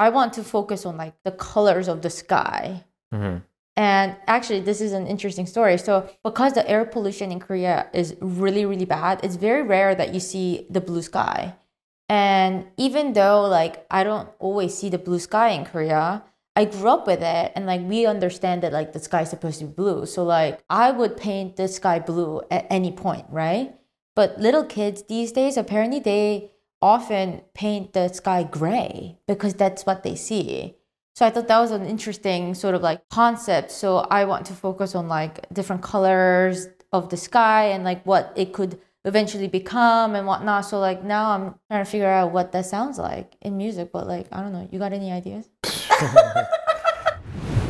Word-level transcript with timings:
I 0.00 0.08
want 0.08 0.32
to 0.38 0.42
focus 0.42 0.86
on 0.86 0.96
like 0.96 1.14
the 1.24 1.32
colors 1.32 1.86
of 1.86 2.00
the 2.00 2.10
sky. 2.22 2.84
Mhm. 3.14 3.42
And 3.76 4.16
actually, 4.26 4.60
this 4.60 4.80
is 4.80 4.92
an 4.92 5.06
interesting 5.06 5.46
story. 5.46 5.76
So, 5.78 5.94
because 6.24 6.52
the 6.54 6.68
air 6.68 6.84
pollution 6.84 7.30
in 7.30 7.38
Korea 7.38 7.76
is 7.92 8.16
really, 8.20 8.64
really 8.70 8.84
bad, 8.84 9.20
it's 9.24 9.36
very 9.36 9.62
rare 9.62 9.94
that 9.94 10.12
you 10.14 10.20
see 10.20 10.66
the 10.68 10.80
blue 10.80 11.02
sky. 11.02 11.54
And 12.08 12.66
even 12.76 13.12
though, 13.12 13.42
like, 13.58 13.86
I 13.90 14.02
don't 14.08 14.28
always 14.38 14.72
see 14.76 14.88
the 14.90 14.98
blue 14.98 15.20
sky 15.20 15.50
in 15.50 15.64
Korea, 15.64 16.24
I 16.56 16.64
grew 16.64 16.90
up 16.90 17.06
with 17.06 17.22
it 17.22 17.52
and, 17.54 17.64
like, 17.64 17.82
we 17.92 18.06
understand 18.06 18.62
that, 18.62 18.72
like, 18.72 18.92
the 18.92 18.98
sky 19.08 19.22
is 19.22 19.30
supposed 19.30 19.60
to 19.60 19.66
be 19.66 19.72
blue. 19.72 20.04
So, 20.06 20.24
like, 20.24 20.54
I 20.68 20.90
would 20.90 21.16
paint 21.16 21.56
the 21.56 21.68
sky 21.68 22.00
blue 22.00 22.42
at 22.50 22.66
any 22.68 22.92
point, 22.92 23.26
right? 23.30 23.68
But 24.16 24.40
little 24.40 24.64
kids 24.64 25.04
these 25.08 25.30
days, 25.32 25.56
apparently, 25.56 26.00
they 26.00 26.50
often 26.82 27.42
paint 27.54 27.92
the 27.92 28.08
sky 28.08 28.42
gray 28.42 29.18
because 29.26 29.54
that's 29.54 29.84
what 29.84 30.02
they 30.02 30.14
see. 30.14 30.76
So 31.14 31.26
I 31.26 31.30
thought 31.30 31.48
that 31.48 31.60
was 31.60 31.70
an 31.70 31.84
interesting 31.84 32.54
sort 32.54 32.74
of 32.74 32.82
like 32.82 33.08
concept. 33.10 33.70
So 33.70 33.98
I 33.98 34.24
want 34.24 34.46
to 34.46 34.54
focus 34.54 34.94
on 34.94 35.08
like 35.08 35.46
different 35.52 35.82
colors 35.82 36.68
of 36.92 37.10
the 37.10 37.16
sky 37.16 37.66
and 37.66 37.84
like 37.84 38.04
what 38.06 38.32
it 38.36 38.52
could 38.52 38.80
eventually 39.04 39.48
become 39.48 40.14
and 40.14 40.26
whatnot. 40.26 40.64
So 40.64 40.78
like 40.78 41.04
now 41.04 41.30
I'm 41.32 41.54
trying 41.70 41.84
to 41.84 41.90
figure 41.90 42.08
out 42.08 42.32
what 42.32 42.52
that 42.52 42.66
sounds 42.66 42.98
like 42.98 43.36
in 43.42 43.56
music. 43.56 43.92
But 43.92 44.06
like 44.06 44.28
I 44.32 44.40
don't 44.40 44.52
know. 44.52 44.68
You 44.70 44.78
got 44.78 44.92
any 44.92 45.12
ideas? 45.12 45.48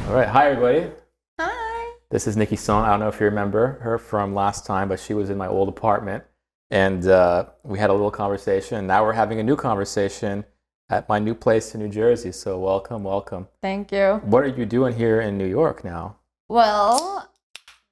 All 0.06 0.14
right. 0.14 0.28
Hi, 0.28 0.50
everybody. 0.50 0.92
Hi. 1.38 1.94
This 2.10 2.26
is 2.26 2.36
Nicky 2.36 2.56
Sohn. 2.56 2.84
I 2.84 2.90
don't 2.90 3.00
know 3.00 3.08
if 3.08 3.20
you 3.20 3.26
remember 3.26 3.78
her 3.80 3.98
from 3.98 4.34
last 4.34 4.66
time, 4.66 4.88
but 4.88 5.00
she 5.00 5.14
was 5.14 5.30
in 5.30 5.38
my 5.38 5.46
old 5.48 5.68
apartment. 5.68 6.24
And 6.70 7.06
uh, 7.06 7.46
we 7.64 7.78
had 7.78 7.90
a 7.90 7.92
little 7.92 8.10
conversation. 8.10 8.86
Now 8.86 9.04
we're 9.04 9.12
having 9.12 9.40
a 9.40 9.42
new 9.42 9.56
conversation 9.56 10.44
at 10.88 11.08
my 11.08 11.18
new 11.18 11.34
place 11.34 11.74
in 11.74 11.80
New 11.80 11.88
Jersey. 11.88 12.32
So 12.32 12.58
welcome, 12.58 13.04
welcome. 13.04 13.48
Thank 13.62 13.92
you. 13.92 14.20
What 14.24 14.44
are 14.44 14.48
you 14.48 14.66
doing 14.66 14.94
here 14.94 15.20
in 15.20 15.38
New 15.38 15.46
York 15.46 15.84
now? 15.84 16.16
Well, 16.48 17.30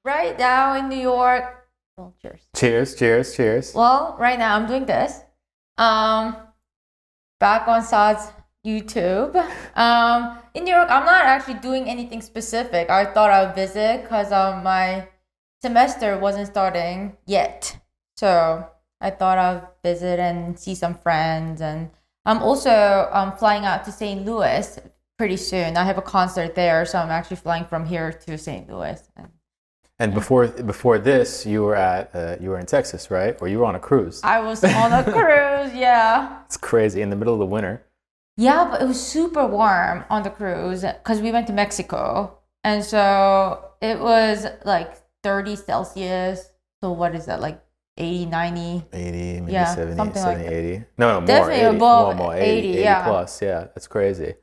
right 0.03 0.37
now 0.37 0.75
in 0.75 0.89
New 0.89 0.99
York. 0.99 1.67
Well, 1.97 2.13
cheers. 2.21 2.41
Cheers, 2.55 2.95
cheers, 2.95 3.35
cheers. 3.35 3.73
Well, 3.73 4.15
right 4.19 4.39
now 4.39 4.55
I'm 4.55 4.67
doing 4.67 4.85
this. 4.85 5.21
Um, 5.77 6.35
back 7.39 7.67
on 7.67 7.83
Saad's 7.83 8.27
YouTube. 8.65 9.35
Um, 9.75 10.37
in 10.53 10.65
New 10.65 10.73
York, 10.73 10.89
I'm 10.89 11.05
not 11.05 11.25
actually 11.25 11.55
doing 11.55 11.89
anything 11.89 12.21
specific. 12.21 12.89
I 12.89 13.05
thought 13.05 13.29
I'd 13.31 13.55
visit 13.55 14.03
because 14.03 14.31
um, 14.31 14.63
my 14.63 15.07
semester 15.61 16.17
wasn't 16.17 16.47
starting 16.47 17.15
yet. 17.25 17.78
So 18.19 18.67
I 18.99 19.11
thought 19.11 19.37
I'd 19.37 19.65
visit 19.81 20.19
and 20.19 20.59
see 20.59 20.75
some 20.75 20.95
friends. 20.97 21.61
And 21.61 21.89
I'm 22.25 22.43
also 22.43 23.09
um, 23.13 23.31
flying 23.37 23.63
out 23.63 23.85
to 23.85 23.93
St. 23.93 24.25
Louis 24.25 24.77
pretty 25.17 25.37
soon. 25.37 25.77
I 25.77 25.85
have 25.85 25.97
a 25.97 26.01
concert 26.01 26.53
there, 26.53 26.85
so 26.85 26.99
I'm 26.99 27.11
actually 27.11 27.37
flying 27.37 27.63
from 27.63 27.85
here 27.85 28.11
to 28.11 28.37
St. 28.37 28.69
Louis. 28.69 29.01
And 29.15 29.29
And 29.99 30.13
before 30.13 30.47
before 30.47 30.97
this, 30.99 31.45
you 31.45 31.63
were 31.63 31.75
at 31.75 32.03
uh, 32.13 32.35
you 32.41 32.49
were 32.49 32.59
in 32.59 32.65
Texas, 32.65 33.09
right? 33.09 33.37
Or 33.41 33.47
you 33.47 33.59
were 33.59 33.69
on 33.71 33.75
a 33.75 33.83
cruise. 33.89 34.19
I 34.23 34.39
was 34.41 34.63
on 34.63 34.91
a 34.91 35.03
cruise, 35.15 35.73
yeah. 35.73 36.43
It's 36.45 36.57
crazy 36.57 37.01
in 37.01 37.09
the 37.09 37.15
middle 37.15 37.35
of 37.37 37.39
the 37.39 37.51
winter. 37.55 37.75
Yeah, 38.35 38.67
but 38.69 38.81
it 38.81 38.87
was 38.93 39.01
super 39.15 39.45
warm 39.45 40.03
on 40.09 40.23
the 40.23 40.29
cruise 40.29 40.81
because 40.81 41.19
we 41.21 41.31
went 41.31 41.47
to 41.47 41.53
Mexico. 41.53 42.37
And 42.63 42.83
so 42.83 43.01
it 43.81 43.97
was 43.99 44.45
like 44.65 44.91
30 45.23 45.55
Celsius. 45.55 46.51
So 46.81 46.91
what 46.91 47.15
is 47.15 47.25
that, 47.25 47.39
like 47.41 47.59
80, 47.99 48.25
90? 48.25 48.85
80, 48.93 49.41
maybe 49.41 49.51
Yeah, 49.51 49.75
70, 49.75 49.95
something 49.97 50.23
like 50.23 50.37
70, 50.37 50.43
that. 50.49 50.53
80. 50.53 50.85
No, 50.97 51.07
no, 51.07 51.19
more. 51.21 51.27
Definitely 51.27 51.65
80, 51.65 51.75
above 51.75 52.15
more, 52.15 52.25
more, 52.27 52.35
80, 52.35 52.67
yeah. 52.69 53.03
plus. 53.03 53.41
Yeah, 53.41 53.59
that's 53.75 53.87
crazy. 53.87 54.33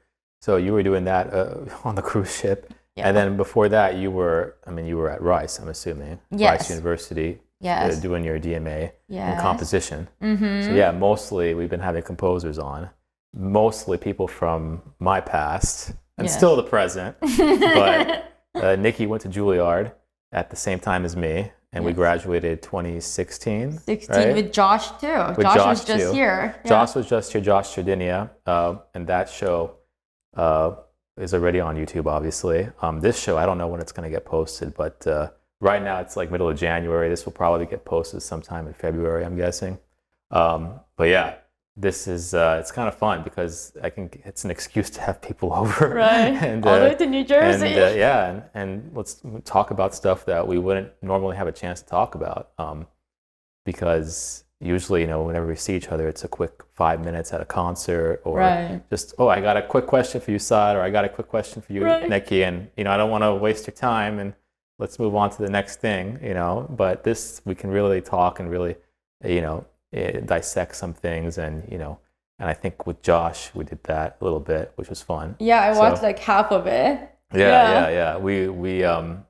So 0.42 0.56
you 0.56 0.72
were 0.72 0.82
doing 0.82 1.04
that 1.04 1.32
uh, 1.32 1.64
on 1.84 1.94
the 1.94 2.02
cruise 2.02 2.34
ship. 2.36 2.72
Yeah. 2.96 3.08
And 3.08 3.16
then 3.16 3.36
before 3.36 3.68
that, 3.68 3.96
you 3.96 4.10
were, 4.10 4.56
I 4.66 4.70
mean, 4.70 4.86
you 4.86 4.96
were 4.96 5.10
at 5.10 5.20
Rice, 5.20 5.58
I'm 5.58 5.68
assuming. 5.68 6.18
Rice 6.30 6.70
University, 6.70 7.40
Yes. 7.60 7.96
uh, 7.96 8.00
doing 8.00 8.22
your 8.24 8.38
DMA 8.38 8.92
in 9.08 9.38
composition. 9.38 10.08
Mm-hmm. 10.22 10.62
So 10.62 10.74
yeah, 10.74 10.90
mostly 10.92 11.54
we've 11.54 11.70
been 11.70 11.80
having 11.80 12.02
composers 12.02 12.58
on, 12.58 12.90
mostly 13.34 13.96
people 13.98 14.28
from 14.28 14.82
my 14.98 15.20
past 15.20 15.92
and 16.18 16.26
Yes. 16.26 16.36
still 16.36 16.56
the 16.56 16.62
present. 16.62 17.16
but 17.38 18.32
uh, 18.54 18.76
Nicky 18.76 19.06
went 19.06 19.22
to 19.22 19.28
Juilliard 19.28 19.92
at 20.32 20.50
the 20.50 20.56
same 20.56 20.78
time 20.78 21.04
as 21.04 21.16
me, 21.16 21.50
and 21.76 21.84
we 21.84 21.92
graduated 21.92 22.62
2016. 22.62 23.78
16 23.78 24.16
right? 24.16 24.34
with 24.34 24.52
Josh 24.52 24.90
too. 24.92 25.06
With 25.36 25.42
Josh, 25.42 25.56
Josh, 25.56 25.66
was 25.66 25.84
just 25.84 26.14
here. 26.14 26.58
Yeah. 26.64 26.68
Josh 26.68 26.94
was 26.94 27.06
just 27.06 27.32
here, 27.32 27.40
Josh 27.42 27.74
Sardinia, 27.74 28.30
uh, 28.46 28.76
and 28.94 29.06
that 29.06 29.28
show 29.28 29.76
uh, 30.36 30.76
is 31.18 31.34
already 31.34 31.60
on 31.60 31.76
YouTube, 31.76 32.06
obviously. 32.06 32.68
Um, 32.80 33.00
this 33.00 33.20
show, 33.20 33.36
I 33.36 33.44
don't 33.44 33.58
know 33.58 33.68
when 33.68 33.80
it's 33.80 33.92
going 33.92 34.10
to 34.10 34.14
get 34.14 34.24
posted, 34.24 34.74
but 34.74 35.06
uh, 35.06 35.30
right 35.60 35.82
now 35.82 36.00
it's 36.00 36.16
like 36.16 36.30
middle 36.30 36.48
of 36.48 36.56
January. 36.58 37.10
This 37.10 37.26
will 37.26 37.32
probably 37.32 37.66
get 37.66 37.84
posted 37.84 38.22
sometime 38.22 38.66
in 38.66 38.72
February, 38.72 39.24
I'm 39.24 39.36
guessing. 39.36 39.78
Um, 40.30 40.80
but 40.96 41.04
yeah, 41.10 41.36
this 41.78 42.08
is 42.08 42.32
uh, 42.32 42.56
it's 42.60 42.72
kind 42.72 42.88
of 42.88 42.94
fun 42.96 43.22
because 43.22 43.72
I 43.82 43.90
can 43.90 44.08
it's 44.24 44.44
an 44.44 44.50
excuse 44.50 44.88
to 44.90 45.00
have 45.02 45.20
people 45.20 45.52
over, 45.60 45.88
Right. 45.94 46.32
and, 46.48 46.64
All 46.66 46.74
the 46.74 46.86
uh, 46.86 46.88
way 46.90 46.94
to 46.94 47.06
New 47.06 47.24
Jersey. 47.24 47.66
and 47.74 47.78
uh, 47.78 47.86
yeah, 47.96 48.28
and, 48.30 48.42
and 48.54 48.90
let's 48.96 49.20
talk 49.44 49.70
about 49.70 49.94
stuff 49.94 50.24
that 50.26 50.46
we 50.48 50.58
wouldn't 50.58 50.90
normally 51.02 51.36
have 51.36 51.48
a 51.48 51.52
chance 51.52 51.82
to 51.82 51.86
talk 51.88 52.14
about. 52.14 52.50
Um, 52.58 52.86
because 53.64 54.44
usually, 54.60 55.00
you 55.02 55.06
know, 55.06 55.22
whenever 55.24 55.46
we 55.46 55.56
see 55.56 55.76
each 55.76 55.88
other, 55.88 56.08
it's 56.08 56.24
a 56.24 56.28
quick 56.28 56.62
five 56.74 57.04
minutes 57.04 57.32
at 57.32 57.40
a 57.40 57.44
concert 57.44 58.20
or 58.24 58.38
Right. 58.38 58.80
just, 58.90 59.14
oh, 59.18 59.28
I 59.28 59.40
got 59.40 59.56
a 59.56 59.62
quick 59.62 59.86
question 59.86 60.20
for 60.20 60.30
you, 60.30 60.38
Saad, 60.38 60.76
or 60.76 60.80
I 60.80 60.90
got 60.90 61.04
a 61.04 61.08
quick 61.08 61.28
question 61.28 61.60
for 61.62 61.72
you, 61.72 61.84
Right. 61.84 62.08
Nicky. 62.08 62.42
And, 62.44 62.68
you 62.76 62.84
know, 62.84 62.90
I 62.90 62.96
don't 62.96 63.10
want 63.10 63.22
to 63.24 63.34
waste 63.34 63.66
your 63.66 63.74
time 63.74 64.18
and 64.18 64.34
let's 64.78 64.98
move 64.98 65.14
on 65.14 65.30
to 65.30 65.42
the 65.42 65.50
next 65.50 65.80
thing, 65.80 66.18
you 66.22 66.32
know. 66.34 66.66
But 66.70 67.04
this, 67.04 67.42
we 67.44 67.54
can 67.54 67.70
really 67.70 68.00
talk 68.00 68.40
and 68.40 68.48
really, 68.50 68.76
you 69.24 69.40
know, 69.42 69.66
eh, 69.96 70.20
dissect 70.20 70.76
some 70.76 70.92
things 70.94 71.38
and, 71.38 71.66
you 71.70 71.78
know, 71.78 71.98
and 72.38 72.48
I 72.48 72.52
think 72.52 72.86
with 72.86 73.00
Josh, 73.02 73.50
we 73.54 73.64
did 73.64 73.82
that 73.84 74.18
a 74.20 74.24
little 74.24 74.40
bit, 74.40 74.72
which 74.76 74.88
was 74.90 75.00
fun. 75.02 75.36
yeah, 75.38 75.62
I 75.62 75.72
So- 75.72 75.80
watched 75.80 76.02
like 76.02 76.18
half 76.18 76.52
of 76.52 76.66
it. 76.66 76.98
Yeah, 77.32 77.38
Yeah. 77.48 77.72
yeah, 77.72 77.88
yeah. 77.88 78.16
We 78.18 78.48
we 78.48 78.84
um 78.84 79.24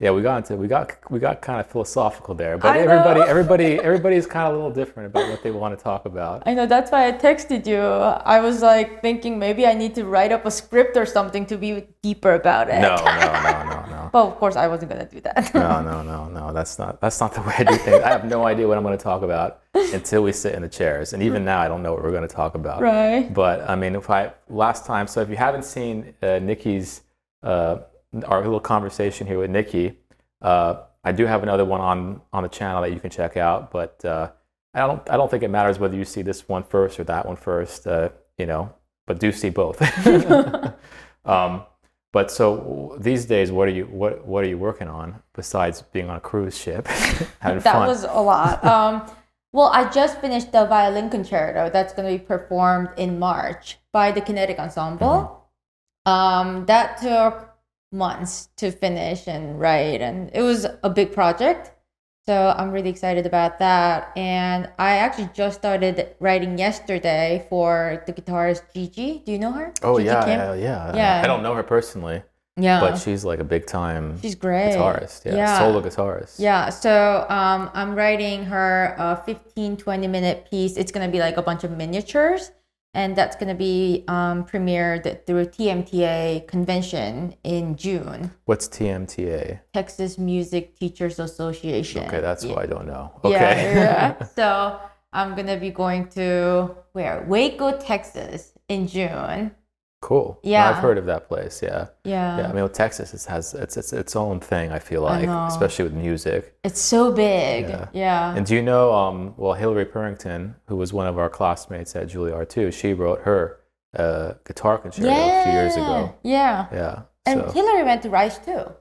yeah, 0.00 0.12
we 0.12 0.22
got 0.22 0.36
into 0.36 0.54
we 0.54 0.68
got 0.68 0.96
we 1.10 1.18
got 1.18 1.42
kind 1.42 1.58
of 1.58 1.66
philosophical 1.66 2.32
there. 2.32 2.56
But 2.56 2.76
I 2.76 2.78
everybody 2.78 3.18
know. 3.18 3.26
everybody 3.26 3.64
everybody's 3.80 4.26
kind 4.26 4.46
of 4.46 4.54
a 4.54 4.56
little 4.56 4.70
different 4.70 5.08
about 5.08 5.28
what 5.28 5.42
they 5.42 5.50
want 5.50 5.76
to 5.76 5.82
talk 5.82 6.06
about. 6.06 6.44
I 6.46 6.54
know 6.54 6.66
that's 6.66 6.92
why 6.92 7.08
I 7.08 7.12
texted 7.12 7.66
you. 7.66 7.80
I 7.80 8.38
was 8.38 8.62
like 8.62 9.02
thinking 9.02 9.40
maybe 9.40 9.66
I 9.66 9.74
need 9.74 9.96
to 9.96 10.04
write 10.04 10.30
up 10.30 10.46
a 10.46 10.52
script 10.52 10.96
or 10.96 11.04
something 11.04 11.46
to 11.46 11.56
be 11.58 11.88
deeper 12.00 12.34
about 12.34 12.68
it. 12.68 12.80
No, 12.80 12.94
no, 12.94 13.04
no, 13.04 13.64
no, 13.64 13.86
no. 13.90 14.10
But 14.12 14.26
of 14.26 14.36
course, 14.36 14.54
I 14.54 14.68
wasn't 14.68 14.92
gonna 14.92 15.04
do 15.04 15.20
that. 15.22 15.52
No, 15.52 15.82
no, 15.82 16.02
no, 16.02 16.28
no. 16.28 16.52
That's 16.52 16.78
not 16.78 17.00
that's 17.00 17.18
not 17.20 17.34
the 17.34 17.42
way 17.42 17.54
I 17.58 17.64
do 17.64 17.74
things. 17.76 18.00
I 18.04 18.08
have 18.08 18.24
no 18.24 18.46
idea 18.46 18.68
what 18.68 18.76
I'm 18.78 18.84
going 18.84 18.96
to 18.96 19.02
talk 19.02 19.22
about 19.22 19.62
until 19.74 20.22
we 20.22 20.32
sit 20.32 20.54
in 20.54 20.62
the 20.62 20.68
chairs. 20.68 21.12
And 21.12 21.22
even 21.24 21.44
now 21.44 21.58
I 21.60 21.66
don't 21.66 21.82
know 21.82 21.92
what 21.92 22.02
we're 22.04 22.12
going 22.12 22.26
to 22.26 22.34
talk 22.34 22.54
about. 22.54 22.80
right. 22.80 23.34
But 23.34 23.68
I 23.68 23.74
mean, 23.74 23.96
if 23.96 24.08
I 24.08 24.32
last 24.48 24.86
time, 24.86 25.08
so 25.08 25.20
if 25.20 25.28
you 25.28 25.36
haven't 25.36 25.64
seen 25.64 26.14
uh, 26.22 26.38
Nicky's 26.38 27.02
uh, 27.42 27.78
our 28.26 28.42
little 28.42 28.60
conversation 28.60 29.26
here 29.26 29.38
with 29.38 29.50
Nicky, 29.50 29.98
uh, 30.42 30.82
I 31.04 31.12
do 31.12 31.26
have 31.26 31.42
another 31.42 31.64
one 31.64 31.80
on 31.80 32.20
on 32.32 32.42
the 32.42 32.48
channel 32.48 32.82
that 32.82 32.92
you 32.92 33.00
can 33.00 33.10
check 33.10 33.36
out. 33.36 33.70
But 33.70 34.04
uh, 34.04 34.30
I 34.74 34.80
don't 34.80 35.08
I 35.10 35.16
don't 35.16 35.30
think 35.30 35.42
it 35.42 35.48
matters 35.48 35.78
whether 35.78 35.96
you 35.96 36.04
see 36.04 36.22
this 36.22 36.48
one 36.48 36.62
first 36.62 36.98
or 37.00 37.04
that 37.04 37.26
one 37.26 37.36
first. 37.36 37.86
Uh, 37.86 38.10
you 38.36 38.46
know, 38.46 38.72
but 39.06 39.18
do 39.18 39.32
see 39.32 39.50
both. 39.50 39.80
um, 41.24 41.62
but 42.12 42.30
so 42.30 42.96
these 43.00 43.26
days, 43.26 43.52
what 43.52 43.68
are 43.68 43.72
you 43.72 43.84
what 43.84 44.26
what 44.26 44.44
are 44.44 44.48
you 44.48 44.58
working 44.58 44.88
on 44.88 45.22
besides 45.34 45.82
being 45.92 46.08
on 46.08 46.16
a 46.16 46.20
cruise 46.20 46.56
ship, 46.56 46.86
having 47.40 47.60
That 47.60 47.72
fun? 47.72 47.86
was 47.86 48.04
a 48.04 48.20
lot. 48.20 48.64
Um, 48.64 49.10
well, 49.52 49.70
I 49.72 49.88
just 49.90 50.20
finished 50.20 50.52
the 50.52 50.66
violin 50.66 51.08
concerto 51.10 51.70
that's 51.70 51.92
going 51.94 52.10
to 52.10 52.18
be 52.18 52.24
performed 52.24 52.90
in 52.96 53.18
March 53.18 53.78
by 53.92 54.12
the 54.12 54.20
Kinetic 54.20 54.58
Ensemble. 54.58 55.48
Um, 56.04 56.66
that 56.66 56.98
took 57.00 57.47
months 57.92 58.48
to 58.56 58.70
finish 58.70 59.26
and 59.26 59.58
write, 59.60 60.00
and 60.00 60.30
it 60.34 60.42
was 60.42 60.66
a 60.82 60.90
big 60.90 61.12
project. 61.12 61.72
So 62.26 62.54
I'm 62.58 62.72
really 62.72 62.90
excited 62.90 63.24
about 63.24 63.58
that. 63.60 64.12
And 64.14 64.68
I 64.78 64.96
actually 64.98 65.30
just 65.32 65.58
started 65.60 66.14
writing 66.20 66.58
yesterday 66.58 67.46
for 67.48 68.02
the 68.06 68.12
guitarist 68.12 68.62
Gigi. 68.74 69.22
Do 69.24 69.32
you 69.32 69.38
know 69.38 69.52
her? 69.52 69.72
oh 69.82 69.96
Gigi 69.96 70.08
yeah, 70.08 70.24
Kim? 70.24 70.38
yeah, 70.38 70.54
yeah. 70.54 70.94
Yeah. 70.96 71.20
I 71.24 71.26
don't 71.26 71.42
know 71.42 71.54
her 71.54 71.62
personally. 71.62 72.22
yeah. 72.60 72.80
but 72.80 72.96
she's 72.98 73.24
like 73.24 73.38
a 73.40 73.44
big 73.44 73.64
time 73.66 74.20
She's 74.20 74.34
great. 74.34 74.74
guitarist 74.74 75.24
yeah, 75.24 75.36
Yeah. 75.36 75.58
solo 75.58 75.80
guitarist 75.80 76.38
Yeah, 76.38 76.68
so 76.70 77.24
um, 77.30 77.70
I'm 77.72 77.94
writing 77.94 78.44
her 78.44 78.94
a 78.98 79.22
15, 79.24 79.76
20 79.78 80.06
minute 80.08 80.48
piece. 80.50 80.76
It's 80.76 80.92
going 80.92 81.06
to 81.08 81.10
be 81.12 81.20
like 81.20 81.36
a 81.38 81.42
bunch 81.42 81.64
of 81.64 81.70
miniatures. 81.70 82.50
And 82.94 83.14
that's 83.14 83.36
going 83.36 83.48
to 83.48 83.54
be 83.54 84.04
um, 84.08 84.44
premiered 84.44 85.26
through 85.26 85.46
TMTA 85.46 86.48
convention 86.48 87.34
in 87.44 87.76
June, 87.76 88.32
what's 88.46 88.66
tmta 88.68 89.60
Texas 89.74 90.18
Music 90.18 90.74
Teachers 90.76 91.18
Association. 91.18 92.04
okay 92.06 92.20
that's 92.20 92.44
yeah. 92.44 92.54
why 92.54 92.62
i 92.62 92.66
don't 92.66 92.86
know 92.86 93.12
Yeah, 93.24 93.28
okay 93.28 93.74
yeah. 93.74 94.24
so 94.36 94.80
I'm 95.12 95.34
going 95.34 95.46
to 95.46 95.56
be 95.56 95.70
going 95.70 96.08
to 96.10 96.74
where? 96.92 97.24
Waco, 97.26 97.78
Texas 97.78 98.52
in 98.68 98.86
June. 98.86 99.52
Cool. 100.00 100.38
Yeah. 100.44 100.70
I've 100.70 100.76
heard 100.76 100.96
of 100.96 101.06
that 101.06 101.26
place. 101.28 101.60
Yeah. 101.62 101.88
Yeah. 102.04 102.38
Yeah. 102.38 102.44
I 102.44 102.46
mean, 102.48 102.56
well, 102.56 102.68
Texas 102.68 103.12
it 103.14 103.28
has 103.28 103.52
it's, 103.54 103.76
it's 103.76 103.92
its 103.92 104.14
own 104.14 104.38
thing. 104.38 104.70
I 104.70 104.78
feel 104.78 105.04
I 105.06 105.18
like, 105.18 105.26
know. 105.26 105.46
especially 105.46 105.84
with 105.84 105.94
music. 105.94 106.54
It's 106.62 106.80
so 106.80 107.10
big. 107.12 107.68
Yeah. 107.68 107.88
Yeah. 107.92 108.34
And 108.36 108.46
do 108.46 108.54
you 108.54 108.62
know? 108.62 108.92
Um, 108.94 109.34
well, 109.36 109.54
Hilary 109.54 109.86
Purrington, 109.86 110.54
who 110.68 110.76
was 110.76 110.92
one 110.92 111.06
of 111.08 111.18
our 111.18 111.28
classmates 111.28 111.96
at 111.96 112.08
Juilliard 112.08 112.48
too, 112.48 112.70
she 112.70 112.92
wrote 112.94 113.22
her 113.22 113.58
uh, 113.96 114.34
guitar 114.46 114.78
concerto 114.78 115.08
a 115.10 115.42
few 115.42 115.52
years 115.52 115.74
ago. 115.74 116.14
Yeah. 116.22 116.66
Yeah. 116.72 117.02
And 117.26 117.40
So 117.40 117.50
Hillary 117.50 117.82
went 117.82 118.02
to 118.02 118.10
Rice 118.10 118.38
too. 118.38 118.72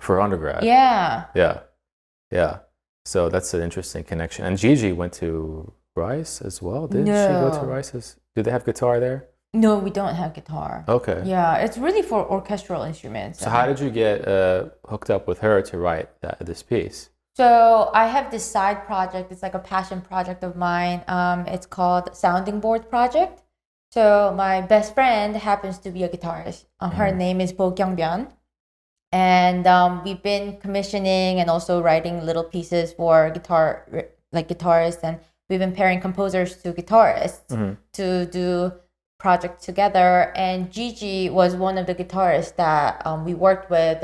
for 0.00 0.20
undergrad. 0.20 0.64
Yeah. 0.64 1.26
Yeah. 1.34 1.60
Yeah. 2.30 2.58
So 3.04 3.28
that's 3.28 3.52
an 3.52 3.60
interesting 3.62 4.02
connection. 4.02 4.46
And 4.46 4.56
Gigi 4.58 4.92
went 4.92 5.12
to 5.14 5.72
Rice 5.94 6.40
as 6.40 6.62
well. 6.62 6.88
Did 6.88 7.06
she 7.06 7.12
go 7.12 7.50
to 7.60 7.66
Rice's? 7.66 8.16
Do 8.34 8.42
they 8.42 8.50
have 8.50 8.64
guitar 8.64 8.98
there? 8.98 9.28
No, 9.54 9.78
we 9.78 9.90
don't 9.90 10.16
have 10.16 10.34
guitar. 10.34 10.84
Okay. 10.88 11.22
Yeah, 11.24 11.56
it's 11.58 11.78
really 11.78 12.02
for 12.02 12.26
orchestral 12.28 12.82
instruments. 12.82 13.38
So 13.38 13.48
how 13.50 13.66
did 13.66 13.78
you 13.78 13.88
get 13.88 14.26
uh, 14.26 14.70
hooked 14.88 15.10
up 15.10 15.28
with 15.28 15.38
her 15.38 15.62
to 15.62 15.78
write 15.78 16.08
that, 16.22 16.44
this 16.44 16.62
piece? 16.62 17.10
So 17.36 17.90
I 17.94 18.06
have 18.08 18.30
this 18.32 18.44
side 18.44 18.84
project. 18.84 19.30
It's 19.32 19.42
like 19.42 19.54
a 19.54 19.60
passion 19.60 20.00
project 20.00 20.42
of 20.42 20.56
mine. 20.56 21.02
Um, 21.06 21.46
it's 21.46 21.66
called 21.66 22.14
Sounding 22.16 22.58
Board 22.60 22.90
Project. 22.90 23.42
So 23.92 24.32
my 24.36 24.60
best 24.60 24.92
friend 24.94 25.36
happens 25.36 25.78
to 25.78 25.90
be 25.90 26.02
a 26.02 26.08
guitarist. 26.08 26.64
Uh, 26.80 26.90
her 26.90 27.10
Mhm. 27.12 27.16
name 27.16 27.40
is 27.40 27.52
Bo 27.52 27.70
Kyung 27.70 27.96
Kyungbyeon. 27.96 28.26
And 29.12 29.66
um, 29.68 30.02
we've 30.04 30.22
been 30.22 30.56
commissioning 30.58 31.38
and 31.38 31.48
also 31.48 31.80
writing 31.80 32.24
little 32.26 32.42
pieces 32.44 32.92
for 32.92 33.30
guitar, 33.30 33.86
like 34.32 34.48
guitarists, 34.48 35.04
and 35.04 35.20
we've 35.48 35.60
been 35.60 35.72
pairing 35.72 36.00
composers 36.00 36.56
to 36.62 36.72
guitarists 36.72 37.46
Mhm. 37.50 37.76
to 37.92 38.26
do 38.26 38.72
projects 39.24 39.64
together. 39.64 40.10
And 40.36 40.70
Gigi 40.70 41.30
was 41.40 41.50
one 41.56 41.76
of 41.80 41.86
the 41.86 41.94
guitarists 42.00 42.54
that 42.56 42.88
um, 43.08 43.24
we 43.24 43.32
worked 43.46 43.70
with 43.70 43.98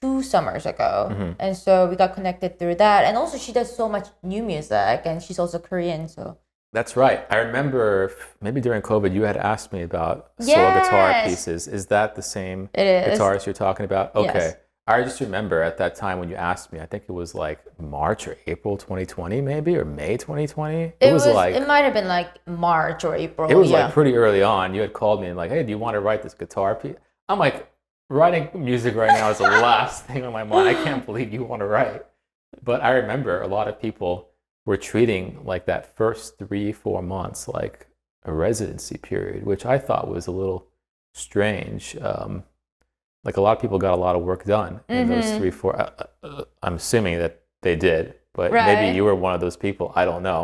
two 0.00 0.22
summers 0.32 0.64
ago. 0.72 0.92
Mhm. 1.12 1.36
And 1.44 1.52
so 1.64 1.72
we 1.90 1.94
got 2.02 2.10
connected 2.18 2.50
through 2.58 2.76
that. 2.76 3.00
And 3.06 3.14
also, 3.20 3.36
she 3.36 3.52
does 3.58 3.68
so 3.80 3.86
much 3.96 4.06
new 4.22 4.42
music, 4.52 4.96
and 5.08 5.16
she's 5.24 5.38
also 5.42 5.58
Korean. 5.58 6.08
So 6.08 6.22
That's 6.76 6.94
right. 7.04 7.20
I 7.34 7.36
remember 7.48 8.12
maybe 8.46 8.60
during 8.66 8.82
COVID 8.92 9.10
you 9.16 9.22
had 9.30 9.38
asked 9.52 9.70
me 9.76 9.82
about 9.90 10.16
solo 10.40 10.68
guitar 10.78 11.08
pieces. 11.28 11.60
Is 11.78 11.86
that 11.94 12.08
the 12.14 12.26
same 12.36 12.58
it 12.74 12.86
is. 12.86 13.18
guitarist 13.18 13.42
you're 13.46 13.62
talking 13.66 13.86
about? 13.90 14.06
Okay. 14.14 14.48
Yes. 14.52 14.67
I 14.88 15.02
just 15.02 15.20
remember 15.20 15.60
at 15.62 15.76
that 15.78 15.96
time 15.96 16.18
when 16.18 16.30
you 16.30 16.34
asked 16.34 16.72
me, 16.72 16.80
I 16.80 16.86
think 16.86 17.04
it 17.06 17.12
was 17.12 17.34
like 17.34 17.60
March 17.78 18.26
or 18.26 18.38
April 18.46 18.78
2020, 18.78 19.42
maybe, 19.42 19.76
or 19.76 19.84
May 19.84 20.16
2020. 20.16 20.94
It 20.98 21.12
was, 21.12 21.26
like 21.26 21.54
it 21.54 21.68
might 21.68 21.82
have 21.82 21.92
been 21.92 22.08
like 22.08 22.46
March 22.48 23.04
or 23.04 23.14
April. 23.14 23.50
It 23.50 23.54
was 23.54 23.70
yeah. 23.70 23.84
like 23.84 23.92
pretty 23.92 24.14
early 24.14 24.42
on. 24.42 24.74
You 24.74 24.80
had 24.80 24.94
called 24.94 25.20
me 25.20 25.26
and 25.26 25.36
like, 25.36 25.50
hey, 25.50 25.62
do 25.62 25.68
you 25.68 25.76
want 25.76 25.94
to 25.94 26.00
write 26.00 26.22
this 26.22 26.32
guitar 26.32 26.74
piece? 26.74 26.96
I'm 27.28 27.38
like, 27.38 27.70
writing 28.08 28.48
music 28.54 28.94
right 28.94 29.08
now 29.08 29.28
is 29.28 29.36
the 29.36 29.44
last 29.44 30.06
thing 30.06 30.24
on 30.24 30.32
my 30.32 30.44
mind. 30.44 30.68
I 30.68 30.74
can't 30.74 31.04
believe 31.04 31.34
you 31.34 31.44
want 31.44 31.60
to 31.60 31.66
write. 31.66 32.06
But 32.64 32.80
I 32.80 32.92
remember 32.92 33.42
a 33.42 33.46
lot 33.46 33.68
of 33.68 33.78
people 33.78 34.30
were 34.64 34.78
treating 34.78 35.40
like 35.44 35.66
that 35.66 35.96
first 35.96 36.38
three, 36.38 36.72
four 36.72 37.02
months 37.02 37.46
like 37.46 37.88
a 38.24 38.32
residency 38.32 38.96
period, 38.96 39.44
which 39.44 39.66
I 39.66 39.78
thought 39.78 40.08
was 40.08 40.26
a 40.26 40.32
little 40.32 40.68
strange. 41.12 41.94
Um, 42.00 42.44
like 43.28 43.36
a 43.36 43.42
lot 43.42 43.54
of 43.54 43.60
people 43.60 43.78
got 43.78 43.92
a 43.92 44.00
lot 44.06 44.16
of 44.16 44.22
work 44.22 44.42
done 44.44 44.80
in 44.88 45.06
those 45.06 45.26
Mhm. 45.26 45.36
three, 45.36 45.50
four. 45.50 45.72
Uh, 45.78 45.90
uh, 45.98 46.26
uh, 46.26 46.44
I'm 46.62 46.76
assuming 46.76 47.18
that 47.18 47.34
they 47.60 47.76
did, 47.76 48.14
but 48.32 48.50
Right. 48.50 48.64
maybe 48.64 48.86
you 48.96 49.04
were 49.04 49.14
one 49.14 49.34
of 49.34 49.40
those 49.44 49.58
people. 49.66 49.92
I 49.94 50.06
don't 50.06 50.22
know. 50.22 50.42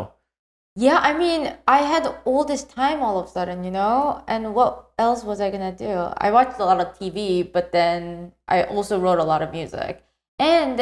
Yeah, 0.75 0.99
I 1.09 1.11
mean, 1.23 1.41
I 1.67 1.79
had 1.93 2.03
all 2.25 2.43
this 2.43 2.63
time 2.63 3.01
all 3.01 3.17
of 3.17 3.25
a 3.25 3.29
sudden, 3.37 3.63
you 3.63 3.71
know? 3.71 4.21
And 4.27 4.53
what 4.53 4.73
else 4.99 5.23
was 5.23 5.41
I 5.41 5.49
gonna 5.49 5.71
do? 5.71 5.93
I 6.25 6.29
watched 6.29 6.59
a 6.59 6.65
lot 6.65 6.79
of 6.79 6.89
TV, 6.99 7.41
but 7.41 7.71
then 7.71 8.33
I 8.47 8.57
also 8.75 8.99
wrote 8.99 9.17
a 9.19 9.23
lot 9.23 9.41
of 9.41 9.51
music. 9.51 10.03
And 10.37 10.77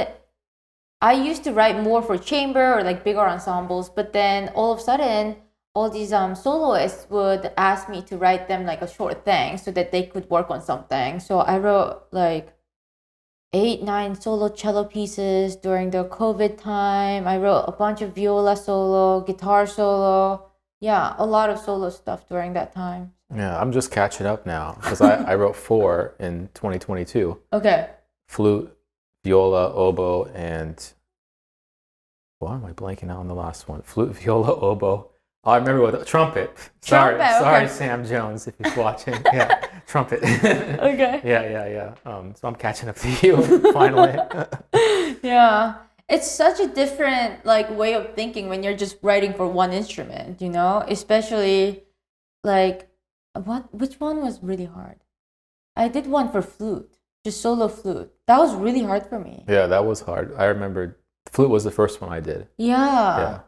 I 1.02 1.14
used 1.14 1.44
to 1.46 1.54
write 1.54 1.78
more 1.90 2.02
for 2.02 2.18
chamber 2.18 2.68
or 2.78 2.84
like 2.84 3.06
bigger 3.08 3.26
ensembles, 3.36 3.88
but 3.98 4.12
then 4.12 4.50
all 4.56 4.74
of 4.74 4.80
a 4.80 4.82
sudden, 4.82 5.38
all 5.76 5.90
these 5.90 6.14
um, 6.14 6.36
soloists 6.36 7.08
would 7.10 7.52
ask 7.58 7.90
me 7.90 8.02
to 8.04 8.18
write 8.18 8.48
them 8.48 8.66
like 8.66 8.82
a 8.82 8.88
short 8.88 9.26
thing 9.26 9.58
so 9.58 9.72
that 9.72 9.92
they 9.92 10.04
could 10.04 10.30
work 10.30 10.50
on 10.52 10.62
something. 10.62 11.20
So 11.20 11.40
I 11.40 11.58
wrote 11.58 12.04
like 12.12 12.54
eight, 13.54 13.82
nine 13.82 14.14
solo 14.20 14.50
cello 14.50 14.84
pieces 14.84 15.56
during 15.56 15.90
the 15.90 16.06
COVID 16.06 16.58
time. 16.62 17.28
I 17.28 17.38
wrote 17.38 17.66
a 17.68 17.72
bunch 17.72 18.02
of 18.02 18.14
viola 18.14 18.56
solo, 18.56 19.22
guitar 19.22 19.66
solo. 19.66 20.52
Yeah, 20.80 21.16
a 21.18 21.26
lot 21.26 21.50
of 21.50 21.58
solo 21.60 21.90
stuff 21.90 22.28
during 22.28 22.54
that 22.54 22.74
time. 22.74 23.14
Yeah, 23.36 23.60
I'm 23.60 23.72
just 23.72 23.90
catching 23.90 24.28
up 24.28 24.46
now 24.46 24.78
because 24.80 25.02
I, 25.02 25.16
I 25.24 25.36
wrote 25.36 25.56
four 25.70 26.14
in 26.20 26.50
2022 26.54 27.40
Okay. 27.52 27.90
flute, 28.28 28.76
viola, 29.24 29.74
oboe, 29.74 30.26
and 30.36 30.94
why 32.38 32.56
am 32.56 32.66
I 32.66 32.74
blanking 32.74 33.10
out 33.10 33.18
on 33.18 33.28
the 33.28 33.34
last 33.34 33.68
one? 33.68 33.82
Flute, 33.82 34.16
viola, 34.18 34.54
oboe. 34.54 35.10
Oh, 35.46 35.52
I 35.52 35.58
remember 35.58 35.82
what 35.82 36.08
trumpet. 36.08 36.56
Sorry, 36.82 37.16
Trumpet, 37.18 37.38
sorry. 37.40 37.68
Sam 37.68 38.06
Jones, 38.06 38.48
if 38.48 38.56
he's 38.58 38.76
watching. 38.78 39.16
Yeah, 39.34 39.66
trumpet. 39.88 40.20
Okay. 40.24 41.22
yeah, 41.24 41.44
yeah, 41.50 41.68
yeah. 41.68 41.96
Um, 42.06 42.34
so 42.36 42.48
I'm 42.48 42.56
catching 42.56 42.88
up 42.90 42.96
to 42.98 43.10
you 43.28 43.72
finally. 43.74 44.16
yeah. 45.22 45.76
It's 46.10 46.30
such 46.30 46.60
a 46.60 46.68
different 46.68 47.46
like 47.46 47.70
way 47.70 47.94
of 47.94 48.14
thinking 48.14 48.48
when 48.50 48.64
you're 48.64 48.76
just 48.76 48.98
writing 49.02 49.34
for 49.34 49.48
one 49.48 49.72
instrument, 49.74 50.42
you 50.42 50.50
know? 50.50 50.84
Especially 50.88 51.84
like 52.44 52.90
what 53.34 53.74
which 53.74 54.00
one 54.00 54.22
was 54.22 54.42
really 54.44 54.66
hard? 54.66 55.00
I 55.76 55.88
did 55.88 56.08
one 56.08 56.32
for 56.32 56.42
flute, 56.42 56.94
just 57.26 57.42
solo 57.42 57.68
flute. 57.68 58.12
That 58.28 58.38
was 58.38 58.54
really 58.56 58.84
hard 58.84 59.08
for 59.08 59.20
me. 59.20 59.44
yeah, 59.48 59.66
that 59.68 59.86
was 59.86 60.02
hard. 60.02 60.34
I 60.38 60.46
remember 60.46 61.00
flute 61.26 61.50
was 61.50 61.64
the 61.64 61.72
first 61.72 62.00
one 62.02 62.12
I 62.12 62.20
did. 62.20 62.48
Yeah. 62.58 63.18
Yeah. 63.18 63.40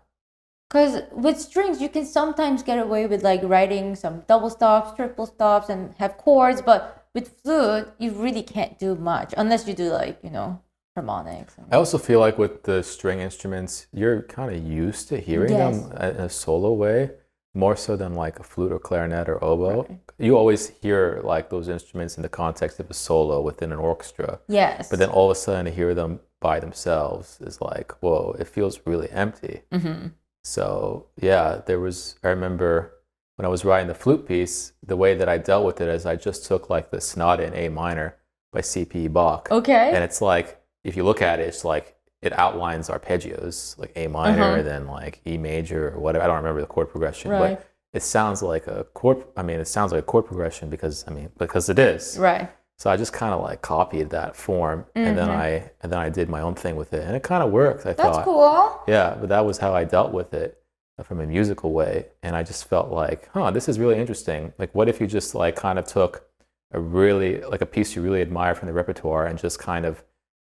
Because 0.69 1.03
with 1.11 1.39
strings, 1.39 1.81
you 1.81 1.89
can 1.89 2.05
sometimes 2.05 2.63
get 2.63 2.79
away 2.79 3.07
with 3.07 3.23
like 3.23 3.41
writing 3.43 3.95
some 3.95 4.23
double 4.27 4.49
stops, 4.49 4.95
triple 4.95 5.25
stops, 5.25 5.69
and 5.69 5.93
have 5.99 6.17
chords. 6.17 6.61
But 6.61 7.05
with 7.13 7.39
flute, 7.43 7.87
you 7.99 8.11
really 8.11 8.43
can't 8.43 8.77
do 8.79 8.95
much 8.95 9.33
unless 9.37 9.67
you 9.67 9.73
do 9.73 9.89
like, 9.91 10.19
you 10.23 10.29
know, 10.29 10.59
harmonics. 10.95 11.57
and- 11.57 11.67
I 11.71 11.77
also 11.77 11.97
feel 11.97 12.19
like 12.19 12.37
with 12.37 12.63
the 12.63 12.81
string 12.83 13.19
instruments, 13.19 13.87
you're 13.93 14.23
kind 14.23 14.53
of 14.55 14.61
used 14.63 15.07
to 15.09 15.17
hearing 15.19 15.53
Yes. 15.53 15.81
them 15.81 15.91
in 15.97 16.15
a 16.17 16.29
solo 16.29 16.73
way, 16.73 17.11
more 17.53 17.75
so 17.75 17.95
than 17.95 18.15
like 18.15 18.39
a 18.39 18.43
flute 18.43 18.71
or 18.71 18.79
clarinet 18.79 19.29
or 19.29 19.41
oboe. 19.43 19.83
Right. 19.83 19.99
You 20.17 20.37
always 20.37 20.69
hear 20.81 21.21
like 21.23 21.49
those 21.49 21.67
instruments 21.69 22.17
in 22.17 22.23
the 22.23 22.29
context 22.29 22.79
of 22.79 22.89
a 22.89 22.93
solo 22.93 23.41
within 23.41 23.71
an 23.71 23.79
orchestra, 23.79 24.39
Yes. 24.47 24.89
but 24.89 24.99
then 24.99 25.09
all 25.09 25.25
of 25.29 25.37
a 25.37 25.39
sudden 25.39 25.65
to 25.65 25.71
hear 25.71 25.93
them 25.93 26.19
by 26.41 26.59
themselves 26.59 27.39
is 27.41 27.61
like, 27.61 27.91
whoa, 28.01 28.35
it 28.39 28.47
feels 28.47 28.79
really 28.85 29.09
empty. 29.11 29.61
hmm 29.71 30.07
So 30.45 31.07
yeah, 31.19 31.61
there 31.65 31.79
was. 31.79 32.15
I 32.23 32.27
remember 32.29 32.93
when 33.35 33.47
I 33.47 33.49
was 33.49 33.65
writing 33.65 33.87
the 33.87 33.95
flute 33.95 34.27
piece, 34.27 34.73
the 34.85 34.95
way 34.95 35.15
that 35.15 35.27
I 35.27 35.39
dealt 35.39 35.65
with 35.65 35.81
it 35.81 35.87
is 35.89 36.05
I 36.05 36.15
just 36.15 36.45
took 36.45 36.69
like 36.69 36.91
the 36.91 37.01
sonata 37.01 37.43
in 37.47 37.53
A 37.55 37.69
minor 37.69 38.15
by 38.53 38.61
C.P. 38.61 39.07
Bach, 39.07 39.49
Okay. 39.51 39.91
and 39.93 40.03
it's 40.03 40.21
like 40.21 40.61
if 40.83 40.95
you 40.95 41.03
look 41.03 41.21
at 41.23 41.39
it, 41.39 41.47
it's 41.47 41.65
like 41.65 41.95
it 42.21 42.31
outlines 42.37 42.89
arpeggios 42.89 43.75
like 43.79 43.91
A 43.95 44.05
minor, 44.07 44.43
Uh-huh. 44.53 44.61
then 44.61 44.85
like 44.85 45.19
E 45.25 45.35
major 45.37 45.89
or 45.95 45.99
whatever. 45.99 46.23
I 46.23 46.27
don't 46.27 46.37
remember 46.37 46.61
the 46.61 46.67
chord 46.67 46.89
progression, 46.91 47.31
Right. 47.31 47.57
but 47.57 47.65
it 47.91 48.03
sounds 48.03 48.43
like 48.43 48.67
a 48.67 48.83
chord. 48.93 49.23
I 49.35 49.41
mean, 49.41 49.59
it 49.59 49.67
sounds 49.67 49.91
like 49.93 49.99
a 50.03 50.05
chord 50.05 50.27
progression 50.27 50.69
because 50.69 51.03
I 51.07 51.11
mean 51.11 51.29
because 51.39 51.69
it 51.69 51.79
is. 51.79 52.19
right. 52.19 52.49
So 52.77 52.89
I 52.89 52.97
just 52.97 53.13
kind 53.13 53.33
of 53.33 53.41
like 53.41 53.61
copied 53.61 54.09
that 54.09 54.35
form, 54.35 54.85
and 54.95 55.17
then 55.17 55.29
Mhm. 55.29 55.35
I 55.35 55.71
and 55.81 55.91
then 55.91 55.99
I 55.99 56.09
did 56.09 56.29
my 56.29 56.41
own 56.41 56.55
thing 56.55 56.75
with 56.75 56.93
it, 56.93 57.03
and 57.03 57.15
it 57.15 57.23
kind 57.23 57.41
of 57.41 57.51
worked. 57.51 57.85
I 57.85 57.93
That's 57.93 58.17
thought. 58.17 58.25
cool. 58.25 58.81
Yeah, 58.87 59.15
but 59.19 59.29
that 59.29 59.45
was 59.45 59.59
how 59.59 59.73
I 59.73 59.85
dealt 59.85 60.11
with 60.11 60.33
it 60.33 60.61
uh, 60.99 61.03
from 61.03 61.21
a 61.21 61.25
musical 61.25 61.71
way. 61.71 62.07
And 62.21 62.35
I 62.35 62.43
just 62.43 62.67
felt 62.67 62.89
like, 62.91 63.29
huh, 63.33 63.51
this 63.51 63.69
is 63.69 63.79
really 63.79 63.97
interesting. 63.97 64.53
Like, 64.57 64.75
what 64.75 64.89
if 64.89 64.99
you 64.99 65.07
just 65.07 65.33
like 65.35 65.55
kind 65.55 65.79
of 65.79 65.85
took 65.85 66.25
a 66.73 66.79
really, 66.79 67.41
like 67.41 67.61
a 67.61 67.65
piece 67.65 67.95
you 67.95 68.01
really 68.01 68.21
admire 68.21 68.55
from 68.55 68.67
the 68.67 68.73
repertoire 68.73 69.25
and 69.25 69.39
just 69.39 69.57
kind 69.59 69.85
of 69.85 70.03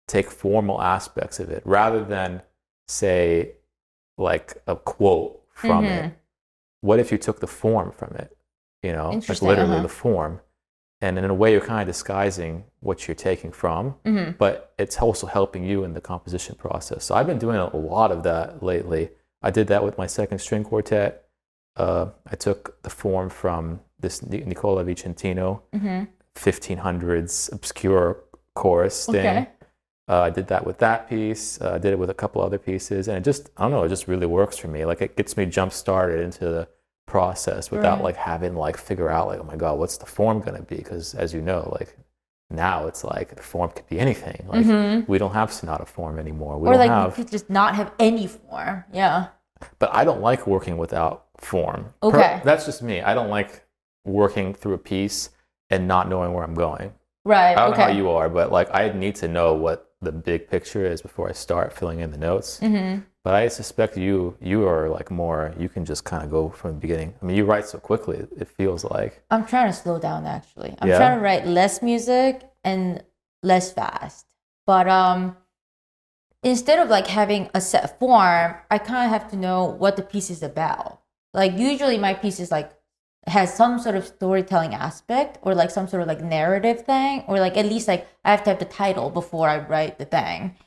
take 0.07 0.29
formal 0.31 0.81
aspects 0.81 1.39
of 1.39 1.49
it 1.49 1.61
rather 1.65 2.03
than 2.05 2.41
say 2.87 3.53
like 4.17 4.61
a 4.67 4.75
quote 4.77 5.41
from 5.53 5.83
it. 5.85 6.03
Mhm. 6.05 6.13
What 6.81 6.99
if 6.99 7.11
you 7.11 7.17
took 7.17 7.39
the 7.41 7.47
form 7.47 7.91
from 7.91 8.15
it? 8.15 8.35
You 8.81 8.93
know, 8.93 9.09
like 9.11 9.41
literally 9.41 9.73
uh-huh. 9.75 9.81
the 9.83 9.89
form. 9.89 10.39
And 11.03 11.17
in 11.17 11.25
a 11.25 11.33
way, 11.33 11.51
you're 11.51 11.67
kind 11.73 11.81
of 11.81 11.87
disguising 11.93 12.63
what 12.79 12.97
you're 13.07 13.23
taking 13.29 13.51
from 13.51 13.81
hmm 14.05 14.29
but 14.43 14.55
it's 14.83 14.97
also 15.05 15.25
helping 15.27 15.63
you 15.71 15.83
in 15.83 15.91
the 15.93 16.01
composition 16.01 16.55
process. 16.55 16.99
So 17.05 17.11
I've 17.15 17.27
been 17.27 17.43
doing 17.47 17.57
a 17.57 17.75
lot 17.93 18.09
of 18.15 18.19
that 18.23 18.63
lately. 18.71 19.03
I 19.47 19.49
did 19.51 19.67
that 19.67 19.83
with 19.83 19.95
my 19.97 20.07
second 20.07 20.39
string 20.39 20.63
quartet. 20.69 21.11
Uh, 21.75 22.05
I 22.33 22.35
took 22.45 22.61
the 22.83 22.89
form 22.89 23.29
from 23.29 23.63
this 23.99 24.15
Ni- 24.29 24.45
Nicola 24.51 24.83
Vicentino, 24.83 25.47
hmm 25.73 26.03
1500s 26.35 27.51
obscure 27.57 28.07
chorus 28.55 29.05
thing. 29.05 29.27
Okay. 29.37 29.49
Uh, 30.09 30.21
I 30.21 30.29
did 30.29 30.47
that 30.47 30.65
with 30.65 30.77
that 30.79 31.09
piece. 31.09 31.61
Uh, 31.61 31.73
I 31.75 31.77
did 31.77 31.91
it 31.93 31.99
with 31.99 32.09
a 32.09 32.13
couple 32.13 32.41
other 32.41 32.57
pieces, 32.69 33.07
and 33.07 33.17
it 33.17 33.23
just 33.23 33.49
I 33.57 33.63
don't 33.63 33.71
know. 33.71 33.83
It 33.83 33.89
just 33.89 34.07
really 34.07 34.25
works 34.39 34.57
for 34.57 34.67
me. 34.67 34.85
Like 34.85 35.01
it 35.01 35.15
gets 35.15 35.37
me 35.37 35.45
jump 35.45 35.71
started 35.71 36.19
into 36.27 36.45
the 36.55 36.67
process 37.13 37.69
without 37.75 37.97
Right. 37.97 38.05
like 38.07 38.15
having 38.17 38.53
to 38.53 38.59
like 38.67 38.77
figure 38.89 39.09
out 39.15 39.27
like 39.27 39.39
oh 39.39 39.43
my 39.53 39.55
god 39.63 39.73
what's 39.79 39.97
the 40.03 40.05
form 40.17 40.37
going 40.45 40.57
to 40.63 40.63
be 40.73 40.77
because 40.77 41.13
as 41.23 41.29
you 41.35 41.41
know 41.41 41.61
like 41.79 41.95
now 42.49 42.87
it's 42.89 43.03
like 43.03 43.35
the 43.35 43.43
form 43.53 43.69
could 43.75 43.87
be 43.93 43.99
anything 43.99 44.39
like 44.53 45.07
we 45.07 45.17
don't 45.19 45.33
have 45.41 45.49
sonata 45.53 45.85
form 45.85 46.15
anymore 46.25 46.53
we 46.57 46.67
Mm-hmm. 46.67 46.67
or 46.69 46.71
don't 46.73 46.87
like 46.87 46.89
have 46.89 47.17
you 47.17 47.23
could 47.23 47.31
just 47.31 47.49
not 47.49 47.71
have 47.79 47.89
any 48.09 48.25
form. 48.27 48.83
Yeah. 48.91 49.27
but 49.79 49.89
I 49.93 50.03
don't 50.07 50.21
like 50.29 50.41
working 50.55 50.75
without 50.85 51.15
form. 51.37 51.81
Per- 52.01 52.07
Okay. 52.09 52.41
that's 52.43 52.65
just 52.69 52.81
me. 52.89 52.95
I 53.09 53.13
don't 53.17 53.29
like 53.39 53.51
working 54.05 54.47
through 54.59 54.73
a 54.81 54.83
piece 54.93 55.19
and 55.69 55.87
not 55.87 56.03
knowing 56.11 56.31
where 56.33 56.43
I'm 56.47 56.53
going. 56.67 56.87
Right. 57.25 57.53
I 57.57 57.61
don't 57.63 57.71
okay. 57.73 57.81
know 57.81 57.87
how 57.91 57.97
you 58.01 58.09
are, 58.17 58.27
but 58.39 58.51
like 58.57 58.69
I 58.81 58.81
need 59.03 59.15
to 59.23 59.27
know 59.27 59.49
what 59.65 59.77
the 60.01 60.11
big 60.11 60.41
picture 60.53 60.83
is 60.93 61.01
before 61.07 61.29
I 61.29 61.33
start 61.33 61.67
filling 61.77 61.99
in 62.05 62.09
the 62.11 62.17
notes. 62.29 62.49
hmm 62.59 62.93
But 63.23 63.35
I 63.35 63.47
suspect 63.47 63.97
you 63.97 64.35
you 64.41 64.67
are 64.67 64.89
like 64.89 65.09
more 65.09 65.53
you 65.57 65.69
can 65.69 65.85
just 65.85 66.03
kind 66.03 66.23
of 66.23 66.29
go 66.29 66.49
from 66.49 66.73
the 66.73 66.79
beginning. 66.79 67.13
I 67.21 67.25
mean, 67.25 67.37
you 67.37 67.45
write 67.45 67.65
so 67.65 67.77
quickly. 67.79 68.27
It 68.37 68.47
feels 68.49 68.83
like 68.83 69.23
I'm 69.31 69.45
trying 69.45 69.67
to 69.71 69.73
slow 69.73 69.97
down 69.97 70.25
actually. 70.25 70.75
I'm 70.79 70.89
Yeah? 70.89 70.97
trying 70.97 71.17
to 71.17 71.23
write 71.23 71.47
less 71.47 71.81
music 71.81 72.41
and 72.63 73.01
less 73.41 73.71
fast. 73.71 74.25
But 74.65 74.89
um 74.89 75.37
instead 76.43 76.79
of 76.79 76.89
like 76.89 77.07
having 77.07 77.49
a 77.53 77.61
set 77.61 77.97
form, 77.99 78.55
I 78.69 78.77
kind 78.77 79.05
of 79.05 79.11
have 79.21 79.29
to 79.31 79.37
know 79.37 79.63
what 79.65 79.95
the 79.95 80.03
piece 80.03 80.29
is 80.29 80.43
about. 80.43 80.99
Like 81.33 81.57
usually 81.57 81.97
my 81.97 82.13
piece 82.13 82.41
is 82.41 82.51
like 82.51 82.71
has 83.27 83.53
some 83.55 83.79
sort 83.79 83.95
of 83.95 84.05
storytelling 84.05 84.73
aspect 84.73 85.39
or 85.43 85.55
like 85.55 85.71
some 85.71 85.87
sort 85.87 86.01
of 86.01 86.09
like 86.09 86.21
narrative 86.21 86.81
thing 86.81 87.23
or 87.29 87.39
like 87.39 87.55
at 87.55 87.65
least 87.65 87.87
like 87.87 88.05
I 88.25 88.31
have 88.31 88.43
to 88.43 88.49
have 88.49 88.59
the 88.59 88.65
title 88.65 89.09
before 89.09 89.47
I 89.47 89.59
write 89.59 89.97
the 89.97 90.03
thing. 90.03 90.57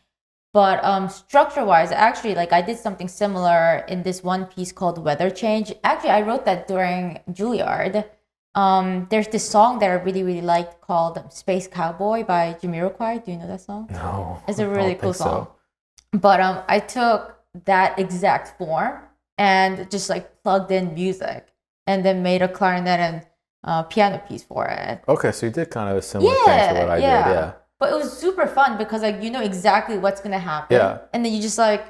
But 0.56 0.82
um, 0.82 1.10
structure 1.10 1.66
wise, 1.66 1.92
actually, 1.92 2.34
like 2.34 2.50
I 2.50 2.62
did 2.62 2.78
something 2.78 3.08
similar 3.08 3.84
in 3.88 4.02
this 4.02 4.24
one 4.24 4.46
piece 4.46 4.72
called 4.72 4.96
Weather 4.96 5.28
Change. 5.28 5.74
Actually, 5.84 6.12
I 6.12 6.22
wrote 6.22 6.46
that 6.46 6.66
during 6.66 7.20
Juilliard. 7.30 8.06
Um, 8.54 9.06
there's 9.10 9.28
this 9.28 9.46
song 9.46 9.80
that 9.80 9.90
I 9.90 10.02
really, 10.02 10.22
really 10.22 10.40
liked 10.40 10.80
called 10.80 11.30
Space 11.30 11.68
Cowboy 11.68 12.24
by 12.24 12.56
Jamiroquai. 12.62 13.22
Do 13.22 13.32
you 13.32 13.36
know 13.36 13.46
that 13.48 13.60
song? 13.60 13.88
no. 13.90 14.42
It's 14.48 14.58
a 14.58 14.66
really 14.76 14.94
cool 14.94 15.12
so. 15.12 15.24
song. 15.24 15.48
But 16.14 16.40
um, 16.40 16.62
I 16.68 16.78
took 16.78 17.36
that 17.66 17.98
exact 17.98 18.56
form 18.56 19.00
and 19.36 19.90
just 19.90 20.08
like 20.08 20.42
plugged 20.42 20.72
in 20.72 20.94
music 20.94 21.48
and 21.86 22.02
then 22.02 22.22
made 22.22 22.40
a 22.40 22.48
clarinet 22.48 22.98
and 22.98 23.26
uh, 23.62 23.82
piano 23.82 24.22
piece 24.26 24.44
for 24.44 24.64
it. 24.64 25.02
Okay, 25.06 25.32
so 25.32 25.44
you 25.44 25.52
did 25.52 25.68
kind 25.68 25.90
of 25.90 25.98
a 25.98 26.02
similar 26.02 26.32
thing 26.32 26.74
to 26.76 26.80
what 26.80 26.90
I 26.92 26.96
did. 26.96 27.02
Yeah. 27.02 27.52
But 27.78 27.92
it 27.92 27.96
was 27.96 28.16
super 28.16 28.46
fun 28.46 28.78
because 28.78 29.02
like 29.02 29.22
you 29.22 29.30
know 29.30 29.42
exactly 29.42 29.98
what's 29.98 30.20
gonna 30.20 30.38
happen. 30.38 30.76
Yeah. 30.76 30.98
And 31.12 31.24
then 31.24 31.32
you 31.32 31.40
just 31.42 31.58
like 31.58 31.84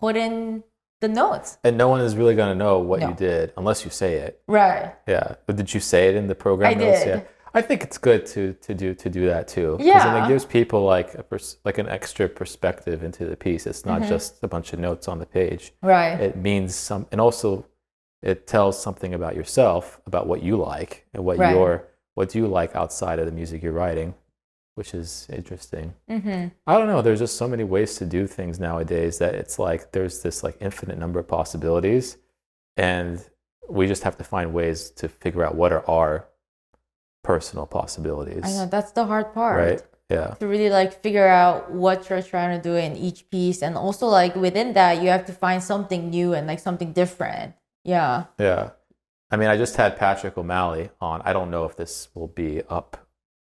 put 0.00 0.16
in 0.16 0.62
the 1.00 1.08
notes. 1.08 1.58
And 1.64 1.76
no 1.76 1.88
one 1.88 2.00
is 2.00 2.14
really 2.16 2.36
going 2.36 2.50
to 2.56 2.64
know 2.64 2.78
what 2.78 3.00
No. 3.00 3.08
you 3.08 3.14
did 3.14 3.52
unless 3.56 3.84
you 3.84 3.90
say 3.90 4.14
it. 4.18 4.40
Right. 4.46 4.94
Yeah. 5.08 5.34
But 5.46 5.56
did 5.56 5.74
you 5.74 5.80
say 5.80 6.08
it 6.08 6.14
in 6.14 6.28
the 6.28 6.34
program 6.36 6.70
I 6.70 6.74
notes? 6.74 7.00
did. 7.02 7.08
Yeah. 7.08 7.22
I 7.54 7.60
think 7.60 7.82
it's 7.82 7.98
good 7.98 8.24
to 8.26 8.52
to 8.66 8.72
do 8.72 8.94
to 8.94 9.10
do 9.10 9.26
that 9.26 9.48
too. 9.48 9.76
Yeah. 9.80 10.24
it 10.24 10.28
gives 10.28 10.44
people 10.44 10.84
like 10.84 11.14
a 11.16 11.24
pers- 11.24 11.56
like 11.64 11.78
an 11.78 11.88
extra 11.88 12.28
perspective 12.28 13.02
into 13.02 13.26
the 13.26 13.36
piece. 13.36 13.66
It's 13.66 13.82
Mm-hmm. 13.82 14.00
not 14.00 14.08
just 14.08 14.42
a 14.44 14.48
bunch 14.48 14.72
of 14.72 14.78
notes 14.78 15.08
on 15.08 15.18
the 15.18 15.26
page. 15.26 15.72
Right. 15.82 16.14
It 16.20 16.36
means 16.36 16.74
some, 16.76 17.06
and 17.10 17.20
also 17.20 17.66
it 18.22 18.46
tells 18.46 18.80
something 18.80 19.12
about 19.14 19.34
yourself, 19.34 20.00
about 20.06 20.28
what 20.28 20.40
you 20.44 20.56
like, 20.56 21.04
and 21.12 21.24
what 21.24 21.36
Right. 21.38 21.52
your 21.54 21.88
what 22.14 22.28
do 22.30 22.38
you 22.38 22.46
like 22.46 22.76
outside 22.76 23.18
of 23.18 23.26
the 23.26 23.32
music 23.32 23.60
you're 23.62 23.72
writing, 23.72 24.14
which 24.74 24.94
is 24.94 25.26
interesting. 25.32 25.94
mm-hmm. 26.08 26.48
I 26.66 26.78
don't 26.78 26.86
know. 26.86 27.02
There's 27.02 27.18
just 27.18 27.36
so 27.36 27.48
many 27.48 27.64
ways 27.64 27.96
to 27.96 28.06
do 28.06 28.26
things 28.26 28.58
nowadays 28.58 29.18
that 29.18 29.34
it's 29.34 29.58
like 29.58 29.92
there's 29.92 30.22
this 30.22 30.42
like 30.42 30.56
infinite 30.60 30.98
number 30.98 31.20
of 31.20 31.28
possibilities, 31.28 32.16
and 32.76 33.24
we 33.68 33.86
just 33.86 34.02
have 34.02 34.16
to 34.18 34.24
find 34.24 34.52
ways 34.52 34.90
to 34.90 35.08
figure 35.08 35.44
out 35.44 35.54
what 35.54 35.72
are 35.72 35.88
our 35.88 36.28
personal 37.22 37.66
possibilities. 37.66 38.42
I 38.44 38.50
know 38.50 38.66
that's 38.66 38.92
the 38.92 39.06
hard 39.06 39.32
part. 39.32 39.58
Right? 39.58 39.82
Yeah. 40.10 40.34
To 40.40 40.46
really 40.46 40.68
like 40.68 41.02
figure 41.02 41.26
out 41.26 41.72
what 41.72 42.10
you're 42.10 42.20
trying 42.20 42.60
to 42.60 42.62
do 42.62 42.76
in 42.76 42.96
each 42.96 43.30
piece 43.30 43.62
and 43.62 43.76
also 43.78 44.08
like 44.08 44.36
within 44.36 44.74
that 44.74 45.00
you 45.00 45.08
have 45.08 45.24
to 45.26 45.32
find 45.32 45.62
something 45.62 46.10
new 46.10 46.34
and 46.34 46.46
like 46.46 46.58
something 46.58 46.92
different. 46.92 47.54
Yeah. 47.82 48.24
Yeah. 48.38 48.70
I 49.30 49.36
mean, 49.36 49.48
I 49.48 49.56
just 49.56 49.76
had 49.76 49.96
Patrick 49.96 50.36
O'Malley 50.36 50.90
on. 51.00 51.22
I 51.24 51.32
don't 51.32 51.50
know 51.50 51.64
if 51.64 51.76
this 51.76 52.08
will 52.14 52.28
be 52.28 52.62
up, 52.68 52.98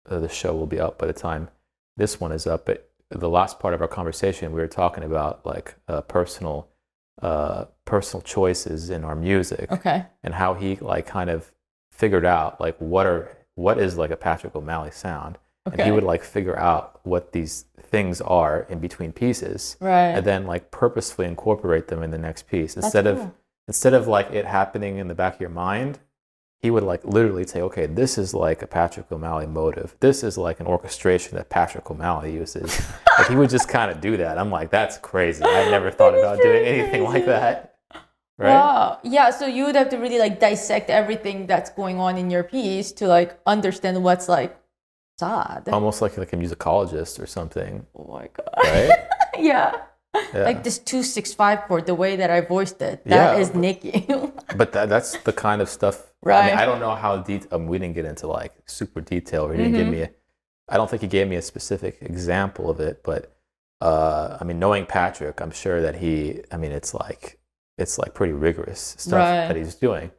uh, 0.09 0.19
the 0.19 0.29
show 0.29 0.55
will 0.55 0.67
be 0.67 0.79
up 0.79 0.97
by 0.97 1.07
the 1.07 1.13
time 1.13 1.49
this 1.97 2.19
one 2.19 2.31
is 2.31 2.45
up. 2.47 2.65
But 2.65 2.89
the 3.09 3.29
last 3.29 3.59
part 3.59 3.73
of 3.73 3.81
our 3.81 3.87
conversation, 3.87 4.51
we 4.51 4.59
were 4.59 4.67
talking 4.67 5.03
about 5.03 5.45
like 5.45 5.75
uh, 5.87 6.01
personal, 6.01 6.67
uh, 7.21 7.65
personal 7.85 8.21
choices 8.21 8.89
in 8.89 9.03
our 9.03 9.15
music 9.15 9.71
Okay. 9.71 10.05
and 10.23 10.33
how 10.33 10.53
he 10.55 10.75
like 10.77 11.05
kind 11.05 11.29
of 11.29 11.51
figured 11.91 12.25
out 12.25 12.59
like 12.59 12.75
what 12.79 13.05
are 13.05 13.37
what 13.55 13.79
is 13.79 13.97
like 13.97 14.11
a 14.11 14.17
Patrick 14.17 14.53
O'Malley 14.53 14.91
sound, 14.91 15.37
and 15.65 15.79
he 15.81 15.89
would 15.91 16.03
like 16.03 16.23
figure 16.23 16.59
out 16.59 16.99
what 17.03 17.31
these 17.31 17.65
things 17.81 18.19
are 18.19 18.65
in 18.69 18.79
between 18.79 19.13
pieces, 19.13 19.77
Right. 19.79 20.09
and 20.09 20.25
then 20.25 20.45
like 20.45 20.71
purposefully 20.71 21.25
incorporate 21.27 21.87
them 21.87 22.03
in 22.03 22.11
the 22.11 22.17
next 22.17 22.47
piece 22.47 22.75
instead 22.75 23.07
of 23.07 23.31
instead 23.69 23.93
of 23.93 24.07
like 24.09 24.29
it 24.31 24.43
happening 24.45 24.97
in 24.97 25.07
the 25.07 25.15
back 25.15 25.35
of 25.35 25.41
your 25.41 25.49
mind 25.49 25.99
he 26.65 26.71
would 26.71 26.83
like 26.91 27.03
literally 27.05 27.45
say 27.45 27.61
okay 27.61 27.85
this 27.85 28.17
is 28.17 28.33
like 28.33 28.59
a 28.67 28.67
patrick 28.77 29.09
o'malley 29.11 29.45
motive 29.45 29.89
this 29.99 30.23
is 30.23 30.35
like 30.47 30.59
an 30.59 30.65
orchestration 30.75 31.31
that 31.37 31.47
patrick 31.57 31.87
o'malley 31.93 32.33
uses 32.33 32.69
like 33.19 33.27
he 33.27 33.35
would 33.35 33.51
just 33.57 33.67
kind 33.77 33.89
of 33.91 34.01
do 34.01 34.17
that 34.17 34.33
i'm 34.41 34.49
like 34.57 34.69
that's 34.71 34.97
crazy 34.97 35.43
i 35.43 35.69
never 35.77 35.91
thought 35.91 36.17
about 36.17 36.41
doing 36.41 36.63
really 36.63 36.79
anything 36.79 37.03
like 37.03 37.25
that 37.27 37.75
right 38.37 38.49
Wow. 38.49 38.99
Yeah, 39.03 39.29
so 39.29 39.45
you 39.45 39.63
would 39.65 39.75
have 39.81 39.89
to 39.89 39.97
really 39.97 40.19
like 40.25 40.39
dissect 40.39 40.89
everything 40.89 41.37
that's 41.51 41.69
going 41.81 41.97
on 41.99 42.17
in 42.17 42.27
your 42.35 42.43
piece 42.43 42.91
to 42.99 43.07
like 43.07 43.31
understand 43.45 44.03
what's 44.03 44.27
like 44.27 44.51
sad. 45.19 45.69
almost 45.71 46.01
like 46.01 46.17
like 46.17 46.33
a 46.33 46.37
musicologist 46.37 47.19
or 47.21 47.27
something 47.27 47.85
oh 47.95 48.07
my 48.17 48.25
god. 48.37 48.49
right 48.63 48.99
yeah. 49.39 49.71
yeah. 50.33 50.43
Like 50.49 50.63
this 50.63 50.77
265 50.79 51.63
chord, 51.67 51.85
the 51.85 51.95
way 51.95 52.15
that 52.15 52.29
I 52.29 52.39
voiced 52.41 52.81
it, 52.81 53.01
Yeah, 53.05 53.17
that 53.35 53.39
is 53.41 53.49
but- 53.49 53.59
Nicky. 53.59 54.05
but 54.55 54.71
that, 54.73 54.87
that's 54.89 55.17
the 55.27 55.33
kind 55.33 55.61
of 55.61 55.67
stuff 55.69 55.95
I, 56.33 56.47
mean, 56.47 56.57
I 56.57 56.65
don't 56.65 56.79
know 56.79 56.95
how 56.95 57.17
deep 57.17 57.43
um, 57.53 57.67
we 57.67 57.77
didn't 57.79 57.95
get 57.95 58.05
into 58.05 58.27
like 58.27 58.53
super 58.65 59.01
detail 59.01 59.49
he 59.49 59.57
didn't 59.57 59.73
give 59.75 59.87
Mhm. 59.87 59.91
me 59.91 60.01
a, 60.03 60.09
i 60.69 60.77
don't 60.77 60.89
think 60.89 61.01
he 61.01 61.07
gave 61.07 61.27
me 61.27 61.35
a 61.35 61.41
specific 61.41 61.97
example 62.01 62.69
of 62.69 62.79
it 62.79 63.03
but 63.03 63.35
uh, 63.81 64.37
i 64.39 64.43
mean 64.43 64.57
knowing 64.59 64.85
patrick 64.85 65.39
i'm 65.41 65.51
sure 65.51 65.81
that 65.81 65.95
he 65.95 66.41
i 66.51 66.57
mean 66.57 66.71
it's 66.71 66.93
like 66.93 67.37
it's 67.77 67.97
like 67.99 68.13
pretty 68.13 68.33
rigorous 68.33 68.95
stuff 68.97 69.19
Right. 69.29 69.47
that 69.47 69.55
he's 69.55 69.75
doing 69.75 70.11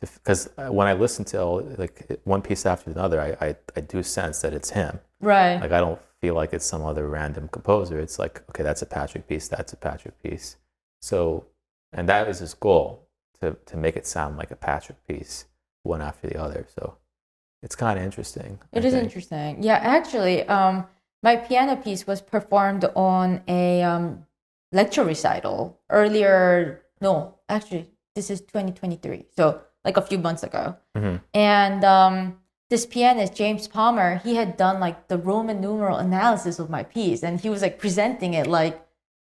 because 0.00 0.50
when 0.68 0.86
i 0.86 0.92
listen 0.92 1.24
to 1.26 1.42
like 1.78 2.20
one 2.24 2.42
piece 2.42 2.66
after 2.66 2.90
another 2.90 3.20
I, 3.20 3.30
I 3.46 3.56
i 3.76 3.80
do 3.80 4.02
sense 4.02 4.40
that 4.42 4.52
it's 4.52 4.70
him 4.70 4.98
right. 5.20 5.58
like 5.60 5.72
i 5.72 5.80
don't 5.80 6.00
feel 6.20 6.34
like 6.34 6.52
it's 6.52 6.66
some 6.66 6.84
other 6.84 7.08
random 7.08 7.48
composer 7.48 7.98
it's 7.98 8.18
like 8.18 8.42
okay 8.50 8.62
that's 8.62 8.82
a 8.82 8.86
patrick 8.86 9.26
piece 9.28 9.48
that's 9.48 9.72
a 9.72 9.76
patrick 9.76 10.20
piece 10.22 10.56
so 11.00 11.46
and 11.92 12.08
that 12.08 12.28
is 12.28 12.40
his 12.40 12.52
goal 12.54 13.08
to 13.40 13.56
to 13.64 13.76
make 13.76 13.96
it 13.96 14.06
sound 14.06 14.36
like 14.36 14.50
a 14.50 14.56
patrick 14.56 14.98
piece 15.06 15.46
one 15.84 16.02
after 16.02 16.26
the 16.28 16.36
other 16.40 16.66
so 16.76 16.96
it's 17.62 17.76
kind 17.76 17.98
of 17.98 18.04
interesting 18.04 18.58
I 18.72 18.78
It 18.78 18.84
is 18.84 18.92
think. 18.92 19.04
interesting. 19.04 19.62
Yeah, 19.62 19.78
actually, 19.96 20.46
um, 20.48 20.86
my 21.22 21.36
piano 21.36 21.76
piece 21.76 22.06
was 22.06 22.20
performed 22.20 22.84
on 22.94 23.40
a 23.48 23.82
um, 23.82 24.26
lecture 24.72 25.02
recital 25.04 25.80
earlier. 25.88 26.82
No, 27.00 27.36
actually, 27.48 27.88
this 28.14 28.28
is 28.28 28.40
2023. 28.42 29.24
So, 29.34 29.62
like 29.82 29.96
a 29.96 30.02
few 30.02 30.18
months 30.18 30.42
ago. 30.42 30.76
Mhm. 30.94 31.22
And 31.32 31.82
um, 31.84 32.38
this 32.68 32.84
pianist, 32.84 33.34
James 33.34 33.66
Palmer, 33.66 34.16
he 34.24 34.34
had 34.36 34.58
done 34.58 34.78
like 34.78 35.08
the 35.08 35.16
Roman 35.16 35.58
numeral 35.62 35.96
analysis 35.96 36.58
of 36.58 36.68
my 36.68 36.82
piece. 36.82 37.22
And 37.22 37.40
he 37.40 37.48
was 37.48 37.62
like 37.62 37.78
presenting 37.78 38.34
it 38.34 38.46
like, 38.46 38.76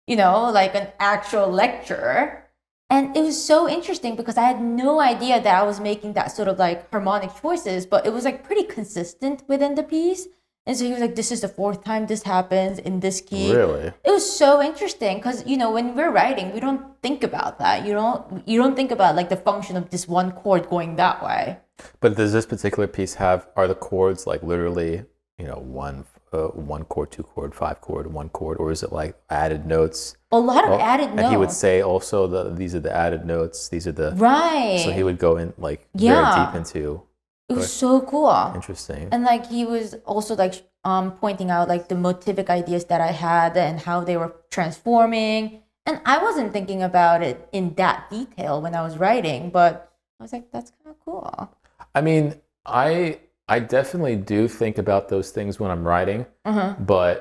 you 0.07 0.15
know, 0.15 0.49
like 0.49 0.73
an 0.75 0.87
actual 0.99 1.47
lecture. 1.49 2.45
And 2.91 3.15
it 3.15 3.21
was 3.23 3.41
so 3.41 3.69
interesting 3.69 4.17
because 4.17 4.37
I 4.37 4.43
had 4.43 4.61
no 4.61 4.99
idea 4.99 5.41
that 5.41 5.55
I 5.61 5.63
was 5.63 5.79
making 5.79 6.11
that 6.13 6.31
sort 6.31 6.49
of 6.49 6.59
like 6.59 6.91
harmonic 6.91 7.31
choices, 7.41 7.85
but 7.85 8.05
it 8.05 8.11
was 8.11 8.25
like 8.25 8.43
pretty 8.43 8.63
consistent 8.63 9.43
within 9.47 9.75
the 9.75 9.83
piece. 9.83 10.27
And 10.67 10.77
so 10.77 10.85
he 10.85 10.91
was 10.91 10.99
like, 11.01 11.15
this 11.15 11.31
is 11.31 11.41
the 11.41 11.47
fourth 11.47 11.83
time 11.83 12.05
this 12.05 12.23
happens 12.23 12.77
in 12.79 12.99
this 12.99 13.21
key. 13.21 13.51
really 13.51 13.87
It 14.03 14.11
was 14.11 14.25
so 14.29 14.61
interesting 14.61 15.17
because 15.17 15.43
you 15.47 15.57
know 15.57 15.71
when 15.71 15.95
we're 15.95 16.11
writing, 16.11 16.53
we 16.53 16.59
don't 16.59 16.83
think 17.01 17.23
about 17.23 17.57
that. 17.59 17.85
You 17.87 17.93
don't 17.93 18.47
you 18.47 18.57
don't 18.61 18.75
think 18.75 18.91
about 18.91 19.15
like 19.15 19.29
the 19.29 19.37
function 19.37 19.75
of 19.77 19.89
this 19.89 20.05
one 20.07 20.33
chord 20.33 20.69
going 20.69 20.97
that 20.97 21.23
way. 21.23 21.57
but 22.01 22.15
does 22.15 22.31
this 22.33 22.45
particular 22.45 22.87
piece 22.87 23.13
have 23.15 23.47
are 23.55 23.67
the 23.73 23.79
chords 23.87 24.27
like 24.31 24.43
literally 24.43 24.93
you 25.39 25.47
know 25.47 25.59
one 25.85 26.05
uh, 26.33 26.47
one 26.47 26.83
chord 26.85 27.11
two 27.11 27.23
chord 27.23 27.53
five 27.53 27.81
chord 27.81 28.11
one 28.13 28.29
chord 28.29 28.57
or 28.57 28.71
is 28.71 28.83
it 28.83 28.91
like 28.91 29.15
added 29.29 29.65
notes 29.65 30.15
A 30.31 30.39
lot 30.39 30.63
of 30.63 30.71
Oh, 30.71 30.79
added 30.79 31.09
notes. 31.09 31.19
and 31.21 31.27
he 31.27 31.37
would 31.37 31.51
say 31.51 31.81
also 31.81 32.27
the 32.27 32.49
these 32.55 32.73
are 32.75 32.79
the 32.79 32.95
added 32.95 33.25
notes 33.25 33.67
these 33.69 33.85
are 33.87 33.91
the 33.91 34.13
right. 34.15 34.79
so 34.83 34.91
he 34.91 35.03
would 35.03 35.17
go 35.19 35.37
in 35.37 35.53
like 35.57 35.87
Yeah. 35.93 36.13
very 36.33 36.45
deep 36.45 36.55
into 36.55 37.01
it 37.49 37.55
was 37.57 37.71
so 37.73 37.99
cool. 38.01 38.51
interesting 38.55 39.09
And 39.11 39.23
like 39.25 39.47
he 39.47 39.65
was 39.65 39.95
also 40.05 40.35
like 40.35 40.55
um 40.85 41.11
pointing 41.17 41.51
out 41.51 41.67
like 41.67 41.89
the 41.89 41.95
motivic 41.95 42.49
ideas 42.49 42.85
that 42.85 43.01
I 43.01 43.11
had 43.11 43.57
and 43.57 43.79
how 43.81 44.01
they 44.07 44.15
were 44.15 44.33
transforming. 44.49 45.61
And 45.85 45.99
I 46.05 46.17
wasn't 46.23 46.53
thinking 46.53 46.81
about 46.83 47.21
it 47.23 47.49
in 47.51 47.73
that 47.75 48.09
detail 48.09 48.61
when 48.61 48.73
I 48.75 48.81
was 48.83 48.97
writing, 48.97 49.49
but 49.49 49.91
I 50.19 50.23
was 50.23 50.31
like, 50.31 50.51
that's 50.51 50.71
kind 50.71 50.95
of 50.95 50.99
cool. 51.03 51.49
I 51.93 52.01
mean, 52.01 52.35
I 52.65 53.19
I 53.55 53.59
definitely 53.59 54.15
do 54.35 54.47
think 54.47 54.75
about 54.85 55.03
those 55.13 55.27
things 55.35 55.59
when 55.61 55.69
I'm 55.73 55.83
writing, 55.91 56.21
Uh-huh. 56.49 56.69
but 56.95 57.15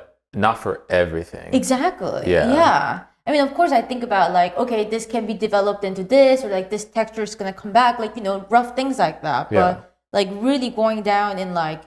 not 0.44 0.56
for 0.64 0.74
everything. 1.02 1.48
Exactly. 1.60 2.22
Yeah. 2.34 2.46
Yeah. 2.60 2.82
I 3.26 3.28
mean, 3.32 3.42
of 3.48 3.52
course, 3.58 3.72
I 3.80 3.82
think 3.90 4.02
about 4.08 4.26
like, 4.40 4.52
okay, 4.62 4.82
this 4.94 5.04
can 5.14 5.26
be 5.26 5.34
developed 5.46 5.82
into 5.90 6.04
this, 6.14 6.36
or 6.44 6.48
like 6.58 6.68
this 6.74 6.84
texture 6.98 7.24
is 7.28 7.34
gonna 7.38 7.52
come 7.62 7.72
back, 7.72 7.98
like 7.98 8.12
you 8.18 8.22
know, 8.26 8.36
rough 8.56 8.70
things 8.78 8.96
like 9.04 9.18
that. 9.28 9.42
But 9.50 9.72
Yeah. 9.74 9.76
like 10.18 10.28
really 10.48 10.70
going 10.82 11.00
down 11.14 11.32
in 11.42 11.48
like, 11.64 11.82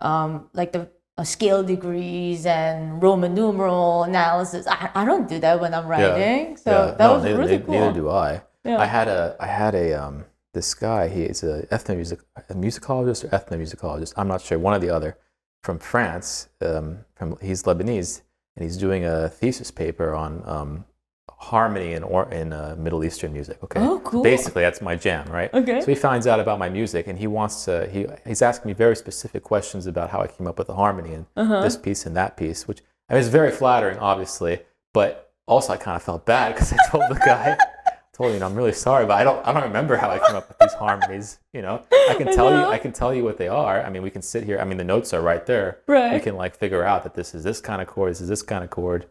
um, 0.00 0.30
like 0.60 0.70
the 0.76 0.82
uh, 1.18 1.24
scale 1.24 1.62
degrees 1.74 2.46
and 2.46 3.02
Roman 3.02 3.34
numeral 3.34 4.04
analysis, 4.10 4.66
I, 4.66 4.90
I 5.00 5.02
don't 5.04 5.26
do 5.28 5.38
that 5.44 5.60
when 5.62 5.72
I'm 5.74 5.86
writing. 5.86 6.42
yeah. 6.50 6.62
So 6.66 6.70
Yeah. 6.70 6.86
that 6.98 7.06
no, 7.06 7.14
was 7.14 7.24
neither, 7.24 7.38
really 7.42 7.58
cool. 7.64 7.74
neither 7.74 7.92
do 8.00 8.06
I. 8.10 8.30
Yeah. 8.64 8.78
I 8.86 8.86
had 8.86 9.08
a 9.18 9.20
I 9.40 9.48
had 9.62 9.74
a 9.74 9.86
um 10.04 10.16
this 10.54 10.74
guy. 10.74 11.08
He 11.08 11.22
is 11.22 11.42
a 11.42 11.66
ethnomusic 11.70 12.20
a 12.48 12.54
musicologist 12.54 13.24
or 13.24 13.28
ethnomusicologist. 13.28 14.14
I'm 14.16 14.28
not 14.28 14.40
sure. 14.42 14.58
One 14.58 14.74
or 14.74 14.78
the 14.78 14.90
other 14.90 15.16
from 15.62 15.78
France. 15.78 16.48
Um, 16.60 16.98
from 17.14 17.36
he's 17.40 17.62
Lebanese 17.64 18.22
and 18.56 18.64
he's 18.64 18.76
doing 18.76 19.04
a 19.04 19.28
thesis 19.28 19.70
paper 19.70 20.14
on 20.14 20.42
um, 20.46 20.84
harmony 21.30 21.92
in 21.94 22.02
or 22.02 22.30
in 22.30 22.52
uh, 22.52 22.76
Middle 22.78 23.04
Eastern 23.04 23.32
music. 23.32 23.62
Okay. 23.64 23.80
Oh, 23.80 24.00
cool. 24.00 24.22
Basically, 24.22 24.62
that's 24.62 24.80
my 24.82 24.94
jam, 24.96 25.26
right? 25.30 25.52
Okay. 25.54 25.80
So 25.80 25.86
he 25.86 25.94
finds 25.94 26.26
out 26.26 26.38
about 26.40 26.58
my 26.58 26.68
music 26.68 27.06
and 27.06 27.18
he 27.18 27.26
wants 27.26 27.64
to. 27.64 27.88
He 27.88 28.06
he's 28.26 28.42
asking 28.42 28.68
me 28.68 28.74
very 28.74 28.96
specific 28.96 29.42
questions 29.42 29.86
about 29.86 30.10
how 30.10 30.20
I 30.20 30.26
came 30.26 30.46
up 30.46 30.58
with 30.58 30.66
the 30.68 30.74
harmony 30.74 31.14
in 31.14 31.26
Uh-huh. 31.36 31.62
this 31.62 31.76
piece 31.76 32.06
and 32.06 32.16
that 32.16 32.36
piece, 32.36 32.68
which 32.68 32.80
I 33.08 33.14
mean, 33.14 33.20
it's 33.20 33.28
very 33.30 33.50
flattering, 33.50 33.98
obviously, 33.98 34.60
but 34.94 35.32
also 35.46 35.72
I 35.72 35.76
kind 35.76 35.96
of 35.96 36.02
felt 36.02 36.24
bad 36.24 36.54
because 36.54 36.72
I 36.72 36.76
told 36.90 37.04
the 37.10 37.14
guy, 37.16 37.56
him, 38.18 38.38
you 38.38 38.44
I'm 38.44 38.54
really 38.54 38.72
sorry, 38.72 39.06
but 39.06 39.14
I 39.14 39.24
don't, 39.24 39.44
I 39.46 39.52
don't 39.52 39.62
remember 39.62 39.96
how 39.96 40.10
I 40.10 40.18
came 40.18 40.36
up 40.36 40.48
with 40.48 40.58
these 40.58 40.74
harmonies. 40.74 41.38
You 41.52 41.62
know, 41.62 41.82
I 42.10 42.14
can 42.16 42.26
tell 42.34 42.50
know. 42.50 42.66
you, 42.66 42.72
I 42.72 42.78
can 42.78 42.92
tell 42.92 43.14
you 43.14 43.24
what 43.24 43.38
they 43.38 43.48
are. 43.48 43.82
I 43.82 43.90
mean, 43.90 44.02
we 44.02 44.10
can 44.10 44.22
sit 44.22 44.44
here. 44.44 44.58
I 44.58 44.64
mean, 44.64 44.76
the 44.76 44.84
notes 44.84 45.14
are 45.14 45.22
right 45.22 45.44
there. 45.46 45.80
Right. 45.86 46.12
We 46.12 46.20
can 46.20 46.36
like 46.36 46.56
figure 46.56 46.84
out 46.84 47.02
that 47.04 47.14
this 47.14 47.34
is 47.34 47.42
this 47.42 47.60
kind 47.60 47.80
of 47.80 47.88
chord, 47.88 48.10
this 48.10 48.20
is 48.20 48.28
this 48.28 48.42
kind 48.42 48.62
of 48.62 48.70
chord, 48.70 49.06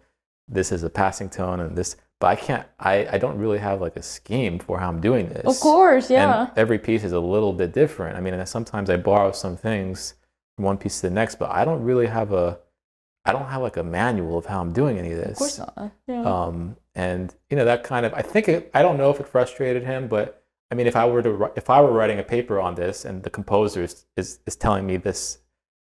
this 0.47 0.71
is 0.71 0.83
a 0.83 0.89
passing 0.89 1.29
tone, 1.29 1.59
and 1.59 1.75
this. 1.75 1.95
But 2.19 2.27
I 2.27 2.35
can't. 2.35 2.67
I, 2.79 3.07
I 3.13 3.17
don't 3.17 3.39
really 3.39 3.57
have 3.57 3.81
like 3.81 3.95
a 3.95 4.03
scheme 4.03 4.59
for 4.59 4.79
how 4.79 4.89
I'm 4.89 5.01
doing 5.01 5.29
this. 5.29 5.45
Of 5.45 5.59
course, 5.59 6.11
yeah. 6.11 6.41
And 6.49 6.57
every 6.57 6.77
piece 6.77 7.03
is 7.03 7.13
a 7.13 7.19
little 7.19 7.53
bit 7.53 7.73
different. 7.73 8.15
I 8.15 8.21
mean, 8.21 8.35
and 8.35 8.47
sometimes 8.47 8.91
I 8.91 8.97
borrow 8.97 9.31
some 9.31 9.57
things 9.57 10.13
from 10.55 10.65
one 10.65 10.77
piece 10.77 11.01
to 11.01 11.07
the 11.09 11.13
next, 11.13 11.39
but 11.39 11.49
I 11.49 11.65
don't 11.65 11.81
really 11.81 12.05
have 12.05 12.31
a, 12.31 12.59
I 13.25 13.31
don't 13.31 13.47
have 13.47 13.63
like 13.63 13.77
a 13.77 13.83
manual 13.83 14.37
of 14.37 14.45
how 14.45 14.61
I'm 14.61 14.71
doing 14.71 14.99
any 14.99 15.13
of 15.13 15.17
this. 15.17 15.31
of 15.31 15.37
course 15.37 15.57
not. 15.57 15.91
Yeah. 16.07 16.23
Um, 16.23 16.77
and 16.95 17.33
you 17.49 17.57
know 17.57 17.65
that 17.65 17.83
kind 17.83 18.05
of, 18.05 18.13
I 18.13 18.21
think 18.21 18.47
it, 18.49 18.69
I 18.73 18.81
don't 18.81 18.97
know 18.97 19.09
if 19.09 19.19
it 19.19 19.27
frustrated 19.27 19.83
him, 19.83 20.07
but 20.07 20.43
I 20.71 20.75
mean, 20.75 20.87
if 20.87 20.95
I 20.95 21.05
were 21.05 21.21
to, 21.23 21.51
if 21.55 21.69
I 21.69 21.81
were 21.81 21.91
writing 21.91 22.19
a 22.19 22.23
paper 22.23 22.59
on 22.59 22.75
this 22.75 23.05
and 23.05 23.23
the 23.23 23.29
composer 23.29 23.83
is 23.83 24.05
is, 24.17 24.39
is 24.45 24.55
telling 24.55 24.85
me 24.85 24.97
this, 24.97 25.39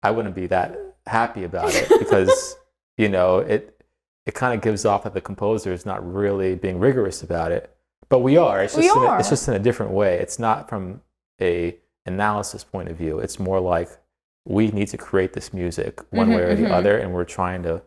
I 0.03 0.11
wouldn't 0.11 0.35
be 0.35 0.47
that 0.49 0.77
happy 1.07 1.45
about 1.45 1.75
it 1.75 1.89
because 1.99 2.57
you 2.97 3.09
know 3.09 3.39
it 3.39 3.83
it 4.27 4.35
kind 4.35 4.55
of 4.55 4.61
gives 4.63 4.85
off 4.85 5.03
that 5.05 5.15
the 5.15 5.21
composer 5.21 5.73
is 5.73 5.85
not 5.85 6.01
really 6.13 6.55
being 6.55 6.79
rigorous 6.79 7.23
about 7.23 7.51
it. 7.53 7.75
But 8.09 8.21
we 8.21 8.37
are. 8.37 8.63
It's 8.63 8.77
We 8.77 8.83
just 8.85 8.97
a, 8.97 9.01
are. 9.01 9.19
it's 9.19 9.31
just 9.31 9.49
in 9.49 9.55
a 9.55 9.59
different 9.59 9.93
way. 9.93 10.19
It's 10.19 10.39
not 10.39 10.69
from 10.69 11.01
a 11.41 11.77
analysis 12.07 12.63
point 12.63 12.89
of 12.89 12.97
view. 12.97 13.19
It's 13.19 13.39
more 13.41 13.59
like 13.59 13.89
we 14.45 14.69
need 14.69 14.89
to 14.89 14.99
create 14.99 15.33
this 15.33 15.53
music 15.55 16.01
one 16.11 16.29
Mhm, 16.29 16.37
way 16.37 16.43
or 16.43 16.55
the 16.55 16.65
mhm. 16.65 16.71
other, 16.73 16.99
and 16.99 17.13
we're 17.15 17.25
trying 17.25 17.63
to 17.63 17.83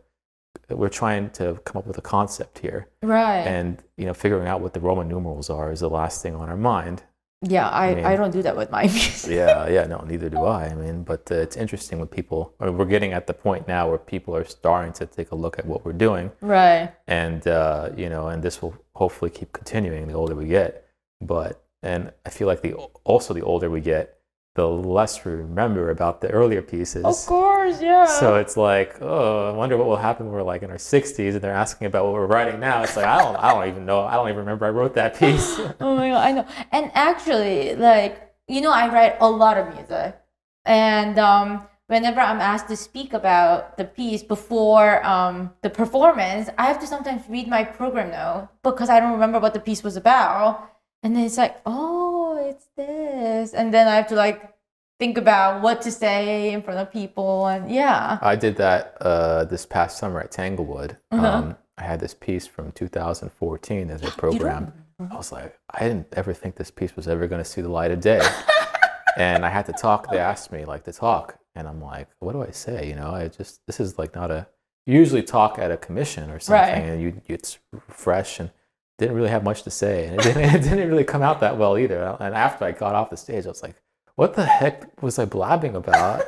we're 0.68 0.88
trying 0.88 1.30
to 1.30 1.60
come 1.64 1.78
up 1.80 1.86
with 1.86 1.98
a 1.98 2.02
concept 2.02 2.58
here, 2.58 2.88
right. 3.02 3.46
and 3.46 3.82
you 3.96 4.06
know, 4.06 4.14
figuring 4.14 4.48
out 4.48 4.60
what 4.60 4.74
the 4.74 4.80
Roman 4.80 5.08
numerals 5.08 5.48
are 5.50 5.70
is 5.72 5.80
the 5.80 5.90
last 5.90 6.22
thing 6.22 6.34
on 6.34 6.48
our 6.48 6.56
mind. 6.56 7.02
yeah, 7.42 7.68
I, 7.68 7.88
I, 7.88 7.94
mean- 7.94 8.16
don't 8.18 8.30
do 8.32 8.42
that 8.42 8.56
with 8.56 8.70
my 8.70 8.82
music. 8.96 9.30
Yeah, 9.30 9.68
yeah, 9.68 9.84
no, 9.86 9.98
neither 10.06 10.28
do 10.28 10.42
I. 10.44 10.64
I 10.70 10.74
mean, 10.74 11.04
but 11.04 11.30
uh, 11.30 11.36
it's 11.36 11.56
interesting 11.56 11.98
when 11.98 12.08
people. 12.08 12.54
I 12.58 12.64
mean, 12.66 12.76
we're 12.78 12.86
getting 12.86 13.12
at 13.12 13.26
the 13.26 13.34
point 13.34 13.68
now 13.68 13.88
where 13.88 13.98
people 13.98 14.34
are 14.34 14.44
starting 14.44 14.92
to 14.94 15.06
take 15.06 15.30
a 15.30 15.36
look 15.36 15.58
at 15.58 15.66
what 15.66 15.84
we're 15.84 15.92
doing, 15.92 16.32
Right. 16.40 16.92
and 17.06 17.46
uh, 17.46 17.90
you 17.96 18.08
know, 18.08 18.28
and 18.28 18.42
this 18.42 18.60
will 18.62 18.74
hopefully 18.94 19.30
keep 19.30 19.52
continuing 19.52 20.08
the 20.08 20.14
older 20.14 20.34
we 20.34 20.46
get. 20.46 20.88
But 21.20 21.62
and 21.82 22.12
I 22.24 22.30
feel 22.30 22.46
like 22.48 22.62
the 22.62 22.74
also 23.04 23.32
the 23.34 23.42
older 23.42 23.70
we 23.70 23.80
get, 23.80 24.15
the 24.56 24.66
less 24.66 25.24
we 25.24 25.32
remember 25.32 25.90
about 25.90 26.20
the 26.22 26.30
earlier 26.30 26.62
pieces. 26.62 27.04
Of 27.04 27.16
course, 27.26 27.80
yeah. 27.80 28.06
So 28.06 28.36
it's 28.36 28.56
like, 28.56 28.96
oh, 29.00 29.50
I 29.50 29.52
wonder 29.52 29.76
what 29.76 29.86
will 29.86 29.96
happen 29.96 30.26
when 30.26 30.34
we're 30.34 30.42
like 30.42 30.62
in 30.62 30.70
our 30.70 30.78
60s 30.78 31.34
and 31.34 31.40
they're 31.40 31.52
asking 31.52 31.86
about 31.86 32.06
what 32.06 32.14
we're 32.14 32.26
writing 32.26 32.58
now. 32.58 32.82
It's 32.82 32.96
like 32.96 33.06
I 33.06 33.18
don't, 33.18 33.36
I 33.36 33.52
don't 33.52 33.68
even 33.68 33.86
know. 33.86 34.00
I 34.00 34.14
don't 34.14 34.28
even 34.28 34.38
remember 34.40 34.64
I 34.66 34.70
wrote 34.70 34.94
that 34.94 35.16
piece. 35.16 35.58
oh 35.80 35.96
my 35.96 36.08
god, 36.08 36.26
I 36.26 36.32
know. 36.32 36.46
And 36.72 36.90
actually, 36.94 37.76
like 37.76 38.32
you 38.48 38.60
know, 38.60 38.72
I 38.72 38.92
write 38.92 39.16
a 39.20 39.28
lot 39.28 39.58
of 39.58 39.74
music, 39.74 40.16
and 40.64 41.18
um, 41.18 41.66
whenever 41.88 42.20
I'm 42.20 42.40
asked 42.40 42.68
to 42.68 42.76
speak 42.76 43.12
about 43.12 43.76
the 43.76 43.84
piece 43.84 44.22
before 44.22 45.04
um, 45.04 45.52
the 45.62 45.70
performance, 45.70 46.48
I 46.56 46.66
have 46.66 46.80
to 46.80 46.86
sometimes 46.86 47.22
read 47.28 47.46
my 47.48 47.64
program 47.64 48.10
note 48.10 48.48
because 48.62 48.88
I 48.88 49.00
don't 49.00 49.12
remember 49.12 49.38
what 49.38 49.52
the 49.52 49.60
piece 49.60 49.82
was 49.82 49.96
about, 49.96 50.70
and 51.02 51.14
then 51.14 51.24
it's 51.24 51.36
like, 51.36 51.60
oh, 51.66 52.05
it's 52.48 52.66
this, 52.76 53.54
and 53.54 53.72
then 53.72 53.88
I 53.88 53.96
have 53.96 54.06
to 54.08 54.14
like 54.14 54.52
think 54.98 55.18
about 55.18 55.62
what 55.62 55.82
to 55.82 55.90
say 55.92 56.52
in 56.52 56.62
front 56.62 56.80
of 56.80 56.90
people, 56.92 57.46
and 57.46 57.70
yeah, 57.70 58.18
I 58.22 58.36
did 58.36 58.56
that 58.56 58.96
uh, 59.00 59.44
this 59.44 59.66
past 59.66 59.98
summer 59.98 60.20
at 60.20 60.30
Tanglewood. 60.30 60.96
Uh-huh. 61.10 61.26
Um, 61.26 61.56
I 61.78 61.84
had 61.84 62.00
this 62.00 62.14
piece 62.14 62.46
from 62.46 62.72
2014 62.72 63.90
as 63.90 64.02
a 64.02 64.10
program. 64.22 64.72
I 64.98 65.14
was 65.14 65.30
like, 65.30 65.58
I 65.70 65.80
didn't 65.80 66.06
ever 66.14 66.32
think 66.32 66.56
this 66.56 66.70
piece 66.70 66.96
was 66.96 67.06
ever 67.06 67.26
going 67.26 67.42
to 67.42 67.48
see 67.48 67.60
the 67.60 67.68
light 67.68 67.90
of 67.90 68.00
day. 68.00 68.26
and 69.18 69.44
I 69.44 69.50
had 69.50 69.66
to 69.66 69.72
talk. 69.74 70.10
They 70.10 70.18
asked 70.18 70.50
me 70.52 70.64
like 70.64 70.84
to 70.84 70.92
talk, 70.92 71.38
and 71.54 71.68
I'm 71.68 71.82
like, 71.82 72.08
what 72.20 72.32
do 72.32 72.42
I 72.42 72.50
say? 72.50 72.88
You 72.88 72.94
know, 72.96 73.10
I 73.10 73.28
just 73.28 73.60
this 73.66 73.80
is 73.80 73.98
like 73.98 74.14
not 74.14 74.30
a. 74.30 74.46
You 74.86 74.94
usually 74.98 75.22
talk 75.22 75.58
at 75.58 75.70
a 75.72 75.76
commission 75.76 76.30
or 76.30 76.38
something, 76.38 76.72
Right. 76.74 76.78
and 76.92 77.02
you 77.02 77.20
it's 77.26 77.58
fresh 77.88 78.38
and 78.40 78.50
didn't 78.98 79.14
really 79.14 79.28
have 79.28 79.44
much 79.44 79.62
to 79.64 79.70
say, 79.70 80.06
and 80.06 80.20
it 80.20 80.22
didn't, 80.22 80.42
it 80.54 80.62
didn't 80.62 80.88
really 80.88 81.04
come 81.04 81.22
out 81.22 81.40
that 81.40 81.56
well 81.58 81.76
either. 81.78 82.16
And 82.20 82.34
after 82.34 82.64
I 82.64 82.72
got 82.72 82.94
off 82.94 83.10
the 83.10 83.16
stage, 83.16 83.46
I 83.46 83.48
was 83.48 83.62
like, 83.62 83.76
what 84.16 84.34
the 84.34 84.44
heck 84.44 85.02
was 85.02 85.18
I 85.18 85.26
blabbing 85.26 85.76
about? 85.76 86.22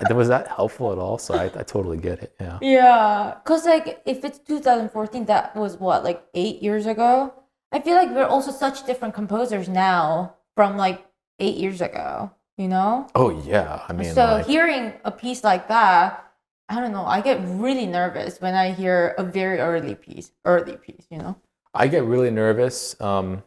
and 0.00 0.16
was 0.16 0.28
that 0.28 0.48
helpful 0.48 0.92
at 0.92 0.98
all? 0.98 1.18
So 1.18 1.34
I, 1.34 1.44
I 1.44 1.62
totally 1.62 1.98
get 1.98 2.22
it. 2.22 2.34
Yeah. 2.40 2.58
Yeah, 2.62 3.34
cause 3.44 3.64
like 3.66 4.02
if 4.06 4.24
it's 4.24 4.38
2014, 4.38 5.26
that 5.26 5.54
was 5.56 5.78
what 5.78 6.04
like 6.04 6.24
eight 6.34 6.62
years 6.62 6.86
ago. 6.86 7.32
I 7.72 7.80
feel 7.80 7.96
like 7.96 8.10
we're 8.10 8.24
also 8.24 8.52
such 8.52 8.86
different 8.86 9.14
composers 9.14 9.68
now 9.68 10.36
from 10.54 10.76
like 10.76 11.04
eight 11.40 11.56
years 11.56 11.80
ago. 11.80 12.30
You 12.56 12.68
know. 12.68 13.06
Oh 13.14 13.30
yeah. 13.46 13.82
I 13.88 13.92
mean, 13.92 14.14
so 14.14 14.24
like, 14.24 14.46
hearing 14.46 14.94
a 15.04 15.10
piece 15.10 15.44
like 15.44 15.68
that, 15.68 16.32
I 16.68 16.80
don't 16.80 16.92
know. 16.92 17.04
I 17.04 17.20
get 17.20 17.40
really 17.44 17.86
nervous 17.86 18.40
when 18.40 18.54
I 18.54 18.72
hear 18.72 19.14
a 19.18 19.24
very 19.24 19.58
early 19.58 19.94
piece. 19.94 20.32
Early 20.44 20.76
piece, 20.76 21.06
you 21.10 21.18
know. 21.18 21.36
I 21.76 21.86
get 21.88 22.04
really 22.04 22.30
nervous. 22.30 23.00
Um, 23.00 23.42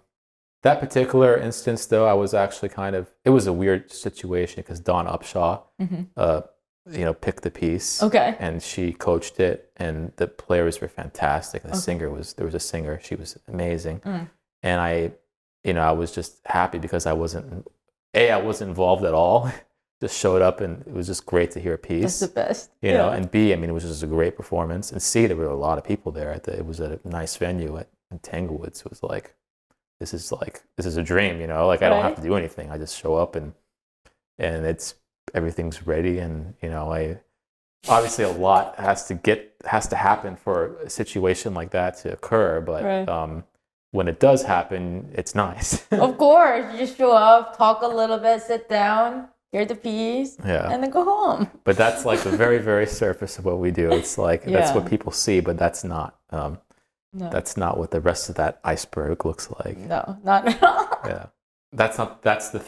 that 0.64 0.80
particular 0.80 1.38
instance, 1.38 1.86
though, 1.86 2.06
I 2.08 2.14
was 2.14 2.34
actually 2.34 2.70
kind 2.70 2.96
of. 2.96 3.10
It 3.26 3.30
was 3.32 3.48
a 3.48 3.54
weird 3.54 3.92
situation 3.92 4.58
because 4.58 4.80
Dawn 4.80 5.08
Upshaw, 5.08 5.62
Mhm. 5.82 6.08
uh, 6.18 6.42
you 6.92 7.06
know, 7.06 7.14
picked 7.14 7.44
the 7.44 7.52
piece. 7.52 8.02
Okay. 8.04 8.36
And 8.40 8.62
she 8.62 8.92
coached 8.94 9.40
it, 9.40 9.72
and 9.78 10.12
the 10.18 10.28
players 10.28 10.82
were 10.82 10.88
fantastic. 10.90 11.64
The 11.64 11.76
singer 11.76 12.10
was 12.10 12.34
there 12.34 12.46
was 12.46 12.56
a 12.56 12.60
singer; 12.60 13.00
she 13.02 13.16
was 13.16 13.38
amazing. 13.48 14.00
Mm. 14.02 14.30
And 14.64 14.82
I, 14.82 15.12
you 15.64 15.74
know, 15.74 15.82
I 15.82 15.92
was 15.94 16.12
just 16.12 16.40
happy 16.46 16.78
because 16.80 17.06
I 17.06 17.14
wasn't 17.14 17.66
a 18.14 18.32
I 18.32 18.38
wasn't 18.42 18.70
involved 18.70 19.06
at 19.06 19.14
all. 19.14 19.50
just 20.02 20.18
showed 20.18 20.42
up, 20.42 20.62
and 20.62 20.82
it 20.88 20.94
was 20.94 21.08
just 21.08 21.26
great 21.26 21.52
to 21.52 21.60
hear 21.60 21.74
a 21.74 21.78
piece 21.78 22.20
That's 22.20 22.20
the 22.20 22.28
best. 22.30 22.70
you 22.82 22.94
know 22.94 23.10
and 23.10 23.30
b 23.30 23.52
i 23.52 23.56
mean 23.58 23.70
it 23.70 23.74
was 23.74 23.84
just 23.84 24.02
a 24.02 24.08
great 24.08 24.38
performance 24.38 24.94
and 24.94 25.02
c 25.02 25.26
there 25.28 25.36
were 25.36 25.44
a 25.48 25.56
lot 25.68 25.78
of 25.78 25.84
people 25.84 26.10
there 26.14 26.32
at 26.32 26.44
the, 26.46 26.56
it 26.58 26.66
was 26.66 26.80
at 26.80 27.02
a 27.04 27.10
nice 27.10 27.36
venue 27.36 27.76
at 27.78 27.90
in 28.12 28.20
tanglewood 28.20 28.76
so 28.76 28.84
it 28.88 28.92
was 28.92 29.04
like 29.04 29.36
this 30.00 30.14
is 30.14 30.32
like 30.32 30.64
this 30.78 30.86
is 30.86 30.98
a 30.98 31.04
dream 31.04 31.40
you 31.42 31.48
know? 31.48 31.68
Like 31.68 31.82
i 31.82 31.90
don't 31.90 32.04
have 32.04 32.16
to 32.16 32.22
do 32.22 32.36
anything 32.36 32.70
i 32.72 32.78
just 32.78 32.98
show 33.00 33.16
up 33.16 33.36
and 33.36 33.54
and 34.38 34.66
it's 34.66 34.96
everything's 35.34 35.86
ready 35.86 36.20
and 36.20 36.54
you 36.62 36.70
know 36.70 36.92
i 36.92 37.20
obviously 37.88 38.24
a 38.24 38.30
lot 38.32 38.76
has 38.80 39.06
to 39.08 39.14
get 39.14 39.54
has 39.66 39.88
to 39.90 39.96
happen 39.96 40.36
for 40.36 40.78
a 40.84 40.90
situation 40.90 41.54
like 41.54 41.72
that 41.72 41.98
to 42.00 42.12
occur 42.14 42.62
but 42.62 42.84
Right. 42.84 43.08
um 43.10 43.44
when 43.92 44.08
it 44.08 44.20
does 44.20 44.44
happen 44.44 45.12
it's 45.16 45.34
nice. 45.34 45.84
Of 45.92 46.18
course, 46.20 46.72
you 46.72 46.78
just 46.78 46.96
show 46.96 47.12
up, 47.12 47.58
talk 47.58 47.82
a 47.82 47.88
little 47.88 48.20
bit, 48.20 48.40
sit 48.44 48.70
down, 48.70 49.30
hear 49.52 49.66
the 49.66 49.74
piece, 49.74 50.38
yeah. 50.46 50.70
and 50.72 50.84
then 50.84 50.92
go 50.92 51.04
home. 51.04 51.50
but 51.64 51.76
that's 51.76 52.06
like 52.06 52.20
the 52.22 52.30
very 52.30 52.60
very 52.60 52.86
surface 52.86 53.40
of 53.40 53.46
what 53.46 53.58
we 53.58 53.72
do. 53.72 53.92
It's 53.92 54.18
like 54.20 54.44
that's 54.46 54.74
what 54.76 54.86
people 54.86 55.12
see 55.12 55.40
but 55.40 55.58
that's 55.58 55.84
not 55.84 56.20
um 56.32 56.60
No, 57.12 57.30
that's 57.30 57.58
not 57.58 57.78
what 57.78 57.90
the 57.92 58.00
rest 58.02 58.30
of 58.30 58.36
that 58.36 58.60
iceberg 58.64 59.26
looks 59.26 59.50
like 59.60 59.78
no, 59.78 60.18
not 60.24 60.48
at 60.48 60.62
all. 60.64 61.00
yeah 61.06 61.26
that's 61.72 61.98
not 61.98 62.22
that's 62.22 62.50
the 62.50 62.64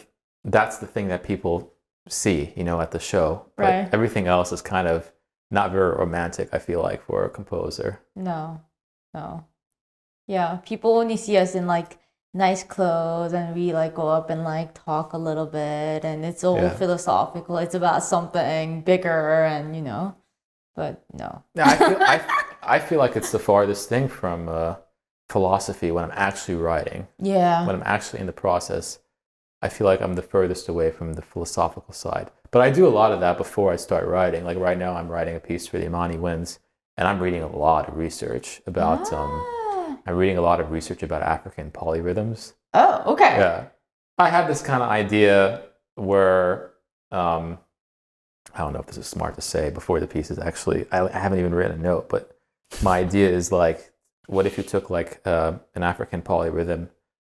that's 0.45 0.77
the 0.77 0.87
thing 0.87 1.07
that 1.09 1.23
people 1.23 1.73
see 2.07 2.51
you 2.55 2.63
know 2.63 2.81
at 2.81 2.89
the 2.91 2.99
show 2.99 3.45
but 3.55 3.63
Right. 3.65 3.89
everything 3.93 4.25
else 4.27 4.51
is 4.51 4.61
kind 4.61 4.87
of 4.87 5.11
not 5.51 5.71
very 5.71 5.95
romantic 5.95 6.49
i 6.53 6.57
feel 6.59 6.81
like 6.81 7.03
for 7.03 7.23
a 7.25 7.29
composer 7.29 7.99
No, 8.15 8.61
no. 9.13 9.45
Yeah, 10.27 10.57
people 10.65 10.97
only 10.97 11.17
see 11.17 11.37
us 11.37 11.55
in 11.55 11.67
like 11.67 11.97
nice 12.33 12.63
clothes 12.63 13.33
and 13.33 13.53
we 13.53 13.73
like 13.73 13.93
go 13.93 14.07
up 14.07 14.29
and 14.29 14.43
like 14.43 14.73
talk 14.73 15.13
a 15.13 15.17
little 15.17 15.45
bit 15.45 16.05
and 16.05 16.23
it's 16.25 16.43
all 16.43 16.55
Yeah. 16.57 16.69
philosophical. 16.69 17.57
It's 17.57 17.75
about 17.75 18.03
something 18.03 18.81
bigger 18.81 19.43
and 19.43 19.75
you 19.75 19.81
know, 19.81 20.15
but 20.75 21.03
no. 21.13 21.43
Yeah, 21.55 21.67
I 21.67 21.75
feel, 21.75 21.97
I, 21.99 22.21
I 22.63 22.79
feel 22.79 22.99
like 22.99 23.15
it's 23.15 23.31
the 23.31 23.39
farthest 23.39 23.89
thing 23.89 24.07
from 24.07 24.49
uh, 24.49 24.75
philosophy 25.29 25.91
when 25.91 26.03
I'm 26.03 26.13
actually 26.13 26.55
writing. 26.55 27.07
Yeah. 27.19 27.65
When 27.65 27.75
I'm 27.75 27.83
actually 27.85 28.19
in 28.19 28.25
the 28.27 28.33
process, 28.33 28.99
I 29.61 29.69
feel 29.69 29.85
like 29.85 30.01
I'm 30.01 30.15
the 30.15 30.21
furthest 30.21 30.67
away 30.69 30.91
from 30.91 31.13
the 31.13 31.21
philosophical 31.21 31.93
side. 31.93 32.31
But 32.51 32.61
I 32.61 32.69
do 32.69 32.85
a 32.87 32.89
lot 32.89 33.11
of 33.11 33.19
that 33.21 33.37
before 33.37 33.71
I 33.71 33.77
start 33.77 34.05
writing. 34.07 34.43
Like 34.43 34.57
right 34.57 34.77
now, 34.77 34.93
I'm 34.93 35.07
writing 35.07 35.35
a 35.35 35.39
piece 35.39 35.67
for 35.67 35.77
the 35.77 35.85
Imani 35.85 36.17
Winds, 36.17 36.59
and 36.97 37.07
I'm 37.07 37.19
reading 37.19 37.43
a 37.43 37.55
lot 37.55 37.87
of 37.87 37.97
research 37.97 38.61
about. 38.67 39.11
Um, 39.13 39.29
Ah. 39.31 39.97
I'm 40.05 40.15
reading 40.15 40.37
a 40.37 40.41
lot 40.41 40.59
of 40.59 40.71
research 40.71 41.03
about 41.03 41.21
African 41.21 41.71
polyrhythms. 41.71 42.53
Oh, 42.73 43.13
okay. 43.13 43.37
Yeah, 43.37 43.65
I 44.17 44.29
had 44.29 44.47
this 44.47 44.61
kind 44.61 44.81
of 44.81 44.89
idea 44.89 45.63
where 45.95 46.71
um, 47.11 47.59
I 48.55 48.59
don't 48.59 48.73
know 48.73 48.79
if 48.79 48.87
this 48.87 48.97
is 48.97 49.07
smart 49.07 49.35
to 49.35 49.41
say 49.41 49.69
before 49.69 49.99
the 49.99 50.07
piece 50.07 50.31
is 50.31 50.39
actually. 50.39 50.85
I, 50.91 51.07
I 51.07 51.17
haven't 51.19 51.39
even 51.39 51.53
written 51.53 51.79
a 51.79 51.81
note, 51.81 52.09
but 52.09 52.35
my 52.83 52.99
idea 52.99 53.29
is 53.29 53.51
like, 53.51 53.91
what 54.27 54.45
if 54.45 54.57
you 54.57 54.63
took 54.63 54.89
like 54.89 55.21
uh, 55.25 55.53
an 55.75 55.83
African 55.83 56.21
polyrhythm 56.21 56.89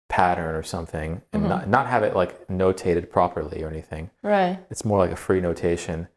pattern 0.10 0.56
or 0.56 0.64
something 0.64 1.22
and 1.34 1.44
Mhm. 1.44 1.48
not, 1.50 1.68
not 1.70 1.88
have 1.88 2.04
it 2.04 2.16
like 2.16 2.48
notated 2.48 3.10
properly 3.10 3.64
or 3.64 3.70
anything. 3.70 4.10
Right. 4.22 4.60
It's 4.70 4.84
more 4.86 4.98
like 5.00 5.12
a 5.12 5.16
free 5.16 5.40
notation. 5.42 6.10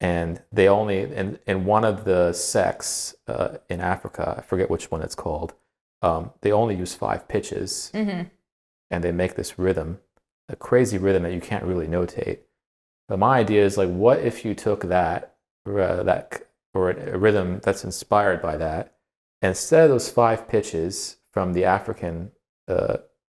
And 0.00 0.40
they 0.52 0.68
only 0.68 1.00
in, 1.00 1.38
in 1.46 1.64
one 1.64 1.84
of 1.84 2.04
the 2.04 2.32
sects 2.32 3.14
uh, 3.26 3.58
in 3.68 3.80
Africa, 3.80 4.36
I 4.38 4.42
forget 4.42 4.70
which 4.70 4.90
one 4.90 5.02
it's 5.02 5.14
called. 5.16 5.52
Um, 6.00 6.30
they 6.40 6.52
only 6.52 6.74
use 6.76 6.94
five 6.94 7.28
pitches 7.28 7.90
Mm-hmm. 7.92 8.28
and 8.90 9.04
they 9.04 9.12
make 9.12 9.34
this 9.34 9.58
rhythm, 9.58 9.98
a 10.48 10.56
crazy 10.56 10.96
rhythm 10.96 11.24
that 11.24 11.32
you 11.34 11.40
can't 11.40 11.64
really 11.64 11.86
notate. 11.88 12.38
But 13.08 13.18
my 13.18 13.38
idea 13.40 13.64
is 13.64 13.76
like, 13.76 13.90
what 13.90 14.20
if 14.20 14.44
you 14.44 14.54
took 14.54 14.84
that, 14.84 15.34
uh, 15.66 16.02
that 16.04 16.46
or 16.74 16.90
a 16.90 17.18
rhythm 17.18 17.60
that's 17.62 17.84
inspired 17.84 18.40
by 18.42 18.56
that, 18.56 18.94
and 19.42 19.50
instead 19.50 19.84
of 19.84 19.90
those 19.90 20.08
five 20.10 20.48
pitches 20.48 21.16
from 21.32 21.52
the 21.52 21.64
African 21.64 22.32
uh, 22.68 22.98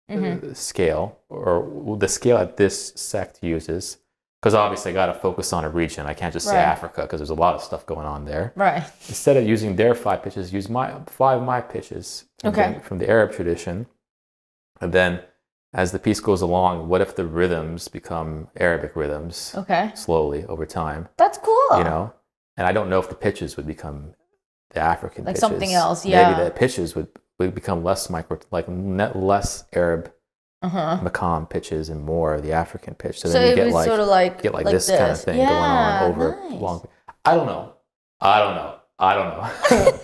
Mm-hmm. 0.10 0.50
uh, 0.52 0.54
scale 0.54 1.20
or 1.30 1.96
the 1.98 2.08
scale 2.10 2.38
that 2.38 2.58
this 2.58 2.92
sect 2.98 3.42
uses, 3.42 3.98
because 4.42 4.54
obviously 4.54 4.92
I 4.92 4.94
got 4.94 5.06
to 5.06 5.14
focus 5.14 5.54
on 5.54 5.64
a 5.64 5.70
region. 5.70 6.06
I 6.06 6.14
can't 6.14 6.34
just 6.34 6.50
say 6.50 6.58
Africa 6.58 7.04
because 7.04 7.22
there's 7.22 7.30
a 7.30 7.34
lot 7.34 7.56
of 7.56 7.62
stuff 7.64 7.86
going 7.86 8.06
on 8.06 8.26
there 8.26 8.52
Right. 8.58 8.84
instead 9.08 9.38
of 9.38 9.48
using 9.48 9.78
their 9.78 9.96
five 9.96 10.22
pitches, 10.22 10.52
use 10.52 10.68
my 10.68 11.00
five 11.08 11.38
of 11.40 11.46
my 11.46 11.62
pitches 11.62 12.26
from, 12.42 12.50
Okay. 12.50 12.74
the, 12.74 12.80
from 12.82 12.98
the 12.98 13.10
Arab 13.10 13.32
tradition. 13.32 13.86
And 14.82 14.92
then 14.92 15.22
as 15.74 15.94
the 15.94 16.00
piece 16.00 16.20
goes 16.20 16.42
along, 16.42 16.90
what 16.90 17.00
if 17.00 17.16
the 17.16 17.26
rhythms 17.26 17.88
become 17.88 18.50
Arabic 18.58 18.98
rhythms 18.98 19.54
Okay. 19.56 19.92
slowly 19.96 20.44
over 20.48 20.66
time? 20.66 21.08
That's 21.16 21.38
cool. 21.38 21.78
You 21.78 21.86
know? 21.86 22.14
And 22.58 22.68
I 22.68 22.72
don't 22.72 22.90
know 22.90 23.00
if 23.00 23.10
the 23.10 23.16
pitches 23.16 23.58
would 23.58 23.68
become 23.68 24.14
the 24.72 24.80
African 24.80 25.26
Like 25.26 25.36
pitches. 25.36 25.42
something 25.42 25.74
else, 25.74 26.06
yeah. 26.06 26.32
Maybe 26.32 26.44
the 26.44 26.52
pitches 26.52 26.96
would, 26.96 27.08
would 27.40 27.56
become 27.56 27.84
less 27.84 28.10
micro, 28.10 28.40
like 28.52 28.66
less 28.68 29.64
Arab 29.74 30.12
Uh-huh. 30.62 31.00
Makam 31.04 31.50
pitches 31.50 31.90
and 31.90 32.04
more 32.04 32.40
the 32.40 32.52
African 32.54 32.94
pitch. 32.96 33.20
So, 33.20 33.30
So, 33.30 33.40
then 33.40 33.50
you 33.50 33.56
get 33.56 33.74
like 33.74 33.88
sort 33.88 34.00
of 34.00 34.08
like 34.08 34.42
get 34.44 34.54
like, 34.54 34.66
this, 34.66 34.90
kind 34.90 35.12
of 35.12 35.20
thing 35.22 35.38
going 35.38 35.50
on 35.50 36.12
over 36.12 36.40
nice. 36.50 36.62
long. 36.62 36.88
I 37.26 37.36
don't 37.36 37.48
know. 37.48 37.74
I 38.20 38.40
don't 38.40 38.56
know. 38.56 38.76
I 39.00 39.14
don't 39.16 39.30
know. 39.36 40.00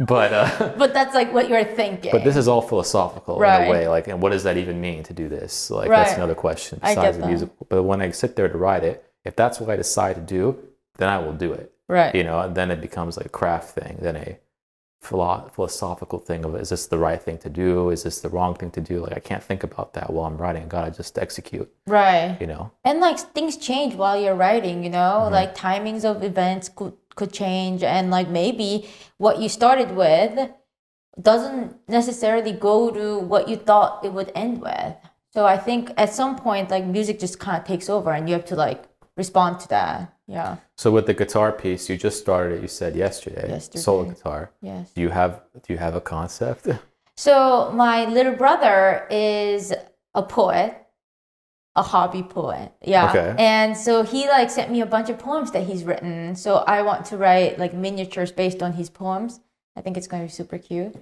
but 0.06 0.32
uh, 0.32 0.74
But 0.76 0.92
that's 0.92 1.14
like 1.14 1.32
what 1.32 1.48
you're 1.48 1.64
thinking. 1.64 2.10
but 2.12 2.22
this 2.24 2.36
is 2.36 2.46
all 2.48 2.60
philosophical 2.62 3.42
in 3.42 3.48
a 3.66 3.70
way. 3.70 3.88
Like, 3.88 4.08
and 4.08 4.20
what 4.20 4.32
does 4.32 4.42
that 4.44 4.56
even 4.58 4.80
mean 4.80 5.02
to 5.04 5.12
do 5.14 5.28
this? 5.28 5.70
Like, 5.70 5.88
Right. 5.88 6.04
that's 6.04 6.16
another 6.16 6.34
question 6.34 6.78
I 6.82 6.94
besides 6.94 7.06
get 7.06 7.12
the 7.14 7.18
that. 7.22 7.28
music. 7.28 7.48
But 7.68 7.82
when 7.84 8.00
I 8.02 8.10
sit 8.10 8.36
there 8.36 8.48
to 8.48 8.58
write 8.58 8.84
it, 8.84 9.04
if 9.24 9.34
that's 9.36 9.58
what 9.60 9.70
I 9.70 9.76
decide 9.76 10.16
to 10.16 10.20
do, 10.22 10.58
then 11.00 11.08
I 11.08 11.18
will 11.18 11.32
do 11.46 11.52
it. 11.60 11.66
right. 11.88 12.14
You 12.14 12.24
know, 12.28 12.38
and 12.44 12.54
then 12.58 12.70
it 12.70 12.80
becomes 12.80 13.16
like 13.18 13.26
a 13.26 13.36
craft 13.40 13.68
thing, 13.78 13.94
then 14.00 14.16
a 14.16 14.38
philo- 15.08 15.48
philosophical 15.54 16.18
thing 16.28 16.44
of 16.44 16.54
is 16.56 16.68
this 16.68 16.86
the 16.86 16.98
right 16.98 17.20
thing 17.26 17.38
to 17.38 17.48
do? 17.48 17.90
Is 17.90 18.02
this 18.06 18.20
the 18.20 18.28
wrong 18.28 18.54
thing 18.54 18.70
to 18.78 18.80
do? 18.90 18.96
Like, 19.04 19.16
I 19.20 19.22
can't 19.30 19.42
think 19.50 19.62
about 19.68 19.94
that 19.94 20.06
while 20.12 20.26
I'm 20.26 20.36
writing. 20.36 20.68
God, 20.68 20.78
I 20.84 20.88
gotta 20.88 20.96
just 21.02 21.18
execute. 21.18 21.68
Right. 21.86 22.36
You 22.42 22.46
know. 22.52 22.70
And 22.84 23.00
like 23.00 23.18
things 23.36 23.56
change 23.56 23.94
while 24.02 24.18
you're 24.22 24.40
writing, 24.44 24.84
you 24.84 24.90
know, 24.98 25.12
Mm-hmm. 25.22 25.34
like 25.38 25.50
timings 25.56 26.04
of 26.10 26.22
events 26.22 26.68
could 26.68 26.94
could 27.18 27.32
change 27.32 27.82
and 27.82 28.04
like 28.16 28.28
maybe 28.28 28.88
what 29.24 29.34
you 29.42 29.48
started 29.48 29.90
with 30.02 30.32
doesn't 31.20 31.76
necessarily 31.88 32.52
go 32.52 32.90
to 32.90 33.18
what 33.18 33.48
you 33.48 33.56
thought 33.56 34.04
it 34.04 34.12
would 34.12 34.30
end 34.34 34.60
with. 34.62 34.94
So 35.34 35.44
I 35.54 35.56
think 35.66 35.82
at 35.96 36.10
some 36.20 36.36
point 36.36 36.70
like 36.70 36.84
music 36.84 37.18
just 37.20 37.38
kind 37.38 37.58
of 37.60 37.64
takes 37.66 37.88
over 37.90 38.10
and 38.12 38.28
you 38.28 38.34
have 38.38 38.44
to 38.46 38.56
like 38.56 38.84
respond 39.16 39.60
to 39.60 39.68
that. 39.68 40.14
Yeah. 40.26 40.56
So 40.76 40.90
with 40.90 41.06
the 41.06 41.14
guitar 41.14 41.52
piece, 41.52 41.88
you 41.88 41.96
just 41.96 42.18
started 42.20 42.58
it. 42.58 42.62
You 42.62 42.68
said 42.68 42.94
yesterday, 42.96 43.48
Yesterday. 43.48 43.82
solo 43.82 44.04
guitar. 44.04 44.52
Yes. 44.62 44.92
Do 44.92 45.00
you 45.02 45.08
have 45.10 45.42
Do 45.62 45.72
you 45.72 45.78
have 45.78 45.94
a 45.94 46.00
concept? 46.00 46.66
So 47.16 47.70
my 47.74 48.06
little 48.06 48.32
brother 48.34 49.06
is 49.10 49.74
a 50.14 50.22
poet, 50.22 50.74
a 51.76 51.82
hobby 51.82 52.22
poet. 52.22 52.72
Yeah. 52.80 53.10
Okay. 53.10 53.34
And 53.38 53.76
so 53.76 54.02
he 54.04 54.26
like 54.26 54.48
sent 54.48 54.70
me 54.70 54.80
a 54.80 54.86
bunch 54.86 55.10
of 55.10 55.18
poems 55.18 55.50
that 55.50 55.64
he's 55.64 55.84
written. 55.84 56.34
So 56.34 56.56
I 56.56 56.80
want 56.80 57.04
to 57.06 57.18
write 57.18 57.58
like 57.58 57.74
miniatures 57.74 58.32
based 58.32 58.62
on 58.62 58.72
his 58.72 58.88
poems. 58.88 59.40
I 59.76 59.82
think 59.82 59.98
it's 59.98 60.06
going 60.06 60.22
to 60.22 60.28
be 60.28 60.32
super 60.32 60.56
cute. 60.56 60.94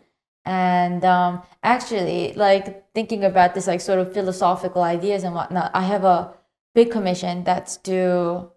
And 0.45 1.05
um, 1.05 1.43
actually, 1.63 2.33
like 2.35 2.93
thinking 2.95 3.23
about 3.25 3.55
this 3.55 3.69
like 3.69 3.81
sort 3.81 4.01
of 4.01 4.13
philosophical 4.13 4.83
ideas 4.83 5.23
and 5.23 5.37
whatnot, 5.37 5.71
I 5.73 5.83
have 5.83 6.03
a 6.03 6.35
big 6.75 6.91
commission 6.91 7.45
that's 7.45 7.77
due 7.77 8.51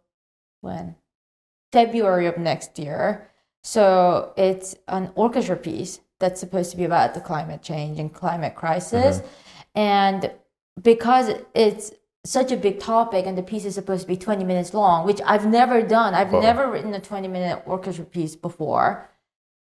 when 0.61 0.95
February 1.71 2.27
of 2.27 2.37
next 2.37 2.77
year. 2.77 3.29
So 3.63 4.33
it's 4.37 4.75
an 4.87 5.11
orchestra 5.15 5.55
piece 5.55 5.99
that's 6.19 6.39
supposed 6.39 6.71
to 6.71 6.77
be 6.77 6.83
about 6.83 7.13
the 7.13 7.21
climate 7.21 7.61
change 7.61 7.99
and 7.99 8.13
climate 8.13 8.55
crisis. 8.55 9.17
Mm-hmm. 9.17 9.27
And 9.75 10.31
because 10.81 11.31
it's 11.53 11.91
such 12.23 12.51
a 12.51 12.57
big 12.57 12.79
topic 12.79 13.25
and 13.25 13.37
the 13.37 13.43
piece 13.43 13.65
is 13.65 13.75
supposed 13.75 14.03
to 14.03 14.07
be 14.07 14.17
20 14.17 14.43
minutes 14.43 14.73
long, 14.73 15.05
which 15.05 15.19
I've 15.25 15.47
never 15.47 15.81
done. 15.81 16.13
I've 16.13 16.31
Whoa. 16.31 16.41
never 16.41 16.69
written 16.69 16.93
a 16.93 16.99
20 16.99 17.27
minute 17.27 17.63
orchestra 17.65 18.05
piece 18.05 18.35
before. 18.35 19.09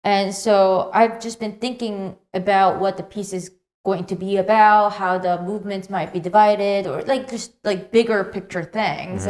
And 0.04 0.34
so 0.34 0.90
I've 0.92 1.20
just 1.20 1.40
been 1.40 1.58
thinking 1.58 2.16
about 2.34 2.80
what 2.80 2.96
the 2.96 3.02
piece 3.02 3.32
is 3.32 3.50
going 3.88 4.04
to 4.12 4.16
be 4.26 4.32
about, 4.36 4.86
how 5.02 5.14
the 5.26 5.34
movements 5.50 5.86
might 5.96 6.10
be 6.16 6.20
divided, 6.30 6.80
or 6.90 6.96
like 7.12 7.24
just 7.34 7.50
like 7.70 7.80
bigger 7.98 8.20
picture 8.36 8.64
things. 8.80 9.20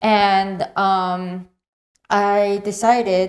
And 0.00 0.58
um, 0.88 1.48
I 2.08 2.60
decided 2.70 3.26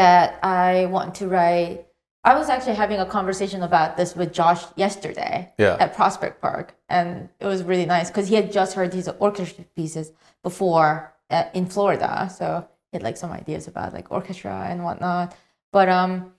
that 0.00 0.28
I 0.42 0.86
want 0.86 1.10
to 1.20 1.24
write. 1.28 1.86
I 2.30 2.32
was 2.40 2.48
actually 2.48 2.76
having 2.84 2.98
a 3.06 3.08
conversation 3.18 3.62
about 3.62 3.96
this 3.98 4.10
with 4.18 4.32
Josh 4.38 4.62
yesterday 4.84 5.52
Yeah. 5.58 5.76
at 5.84 5.94
Prospect 5.94 6.36
Park, 6.40 6.66
and 6.88 7.08
it 7.42 7.46
was 7.52 7.60
really 7.70 7.86
nice 7.96 8.08
because 8.10 8.26
he 8.30 8.34
had 8.40 8.50
just 8.60 8.74
heard 8.74 8.90
these 8.96 9.08
orchestra 9.26 9.64
pieces 9.76 10.06
before 10.42 11.14
uh, 11.30 11.44
in 11.58 11.64
Florida, 11.74 12.12
so 12.38 12.66
he 12.90 12.96
had 12.96 13.02
like 13.08 13.18
some 13.22 13.30
ideas 13.30 13.68
about 13.68 13.92
like 13.98 14.10
orchestra 14.10 14.56
and 14.70 14.82
whatnot. 14.86 15.36
But 15.70 15.88
um, 15.88 16.33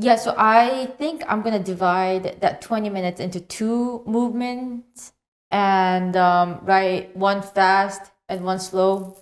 yeah, 0.00 0.16
so 0.16 0.34
I 0.36 0.86
think 0.98 1.22
I'm 1.28 1.42
gonna 1.42 1.62
divide 1.62 2.40
that 2.40 2.62
20 2.62 2.88
minutes 2.88 3.20
into 3.20 3.40
two 3.40 4.02
movements 4.06 5.12
and 5.50 6.16
um, 6.16 6.60
write 6.62 7.14
one 7.16 7.42
fast 7.42 8.10
and 8.28 8.42
one 8.44 8.58
slow 8.58 9.16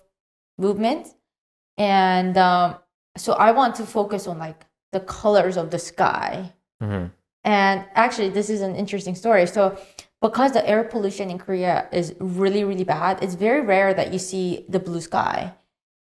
movement. 0.56 1.08
And 1.76 2.36
um, 2.38 2.76
so 3.16 3.32
I 3.32 3.50
want 3.50 3.74
to 3.76 3.86
focus 3.86 4.26
on 4.26 4.38
like 4.38 4.66
the 4.92 5.00
colors 5.00 5.56
of 5.56 5.70
the 5.70 5.78
sky. 5.78 6.52
hmm 6.80 7.06
And 7.44 7.84
actually, 7.94 8.30
this 8.30 8.50
is 8.50 8.60
an 8.60 8.74
interesting 8.76 9.14
story. 9.14 9.46
So, 9.46 9.78
because 10.20 10.52
the 10.52 10.68
air 10.68 10.82
pollution 10.84 11.30
in 11.30 11.38
Korea 11.38 11.88
is 11.92 12.14
really, 12.18 12.64
really 12.64 12.84
bad, 12.84 13.22
it's 13.22 13.34
very 13.34 13.62
rare 13.62 13.94
that 13.94 14.12
you 14.12 14.18
see 14.18 14.64
the 14.68 14.78
blue 14.78 15.00
sky. 15.00 15.54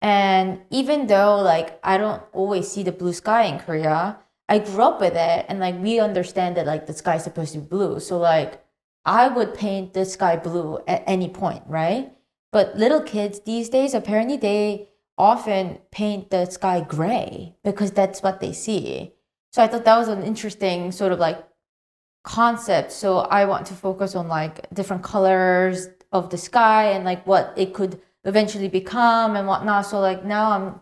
And 0.01 0.61
even 0.69 1.07
though, 1.07 1.37
like, 1.41 1.79
I 1.83 1.97
don't 1.97 2.21
always 2.33 2.67
see 2.67 2.83
the 2.83 2.91
blue 2.91 3.13
sky 3.13 3.43
in 3.43 3.57
Korea, 3.59 4.19
I 4.49 4.59
grew 4.59 4.83
up 4.83 4.99
with 4.99 5.15
it 5.15 5.45
and, 5.47 5.59
like, 5.59 5.79
we 5.79 5.99
understand 5.99 6.57
that, 6.57 6.65
like, 6.65 6.85
the 6.85 6.93
sky 6.93 7.15
is 7.15 7.23
supposed 7.23 7.53
to 7.53 7.59
be 7.59 7.65
blue. 7.65 7.99
So, 7.99 8.17
like, 8.17 8.63
I 9.05 9.27
would 9.27 9.53
paint 9.53 9.93
the 9.93 10.05
sky 10.05 10.37
blue 10.37 10.79
at 10.87 11.03
any 11.07 11.29
point, 11.29 11.63
right? 11.67 12.13
But 12.51 12.77
little 12.77 13.01
kids 13.01 13.39
these 13.41 13.69
days, 13.69 13.93
apparently, 13.93 14.37
they 14.37 14.89
often 15.17 15.79
paint 15.91 16.29
the 16.29 16.45
sky 16.45 16.81
gray 16.81 17.55
because 17.63 17.91
that's 17.91 18.21
what 18.21 18.39
they 18.39 18.53
see. 18.53 19.13
So 19.51 19.61
I 19.61 19.67
thought 19.67 19.85
that 19.85 19.97
was 19.97 20.07
an 20.07 20.23
interesting 20.23 20.91
sort 20.91 21.11
of 21.11 21.19
like 21.19 21.43
concept. 22.23 22.91
So 22.91 23.19
I 23.19 23.45
want 23.45 23.67
to 23.67 23.73
focus 23.73 24.15
on 24.15 24.27
like 24.27 24.67
different 24.73 25.03
colors 25.03 25.87
of 26.11 26.29
the 26.29 26.37
sky 26.37 26.91
and 26.91 27.05
like 27.05 27.25
what 27.27 27.53
it 27.55 27.73
could 27.73 28.01
eventually 28.23 28.67
become 28.67 29.35
and 29.35 29.47
whatnot. 29.47 29.85
So 29.85 29.99
like 29.99 30.25
now 30.25 30.51
I'm 30.51 30.79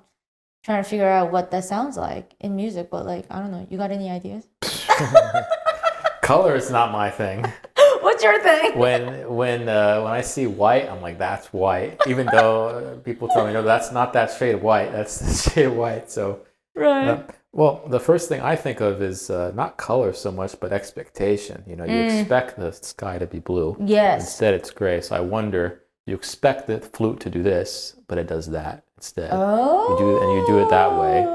trying 0.64 0.84
to 0.84 0.90
figure 0.90 1.08
out 1.10 1.32
what 1.32 1.52
that 1.52 1.64
sounds 1.66 1.98
like 1.98 2.34
in 2.40 2.56
music. 2.56 2.90
But 2.90 3.06
like 3.06 3.26
I 3.30 3.40
don't 3.40 3.52
know, 3.52 3.66
you 3.70 3.78
got 3.78 3.92
any 3.92 4.10
ideas? 4.10 4.48
color 6.22 6.56
is 6.56 6.70
not 6.72 6.92
my 6.92 7.10
thing. 7.10 7.46
What's 8.02 8.24
your 8.24 8.42
thing? 8.42 8.78
When 8.78 9.30
when 9.36 9.70
uh, 9.70 10.02
when 10.02 10.12
I 10.12 10.22
see 10.22 10.48
white, 10.48 10.90
I'm 10.90 11.02
like, 11.02 11.18
that's 11.20 11.54
white. 11.54 12.00
Even 12.08 12.28
though 12.32 12.68
uh, 12.70 12.96
people 12.98 13.28
tell 13.28 13.46
me, 13.46 13.54
no, 13.54 13.62
that's 13.62 13.92
not 13.92 14.14
that 14.14 14.32
shade 14.32 14.56
of 14.56 14.64
white. 14.64 14.92
That's 14.92 15.20
the 15.20 15.50
shade 15.52 15.66
of 15.66 15.76
white. 15.76 16.10
So, 16.10 16.42
Right. 16.76 17.08
uh, 17.10 17.24
well, 17.52 17.84
the 17.88 18.00
first 18.00 18.30
thing 18.30 18.42
I 18.42 18.56
think 18.56 18.80
of 18.80 19.02
is 19.02 19.30
uh, 19.30 19.52
not 19.56 19.78
color 19.78 20.14
so 20.14 20.32
much, 20.32 20.60
but 20.60 20.72
expectation. 20.72 21.64
You 21.68 21.76
know, 21.76 21.84
you 21.84 22.00
expect 22.00 22.58
the 22.58 22.72
sky 22.72 23.18
to 23.20 23.28
be 23.28 23.40
blue. 23.40 23.76
yes. 23.86 24.22
Instead, 24.22 24.54
it's 24.56 24.72
gray. 24.72 25.02
So 25.02 25.16
I 25.16 25.20
wonder, 25.20 25.84
you 26.08 26.16
expect 26.16 26.68
the 26.68 26.80
flute 26.80 27.20
to 27.22 27.30
do 27.30 27.44
this, 27.44 27.98
but 28.08 28.18
it 28.18 28.28
does 28.28 28.48
that 28.48 28.84
instead. 29.02 29.32
Oh. 29.34 29.90
You 29.90 29.98
do 29.98 30.22
and 30.22 30.32
you 30.38 30.48
do 30.48 30.60
it 30.60 30.70
that 30.70 30.92
way. 31.00 31.26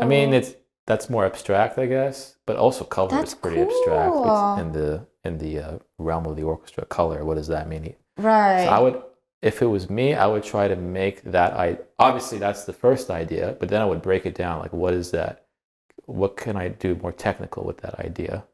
I 0.00 0.06
mean, 0.06 0.32
it's 0.32 0.54
that's 0.86 1.10
more 1.10 1.26
abstract, 1.26 1.78
I 1.78 1.86
guess, 1.86 2.36
but 2.46 2.56
also 2.56 2.84
color 2.84 3.10
That's 3.10 3.32
is 3.32 3.34
pretty 3.34 3.60
abstract. 3.60 4.14
It's 4.14 4.60
in 4.62 4.72
the 4.72 5.06
in 5.24 5.38
the 5.38 5.58
uh, 5.58 5.78
realm 5.98 6.26
of 6.26 6.36
the 6.36 6.44
orchestra. 6.44 6.86
Color, 6.86 7.24
what 7.24 7.36
does 7.36 7.48
that 7.48 7.68
mean? 7.68 7.94
right. 8.16 8.64
So 8.64 8.70
I 8.70 8.78
would, 8.80 9.02
if 9.42 9.60
it 9.62 9.66
was 9.66 9.90
me, 9.90 10.14
I 10.14 10.26
would 10.26 10.42
try 10.42 10.66
to 10.66 10.76
make 10.76 11.22
that. 11.24 11.52
I 11.52 11.78
obviously 11.98 12.38
that's 12.38 12.64
the 12.64 12.72
first 12.72 13.10
idea, 13.10 13.56
but 13.60 13.68
then 13.68 13.82
I 13.82 13.84
would 13.84 14.02
break 14.02 14.24
it 14.24 14.34
down. 14.34 14.60
Like, 14.60 14.72
what 14.72 14.94
is 14.94 15.10
that? 15.10 15.44
What 16.06 16.36
can 16.36 16.56
I 16.56 16.68
do 16.68 16.94
more 16.94 17.12
technical 17.12 17.64
with 17.64 17.78
that 17.78 17.98
idea? 18.00 18.44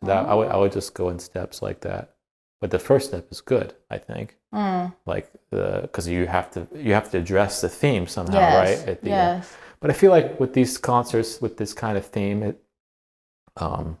So 0.00 0.06
that 0.06 0.26
I 0.26 0.34
would 0.34 0.48
I 0.48 0.56
would 0.56 0.72
just 0.72 0.94
go 0.94 1.08
in 1.08 1.18
steps 1.18 1.60
like 1.62 1.80
that. 1.80 2.14
But 2.60 2.70
the 2.70 2.78
first 2.78 3.08
step 3.08 3.26
is 3.30 3.40
good, 3.40 3.74
I 3.90 3.98
think. 3.98 4.37
Mm. 4.54 4.94
Like 5.06 5.30
the 5.50 5.80
because 5.82 6.08
you 6.08 6.26
have 6.26 6.50
to 6.52 6.66
you 6.74 6.94
have 6.94 7.10
to 7.10 7.18
address 7.18 7.60
the 7.60 7.68
theme 7.68 8.06
somehow, 8.06 8.38
yes. 8.38 8.80
right? 8.80 8.88
At 8.88 9.02
the 9.02 9.10
end. 9.10 9.44
But 9.80 9.90
I 9.90 9.92
feel 9.94 10.10
like 10.10 10.40
with 10.40 10.54
these 10.54 10.78
concerts 10.78 11.40
with 11.40 11.56
this 11.56 11.72
kind 11.72 11.96
of 11.98 12.06
theme, 12.06 12.42
it, 12.42 12.60
um, 13.56 13.98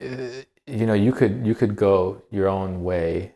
eh, 0.00 0.42
you 0.66 0.86
know, 0.86 0.94
you 0.94 1.12
could 1.12 1.46
you 1.46 1.54
could 1.54 1.76
go 1.76 2.22
your 2.30 2.48
own 2.48 2.84
way. 2.84 3.32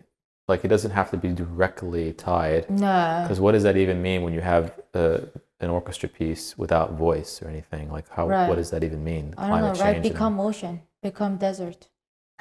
Like 0.49 0.65
it 0.65 0.69
doesn't 0.69 0.91
have 0.91 1.11
to 1.13 1.17
be 1.17 1.29
directly 1.29 2.13
tied. 2.13 2.69
No. 2.69 3.21
Because 3.23 3.41
what 3.41 3.53
does 3.53 3.63
that 3.63 3.77
even 3.77 4.03
mean 4.03 4.23
when 4.23 4.35
you 4.35 4.41
have 4.43 4.79
uh, 4.93 5.19
an 5.61 5.71
orchestra 5.71 6.09
piece 6.09 6.59
without 6.59 6.93
voice 6.93 7.41
or 7.41 7.49
anything? 7.49 7.91
Like 7.91 8.09
how 8.11 8.29
Right. 8.29 8.49
what 8.49 8.57
does 8.57 8.71
that 8.71 8.85
even 8.85 9.03
mean? 9.03 9.35
I 9.39 9.49
don't 9.49 9.61
know, 9.61 9.67
right? 9.69 9.77
change 9.95 10.07
and- 10.07 10.13
Become 10.13 10.41
ocean. 10.41 10.83
Become 11.03 11.37
desert. 11.39 11.89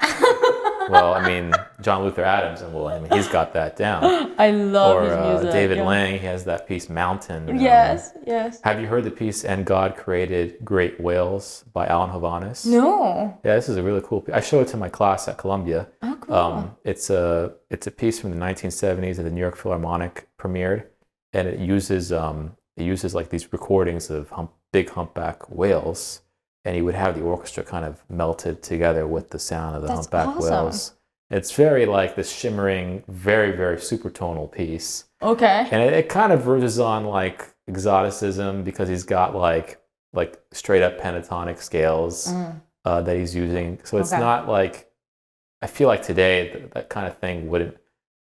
well, 0.90 1.14
I 1.14 1.26
mean, 1.26 1.52
John 1.80 2.02
Luther 2.02 2.24
Adams, 2.24 2.62
and 2.62 2.72
well, 2.74 2.88
I 2.88 2.98
mean, 2.98 3.10
he's 3.12 3.28
got 3.28 3.52
that 3.54 3.76
down. 3.76 4.34
I 4.38 4.50
love 4.50 4.96
or 4.96 5.02
his 5.04 5.12
uh, 5.12 5.30
music. 5.32 5.52
David 5.52 5.76
yeah. 5.78 5.84
Lang, 5.84 6.12
he 6.18 6.26
has 6.26 6.44
that 6.44 6.66
piece 6.66 6.88
Mountain. 6.88 7.48
um, 7.50 7.56
Yes, 7.56 8.12
yes. 8.26 8.60
Have 8.64 8.80
you 8.80 8.86
heard 8.86 9.04
the 9.04 9.10
piece 9.10 9.44
"And 9.44 9.64
God 9.64 9.96
Created 9.96 10.56
Great 10.64 11.00
Whales" 11.00 11.64
by 11.72 11.86
Alan 11.86 12.10
Hovhaness? 12.10 12.66
No. 12.66 13.38
Yeah, 13.44 13.54
this 13.56 13.68
is 13.68 13.76
a 13.76 13.82
really 13.82 14.02
cool. 14.04 14.20
Piece. 14.22 14.34
I 14.34 14.40
show 14.40 14.60
it 14.60 14.68
to 14.68 14.76
my 14.76 14.88
class 14.88 15.28
at 15.28 15.38
Columbia. 15.38 15.88
Oh, 16.02 16.16
cool. 16.20 16.34
Um, 16.34 16.76
it's 16.84 17.10
a 17.10 17.54
it's 17.70 17.86
a 17.86 17.90
piece 17.90 18.20
from 18.20 18.30
the 18.30 18.36
1970s 18.36 19.16
that 19.16 19.22
the 19.24 19.30
New 19.30 19.40
York 19.40 19.56
Philharmonic 19.56 20.28
premiered, 20.38 20.86
and 21.32 21.48
it 21.48 21.58
uses 21.58 22.12
um, 22.12 22.56
it 22.76 22.84
uses 22.84 23.14
like 23.14 23.30
these 23.30 23.52
recordings 23.52 24.10
of 24.10 24.30
hump, 24.30 24.52
big 24.72 24.90
humpback 24.90 25.48
whales, 25.50 26.22
and 26.64 26.76
he 26.76 26.82
would 26.82 26.94
have 26.94 27.14
the 27.16 27.22
orchestra 27.22 27.62
kind 27.64 27.84
of 27.84 28.02
melted 28.08 28.62
together 28.62 29.06
with 29.06 29.30
the 29.30 29.38
sound 29.38 29.76
of 29.76 29.82
the 29.82 29.88
That's 29.88 30.06
humpback 30.06 30.28
awesome. 30.36 30.42
whales. 30.42 30.92
It's 31.30 31.50
very 31.52 31.86
like 31.86 32.14
this 32.14 32.30
shimmering, 32.30 33.04
very 33.08 33.52
very 33.56 33.76
supertonal 33.78 34.50
piece 34.52 35.04
okay. 35.22 35.66
and 35.70 35.82
it, 35.82 35.92
it 35.92 36.08
kind 36.08 36.32
of 36.32 36.42
verges 36.42 36.78
on 36.78 37.04
like 37.06 37.54
exoticism 37.68 38.62
because 38.64 38.88
he's 38.88 39.04
got 39.04 39.34
like 39.34 39.80
like 40.12 40.38
straight 40.52 40.82
up 40.82 40.98
pentatonic 41.00 41.58
scales 41.58 42.28
Mm. 42.32 42.60
uh, 42.84 43.00
that 43.02 43.16
he's 43.16 43.34
using 43.34 43.78
so 43.84 43.98
it's 43.98 44.12
Okay. 44.12 44.20
not 44.20 44.48
like 44.48 44.90
i 45.62 45.66
feel 45.66 45.88
like 45.88 46.02
today 46.02 46.50
th- 46.50 46.70
that 46.74 46.88
kind 46.90 47.06
of 47.06 47.16
thing 47.18 47.48
wouldn't 47.48 47.76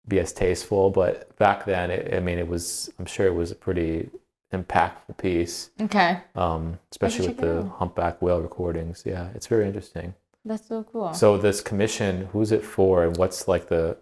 be 0.08 0.18
as 0.18 0.32
tasteful 0.32 0.90
but 0.90 1.36
back 1.36 1.64
then 1.66 1.90
it, 1.90 2.14
i 2.14 2.18
mean 2.20 2.38
it 2.38 2.48
was 2.48 2.90
i'm 2.98 3.06
sure 3.06 3.26
it 3.26 3.34
was 3.34 3.50
a 3.50 3.54
pretty 3.54 4.08
impactful 4.52 5.16
piece 5.18 5.70
Okay. 5.80 6.20
um, 6.34 6.78
especially 6.92 7.28
with 7.28 7.38
the 7.38 7.62
humpback 7.78 8.22
whale 8.22 8.40
recordings 8.40 9.02
yeah 9.04 9.28
it's 9.34 9.46
very 9.46 9.66
interesting 9.66 10.14
That's 10.44 10.66
so 10.68 10.84
cool. 10.92 11.12
so 11.14 11.36
this 11.36 11.60
commission, 11.60 12.28
who's 12.32 12.52
it 12.52 12.64
for, 12.64 13.04
and 13.04 13.16
what's 13.16 13.48
like 13.48 13.66
the? 13.68 13.96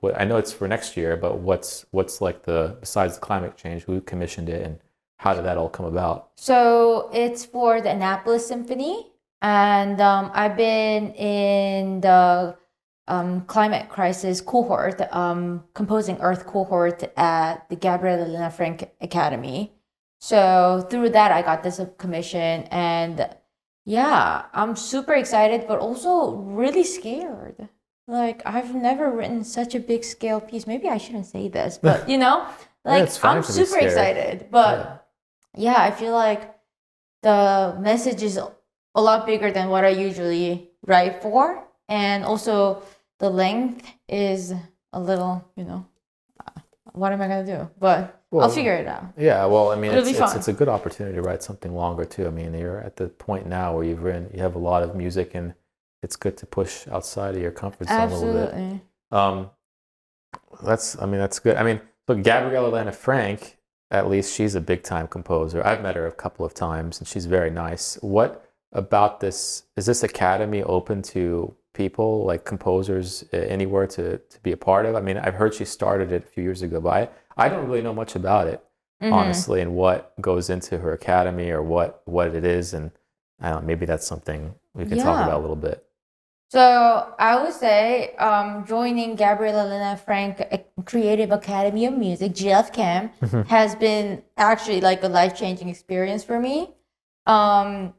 What, 0.00 0.20
I 0.20 0.24
know 0.24 0.36
it's 0.36 0.52
for 0.52 0.66
next 0.66 0.96
year, 0.96 1.16
but 1.16 1.38
what's 1.38 1.86
what's 1.92 2.20
like 2.20 2.42
the 2.42 2.76
besides 2.80 3.14
the 3.14 3.20
climate 3.20 3.56
change? 3.56 3.84
Who 3.84 4.00
commissioned 4.00 4.48
it, 4.48 4.62
and 4.66 4.80
how 5.18 5.32
did 5.34 5.44
that 5.44 5.56
all 5.56 5.68
come 5.68 5.86
about? 5.86 6.30
So 6.36 7.08
it's 7.12 7.44
for 7.44 7.80
the 7.80 7.90
Annapolis 7.90 8.44
Symphony, 8.48 9.12
and 9.42 10.00
um, 10.00 10.32
I've 10.34 10.56
been 10.56 11.12
in 11.14 12.00
the 12.00 12.56
um, 13.06 13.42
climate 13.42 13.88
crisis 13.88 14.40
cohort, 14.40 15.00
um, 15.12 15.62
composing 15.74 16.18
Earth 16.20 16.44
cohort 16.46 17.04
at 17.16 17.68
the 17.68 17.76
Gabriela 17.76 18.26
Lena 18.26 18.50
Frank 18.50 18.90
Academy. 19.00 19.72
So 20.18 20.86
through 20.90 21.10
that, 21.10 21.32
I 21.32 21.42
got 21.42 21.62
this 21.62 21.80
commission, 21.98 22.64
and 22.70 23.28
yeah, 23.84 24.46
I'm 24.52 24.76
super 24.76 25.14
excited, 25.14 25.66
but 25.68 25.78
also 25.78 26.36
really 26.36 26.84
scared. 26.84 27.68
Like 28.08 28.42
I've 28.46 28.74
never 28.74 29.10
written 29.10 29.44
such 29.44 29.74
a 29.74 29.80
big 29.80 30.04
scale 30.04 30.40
piece. 30.40 30.66
Maybe 30.66 30.88
I 30.88 30.98
shouldn't 30.98 31.26
say 31.26 31.48
this, 31.48 31.78
but 31.82 32.08
you 32.08 32.18
know, 32.18 32.46
like 32.84 33.08
fine 33.10 33.38
I'm 33.38 33.42
super 33.42 33.78
excited, 33.78 34.48
but 34.50 35.08
yeah, 35.56 35.76
I 35.78 35.90
feel 35.90 36.12
like 36.12 36.54
the 37.22 37.76
message 37.80 38.22
is 38.22 38.38
a 38.38 39.00
lot 39.00 39.26
bigger 39.26 39.50
than 39.50 39.68
what 39.68 39.84
I 39.84 39.88
usually 39.88 40.70
write 40.86 41.22
for. 41.22 41.64
And 41.88 42.24
also 42.24 42.82
the 43.18 43.30
length 43.30 43.86
is 44.08 44.52
a 44.92 45.00
little, 45.00 45.44
you 45.56 45.64
know, 45.64 45.86
uh, 46.44 46.60
what 46.92 47.12
am 47.12 47.20
I 47.20 47.28
going 47.28 47.46
to 47.46 47.56
do? 47.58 47.70
But 47.78 48.15
I'll 48.32 48.48
figure 48.48 48.74
it 48.74 48.86
out. 48.86 49.04
Yeah, 49.16 49.46
well, 49.46 49.70
I 49.70 49.76
mean, 49.76 49.92
it's, 49.92 50.08
it's, 50.08 50.34
it's 50.34 50.48
a 50.48 50.52
good 50.52 50.68
opportunity 50.68 51.14
to 51.14 51.22
write 51.22 51.42
something 51.42 51.74
longer 51.74 52.04
too. 52.04 52.26
I 52.26 52.30
mean, 52.30 52.52
you're 52.54 52.80
at 52.80 52.96
the 52.96 53.08
point 53.08 53.46
now 53.46 53.74
where 53.74 53.84
you've 53.84 54.02
written, 54.02 54.30
you 54.34 54.40
have 54.42 54.56
a 54.56 54.58
lot 54.58 54.82
of 54.82 54.94
music, 54.94 55.34
and 55.34 55.54
it's 56.02 56.16
good 56.16 56.36
to 56.38 56.46
push 56.46 56.86
outside 56.88 57.34
of 57.34 57.40
your 57.40 57.52
comfort 57.52 57.88
zone 57.88 58.00
a 58.00 58.14
little 58.14 58.32
bit. 58.32 58.42
Absolutely. 58.42 58.80
Um, 59.10 59.50
that's, 60.62 61.00
I 61.00 61.06
mean, 61.06 61.20
that's 61.20 61.38
good. 61.38 61.56
I 61.56 61.62
mean, 61.62 61.80
look, 62.08 62.22
Gabriela 62.22 62.68
Lena 62.68 62.92
Frank, 62.92 63.56
at 63.90 64.08
least 64.08 64.34
she's 64.34 64.54
a 64.54 64.60
big 64.60 64.82
time 64.82 65.06
composer. 65.06 65.64
I've 65.64 65.82
met 65.82 65.96
her 65.96 66.06
a 66.06 66.12
couple 66.12 66.44
of 66.44 66.52
times, 66.52 66.98
and 66.98 67.06
she's 67.08 67.26
very 67.26 67.50
nice. 67.50 67.96
What 68.02 68.50
about 68.72 69.20
this? 69.20 69.62
Is 69.76 69.86
this 69.86 70.02
academy 70.02 70.62
open 70.62 71.02
to 71.02 71.54
people 71.72 72.24
like 72.24 72.44
composers 72.44 73.24
anywhere 73.32 73.86
to 73.86 74.18
to 74.18 74.40
be 74.42 74.52
a 74.52 74.56
part 74.56 74.86
of? 74.86 74.96
I 74.96 75.00
mean, 75.00 75.16
I've 75.16 75.34
heard 75.34 75.54
she 75.54 75.64
started 75.64 76.10
it 76.10 76.24
a 76.24 76.26
few 76.26 76.42
years 76.42 76.62
ago, 76.62 76.80
but 76.80 76.92
I, 76.92 77.08
I 77.36 77.48
don't 77.48 77.66
really 77.68 77.82
know 77.82 77.94
much 77.94 78.14
about 78.16 78.46
it 78.46 78.62
Mhm. 79.02 79.12
honestly, 79.12 79.60
and 79.60 79.74
what 79.74 80.18
goes 80.20 80.48
into 80.48 80.78
her 80.78 80.92
academy 80.92 81.50
or 81.50 81.62
what 81.62 82.00
what 82.06 82.34
it 82.34 82.44
is, 82.44 82.72
and 82.74 82.90
I 83.40 83.50
don't 83.50 83.62
know, 83.62 83.66
maybe 83.66 83.84
that's 83.86 84.06
something 84.06 84.54
we 84.74 84.86
can 84.86 84.98
talk 84.98 85.20
about 85.24 85.38
a 85.38 85.42
little 85.42 85.56
bit. 85.56 85.84
So 86.48 87.12
I 87.18 87.42
would 87.42 87.52
say 87.52 88.14
um, 88.16 88.64
joining 88.66 89.16
Gabriela 89.16 89.64
Lena 89.68 89.96
Frank 89.96 90.40
uh, 90.40 90.58
Creative 90.84 91.30
Academy 91.32 91.84
of 91.86 91.94
Music 91.98 92.32
(GFCAM) 92.32 93.46
has 93.48 93.74
been 93.74 94.22
actually 94.36 94.80
like 94.80 95.02
a 95.02 95.08
life 95.08 95.36
changing 95.36 95.68
experience 95.68 96.22
for 96.24 96.38
me. 96.38 96.74
Um, 97.26 97.94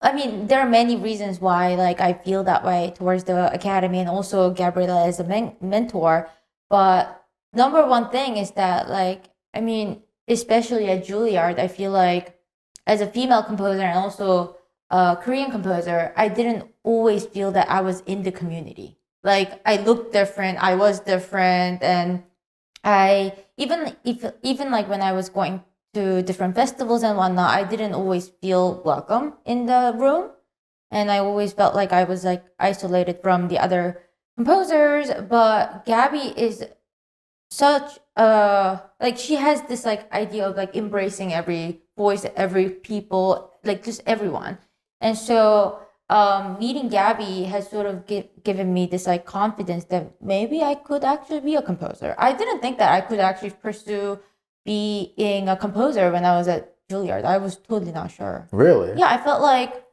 I 0.00 0.12
mean, 0.12 0.46
there 0.46 0.60
are 0.60 0.68
many 0.68 0.96
reasons 0.96 1.40
why 1.40 1.74
like 1.74 2.00
I 2.00 2.12
feel 2.14 2.44
that 2.44 2.64
way 2.64 2.92
towards 2.96 3.24
the 3.24 3.52
academy, 3.52 3.98
and 3.98 4.08
also 4.08 4.50
Gabriela 4.50 5.06
as 5.06 5.20
a 5.20 5.24
men- 5.24 5.56
mentor. 5.60 6.28
But 6.70 7.21
number 7.52 7.86
one 7.86 8.10
thing 8.10 8.36
is 8.36 8.52
that 8.52 8.88
like 8.88 9.24
I 9.54 9.60
mean, 9.60 10.02
especially 10.28 10.88
at 10.88 11.06
Juilliard, 11.06 11.58
I 11.58 11.68
feel 11.68 11.90
like 11.90 12.38
as 12.86 13.00
a 13.00 13.06
female 13.06 13.42
composer 13.42 13.82
and 13.82 13.98
also 13.98 14.56
a 14.90 15.16
Korean 15.20 15.50
composer, 15.50 16.12
I 16.16 16.28
didn't 16.28 16.70
always 16.82 17.26
feel 17.26 17.52
that 17.52 17.70
I 17.70 17.80
was 17.80 18.00
in 18.06 18.22
the 18.22 18.32
community. 18.32 18.98
Like 19.22 19.60
I 19.64 19.76
looked 19.76 20.12
different, 20.12 20.62
I 20.62 20.74
was 20.74 21.00
different, 21.00 21.82
and 21.82 22.24
I 22.84 23.34
even 23.56 23.96
if 24.04 24.24
even 24.42 24.70
like 24.70 24.88
when 24.88 25.02
I 25.02 25.12
was 25.12 25.28
going 25.28 25.62
to 25.94 26.22
different 26.22 26.54
festivals 26.54 27.02
and 27.02 27.16
whatnot, 27.16 27.50
I 27.50 27.64
didn't 27.64 27.94
always 27.94 28.28
feel 28.40 28.82
welcome 28.84 29.34
in 29.44 29.66
the 29.66 29.94
room, 29.96 30.30
and 30.90 31.10
I 31.10 31.18
always 31.18 31.52
felt 31.52 31.74
like 31.74 31.92
I 31.92 32.04
was 32.04 32.24
like 32.24 32.44
isolated 32.58 33.20
from 33.22 33.48
the 33.48 33.58
other 33.58 34.00
composers. 34.36 35.10
But 35.28 35.84
Gabby 35.84 36.34
is 36.36 36.64
such 37.52 37.98
a 38.16 38.80
like 39.00 39.18
she 39.18 39.34
has 39.36 39.62
this 39.62 39.84
like 39.84 40.10
idea 40.12 40.48
of 40.48 40.56
like 40.56 40.74
embracing 40.74 41.32
every 41.32 41.82
voice, 41.96 42.24
every 42.34 42.70
people, 42.70 43.52
like 43.64 43.84
just 43.84 44.00
everyone. 44.06 44.58
And 45.00 45.16
so 45.18 45.80
um, 46.08 46.58
meeting 46.58 46.88
Gabby 46.88 47.44
has 47.44 47.68
sort 47.68 47.86
of 47.86 48.06
gi- 48.06 48.30
given 48.42 48.72
me 48.72 48.86
this 48.86 49.06
like 49.06 49.24
confidence 49.26 49.84
that 49.84 50.20
maybe 50.22 50.62
I 50.62 50.74
could 50.74 51.04
actually 51.04 51.40
be 51.40 51.54
a 51.56 51.62
composer. 51.62 52.14
I 52.18 52.32
didn't 52.32 52.60
think 52.60 52.78
that 52.78 52.90
I 52.90 53.00
could 53.00 53.20
actually 53.20 53.50
pursue 53.50 54.18
being 54.64 55.48
a 55.48 55.56
composer 55.56 56.10
when 56.10 56.24
I 56.24 56.36
was 56.36 56.48
at 56.48 56.74
Juilliard. 56.88 57.24
I 57.24 57.38
was 57.38 57.56
totally 57.56 57.92
not 57.92 58.10
sure. 58.10 58.48
Really? 58.52 58.98
Yeah, 58.98 59.08
I 59.08 59.18
felt 59.18 59.42
like 59.42 59.84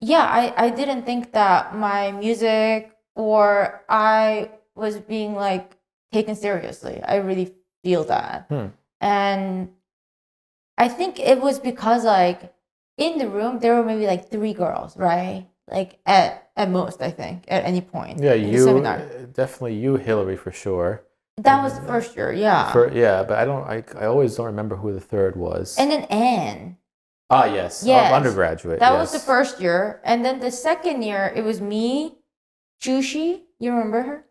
yeah, 0.00 0.22
I, 0.22 0.66
I 0.66 0.70
didn't 0.70 1.02
think 1.04 1.32
that 1.32 1.74
my 1.74 2.12
music 2.12 2.92
or 3.16 3.84
I 3.88 4.52
was 4.76 5.00
being 5.00 5.34
like 5.34 5.77
taken 6.12 6.34
seriously. 6.34 7.00
I 7.02 7.16
really 7.16 7.54
feel 7.84 8.04
that. 8.04 8.46
Hmm. 8.48 8.66
And 9.00 9.70
I 10.76 10.88
think 10.88 11.18
it 11.18 11.40
was 11.40 11.58
because 11.58 12.04
like 12.04 12.54
in 12.96 13.18
the 13.18 13.28
room 13.28 13.58
there 13.60 13.74
were 13.76 13.84
maybe 13.84 14.06
like 14.06 14.30
three 14.30 14.52
girls, 14.52 14.96
right? 14.96 15.46
Like 15.70 15.98
at 16.06 16.50
at 16.56 16.70
most, 16.70 17.02
I 17.02 17.10
think, 17.10 17.44
at 17.48 17.64
any 17.64 17.80
point. 17.80 18.20
Yeah, 18.20 18.34
you 18.34 18.64
seminar. 18.64 18.98
definitely 19.32 19.74
you, 19.76 19.96
Hilary, 19.96 20.36
for 20.36 20.50
sure. 20.50 21.04
That 21.36 21.62
was 21.62 21.78
the 21.78 21.86
first 21.86 22.16
year, 22.16 22.32
yeah. 22.32 22.72
For, 22.72 22.92
yeah, 22.92 23.22
but 23.22 23.38
I 23.38 23.44
don't. 23.44 23.62
I, 23.68 23.84
I 23.96 24.06
always 24.06 24.34
don't 24.34 24.46
remember 24.46 24.74
who 24.76 24.92
the 24.92 25.00
third 25.00 25.36
was. 25.36 25.76
and 25.78 25.90
then 25.90 26.02
Anne. 26.04 26.78
ah, 27.30 27.44
yes, 27.44 27.84
oh, 27.84 27.86
Yes. 27.86 28.12
undergraduate. 28.12 28.80
That 28.80 28.92
yes. 28.92 29.00
was 29.00 29.12
the 29.12 29.24
first 29.24 29.60
year. 29.60 30.00
And 30.04 30.24
then 30.24 30.40
the 30.40 30.50
second 30.50 31.02
year 31.02 31.32
it 31.36 31.44
was 31.44 31.60
me, 31.60 32.16
Jushi, 32.82 33.42
you 33.60 33.70
remember 33.70 34.02
her? 34.02 34.24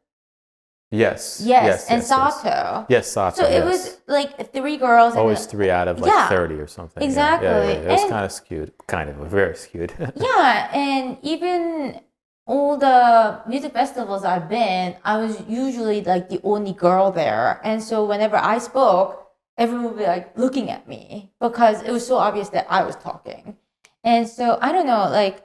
Yes. 0.90 1.42
Yes, 1.44 1.66
Yes. 1.66 1.90
and 1.90 2.02
yes, 2.02 2.10
yes. 2.10 2.42
Sato. 2.42 2.86
Yes, 2.90 3.12
Sato. 3.12 3.36
So 3.42 3.46
it 3.48 3.52
yes. 3.52 3.66
was 3.66 3.98
like 4.08 4.54
three 4.54 4.78
girls. 4.78 5.14
and 5.14 5.20
always 5.20 5.46
three 5.46 5.70
out 5.70 5.88
of 5.90 6.00
like 6.00 6.10
Yeah, 6.12 6.30
thirty 6.30 6.56
or 6.56 6.68
something. 6.68 7.04
Yeah, 7.04 7.10
Yeah, 7.10 7.16
yeah, 7.16 7.36
exactly. 7.42 7.74
yeah. 7.74 7.80
It 7.80 7.92
was 7.92 8.02
And- 8.02 8.10
kind 8.12 8.26
of 8.26 8.32
skewed, 8.32 8.72
kind 8.88 9.10
of 9.10 9.16
very 9.28 9.56
skewed. 9.56 9.92
Yeah, 10.16 10.70
and 10.74 11.18
even 11.22 12.00
all 12.46 12.78
the 12.78 13.42
music 13.48 13.74
festivals 13.74 14.24
I've 14.24 14.48
been, 14.48 14.96
I 15.04 15.18
was 15.18 15.42
usually 15.50 16.02
like 16.02 16.30
the 16.30 16.40
only 16.44 16.72
girl 16.72 17.12
there. 17.12 17.60
And 17.66 17.84
so 17.84 18.06
whenever 18.06 18.38
I 18.38 18.58
spoke, 18.60 19.28
everyone 19.58 19.86
would 19.88 19.98
be 19.98 20.06
like 20.06 20.38
looking 20.38 20.70
at 20.70 20.88
me 20.88 21.34
because 21.42 21.82
it 21.84 21.92
was 21.92 22.08
so 22.08 22.16
obvious 22.16 22.48
that 22.50 22.66
I 22.70 22.84
was 22.84 22.96
talking. 22.96 23.58
And 24.06 24.26
so 24.30 24.58
I 24.62 24.72
don't 24.72 24.86
know, 24.88 25.10
like 25.10 25.44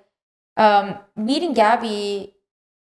um, 0.57 0.96
meeting 1.16 1.52
Gabby 1.55 2.37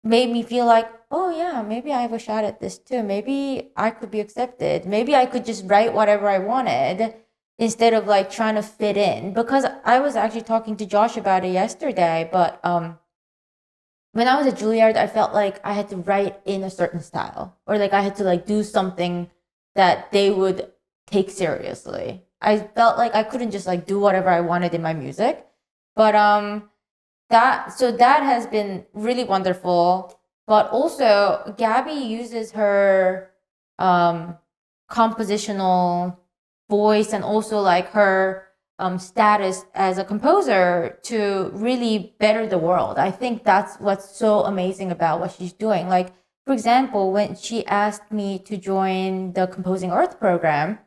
made 0.04 0.30
me 0.30 0.42
feel 0.42 0.66
like, 0.66 0.90
oh 1.10 1.36
yeah, 1.36 1.62
maybe 1.62 1.92
I 1.92 2.02
have 2.02 2.12
a 2.12 2.18
shot 2.18 2.44
at 2.44 2.60
this 2.60 2.78
too. 2.78 3.02
Maybe 3.02 3.70
I 3.76 3.90
could 3.90 4.10
be 4.10 4.20
accepted. 4.20 4.86
Maybe 4.86 5.14
I 5.14 5.26
could 5.26 5.44
just 5.44 5.64
write 5.66 5.92
whatever 5.92 6.28
I 6.28 6.38
wanted 6.38 7.14
instead 7.58 7.94
of 7.94 8.06
like 8.06 8.30
trying 8.30 8.56
to 8.56 8.62
fit 8.62 8.96
in. 8.96 9.32
Because 9.32 9.64
I 9.84 10.00
was 10.00 10.16
actually 10.16 10.42
talking 10.42 10.76
to 10.76 10.86
Josh 10.86 11.16
about 11.16 11.44
it 11.44 11.52
yesterday, 11.52 12.28
but 12.32 12.58
um, 12.64 12.98
when 14.12 14.28
I 14.28 14.36
was 14.36 14.46
at 14.46 14.58
Juilliard, 14.58 14.96
I 14.96 15.06
felt 15.06 15.32
like 15.32 15.60
I 15.64 15.72
had 15.72 15.88
to 15.90 15.96
write 15.96 16.40
in 16.44 16.62
a 16.64 16.70
certain 16.70 17.00
style, 17.00 17.56
or 17.66 17.78
like 17.78 17.92
I 17.92 18.02
had 18.02 18.16
to 18.16 18.24
like 18.24 18.46
do 18.46 18.62
something 18.62 19.30
that 19.74 20.12
they 20.12 20.30
would 20.30 20.70
take 21.06 21.30
seriously. 21.30 22.24
I 22.40 22.58
felt 22.58 22.98
like 22.98 23.14
I 23.14 23.22
couldn't 23.22 23.52
just 23.52 23.66
like 23.66 23.86
do 23.86 23.98
whatever 24.00 24.28
I 24.28 24.40
wanted 24.40 24.74
in 24.74 24.82
my 24.82 24.92
music, 24.92 25.46
but 25.94 26.14
um, 26.14 26.68
that 27.32 27.72
so 27.72 27.90
that 27.90 28.22
has 28.22 28.46
been 28.46 28.86
really 28.94 29.24
wonderful. 29.24 30.18
But 30.46 30.70
also, 30.70 31.54
Gabby 31.56 31.92
uses 31.92 32.52
her 32.52 33.30
um, 33.78 34.36
compositional 34.90 36.16
voice 36.68 37.12
and 37.12 37.24
also 37.24 37.60
like 37.60 37.90
her 37.90 38.48
um, 38.78 38.98
status 38.98 39.64
as 39.74 39.98
a 39.98 40.04
composer 40.04 40.98
to 41.04 41.50
really 41.54 42.14
better 42.18 42.46
the 42.46 42.58
world. 42.58 42.98
I 42.98 43.10
think 43.10 43.44
that's 43.44 43.76
what's 43.76 44.16
so 44.16 44.40
amazing 44.44 44.90
about 44.90 45.20
what 45.20 45.32
she's 45.32 45.52
doing. 45.52 45.88
Like, 45.88 46.12
for 46.46 46.52
example, 46.52 47.12
when 47.12 47.36
she 47.36 47.64
asked 47.66 48.10
me 48.10 48.38
to 48.40 48.56
join 48.56 49.32
the 49.32 49.46
Composing 49.46 49.92
Earth 49.92 50.18
program, 50.18 50.78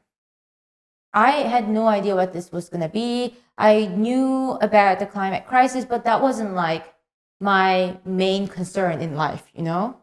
I 1.16 1.32
had 1.32 1.70
no 1.70 1.88
idea 1.88 2.14
what 2.14 2.34
this 2.34 2.52
was 2.52 2.68
going 2.68 2.82
to 2.82 2.90
be. 2.90 3.36
I 3.58 3.86
knew 3.88 4.58
about 4.62 5.00
the 5.00 5.06
climate 5.06 5.48
crisis, 5.48 5.86
but 5.86 6.04
that 6.04 6.22
wasn't 6.22 6.56
like 6.56 6.94
my 7.40 7.98
main 8.06 8.48
concern 8.48 9.02
in 9.02 9.16
life, 9.16 9.44
you 9.54 9.64
know? 9.64 9.96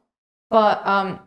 But 0.48 0.84
um, 0.86 1.20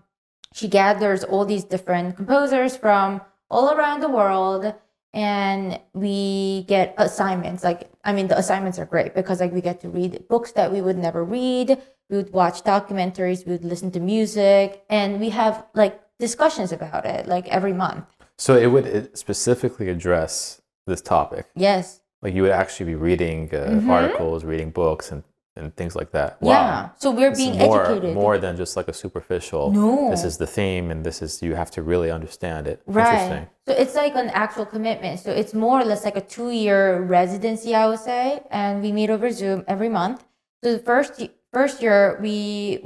she 0.54 0.68
gathers 0.68 1.24
all 1.24 1.46
these 1.46 1.64
different 1.64 2.16
composers 2.16 2.76
from 2.76 3.22
all 3.52 3.76
around 3.76 4.00
the 4.00 4.10
world 4.10 4.74
and 5.14 5.80
we 5.94 6.66
get 6.68 6.96
assignments. 6.98 7.64
Like 7.64 7.90
i 8.04 8.12
mean 8.12 8.28
the 8.28 8.38
assignments 8.38 8.80
are 8.80 8.86
great 8.86 9.14
because 9.14 9.40
like 9.40 9.54
we 9.54 9.62
get 9.62 9.82
to 9.82 9.90
read 9.90 10.28
books 10.28 10.52
that 10.54 10.72
we 10.72 10.82
would 10.82 10.98
never 10.98 11.24
read. 11.24 11.80
We 12.10 12.18
would 12.18 12.34
watch 12.34 12.64
documentaries. 12.64 13.46
We 13.46 13.54
would 13.54 13.64
listen 13.64 13.92
to 13.92 14.00
music. 14.00 14.84
And 14.90 15.20
we 15.20 15.30
have 15.30 15.64
like 15.76 16.02
discussions 16.18 16.72
about 16.72 17.06
it 17.06 17.28
like 17.28 17.48
every 17.50 17.74
month 17.74 18.06
so 18.38 18.56
it 18.58 18.68
would 18.68 18.86
it 18.86 19.18
specifically 19.18 19.90
address 19.90 20.62
this 20.88 21.02
topic. 21.02 21.46
yes 21.56 22.02
Like 22.22 22.34
you 22.36 22.42
would 22.44 22.52
actually 22.64 22.88
be 22.94 22.96
reading 23.10 23.40
uh, 23.54 23.58
Mhm. 23.58 23.90
articles, 23.90 24.44
reading 24.44 24.72
books, 24.72 25.12
and, 25.12 25.22
and 25.58 25.66
things 25.80 25.96
like 26.00 26.12
that. 26.18 26.32
yeah 26.42 26.90
so 27.02 27.12
we're 27.18 27.30
It's 27.34 27.40
being 27.44 27.58
more, 27.58 27.82
educated 27.86 28.14
more 28.24 28.36
than 28.44 28.54
just 28.64 28.74
like 28.80 28.88
a 28.94 28.94
superficial. 29.04 29.64
No. 29.72 30.10
This 30.14 30.24
is 30.30 30.36
the 30.44 30.48
theme, 30.58 30.86
and 30.92 31.00
this 31.08 31.18
is 31.26 31.42
you 31.48 31.54
have 31.56 31.72
to 31.78 31.82
really 31.92 32.10
understand 32.20 32.62
it. 32.72 32.78
Right. 32.86 33.06
Interesting. 33.06 33.46
So 33.68 33.72
it's 33.84 33.96
like 34.04 34.16
an 34.24 34.30
actual 34.44 34.66
commitment. 34.76 35.16
So 35.26 35.30
it's 35.42 35.54
more 35.66 35.78
or 35.82 35.86
less 35.92 36.04
like 36.08 36.18
a 36.24 36.26
two 36.36 36.52
year 36.66 36.82
residency, 37.20 37.72
I 37.82 37.86
would 37.90 38.04
say. 38.12 38.24
And 38.62 38.74
we 38.84 38.90
meet 39.00 39.10
over 39.16 39.28
Zoom 39.32 39.64
every 39.74 39.90
month. 40.00 40.20
So 40.64 40.68
the 40.78 40.84
first 40.92 41.12
first 41.58 41.76
year 41.86 42.00
we 42.28 42.38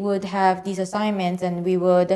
would 0.06 0.26
have 0.40 0.56
these 0.68 0.80
assignments 0.88 1.42
and 1.48 1.54
we 1.70 1.76
would 1.86 2.12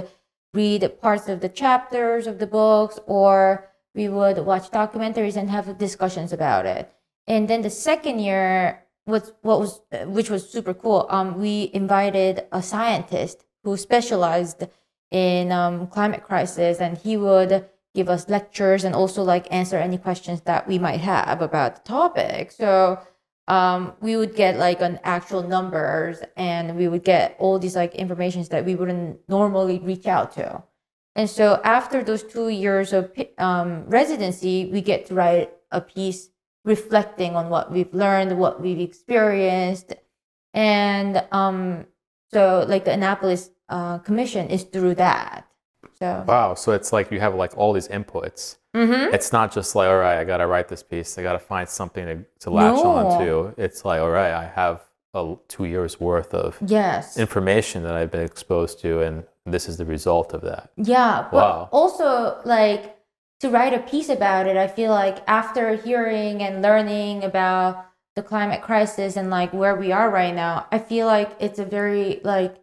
read 0.53 1.01
parts 1.01 1.27
of 1.27 1.41
the 1.41 1.49
chapters 1.49 2.27
of 2.27 2.39
the 2.39 2.47
books 2.47 2.99
or 3.05 3.69
we 3.95 4.07
would 4.07 4.37
watch 4.39 4.71
documentaries 4.71 5.35
and 5.35 5.49
have 5.49 5.77
discussions 5.77 6.33
about 6.33 6.65
it. 6.65 6.91
And 7.27 7.47
then 7.47 7.61
the 7.61 7.69
second 7.69 8.19
year 8.19 8.83
was 9.05 9.33
what 9.41 9.59
was 9.59 9.81
which 10.05 10.29
was 10.29 10.49
super 10.49 10.73
cool. 10.73 11.05
Um, 11.09 11.39
we 11.39 11.69
invited 11.73 12.45
a 12.51 12.61
scientist 12.61 13.45
who 13.63 13.77
specialized 13.77 14.67
in 15.11 15.51
um, 15.51 15.87
climate 15.87 16.23
crisis 16.23 16.79
and 16.79 16.97
he 16.97 17.15
would 17.15 17.69
give 17.93 18.09
us 18.09 18.27
lectures 18.27 18.83
and 18.83 18.95
also 18.95 19.23
like 19.23 19.51
answer 19.53 19.77
any 19.77 19.97
questions 19.97 20.41
that 20.41 20.67
we 20.67 20.79
might 20.79 20.99
have 20.99 21.41
about 21.41 21.75
the 21.75 21.81
topic 21.87 22.51
so 22.51 22.99
um, 23.47 23.93
we 24.01 24.15
would 24.15 24.35
get 24.35 24.57
like 24.57 24.81
an 24.81 24.99
actual 25.03 25.43
numbers 25.43 26.21
and 26.37 26.77
we 26.77 26.87
would 26.87 27.03
get 27.03 27.35
all 27.39 27.59
these 27.59 27.75
like 27.75 27.93
informations 27.95 28.49
that 28.49 28.65
we 28.65 28.75
wouldn't 28.75 29.19
normally 29.27 29.79
reach 29.79 30.07
out 30.07 30.33
to 30.33 30.63
and 31.15 31.29
so 31.29 31.59
after 31.63 32.03
those 32.03 32.23
two 32.23 32.49
years 32.49 32.93
of 32.93 33.11
um, 33.37 33.83
residency 33.87 34.69
we 34.71 34.81
get 34.81 35.05
to 35.05 35.13
write 35.13 35.51
a 35.71 35.81
piece 35.81 36.29
reflecting 36.63 37.35
on 37.35 37.49
what 37.49 37.71
we've 37.71 37.93
learned 37.93 38.37
what 38.37 38.61
we've 38.61 38.79
experienced 38.79 39.93
and 40.53 41.23
um, 41.31 41.85
so 42.31 42.65
like 42.67 42.85
the 42.85 42.91
annapolis 42.91 43.49
uh, 43.69 43.97
commission 43.99 44.47
is 44.49 44.63
through 44.63 44.95
that 44.95 45.47
so 45.99 46.23
Wow. 46.27 46.53
So 46.55 46.71
it's 46.71 46.91
like 46.91 47.11
you 47.11 47.19
have 47.19 47.35
like 47.35 47.57
all 47.57 47.73
these 47.73 47.87
inputs. 47.87 48.57
Mhm. 48.75 49.13
It's 49.13 49.31
not 49.31 49.51
just 49.51 49.75
like, 49.75 49.87
all 49.87 49.97
right, 49.97 50.17
I 50.17 50.23
got 50.23 50.37
to 50.37 50.47
write 50.47 50.67
this 50.67 50.81
piece. 50.83 51.17
I 51.17 51.23
got 51.23 51.33
to 51.33 51.39
find 51.39 51.69
something 51.69 52.05
to, 52.05 52.25
to 52.41 52.49
latch 52.49 52.75
No. 52.83 52.89
on 52.91 53.19
to. 53.19 53.53
It's 53.57 53.85
like, 53.85 54.01
all 54.01 54.09
right, 54.09 54.31
I 54.31 54.45
have 54.45 54.81
a, 55.13 55.35
two 55.47 55.65
years 55.65 55.99
worth 55.99 56.33
of 56.33 56.57
yes 56.65 57.17
information 57.19 57.83
that 57.83 57.93
I've 57.95 58.09
been 58.09 58.23
exposed 58.25 58.79
to, 58.81 59.01
and 59.01 59.23
this 59.45 59.69
is 59.69 59.77
the 59.77 59.85
result 59.85 60.33
of 60.33 60.41
that. 60.41 60.71
Yeah, 60.75 61.27
but 61.31 61.37
Wow. 61.43 61.69
also 61.71 62.39
like 62.45 62.97
to 63.41 63.49
write 63.49 63.73
a 63.75 63.79
piece 63.79 64.09
about 64.09 64.47
it, 64.47 64.57
I 64.57 64.67
feel 64.67 64.89
like 64.91 65.17
after 65.27 65.75
hearing 65.75 66.41
and 66.41 66.61
learning 66.63 67.23
about 67.23 67.85
the 68.15 68.23
climate 68.23 68.61
crisis 68.63 69.15
and 69.17 69.29
like 69.29 69.53
where 69.53 69.75
we 69.75 69.91
are 69.91 70.09
right 70.09 70.33
now, 70.33 70.65
I 70.71 70.79
feel 70.79 71.05
like 71.07 71.29
it's 71.39 71.59
a 71.59 71.65
very 71.65 72.19
like 72.23 72.55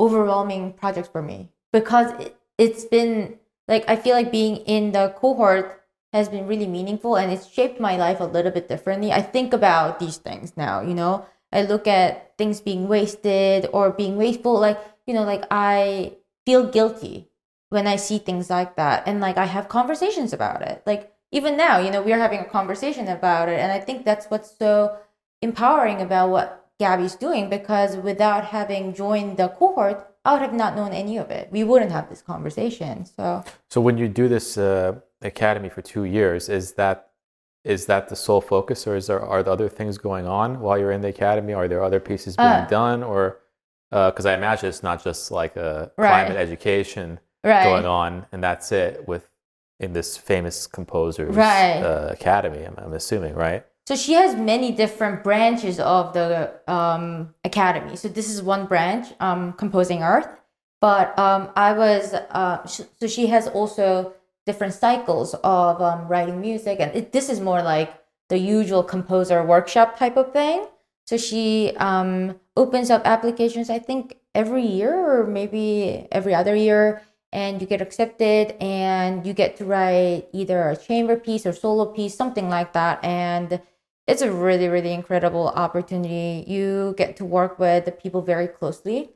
overwhelming 0.00 0.72
project 0.72 1.10
for 1.12 1.20
me 1.20 1.50
because 1.72 2.12
it, 2.20 2.36
it's 2.56 2.84
been 2.84 3.38
like 3.70 3.88
I 3.88 3.96
feel 3.96 4.14
like 4.14 4.32
being 4.32 4.56
in 4.66 4.92
the 4.92 5.14
cohort 5.16 5.80
has 6.12 6.28
been 6.28 6.48
really 6.48 6.66
meaningful 6.66 7.16
and 7.16 7.32
it's 7.32 7.46
shaped 7.46 7.80
my 7.80 7.96
life 7.96 8.18
a 8.18 8.24
little 8.24 8.50
bit 8.50 8.68
differently. 8.68 9.12
I 9.12 9.22
think 9.22 9.54
about 9.54 10.00
these 10.00 10.16
things 10.16 10.56
now, 10.56 10.80
you 10.80 10.92
know. 10.92 11.24
I 11.52 11.62
look 11.62 11.86
at 11.86 12.36
things 12.36 12.60
being 12.60 12.88
wasted 12.88 13.68
or 13.72 13.90
being 13.90 14.16
wasteful 14.16 14.58
like, 14.58 14.78
you 15.06 15.14
know, 15.14 15.22
like 15.22 15.44
I 15.50 16.16
feel 16.44 16.66
guilty 16.66 17.28
when 17.68 17.86
I 17.86 17.94
see 17.96 18.18
things 18.18 18.50
like 18.50 18.74
that. 18.74 19.04
And 19.06 19.20
like 19.20 19.38
I 19.38 19.46
have 19.46 19.68
conversations 19.68 20.32
about 20.32 20.62
it. 20.62 20.82
Like 20.84 21.12
even 21.30 21.56
now, 21.56 21.78
you 21.78 21.92
know, 21.92 22.02
we're 22.02 22.18
having 22.18 22.40
a 22.40 22.44
conversation 22.44 23.06
about 23.06 23.48
it. 23.48 23.60
And 23.60 23.70
I 23.70 23.78
think 23.78 24.04
that's 24.04 24.26
what's 24.26 24.56
so 24.58 24.96
empowering 25.42 26.00
about 26.00 26.30
what 26.30 26.66
Gabby's 26.80 27.14
doing 27.14 27.48
because 27.48 27.96
without 27.96 28.46
having 28.46 28.94
joined 28.94 29.36
the 29.36 29.48
cohort, 29.48 30.09
I 30.24 30.32
would 30.32 30.42
have 30.42 30.52
not 30.52 30.76
known 30.76 30.92
any 30.92 31.16
of 31.16 31.30
it. 31.30 31.48
We 31.50 31.64
wouldn't 31.64 31.92
have 31.92 32.08
this 32.08 32.22
conversation. 32.22 33.04
So 33.06 33.42
So 33.70 33.80
when 33.80 33.96
you 33.98 34.08
do 34.08 34.28
this 34.28 34.58
uh, 34.58 34.96
academy 35.22 35.68
for 35.68 35.82
two 35.82 36.04
years, 36.04 36.48
is 36.48 36.72
that 36.74 37.06
is 37.64 37.86
that 37.86 38.08
the 38.08 38.16
sole 38.16 38.40
focus, 38.40 38.86
or 38.86 38.96
is 38.96 39.06
there 39.06 39.20
are 39.20 39.42
there 39.42 39.52
other 39.52 39.68
things 39.68 39.98
going 39.98 40.26
on 40.26 40.60
while 40.60 40.78
you're 40.78 40.92
in 40.92 41.00
the 41.02 41.08
academy? 41.08 41.52
Are 41.52 41.68
there 41.68 41.82
other 41.84 42.00
pieces 42.00 42.36
being 42.36 42.48
Uh. 42.48 42.66
done, 42.66 43.02
or 43.02 43.38
because 43.90 44.24
I 44.26 44.34
imagine 44.34 44.68
it's 44.68 44.82
not 44.82 45.02
just 45.02 45.30
like 45.30 45.56
a 45.56 45.90
Right. 45.96 46.08
climate 46.08 46.36
education 46.36 47.18
right. 47.44 47.64
going 47.64 47.86
on, 47.86 48.26
and 48.32 48.42
that's 48.42 48.72
it 48.72 49.06
with 49.08 49.28
in 49.78 49.92
this 49.94 50.16
famous 50.16 50.66
composers 50.66 51.34
Right. 51.36 51.82
uh, 51.82 52.08
academy. 52.10 52.62
I'm, 52.64 52.74
I'm 52.78 52.92
assuming, 52.92 53.34
right? 53.34 53.64
So 53.86 53.96
she 53.96 54.12
has 54.12 54.36
many 54.36 54.72
different 54.72 55.24
branches 55.24 55.80
of 55.80 56.12
the 56.12 56.52
um, 56.68 57.34
academy. 57.44 57.96
So 57.96 58.08
this 58.08 58.30
is 58.30 58.42
one 58.42 58.66
branch, 58.66 59.08
um, 59.18 59.52
composing 59.54 60.02
Earth. 60.02 60.28
But 60.80 61.18
um, 61.18 61.50
I 61.56 61.72
was 61.72 62.14
uh, 62.14 62.64
so 62.66 63.06
she 63.06 63.26
has 63.26 63.48
also 63.48 64.14
different 64.46 64.72
cycles 64.72 65.34
of 65.44 65.82
um, 65.82 66.08
writing 66.08 66.40
music, 66.40 66.80
and 66.80 66.94
it, 66.94 67.12
this 67.12 67.28
is 67.28 67.40
more 67.40 67.62
like 67.62 67.92
the 68.30 68.38
usual 68.38 68.82
composer 68.82 69.44
workshop 69.44 69.98
type 69.98 70.16
of 70.16 70.32
thing. 70.32 70.66
So 71.04 71.16
she 71.18 71.72
um, 71.76 72.38
opens 72.56 72.88
up 72.88 73.02
applications, 73.04 73.68
I 73.68 73.78
think, 73.78 74.16
every 74.34 74.64
year 74.64 74.94
or 74.94 75.26
maybe 75.26 76.06
every 76.12 76.34
other 76.34 76.54
year, 76.54 77.02
and 77.32 77.60
you 77.60 77.66
get 77.66 77.80
accepted 77.80 78.56
and 78.60 79.26
you 79.26 79.32
get 79.32 79.56
to 79.58 79.64
write 79.64 80.28
either 80.32 80.68
a 80.68 80.76
chamber 80.76 81.16
piece 81.16 81.46
or 81.46 81.52
solo 81.52 81.86
piece, 81.86 82.14
something 82.16 82.48
like 82.48 82.72
that. 82.72 83.02
And 83.04 83.60
it's 84.06 84.22
a 84.22 84.32
really, 84.32 84.68
really 84.68 84.92
incredible 84.92 85.48
opportunity. 85.48 86.44
You 86.48 86.94
get 86.98 87.16
to 87.18 87.24
work 87.24 87.58
with 87.58 87.84
the 87.84 87.92
people 87.92 88.22
very 88.22 88.48
closely 88.48 89.10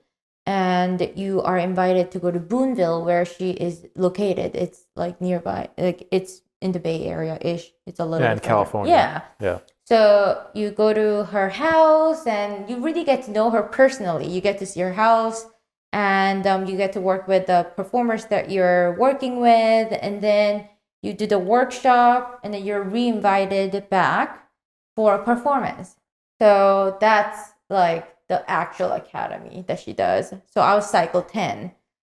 and 0.47 1.11
you 1.17 1.43
are 1.43 1.59
invited 1.59 2.11
to 2.13 2.19
go 2.19 2.31
to 2.31 2.39
Boonville 2.39 3.05
where 3.05 3.25
she 3.25 3.51
is 3.51 3.87
located. 3.97 4.55
It's 4.55 4.85
like 4.95 5.21
nearby, 5.21 5.71
like 5.77 6.07
it's 6.13 6.43
in 6.61 6.73
the 6.73 6.79
Bay 6.79 7.07
Area 7.07 7.39
ish. 7.41 7.73
It's 7.87 7.99
a 7.99 8.05
little 8.05 8.25
Yeah, 8.25 8.33
in 8.33 8.39
further. 8.39 8.49
California. 8.49 8.93
Yeah. 8.93 9.23
Yeah. 9.41 9.59
So 9.87 10.47
you 10.55 10.71
go 10.71 10.95
to 10.95 11.25
her 11.25 11.49
house 11.49 12.27
and 12.27 12.71
you 12.71 12.79
really 12.83 13.05
get 13.05 13.25
to 13.25 13.31
know 13.31 13.51
her 13.51 13.63
personally. 13.63 14.29
You 14.29 14.41
get 14.41 14.59
to 14.59 14.67
see 14.67 14.81
her 14.81 14.95
house 14.95 15.47
and 15.95 16.45
um, 16.45 16.67
you 16.67 16.77
get 16.77 16.93
to 16.95 17.01
work 17.01 17.29
with 17.29 17.47
the 17.47 17.71
performers 17.77 18.25
that 18.25 18.51
you're 18.51 18.99
working 18.99 19.41
with. 19.41 19.97
And 20.03 20.21
then 20.21 20.69
you 21.03 21.13
do 21.13 21.25
the 21.25 21.39
workshop 21.39 22.41
and 22.43 22.53
then 22.53 22.65
you're 22.65 22.83
re-invited 22.83 23.89
back 23.91 24.51
for 24.97 25.15
a 25.15 25.23
performance. 25.23 25.95
So 26.41 26.99
that's 27.01 27.53
like 27.71 28.13
the 28.29 28.49
actual 28.51 28.91
academy 28.91 29.65
that 29.69 29.79
she 29.79 29.93
does. 29.93 30.35
So 30.47 30.61
I 30.61 30.75
was 30.75 30.91
cycle 30.91 31.23
10 31.23 31.71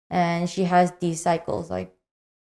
and 0.09 0.49
she 0.49 0.65
has 0.65 0.93
these 1.01 1.21
cycles 1.21 1.69
like 1.69 1.93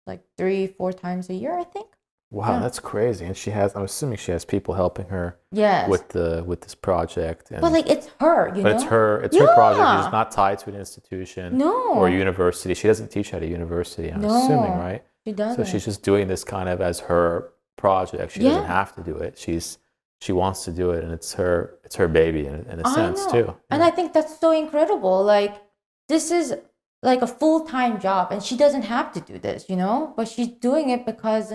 like 0.06 0.22
three, 0.38 0.66
four 0.66 0.90
times 0.90 1.28
a 1.28 1.34
year, 1.34 1.56
I 1.56 1.64
think. 1.64 1.88
Wow, 2.32 2.52
Yeah. 2.52 2.58
that's 2.60 2.78
crazy. 2.78 3.24
And 3.24 3.36
she 3.36 3.50
has. 3.50 3.74
I'm 3.74 3.82
assuming 3.82 4.18
she 4.18 4.30
has 4.30 4.44
people 4.44 4.74
helping 4.74 5.06
her 5.08 5.36
Yes. 5.50 5.88
with 5.88 6.08
the 6.10 6.44
with 6.46 6.60
this 6.60 6.74
project. 6.76 7.50
And, 7.50 7.60
but 7.60 7.72
like 7.72 7.88
it's 7.90 8.08
her, 8.20 8.48
you 8.54 8.62
but 8.62 8.70
know? 8.70 8.74
it's 8.76 8.84
her. 8.84 9.20
It's 9.22 9.36
her 9.36 9.52
project. 9.54 9.80
Yeah. 9.82 10.02
She's 10.04 10.12
not 10.12 10.30
tied 10.30 10.58
to 10.60 10.70
an 10.70 10.76
institution 10.76 11.58
No. 11.58 11.94
or 11.94 12.08
university. 12.08 12.72
She 12.74 12.86
doesn't 12.86 13.10
teach 13.10 13.34
at 13.34 13.42
a 13.42 13.46
university. 13.48 14.10
I'm 14.12 14.24
assuming, 14.24 14.78
right? 14.78 15.02
She 15.24 15.32
does. 15.32 15.56
So 15.56 15.64
she's 15.64 15.84
just 15.84 16.02
doing 16.02 16.28
this 16.28 16.44
kind 16.44 16.68
of 16.68 16.80
as 16.80 17.00
her 17.00 17.52
project. 17.76 18.32
She 18.32 18.40
doesn't 18.40 18.64
have 18.64 18.94
to 18.96 19.02
do 19.02 19.16
it. 19.16 19.36
She's 19.36 19.78
she 20.20 20.32
wants 20.32 20.64
to 20.66 20.70
do 20.70 20.90
it, 20.90 21.02
and 21.02 21.12
it's 21.12 21.32
her 21.34 21.78
it's 21.84 21.96
her 21.96 22.06
baby 22.06 22.46
in, 22.46 22.64
in 22.70 22.78
a 22.80 22.88
sense 22.90 23.26
too. 23.26 23.56
And 23.70 23.82
I 23.82 23.90
think 23.90 24.12
that's 24.12 24.38
so 24.38 24.52
incredible. 24.52 25.24
Like 25.24 25.54
this 26.08 26.30
is 26.30 26.54
like 27.02 27.22
a 27.22 27.26
full-time 27.26 27.98
job 27.98 28.30
and 28.30 28.42
she 28.42 28.56
doesn't 28.58 28.82
have 28.82 29.10
to 29.10 29.20
do 29.20 29.38
this, 29.38 29.70
you 29.70 29.76
know? 29.76 30.12
But 30.18 30.28
she's 30.28 30.48
doing 30.48 30.90
it 30.90 31.06
because 31.06 31.54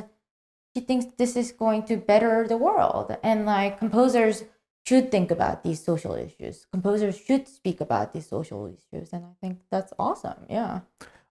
she 0.76 0.82
thinks 0.84 1.06
this 1.18 1.36
is 1.36 1.52
going 1.52 1.84
to 1.84 1.98
better 1.98 2.48
the 2.48 2.58
world. 2.58 3.16
And 3.24 3.46
like 3.46 3.80
composers 3.80 4.44
should 4.86 5.10
think 5.12 5.32
about 5.32 5.64
these 5.64 5.84
social 5.84 6.14
issues. 6.14 6.66
Composers 6.72 7.18
should 7.18 7.48
speak 7.48 7.82
about 7.82 8.14
these 8.14 8.28
social 8.28 8.68
issues 8.68 9.14
and 9.14 9.24
I 9.26 9.34
think 9.42 9.60
that's 9.72 9.94
awesome. 9.98 10.46
Yeah. 10.50 10.82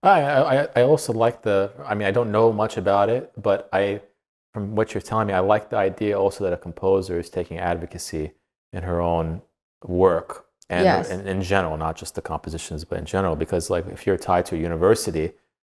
I, 0.03 0.21
I 0.21 0.69
I 0.77 0.83
also 0.83 1.13
like 1.13 1.43
the. 1.43 1.71
I 1.87 1.95
mean, 1.95 2.07
I 2.07 2.11
don't 2.11 2.31
know 2.31 2.53
much 2.53 2.77
about 2.77 3.09
it, 3.09 3.33
but 3.41 3.69
I, 3.73 4.03
from 4.53 4.75
what 4.77 4.93
you're 4.93 5.01
telling 5.01 5.29
me, 5.29 5.33
I 5.33 5.41
like 5.41 5.71
the 5.71 5.77
idea 5.79 6.19
also 6.19 6.45
that 6.45 6.53
a 6.53 6.59
composer 6.59 7.19
is 7.19 7.31
taking 7.31 7.59
advocacy 7.59 8.33
in 8.73 8.83
her 8.83 9.01
own 9.01 9.41
work 9.83 10.45
and 10.69 10.85
Yes. 10.85 11.11
in, 11.11 11.27
in 11.27 11.41
general, 11.43 11.77
not 11.79 11.97
just 11.97 12.15
the 12.17 12.23
compositions, 12.23 12.85
but 12.85 12.99
in 12.99 13.07
general. 13.07 13.35
Because 13.37 13.71
like 13.71 13.87
if 13.87 14.07
you're 14.07 14.19
tied 14.19 14.45
to 14.47 14.57
a 14.57 14.59
university, 14.59 15.33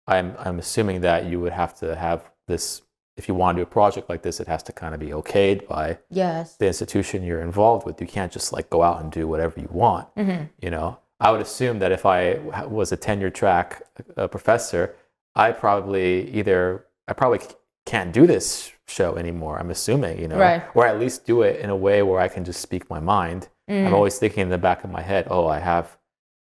I'm 0.09 0.35
I'm 0.39 0.59
assuming 0.59 1.03
that 1.03 1.27
you 1.27 1.39
would 1.41 1.53
have 1.53 1.75
to 1.81 1.95
have 1.95 2.29
this. 2.49 2.83
If 3.17 3.29
you 3.29 3.35
want 3.35 3.57
to 3.57 3.61
do 3.61 3.63
a 3.63 3.67
project 3.71 4.09
like 4.11 4.23
this, 4.23 4.41
it 4.41 4.47
has 4.49 4.63
to 4.65 4.73
kind 4.73 4.93
of 4.95 5.01
be 5.01 5.09
okayed 5.09 5.67
by 5.67 5.99
Yes. 6.11 6.57
the 6.57 6.67
institution 6.67 7.23
you're 7.23 7.41
involved 7.41 7.87
with. 7.87 8.01
You 8.01 8.07
can't 8.07 8.31
just 8.31 8.53
like 8.53 8.69
go 8.69 8.83
out 8.83 9.01
and 9.01 9.11
do 9.11 9.27
whatever 9.27 9.59
you 9.59 9.69
want. 9.71 10.15
Mhm. 10.17 10.51
You 10.61 10.71
know, 10.71 10.99
I 11.19 11.31
would 11.31 11.41
assume 11.41 11.79
that 11.79 11.93
if 11.93 12.05
I 12.05 12.39
was 12.69 12.93
a 12.93 12.97
tenure 12.97 13.31
track 13.31 13.83
uh, 14.17 14.29
professor, 14.29 14.95
I 15.35 15.53
probably 15.53 16.29
either 16.31 16.85
I 17.09 17.13
probably 17.15 17.41
can't 17.87 18.13
do 18.13 18.27
this 18.27 18.73
show 18.89 19.15
anymore. 19.17 19.59
I'm 19.59 19.71
assuming, 19.71 20.19
you 20.21 20.29
know, 20.29 20.39
Right. 20.39 20.63
or 20.75 20.87
at 20.87 20.99
least 20.99 21.25
do 21.25 21.43
it 21.43 21.61
in 21.61 21.71
a 21.71 21.77
way 21.77 22.03
where 22.03 22.21
I 22.21 22.29
can 22.29 22.45
just 22.45 22.61
speak 22.61 22.91
my 22.91 23.01
mind. 23.01 23.49
Mm. 23.71 23.87
I'm 23.87 23.95
always 23.95 24.19
thinking 24.19 24.43
in 24.43 24.49
the 24.51 24.59
back 24.59 24.85
of 24.85 24.91
my 24.91 25.03
head, 25.03 25.27
oh, 25.31 25.47
I 25.47 25.59
have 25.61 25.97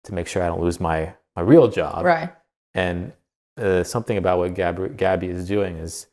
to 0.05 0.15
make 0.15 0.27
sure 0.29 0.43
I 0.43 0.47
don't 0.47 0.61
lose 0.61 0.79
my 0.81 1.15
my 1.35 1.43
real 1.43 1.67
job. 1.69 2.05
Right. 2.05 2.31
And 2.75 3.13
uh, 3.61 3.83
something 3.85 4.17
about 4.17 4.39
what 4.39 4.55
Gabby, 4.55 4.89
Gabby 4.91 5.29
is 5.29 5.47
doing 5.49 5.77
is, 5.77 6.07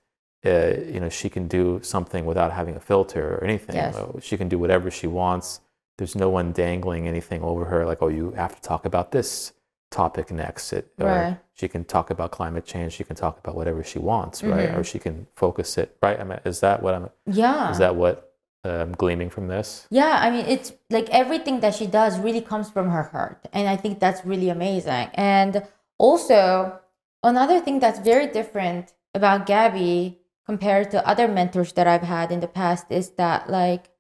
uh, 0.45 0.73
you 0.93 0.99
know, 0.99 1.09
she 1.09 1.29
can 1.29 1.47
do 1.47 1.79
something 1.81 2.25
without 2.25 2.51
having 2.51 2.75
a 2.75 2.79
filter 2.79 3.35
or 3.35 3.43
anything. 3.43 3.75
Yes. 3.75 3.95
Uh, 3.95 4.19
She 4.19 4.37
can 4.37 4.47
do 4.47 4.59
whatever 4.59 4.91
she 4.91 5.07
wants. 5.07 5.61
There's 5.97 6.15
no 6.15 6.29
one 6.29 6.51
dangling 6.51 7.07
anything 7.07 7.41
over 7.41 7.65
her, 7.65 7.85
like, 7.85 8.01
oh, 8.01 8.07
you 8.07 8.31
have 8.31 8.55
to 8.55 8.61
talk 8.61 8.85
about 8.85 9.11
this 9.11 9.53
topic 9.89 10.31
next. 10.31 10.73
It, 10.73 10.91
or 10.99 11.07
Right. 11.07 11.37
she 11.53 11.67
can 11.67 11.83
talk 11.85 12.09
about 12.11 12.31
climate 12.31 12.65
change. 12.65 12.93
She 12.93 13.03
can 13.03 13.15
talk 13.15 13.39
about 13.39 13.55
whatever 13.55 13.83
she 13.83 13.99
wants, 13.99 14.43
right? 14.43 14.69
Mhm. 14.69 14.77
Or 14.77 14.83
she 14.83 14.99
can 14.99 15.25
focus 15.35 15.77
it, 15.77 15.97
right? 16.03 16.19
I 16.19 16.23
mean, 16.23 16.39
is 16.45 16.59
that 16.59 16.83
what 16.83 16.93
I'm? 16.93 17.09
Yeah. 17.25 17.71
Is 17.71 17.79
that 17.79 17.95
what 17.95 18.31
I'm 18.63 18.91
gleaming 18.91 19.29
from 19.31 19.47
this? 19.47 19.87
Yeah, 19.89 20.19
I 20.21 20.29
mean, 20.29 20.45
it's 20.45 20.73
like 20.89 21.09
everything 21.09 21.61
that 21.61 21.73
she 21.73 21.87
does 21.87 22.19
really 22.19 22.41
comes 22.41 22.69
from 22.69 22.89
her 22.89 23.03
heart. 23.03 23.39
And 23.53 23.67
I 23.67 23.75
think 23.77 23.99
that's 23.99 24.23
really 24.25 24.49
amazing. 24.49 25.07
And 25.15 25.63
also, 25.97 26.79
another 27.23 27.59
thing 27.59 27.79
that's 27.79 27.99
very 27.99 28.27
different 28.27 28.93
about 29.15 29.45
Gabby 29.47 30.19
compared 30.47 30.89
to 30.91 31.07
other 31.07 31.27
mentors 31.27 31.73
that 31.73 31.87
I've 31.87 32.07
had 32.15 32.31
in 32.31 32.39
the 32.39 32.47
past 32.47 32.85
is 32.89 33.11
that, 33.11 33.49
like, 33.49 33.91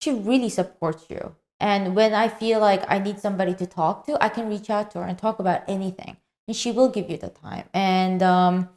she 0.00 0.12
really 0.12 0.48
supports 0.48 1.06
you. 1.08 1.36
And 1.60 1.94
when 1.94 2.12
I 2.12 2.28
feel 2.28 2.58
like 2.60 2.82
I 2.88 2.98
need 2.98 3.20
somebody 3.20 3.54
to 3.54 3.66
talk 3.66 4.04
to, 4.06 4.22
I 4.22 4.28
can 4.28 4.48
reach 4.48 4.68
out 4.68 4.90
to 4.90 4.98
her 4.98 5.04
and 5.04 5.16
talk 5.16 5.38
about 5.38 5.62
anything. 5.68 6.16
And 6.48 6.56
she 6.56 6.72
will 6.72 6.88
give 6.88 7.08
you 7.08 7.16
the 7.16 7.28
time. 7.28 7.68
And, 7.72 8.22
um, 8.22 8.68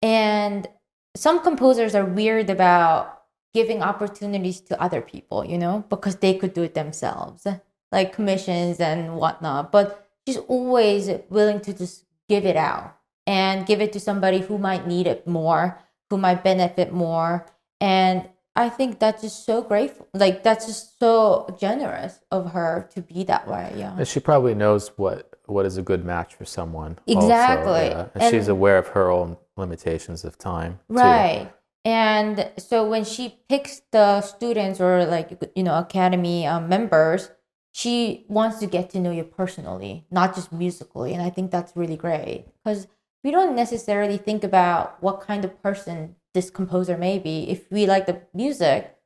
and 0.00 0.68
some 1.16 1.42
composers 1.42 1.94
are 1.94 2.04
weird 2.04 2.48
about 2.48 3.22
giving 3.52 3.82
opportunities 3.82 4.60
to 4.60 4.80
other 4.80 5.00
people, 5.00 5.44
you 5.44 5.58
know, 5.58 5.84
because 5.90 6.16
they 6.16 6.34
could 6.34 6.54
do 6.54 6.62
it 6.62 6.74
themselves, 6.74 7.46
like 7.90 8.12
commissions 8.12 8.78
and 8.78 9.16
whatnot. 9.16 9.72
But 9.72 10.08
she's 10.24 10.36
always 10.36 11.10
willing 11.28 11.60
to 11.62 11.72
just 11.74 12.04
give 12.28 12.46
it 12.46 12.56
out 12.56 12.96
and 13.26 13.66
give 13.66 13.80
it 13.80 13.92
to 13.92 14.00
somebody 14.00 14.38
who 14.38 14.56
might 14.56 14.86
need 14.86 15.06
it 15.06 15.26
more, 15.26 15.78
who 16.10 16.18
might 16.18 16.42
benefit 16.44 16.92
more. 16.92 17.46
And 17.80 18.28
I 18.56 18.68
think 18.68 18.98
that's 18.98 19.22
just 19.22 19.46
so 19.46 19.62
grateful. 19.62 20.08
Like, 20.14 20.42
that's 20.42 20.66
just 20.66 20.98
so 20.98 21.54
generous 21.60 22.18
of 22.30 22.52
her 22.52 22.88
to 22.94 23.02
be 23.02 23.22
that 23.24 23.46
way. 23.46 23.72
Yeah. 23.76 23.96
And 23.96 24.08
she 24.08 24.20
probably 24.20 24.54
knows 24.54 24.88
what 24.96 25.30
what 25.46 25.64
is 25.64 25.78
a 25.78 25.82
good 25.82 26.04
match 26.04 26.34
for 26.34 26.44
someone. 26.44 26.98
also, 27.08 27.20
Exactly. 27.20 27.86
yeah. 27.86 28.08
And, 28.14 28.30
she's 28.30 28.48
aware 28.48 28.76
of 28.76 28.88
her 28.88 29.10
own 29.10 29.38
limitations 29.56 30.24
of 30.24 30.36
time. 30.36 30.78
too. 30.88 30.96
Right. 30.96 31.50
And 31.86 32.50
so 32.58 32.86
when 32.86 33.04
she 33.04 33.38
picks 33.48 33.80
the 33.92 34.20
students 34.20 34.78
or 34.78 35.06
like 35.06 35.40
you 35.54 35.62
know 35.62 35.78
academy 35.78 36.46
um, 36.46 36.68
members, 36.68 37.30
she 37.72 38.26
wants 38.28 38.58
to 38.58 38.66
get 38.66 38.90
to 38.90 39.00
know 39.00 39.10
you 39.10 39.24
personally, 39.24 40.04
not 40.10 40.34
just 40.34 40.52
musically. 40.52 41.14
And 41.14 41.22
I 41.22 41.30
think 41.30 41.50
that's 41.50 41.76
really 41.76 41.96
great 41.96 42.46
because 42.62 42.88
we 43.28 43.32
don't 43.32 43.54
necessarily 43.54 44.16
think 44.16 44.42
about 44.42 44.96
what 45.02 45.20
kind 45.20 45.44
of 45.44 45.62
person 45.62 46.16
this 46.32 46.48
composer 46.48 46.96
may 46.96 47.18
be. 47.18 47.50
If 47.50 47.70
we 47.70 47.84
like 47.84 48.06
the 48.06 48.22
music, 48.32 48.96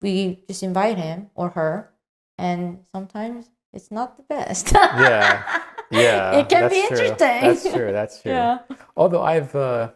we 0.00 0.42
just 0.48 0.64
invite 0.64 0.98
him 0.98 1.30
or 1.36 1.50
her, 1.50 1.92
and 2.36 2.80
sometimes 2.90 3.50
it's 3.72 3.92
not 3.92 4.16
the 4.16 4.24
best. 4.24 4.72
Yeah. 4.74 5.62
Yeah. 5.92 6.38
it 6.40 6.48
can 6.48 6.68
be 6.70 6.80
true. 6.88 6.96
interesting. 6.96 7.40
That's 7.46 7.62
true. 7.72 7.92
That's 7.92 8.22
true. 8.22 8.32
yeah. 8.32 8.58
Although 8.96 9.22
I've, 9.22 9.54
uh, 9.54 9.90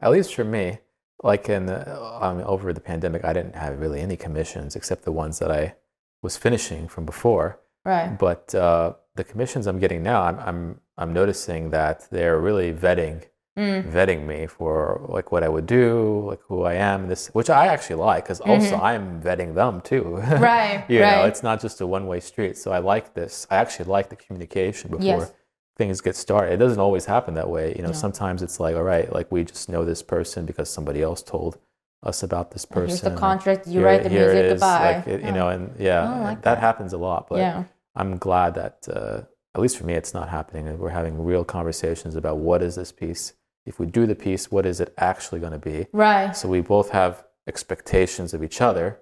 at 0.00 0.10
least 0.10 0.34
for 0.34 0.44
me, 0.44 0.78
like 1.22 1.50
in 1.50 1.66
the, 1.66 1.80
um, 2.24 2.40
over 2.46 2.72
the 2.72 2.80
pandemic, 2.80 3.26
I 3.26 3.34
didn't 3.34 3.56
have 3.56 3.78
really 3.78 4.00
any 4.00 4.16
commissions 4.16 4.74
except 4.74 5.04
the 5.04 5.12
ones 5.12 5.38
that 5.40 5.50
I 5.50 5.74
was 6.22 6.38
finishing 6.38 6.88
from 6.88 7.04
before. 7.04 7.60
Right. 7.84 8.16
But 8.16 8.54
uh, 8.54 8.94
the 9.16 9.24
commissions 9.24 9.66
I'm 9.66 9.78
getting 9.78 10.02
now, 10.02 10.22
I'm, 10.22 10.38
I'm 10.48 10.80
I'm 10.98 11.12
noticing 11.12 11.70
that 11.70 12.06
they're 12.10 12.38
really 12.40 12.72
vetting 12.72 13.24
Mm. 13.58 13.90
vetting 13.90 14.26
me 14.26 14.46
for 14.46 15.00
like 15.08 15.32
what 15.32 15.42
I 15.42 15.48
would 15.48 15.64
do, 15.64 16.26
like 16.28 16.40
who 16.48 16.64
I 16.64 16.74
am, 16.74 17.08
this 17.08 17.28
which 17.28 17.48
I 17.48 17.68
actually 17.68 17.96
like 18.10 18.24
because 18.24 18.40
also 18.42 18.76
I'm 18.76 19.22
vetting 19.22 19.54
them 19.54 19.80
too. 19.80 20.04
Mm-hmm. 20.04 20.42
Right, 20.52 20.84
you 20.90 21.00
know, 21.00 21.24
it's 21.24 21.42
not 21.42 21.62
just 21.62 21.80
a 21.80 21.86
one 21.86 22.06
way 22.06 22.20
street. 22.20 22.58
So 22.58 22.70
I 22.70 22.80
like 22.80 23.14
this. 23.14 23.46
I 23.50 23.56
actually 23.56 23.86
like 23.96 24.10
the 24.10 24.16
communication 24.16 24.90
before 24.90 25.06
Yes. 25.06 25.32
things 25.78 26.02
get 26.02 26.16
started. 26.16 26.52
It 26.52 26.58
doesn't 26.58 26.80
always 26.80 27.06
happen 27.06 27.32
that 27.40 27.48
way. 27.48 27.66
You 27.76 27.80
know, 27.82 27.94
No. 27.96 28.02
sometimes 28.04 28.42
it's 28.42 28.60
like, 28.60 28.76
all 28.76 28.82
right, 28.94 29.10
like 29.18 29.32
we 29.32 29.42
just 29.44 29.70
know 29.70 29.86
this 29.86 30.02
person 30.02 30.44
because 30.44 30.68
somebody 30.68 31.00
else 31.00 31.22
told 31.22 31.56
us 32.02 32.22
about 32.22 32.50
this 32.50 32.66
person. 32.66 32.88
Here's 32.88 33.00
the 33.00 33.16
contract. 33.28 33.66
You 33.66 33.80
here- 33.80 33.86
write 33.86 34.02
the 34.02 34.10
music. 34.10 34.50
Goodbye. 34.50 34.96
Like, 34.96 35.06
it- 35.08 35.20
Oh, 35.24 35.26
You 35.28 35.32
know, 35.32 35.48
and 35.48 35.62
yeah, 35.78 36.02
like 36.28 36.42
that, 36.42 36.56
that. 36.56 36.58
happens 36.58 36.92
a 36.92 36.98
lot. 36.98 37.26
But 37.30 37.38
yeah. 37.38 37.64
I'm 37.96 38.18
glad 38.18 38.54
that, 38.54 38.86
uh, 38.92 39.22
at 39.54 39.60
least 39.60 39.78
for 39.78 39.84
me, 39.84 39.94
it's 39.94 40.12
not 40.14 40.28
happening. 40.28 40.78
We're 40.78 40.90
having 40.90 41.24
real 41.24 41.44
conversations 41.44 42.14
about 42.14 42.36
what 42.38 42.62
is 42.62 42.74
this 42.76 42.92
piece. 42.92 43.32
If 43.64 43.80
we 43.80 43.86
do 43.86 44.06
the 44.06 44.14
piece, 44.14 44.50
what 44.50 44.66
is 44.66 44.80
it 44.80 44.92
actually 44.98 45.40
going 45.40 45.52
to 45.52 45.58
be? 45.58 45.86
Right. 45.92 46.36
So 46.36 46.48
we 46.48 46.60
both 46.60 46.90
have 46.90 47.24
expectations 47.48 48.34
of 48.34 48.44
each 48.44 48.60
other, 48.60 49.00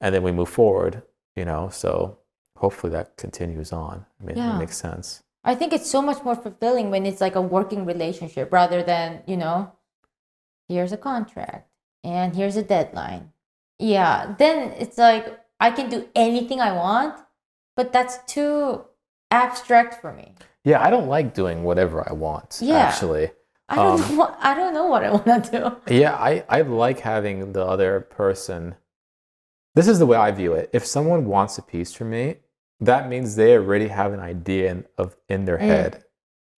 and 0.00 0.14
then 0.14 0.22
we 0.22 0.32
move 0.32 0.48
forward. 0.48 1.02
You 1.36 1.44
know, 1.44 1.68
so 1.70 2.18
hopefully 2.56 2.92
that 2.92 3.16
continues 3.16 3.72
on. 3.72 4.06
I 4.20 4.24
mean, 4.24 4.36
Yeah. 4.36 4.56
it 4.56 4.58
makes 4.58 4.76
sense. 4.76 5.22
I 5.44 5.54
think 5.54 5.72
it's 5.72 5.90
so 5.90 6.02
much 6.02 6.22
more 6.24 6.34
fulfilling 6.36 6.90
when 6.90 7.06
it's 7.06 7.20
like 7.20 7.34
a 7.36 7.40
working 7.40 7.86
relationship 7.86 8.52
rather 8.52 8.82
than, 8.82 9.22
you 9.26 9.36
know, 9.38 9.72
here's 10.68 10.92
a 10.92 10.98
contract 10.98 11.68
and 12.04 12.36
here's 12.36 12.56
a 12.56 12.62
deadline. 12.62 13.32
Yeah, 13.78 14.34
then 14.38 14.72
it's 14.72 14.98
like 14.98 15.40
I 15.58 15.70
can 15.70 15.88
do 15.88 16.08
anything 16.14 16.60
I 16.60 16.72
want, 16.72 17.14
but 17.80 17.92
that's 17.94 18.18
too 18.34 18.84
abstract 19.30 19.92
for 20.02 20.12
me. 20.12 20.34
Yeah, 20.64 20.82
I 20.86 20.90
don't 20.90 21.08
like 21.08 21.32
doing 21.32 21.62
whatever 21.64 21.98
I 22.06 22.12
want. 22.12 22.58
Yeah. 22.60 22.76
Actually, 22.76 23.30
I 23.70 23.76
don't 23.76 24.00
Um, 24.02 24.08
know 24.10 24.16
what 24.20 24.38
I 24.42 24.52
don't 24.54 24.74
know 24.74 24.86
what 24.92 25.02
I 25.04 25.10
want 25.12 25.44
to 25.46 25.50
do. 25.86 25.94
Yeah, 26.02 26.14
I, 26.14 26.44
I 26.56 26.60
like 26.60 27.00
having 27.00 27.52
the 27.56 27.64
other 27.64 28.00
person. 28.00 28.74
This 29.76 29.88
is 29.88 29.98
the 29.98 30.06
way 30.10 30.18
I 30.18 30.30
view 30.32 30.52
it. 30.60 30.68
If 30.78 30.84
someone 30.84 31.24
wants 31.34 31.56
a 31.56 31.62
piece 31.62 31.92
from 31.94 32.10
me, 32.10 32.26
that 32.80 33.08
means 33.08 33.36
they 33.36 33.52
already 33.56 33.88
have 33.88 34.12
an 34.12 34.20
idea 34.20 34.64
in, 34.72 34.78
of 34.98 35.16
in 35.34 35.44
their 35.46 35.58
Mm. 35.58 35.70
head 35.74 36.04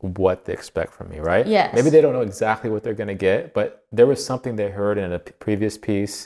what 0.01 0.45
they 0.47 0.53
expect 0.53 0.93
from 0.93 1.07
me, 1.11 1.19
right? 1.21 1.47
Yes. 1.47 1.73
Maybe 1.77 1.91
they 1.91 2.01
don't 2.01 2.15
know 2.19 2.23
exactly 2.33 2.69
what 2.71 2.83
they're 2.83 3.01
going 3.03 3.15
to 3.19 3.23
get, 3.31 3.55
but 3.55 3.69
there 3.93 4.07
was 4.13 4.21
something 4.31 4.57
they 4.57 4.71
heard 4.71 4.99
in 4.99 5.13
a 5.13 5.21
p- 5.21 5.33
previous 5.47 5.79
piece, 5.79 6.17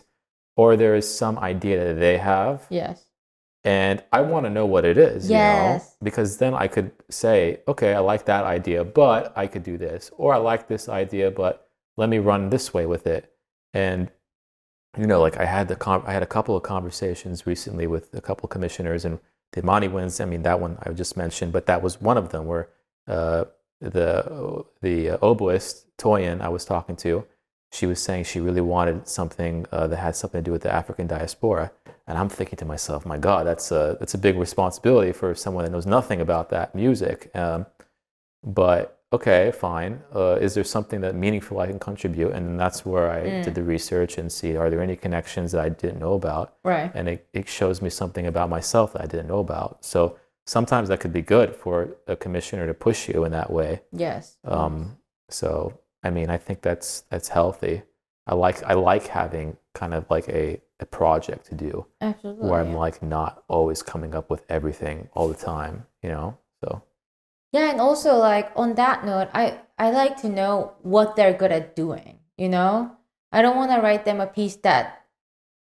or 0.56 0.76
there 0.76 0.94
is 1.00 1.06
some 1.22 1.36
idea 1.52 1.78
that 1.84 1.98
they 2.00 2.16
have, 2.16 2.56
Yes. 2.70 3.04
And 3.66 4.02
I 4.12 4.20
want 4.20 4.46
to 4.46 4.50
know 4.50 4.64
what 4.64 4.84
it 4.84 4.96
is. 4.96 5.28
You 5.28 5.34
know? 5.78 5.82
Because 6.02 6.38
then 6.38 6.54
I 6.54 6.68
could 6.68 6.92
say, 7.10 7.60
okay, 7.66 7.94
I 7.94 7.98
like 7.98 8.24
that 8.26 8.44
idea, 8.44 8.84
but 8.84 9.36
I 9.36 9.46
could 9.48 9.64
do 9.64 9.76
this, 9.76 10.10
or 10.16 10.32
I 10.32 10.38
like 10.38 10.68
this 10.68 10.88
idea, 10.88 11.30
but 11.30 11.68
let 11.96 12.08
me 12.08 12.18
run 12.18 12.50
this 12.50 12.72
way 12.72 12.86
with 12.86 13.06
it. 13.06 13.32
And 13.74 14.10
you 14.96 15.06
know, 15.06 15.20
like 15.20 15.36
I 15.36 15.44
had 15.44 15.68
the 15.68 15.76
con- 15.76 16.04
I 16.06 16.12
had 16.12 16.22
a 16.22 16.26
couple 16.26 16.56
of 16.56 16.62
conversations 16.62 17.46
recently 17.46 17.86
with 17.86 18.14
a 18.14 18.20
couple 18.20 18.46
of 18.46 18.50
commissioners, 18.50 19.04
and 19.04 19.18
the 19.52 19.60
Imani 19.60 19.88
Winds. 19.88 20.20
I 20.20 20.24
mean, 20.24 20.42
that 20.42 20.60
one 20.60 20.78
I 20.82 20.90
just 20.92 21.16
mentioned, 21.16 21.52
but 21.52 21.66
that 21.66 21.82
was 21.82 22.00
one 22.00 22.16
of 22.16 22.30
them 22.30 22.46
where 22.46 22.68
uh, 23.06 23.44
the 23.80 24.64
the 24.80 25.10
uh, 25.10 25.18
oboist 25.18 25.84
Toyin 25.98 26.40
I 26.40 26.48
was 26.48 26.64
talking 26.64 26.96
to, 26.96 27.26
she 27.72 27.86
was 27.86 28.02
saying 28.02 28.24
she 28.24 28.40
really 28.40 28.60
wanted 28.60 29.08
something 29.08 29.66
uh, 29.72 29.86
that 29.88 29.96
had 29.96 30.16
something 30.16 30.40
to 30.42 30.44
do 30.44 30.52
with 30.52 30.62
the 30.62 30.72
African 30.72 31.06
diaspora, 31.06 31.72
and 32.06 32.16
I'm 32.18 32.28
thinking 32.28 32.56
to 32.58 32.64
myself, 32.64 33.04
my 33.06 33.18
God, 33.18 33.46
that's 33.46 33.70
a 33.72 33.96
that's 34.00 34.14
a 34.14 34.18
big 34.18 34.36
responsibility 34.36 35.12
for 35.12 35.34
someone 35.34 35.64
that 35.64 35.70
knows 35.72 35.86
nothing 35.86 36.20
about 36.20 36.50
that 36.50 36.74
music. 36.74 37.30
Um, 37.34 37.66
but 38.42 39.00
okay, 39.12 39.52
fine. 39.52 40.02
Uh, 40.14 40.36
is 40.40 40.54
there 40.54 40.64
something 40.64 41.00
that 41.00 41.14
meaningful 41.14 41.58
I 41.60 41.66
can 41.66 41.78
contribute? 41.78 42.32
And 42.32 42.58
that's 42.58 42.84
where 42.84 43.10
I 43.10 43.20
Mm. 43.26 43.42
did 43.44 43.54
the 43.54 43.62
research 43.62 44.18
and 44.18 44.30
see 44.30 44.56
are 44.56 44.68
there 44.70 44.82
any 44.82 44.96
connections 44.96 45.52
that 45.52 45.64
I 45.64 45.68
didn't 45.68 45.98
know 46.00 46.14
about, 46.14 46.54
Right. 46.64 46.90
and 46.94 47.08
it, 47.08 47.26
it 47.32 47.48
shows 47.48 47.80
me 47.80 47.90
something 47.90 48.26
about 48.26 48.50
myself 48.50 48.92
that 48.92 49.02
I 49.02 49.06
didn't 49.06 49.28
know 49.28 49.38
about. 49.40 49.84
So 49.84 50.16
sometimes 50.46 50.88
that 50.88 51.00
could 51.00 51.12
be 51.12 51.22
good 51.22 51.54
for 51.54 51.96
a 52.06 52.16
commissioner 52.16 52.66
to 52.66 52.74
push 52.74 53.08
you 53.08 53.24
in 53.24 53.32
that 53.32 53.50
way. 53.50 53.82
Yes. 53.92 54.36
Um, 54.44 54.98
so 55.28 55.78
I 56.02 56.10
mean, 56.10 56.30
I 56.30 56.36
think 56.36 56.62
that's 56.62 57.00
that's 57.10 57.28
healthy. 57.28 57.82
I 58.28 58.34
like 58.34 58.62
I 58.64 58.74
like 58.74 59.06
having 59.08 59.56
kind 59.72 59.94
of 59.94 60.08
like 60.10 60.28
a, 60.28 60.60
a 60.80 60.86
project 60.86 61.46
to 61.46 61.54
do 61.54 61.86
Absolutely. 62.00 62.48
where 62.48 62.60
I'm 62.60 62.74
like 62.74 63.02
not 63.02 63.44
always 63.48 63.82
coming 63.82 64.14
up 64.14 64.30
with 64.30 64.44
everything 64.48 65.08
all 65.14 65.28
the 65.28 65.34
time, 65.34 65.86
you 66.02 66.10
know. 66.10 66.38
So 66.62 66.82
Yeah, 67.52 67.70
and 67.70 67.80
also 67.80 68.16
like 68.16 68.50
on 68.56 68.74
that 68.74 69.04
note, 69.04 69.28
I 69.32 69.60
I 69.78 69.90
like 69.90 70.20
to 70.22 70.28
know 70.28 70.74
what 70.82 71.16
they're 71.16 71.32
good 71.32 71.52
at 71.52 71.76
doing. 71.76 72.18
You 72.36 72.48
know, 72.48 72.96
I 73.32 73.42
don't 73.42 73.56
want 73.56 73.70
to 73.72 73.80
write 73.80 74.04
them 74.04 74.20
a 74.20 74.26
piece 74.26 74.56
that 74.56 75.04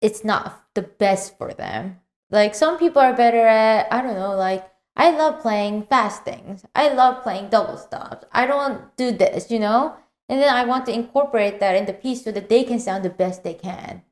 it's 0.00 0.24
not 0.24 0.64
the 0.74 0.82
best 0.82 1.36
for 1.38 1.52
them. 1.52 2.00
Like 2.30 2.54
some 2.54 2.78
people 2.78 3.02
are 3.02 3.14
better 3.14 3.46
at 3.46 3.92
I 3.92 4.02
don't 4.02 4.14
know. 4.14 4.36
Like 4.36 4.68
I 4.96 5.10
love 5.10 5.40
playing 5.40 5.84
fast 5.86 6.24
things. 6.24 6.64
I 6.74 6.92
love 6.92 7.22
playing 7.22 7.48
double 7.48 7.76
stops. 7.76 8.26
I 8.30 8.46
don't 8.46 8.96
do 8.96 9.10
this. 9.10 9.50
You 9.50 9.58
know, 9.58 9.96
and 10.28 10.40
then 10.40 10.54
I 10.54 10.64
want 10.64 10.86
to 10.86 10.94
incorporate 10.94 11.58
that 11.58 11.74
in 11.74 11.86
the 11.86 11.92
piece 11.92 12.22
so 12.22 12.30
that 12.30 12.48
they 12.48 12.62
can 12.62 12.78
sound 12.78 13.04
the 13.04 13.10
best 13.10 13.42
they 13.42 13.54
can 13.54 14.02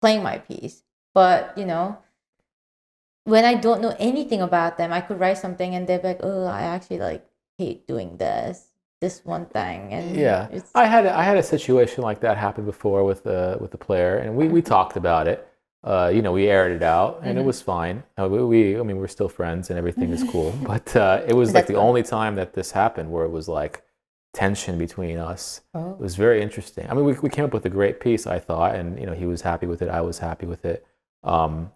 playing 0.00 0.22
my 0.22 0.38
piece. 0.38 0.82
But 1.14 1.56
you 1.56 1.66
know, 1.66 1.98
when 3.24 3.44
I 3.44 3.54
don't 3.54 3.80
know 3.82 3.94
anything 3.98 4.40
about 4.42 4.78
them, 4.78 4.92
I 4.92 5.00
could 5.00 5.20
write 5.20 5.38
something 5.38 5.74
and 5.74 5.86
they're 5.86 6.00
like, 6.02 6.20
"Oh, 6.22 6.44
I 6.44 6.62
actually 6.62 6.98
like 6.98 7.26
hate 7.58 7.86
doing 7.86 8.16
this, 8.16 8.68
this 9.00 9.24
one 9.24 9.46
thing." 9.46 9.92
And 9.92 10.16
yeah, 10.16 10.48
I 10.74 10.86
had 10.86 11.06
a, 11.06 11.16
I 11.16 11.22
had 11.22 11.36
a 11.36 11.42
situation 11.42 12.02
like 12.02 12.20
that 12.20 12.36
happen 12.36 12.64
before 12.64 13.04
with 13.04 13.24
the 13.24 13.56
with 13.60 13.70
the 13.70 13.78
player, 13.78 14.16
and 14.18 14.34
we 14.36 14.48
we 14.48 14.62
talked 14.62 14.96
about 14.96 15.28
it. 15.28 15.44
Uh, 15.84 16.10
you 16.12 16.22
know, 16.22 16.32
we 16.32 16.48
aired 16.48 16.72
it 16.72 16.82
out, 16.82 17.20
and 17.22 17.38
it 17.38 17.42
Mhm. 17.42 17.46
was 17.46 17.62
fine. 17.62 18.02
Uh, 18.20 18.28
we, 18.28 18.42
we 18.44 18.80
I 18.80 18.82
mean, 18.82 18.98
we're 18.98 19.06
still 19.06 19.28
friends, 19.28 19.70
and 19.70 19.78
everything 19.78 20.10
is 20.10 20.24
cool. 20.24 20.52
But 20.66 20.94
uh, 20.96 21.22
it 21.26 21.34
was 21.34 21.54
like 21.54 21.66
the 21.66 21.76
only 21.76 22.02
time 22.02 22.34
that 22.34 22.52
this 22.52 22.72
happened 22.72 23.10
where 23.12 23.24
it 23.24 23.30
was 23.30 23.48
like 23.48 23.82
tension 24.32 24.78
between 24.78 25.18
us. 25.18 25.62
It 25.74 25.78
oh, 25.78 25.96
was 25.98 26.16
very 26.16 26.42
interesting. 26.42 26.86
I 26.88 26.94
mean, 26.94 27.04
we, 27.04 27.12
we 27.14 27.28
came 27.30 27.44
up 27.44 27.54
with 27.54 27.64
a 27.64 27.70
great 27.70 28.00
piece, 28.00 28.26
I 28.26 28.38
thought, 28.38 28.74
and 28.74 28.98
you 28.98 29.06
know, 29.06 29.14
he 29.14 29.26
was 29.26 29.42
happy 29.42 29.66
with 29.66 29.82
it. 29.82 29.88
I 29.88 30.00
was 30.00 30.18
happy 30.18 30.46
with 30.46 30.64
it. 30.64 30.86
Um, 31.24 31.72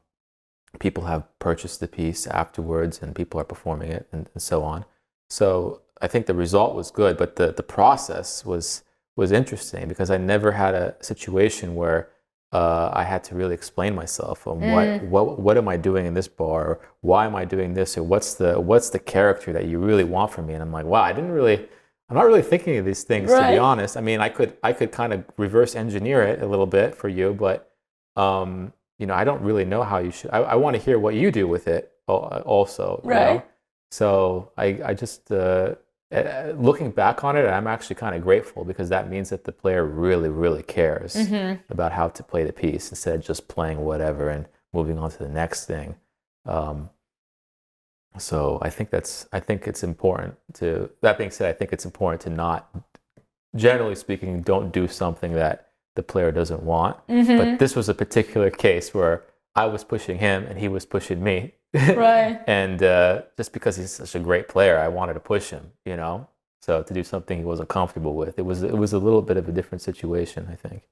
people 0.78 1.04
have 1.04 1.24
purchased 1.38 1.80
the 1.80 1.88
piece 1.88 2.26
afterwards, 2.26 3.00
and 3.02 3.14
people 3.14 3.40
are 3.40 3.44
performing 3.44 3.90
it, 3.90 4.06
and, 4.12 4.28
and 4.34 4.42
so 4.42 4.62
on. 4.62 4.84
So 5.30 5.80
I 6.00 6.08
think 6.08 6.26
the 6.26 6.34
result 6.34 6.74
was 6.74 6.90
good, 6.90 7.16
but 7.16 7.36
the 7.36 7.52
the 7.52 7.62
process 7.62 8.44
was 8.44 8.82
was 9.16 9.32
interesting 9.32 9.88
because 9.88 10.10
I 10.10 10.16
never 10.16 10.52
had 10.52 10.74
a 10.74 10.94
situation 11.00 11.74
where 11.74 12.08
uh, 12.52 12.90
I 12.92 13.04
had 13.04 13.24
to 13.24 13.34
really 13.34 13.54
explain 13.54 13.94
myself 13.94 14.46
on 14.46 14.60
what, 14.60 14.86
Mm. 14.86 15.08
what 15.08 15.38
what 15.38 15.56
am 15.56 15.68
I 15.68 15.76
doing 15.78 16.04
in 16.06 16.14
this 16.14 16.28
bar, 16.28 16.66
or 16.66 16.80
why 17.00 17.24
am 17.26 17.34
I 17.34 17.44
doing 17.46 17.74
this, 17.74 17.96
or 17.96 18.02
what's 18.02 18.34
the 18.34 18.60
what's 18.60 18.90
the 18.90 18.98
character 18.98 19.52
that 19.54 19.64
you 19.66 19.78
really 19.78 20.04
want 20.04 20.30
from 20.32 20.46
me? 20.46 20.54
And 20.54 20.62
I'm 20.62 20.72
like, 20.72 20.84
wow, 20.86 21.02
I 21.02 21.12
didn't 21.12 21.32
really. 21.32 21.68
I'm 22.08 22.16
not 22.16 22.26
really 22.26 22.42
thinking 22.42 22.76
of 22.76 22.84
these 22.84 23.04
things 23.04 23.30
to 23.30 23.48
be 23.48 23.58
honest. 23.58 23.96
I 23.96 24.00
mean, 24.00 24.20
I 24.20 24.28
could 24.28 24.56
I 24.62 24.72
could 24.72 24.92
kind 24.92 25.12
of 25.12 25.24
reverse 25.38 25.74
engineer 25.74 26.22
it 26.22 26.42
a 26.42 26.46
little 26.46 26.66
bit 26.66 26.94
for 26.94 27.08
you, 27.08 27.32
but 27.32 27.72
um, 28.16 28.72
you 28.98 29.06
know, 29.06 29.14
I 29.14 29.24
don't 29.24 29.42
really 29.42 29.64
know 29.64 29.82
how 29.82 29.98
you 29.98 30.10
should. 30.10 30.30
I, 30.30 30.38
I 30.38 30.54
want 30.56 30.76
to 30.76 30.82
hear 30.82 30.98
what 30.98 31.14
you 31.14 31.30
do 31.30 31.48
with 31.48 31.66
it 31.68 31.92
al- 32.08 32.42
also. 32.44 33.00
you 33.02 33.10
know? 33.10 33.16
Right. 33.16 33.46
So 33.90 34.52
I 34.58 34.80
I 34.84 34.94
just 34.94 35.32
uh, 35.32 35.74
looking 36.56 36.90
back 36.90 37.24
on 37.24 37.36
it, 37.36 37.46
I'm 37.46 37.66
actually 37.66 37.96
kind 37.96 38.14
of 38.14 38.22
grateful 38.22 38.64
because 38.64 38.90
that 38.90 39.08
means 39.08 39.30
that 39.30 39.44
the 39.44 39.52
player 39.52 39.84
really 39.84 40.28
really 40.28 40.62
cares 40.62 41.14
mhm. 41.14 41.60
about 41.70 41.92
how 41.92 42.08
to 42.08 42.22
play 42.22 42.44
the 42.44 42.52
piece 42.52 42.90
instead 42.90 43.14
of 43.14 43.24
just 43.24 43.48
playing 43.48 43.80
whatever 43.80 44.28
and 44.28 44.46
moving 44.72 44.98
on 44.98 45.10
to 45.10 45.18
the 45.18 45.28
next 45.28 45.64
thing. 45.64 45.96
Um, 46.44 46.90
so 48.18 48.58
I 48.62 48.70
think 48.70 48.90
that's 48.90 49.26
I 49.32 49.40
think 49.40 49.66
it's 49.66 49.82
important 49.82 50.36
to. 50.54 50.90
That 51.00 51.18
being 51.18 51.30
said, 51.30 51.48
I 51.48 51.56
think 51.58 51.72
it's 51.72 51.84
important 51.84 52.20
to 52.22 52.30
not, 52.30 52.74
generally 53.56 53.94
speaking, 53.94 54.42
don't 54.42 54.72
do 54.72 54.88
something 54.88 55.32
that 55.34 55.68
the 55.94 56.02
player 56.02 56.32
doesn't 56.32 56.62
want. 56.62 56.96
Mhm. 57.08 57.38
But 57.38 57.58
this 57.58 57.76
was 57.76 57.88
a 57.88 57.94
particular 57.94 58.50
case 58.50 58.94
where 58.94 59.24
I 59.54 59.66
was 59.66 59.84
pushing 59.84 60.18
him 60.18 60.44
and 60.46 60.58
he 60.58 60.68
was 60.68 60.86
pushing 60.86 61.22
me. 61.22 61.54
right. 61.74 62.40
and 62.46 62.82
uh, 62.82 63.22
just 63.36 63.52
because 63.52 63.76
he's 63.76 63.92
such 63.92 64.14
a 64.14 64.18
great 64.20 64.48
player, 64.48 64.78
I 64.78 64.88
wanted 64.88 65.14
to 65.14 65.20
push 65.20 65.50
him. 65.50 65.72
You 65.84 65.96
know, 65.96 66.28
so 66.60 66.82
to 66.82 66.94
do 66.94 67.02
something 67.02 67.38
he 67.38 67.44
wasn't 67.44 67.68
comfortable 67.68 68.14
with, 68.14 68.38
it 68.38 68.42
was 68.42 68.62
it 68.62 68.76
was 68.76 68.92
a 68.92 68.98
little 68.98 69.22
bit 69.22 69.36
of 69.36 69.48
a 69.48 69.52
different 69.52 69.82
situation. 69.82 70.48
I 70.50 70.54
think. 70.56 70.82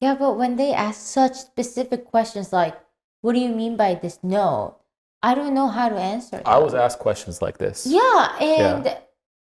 Yeah, 0.00 0.14
but 0.14 0.38
when 0.38 0.56
they 0.56 0.72
ask 0.72 0.98
such 1.00 1.34
specific 1.34 2.06
questions 2.06 2.52
like, 2.54 2.74
"What 3.20 3.34
do 3.34 3.38
you 3.40 3.50
mean 3.50 3.76
by 3.76 3.94
this 3.94 4.18
note?" 4.22 4.79
I 5.22 5.34
don't 5.34 5.54
know 5.54 5.68
how 5.68 5.88
to 5.88 5.96
answer. 5.96 6.40
I 6.46 6.58
was 6.58 6.74
asked 6.74 6.98
questions 6.98 7.42
like 7.42 7.58
this. 7.58 7.86
Yeah, 7.86 8.36
and 8.40 8.96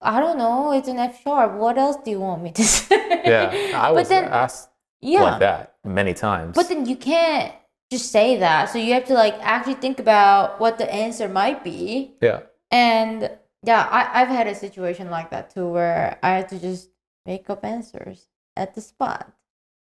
I 0.02 0.20
don't 0.20 0.38
know. 0.38 0.72
It's 0.72 0.88
an 0.88 0.98
F 1.00 1.22
sharp. 1.22 1.54
What 1.54 1.78
else 1.78 1.98
do 2.04 2.12
you 2.12 2.20
want 2.22 2.42
me 2.44 2.52
to 2.54 2.64
say? 2.78 3.22
Yeah, 3.26 3.72
I 3.76 3.92
was 3.92 4.08
then, 4.10 4.26
asked 4.26 4.70
yeah, 5.02 5.24
like 5.24 5.40
that 5.40 5.76
many 5.84 6.14
times. 6.14 6.56
but 6.56 6.70
then 6.70 6.86
you 6.86 6.96
can't 6.96 7.54
just 7.92 8.12
say 8.12 8.38
that. 8.38 8.70
So 8.70 8.78
you 8.78 8.94
have 8.94 9.06
to 9.06 9.14
like 9.14 9.36
actually 9.42 9.76
think 9.76 10.00
about 10.00 10.60
what 10.60 10.78
the 10.78 10.92
answer 10.94 11.28
might 11.28 11.64
be. 11.64 12.16
yeah, 12.22 12.42
And 12.72 13.30
yeah, 13.64 13.88
I, 13.92 14.22
I've 14.22 14.28
had 14.30 14.48
a 14.48 14.56
situation 14.56 15.10
like 15.10 15.32
that 15.32 15.54
too, 15.54 15.68
where 15.68 16.18
I 16.24 16.30
had 16.38 16.50
to 16.50 16.60
just 16.60 16.90
make 17.26 17.50
up 17.50 17.66
answers 17.66 18.28
at 18.56 18.74
the 18.76 18.82
spot, 18.82 19.32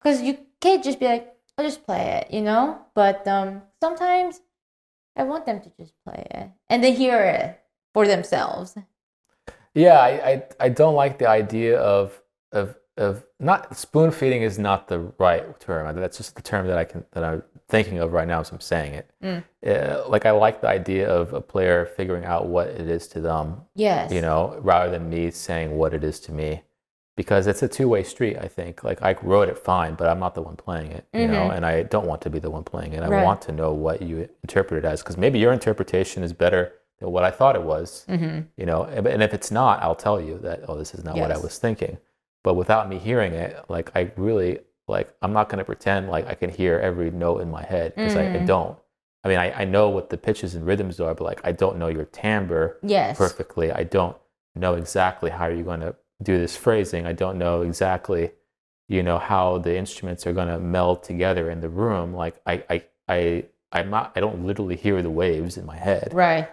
because 0.03 0.21
you 0.23 0.39
can't 0.61 0.85
just 0.85 1.01
be 1.01 1.07
like, 1.07 1.33
"I'll 1.57 1.65
just 1.65 1.85
play 1.87 2.21
it," 2.21 2.35
you 2.35 2.43
know. 2.43 2.79
But 2.95 3.27
um, 3.27 3.63
sometimes 3.81 4.41
I 5.21 5.25
want 5.25 5.45
them 5.47 5.61
to 5.61 5.71
just 5.79 5.93
play 6.05 6.27
it 6.39 6.47
and 6.71 6.83
they 6.83 6.93
hear 6.93 7.19
it 7.23 7.61
for 7.95 8.07
themselves. 8.07 8.77
yeah. 9.75 9.99
I, 9.99 10.11
I 10.31 10.43
I 10.67 10.69
don't 10.81 10.95
like 11.03 11.19
the 11.19 11.29
idea 11.29 11.79
of 11.79 12.21
of 12.53 12.77
of 12.97 13.25
not 13.39 13.77
spoon 13.77 14.11
feeding 14.11 14.43
is 14.43 14.59
not 14.59 14.89
the 14.89 14.99
right 15.19 15.45
term. 15.61 15.83
That's 15.97 16.17
just 16.17 16.35
the 16.37 16.43
term 16.43 16.67
that 16.69 16.79
I 16.79 16.85
can 16.85 17.05
that 17.13 17.25
I'm 17.25 17.43
thinking 17.69 17.99
of 17.99 18.13
right 18.13 18.27
now 18.29 18.41
as 18.41 18.51
I'm 18.53 18.61
saying 18.61 18.95
it. 19.01 19.07
Mm. 19.23 19.45
Uh, 19.65 20.09
like 20.09 20.25
I 20.27 20.33
like 20.33 20.61
the 20.61 20.69
idea 20.69 21.09
of 21.09 21.33
a 21.33 21.41
player 21.41 21.87
figuring 21.97 22.25
out 22.25 22.47
what 22.47 22.67
it 22.69 22.89
is 22.89 23.07
to 23.09 23.21
them, 23.21 23.63
Yes. 23.75 24.11
you 24.13 24.21
know, 24.21 24.59
rather 24.61 24.91
than 24.91 25.09
me 25.09 25.31
saying 25.31 25.77
what 25.77 25.95
it 25.95 26.03
is 26.03 26.19
to 26.21 26.33
me, 26.33 26.63
because 27.17 27.47
it's 27.47 27.63
a 27.63 27.69
two 27.69 27.89
way 27.89 28.03
street. 28.03 28.37
I 28.39 28.49
think. 28.49 28.83
Like 28.85 29.03
I 29.03 29.17
wrote 29.23 29.49
it 29.49 29.59
fine, 29.59 29.95
but 29.95 30.09
I'm 30.09 30.19
not 30.21 30.35
the 30.35 30.43
one 30.43 30.57
playing 30.57 30.93
it, 30.93 31.05
you 31.13 31.27
know, 31.27 31.49
Mhm. 31.49 31.57
and 31.57 31.67
I 31.67 31.83
don't 31.83 32.07
want 32.07 32.23
to 32.23 32.31
be 32.31 32.39
the 32.39 32.51
one 32.51 32.65
playing 32.65 32.93
it. 32.95 33.03
I 33.03 33.09
Right. 33.09 33.23
want 33.25 33.43
to 33.43 33.53
know 33.53 33.73
what 33.73 34.01
you 34.03 34.29
interpret 34.43 34.85
it 34.85 34.89
as, 34.89 35.03
because 35.03 35.17
maybe 35.17 35.39
your 35.39 35.53
interpretation 35.53 36.23
is 36.23 36.33
better 36.33 36.73
than 36.99 37.11
what 37.13 37.25
I 37.25 37.31
thought 37.31 37.57
it 37.57 37.63
was 37.63 38.05
Mm-hmm. 38.09 38.41
you 38.57 38.67
know 38.67 38.83
and 38.85 39.23
if 39.23 39.33
it's 39.33 39.51
not 39.51 39.83
i'll 39.83 39.95
tell 39.95 40.21
you 40.21 40.37
that 40.39 40.61
oh 40.69 40.77
this 40.77 40.93
is 40.95 41.03
not 41.03 41.17
what 41.17 41.31
i 41.33 41.39
was 41.39 41.57
thinking 41.59 41.97
but 42.45 42.55
without 42.55 42.91
me 42.91 42.99
hearing 42.99 43.33
it 43.33 43.57
like 43.71 43.91
i 43.95 44.11
really 44.17 44.59
like 44.87 45.09
i'm 45.23 45.33
not 45.33 45.49
going 45.49 45.59
to 45.61 45.65
pretend 45.65 46.11
like 46.11 46.27
i 46.27 46.35
can 46.35 46.51
hear 46.51 46.79
every 46.79 47.11
note 47.11 47.39
in 47.41 47.51
my 47.51 47.63
head 47.63 47.95
because 47.95 48.17
I, 48.17 48.25
I 48.25 48.27
Mhm. 48.41 48.45
don't 48.45 48.77
i 49.25 49.29
mean 49.29 49.39
I, 49.39 49.63
I 49.63 49.65
know 49.65 49.89
what 49.89 50.11
the 50.11 50.19
pitches 50.19 50.55
and 50.55 50.67
rhythms 50.67 51.01
are 51.01 51.15
but 51.15 51.25
like 51.25 51.41
i 51.43 51.53
don't 51.53 51.79
know 51.79 51.89
your 51.89 52.05
timbre 52.05 52.77
Yes. 52.83 53.17
perfectly 53.17 53.73
i 53.73 53.83
don't 53.83 54.17
know 54.55 54.75
exactly 54.75 55.31
how 55.31 55.47
you're 55.47 55.65
going 55.65 55.81
to 55.81 55.95
do 56.23 56.39
this 56.39 56.57
phrasing 56.57 57.07
i 57.07 57.13
don't 57.13 57.39
know 57.39 57.63
exactly 57.63 58.33
you 58.89 59.03
know 59.03 59.19
how 59.19 59.59
the 59.59 59.77
instruments 59.77 60.27
are 60.27 60.33
going 60.33 60.49
to 60.49 60.59
meld 60.59 61.03
together 61.03 61.51
in 61.51 61.61
the 61.61 61.69
room 61.69 62.13
like 62.15 62.37
i 62.47 62.63
i 62.69 62.83
i 63.09 63.45
i'm 63.73 63.89
not 63.91 64.13
i 64.17 64.21
don't 64.21 64.45
literally 64.45 64.77
hear 64.77 65.01
the 65.03 65.11
waves 65.11 65.57
in 65.57 65.65
my 65.65 65.77
head 65.77 66.11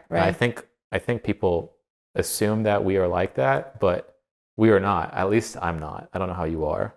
Right. 0.09 0.19
and 0.19 0.29
I 0.29 0.31
think 0.31 0.65
I 0.91 0.99
think 0.99 1.23
people 1.23 1.73
assume 2.15 2.63
that 2.63 2.83
we 2.85 2.95
are 2.97 3.07
like 3.09 3.35
that, 3.35 3.79
but 3.79 4.15
we 4.55 4.69
are 4.69 4.79
not. 4.79 5.13
At 5.13 5.29
least 5.29 5.57
I'm 5.61 5.79
not. 5.79 6.09
I 6.13 6.17
don't 6.17 6.29
know 6.29 6.33
how 6.33 6.45
you 6.45 6.63
are. 6.65 6.95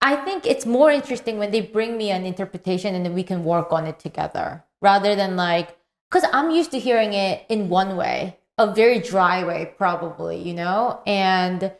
I 0.00 0.16
think 0.16 0.46
it's 0.46 0.66
more 0.66 0.90
interesting 0.90 1.38
when 1.38 1.50
they 1.50 1.60
bring 1.60 1.96
me 1.96 2.10
an 2.10 2.24
interpretation 2.24 2.94
and 2.94 3.04
then 3.04 3.14
we 3.14 3.22
can 3.22 3.44
work 3.44 3.72
on 3.72 3.86
it 3.86 3.98
together 3.98 4.64
rather 4.82 5.14
than 5.16 5.36
like, 5.36 5.76
because 6.10 6.28
I'm 6.32 6.50
used 6.50 6.70
to 6.72 6.78
hearing 6.78 7.12
it 7.12 7.44
in 7.48 7.68
one 7.68 7.96
way, 7.96 8.37
a 8.58 8.74
very 8.74 8.98
dry 8.98 9.44
way, 9.44 9.72
probably, 9.76 10.36
you 10.42 10.54
know? 10.54 11.00
And 11.06 11.72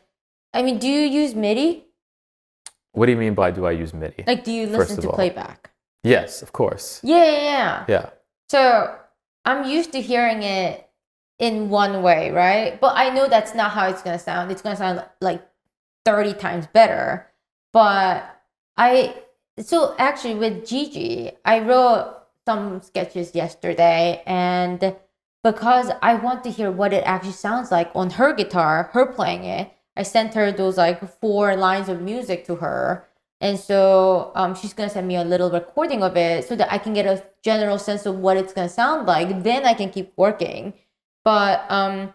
I 0.55 0.63
mean, 0.63 0.79
do 0.79 0.89
you 0.89 1.07
use 1.07 1.35
MIDI? 1.35 1.85
What 2.93 3.07
do 3.07 3.13
you 3.13 3.19
mean 3.19 3.35
by 3.35 3.51
do 3.51 3.67
I 3.67 3.73
use 3.73 3.93
MIDI? 3.93 4.25
Like, 4.27 4.45
do 4.45 4.53
you 4.53 4.67
listen 4.67 5.01
to 5.03 5.11
all. 5.11 5.15
playback? 5.15 5.71
yes, 6.03 6.43
of 6.43 6.53
course. 6.53 7.01
Yeah, 7.03 7.25
yeah, 7.25 7.43
yeah. 7.43 7.85
Yeah. 7.89 8.11
So 8.49 8.95
I'm 9.45 9.69
used 9.69 9.93
to 9.93 10.01
hearing 10.01 10.43
it 10.43 10.89
in 11.39 11.69
one 11.69 12.03
way, 12.03 12.31
right? 12.31 12.81
But 12.81 12.97
I 12.97 13.11
know 13.11 13.29
that's 13.29 13.55
not 13.55 13.73
how 13.73 13.89
it's 13.89 14.03
gonna 14.03 14.19
sound. 14.19 14.51
It's 14.51 14.63
gonna 14.63 14.77
sound 14.77 15.05
like 15.21 15.47
30 16.05 16.35
times 16.35 16.67
better. 16.67 17.27
But 17.73 18.25
I 18.77 19.15
so 19.61 19.95
actually 19.99 20.35
with 20.35 20.67
Gigi, 20.67 21.33
I 21.45 21.61
wrote 21.61 22.15
some 22.47 22.81
sketches 22.83 23.35
yesterday 23.35 24.23
and 24.27 24.97
because 25.43 25.91
I 26.03 26.15
want 26.15 26.45
to 26.45 26.51
hear 26.51 26.71
what 26.71 26.93
it 26.93 27.05
actually 27.05 27.33
sounds 27.33 27.71
like 27.71 27.91
on 27.95 28.11
her 28.11 28.33
guitar, 28.33 28.91
her 28.93 29.07
playing 29.07 29.45
it, 29.45 29.73
I 29.97 30.03
sent 30.03 30.35
her 30.35 30.53
those 30.53 30.77
like 30.77 31.01
four 31.21 31.57
lines 31.57 31.89
of 31.89 32.01
music 32.01 32.45
to 32.47 32.57
her. 32.57 33.07
And 33.41 33.59
so 33.59 34.33
um, 34.35 34.55
she's 34.55 34.73
gonna 34.73 34.91
send 34.91 35.07
me 35.07 35.17
a 35.17 35.25
little 35.25 35.51
recording 35.51 36.03
of 36.03 36.17
it 36.17 36.47
so 36.47 36.57
that 36.57 36.73
I 36.73 36.79
can 36.79 36.93
get 36.93 37.07
a 37.07 37.25
general 37.43 37.79
sense 37.79 38.07
of 38.07 38.17
what 38.17 38.37
it's 38.37 38.53
gonna 38.53 38.69
sound 38.69 39.07
like. 39.07 39.43
Then 39.43 39.65
I 39.65 39.75
can 39.75 39.91
keep 39.91 40.13
working. 40.17 40.75
But 41.25 41.65
um, 41.71 42.15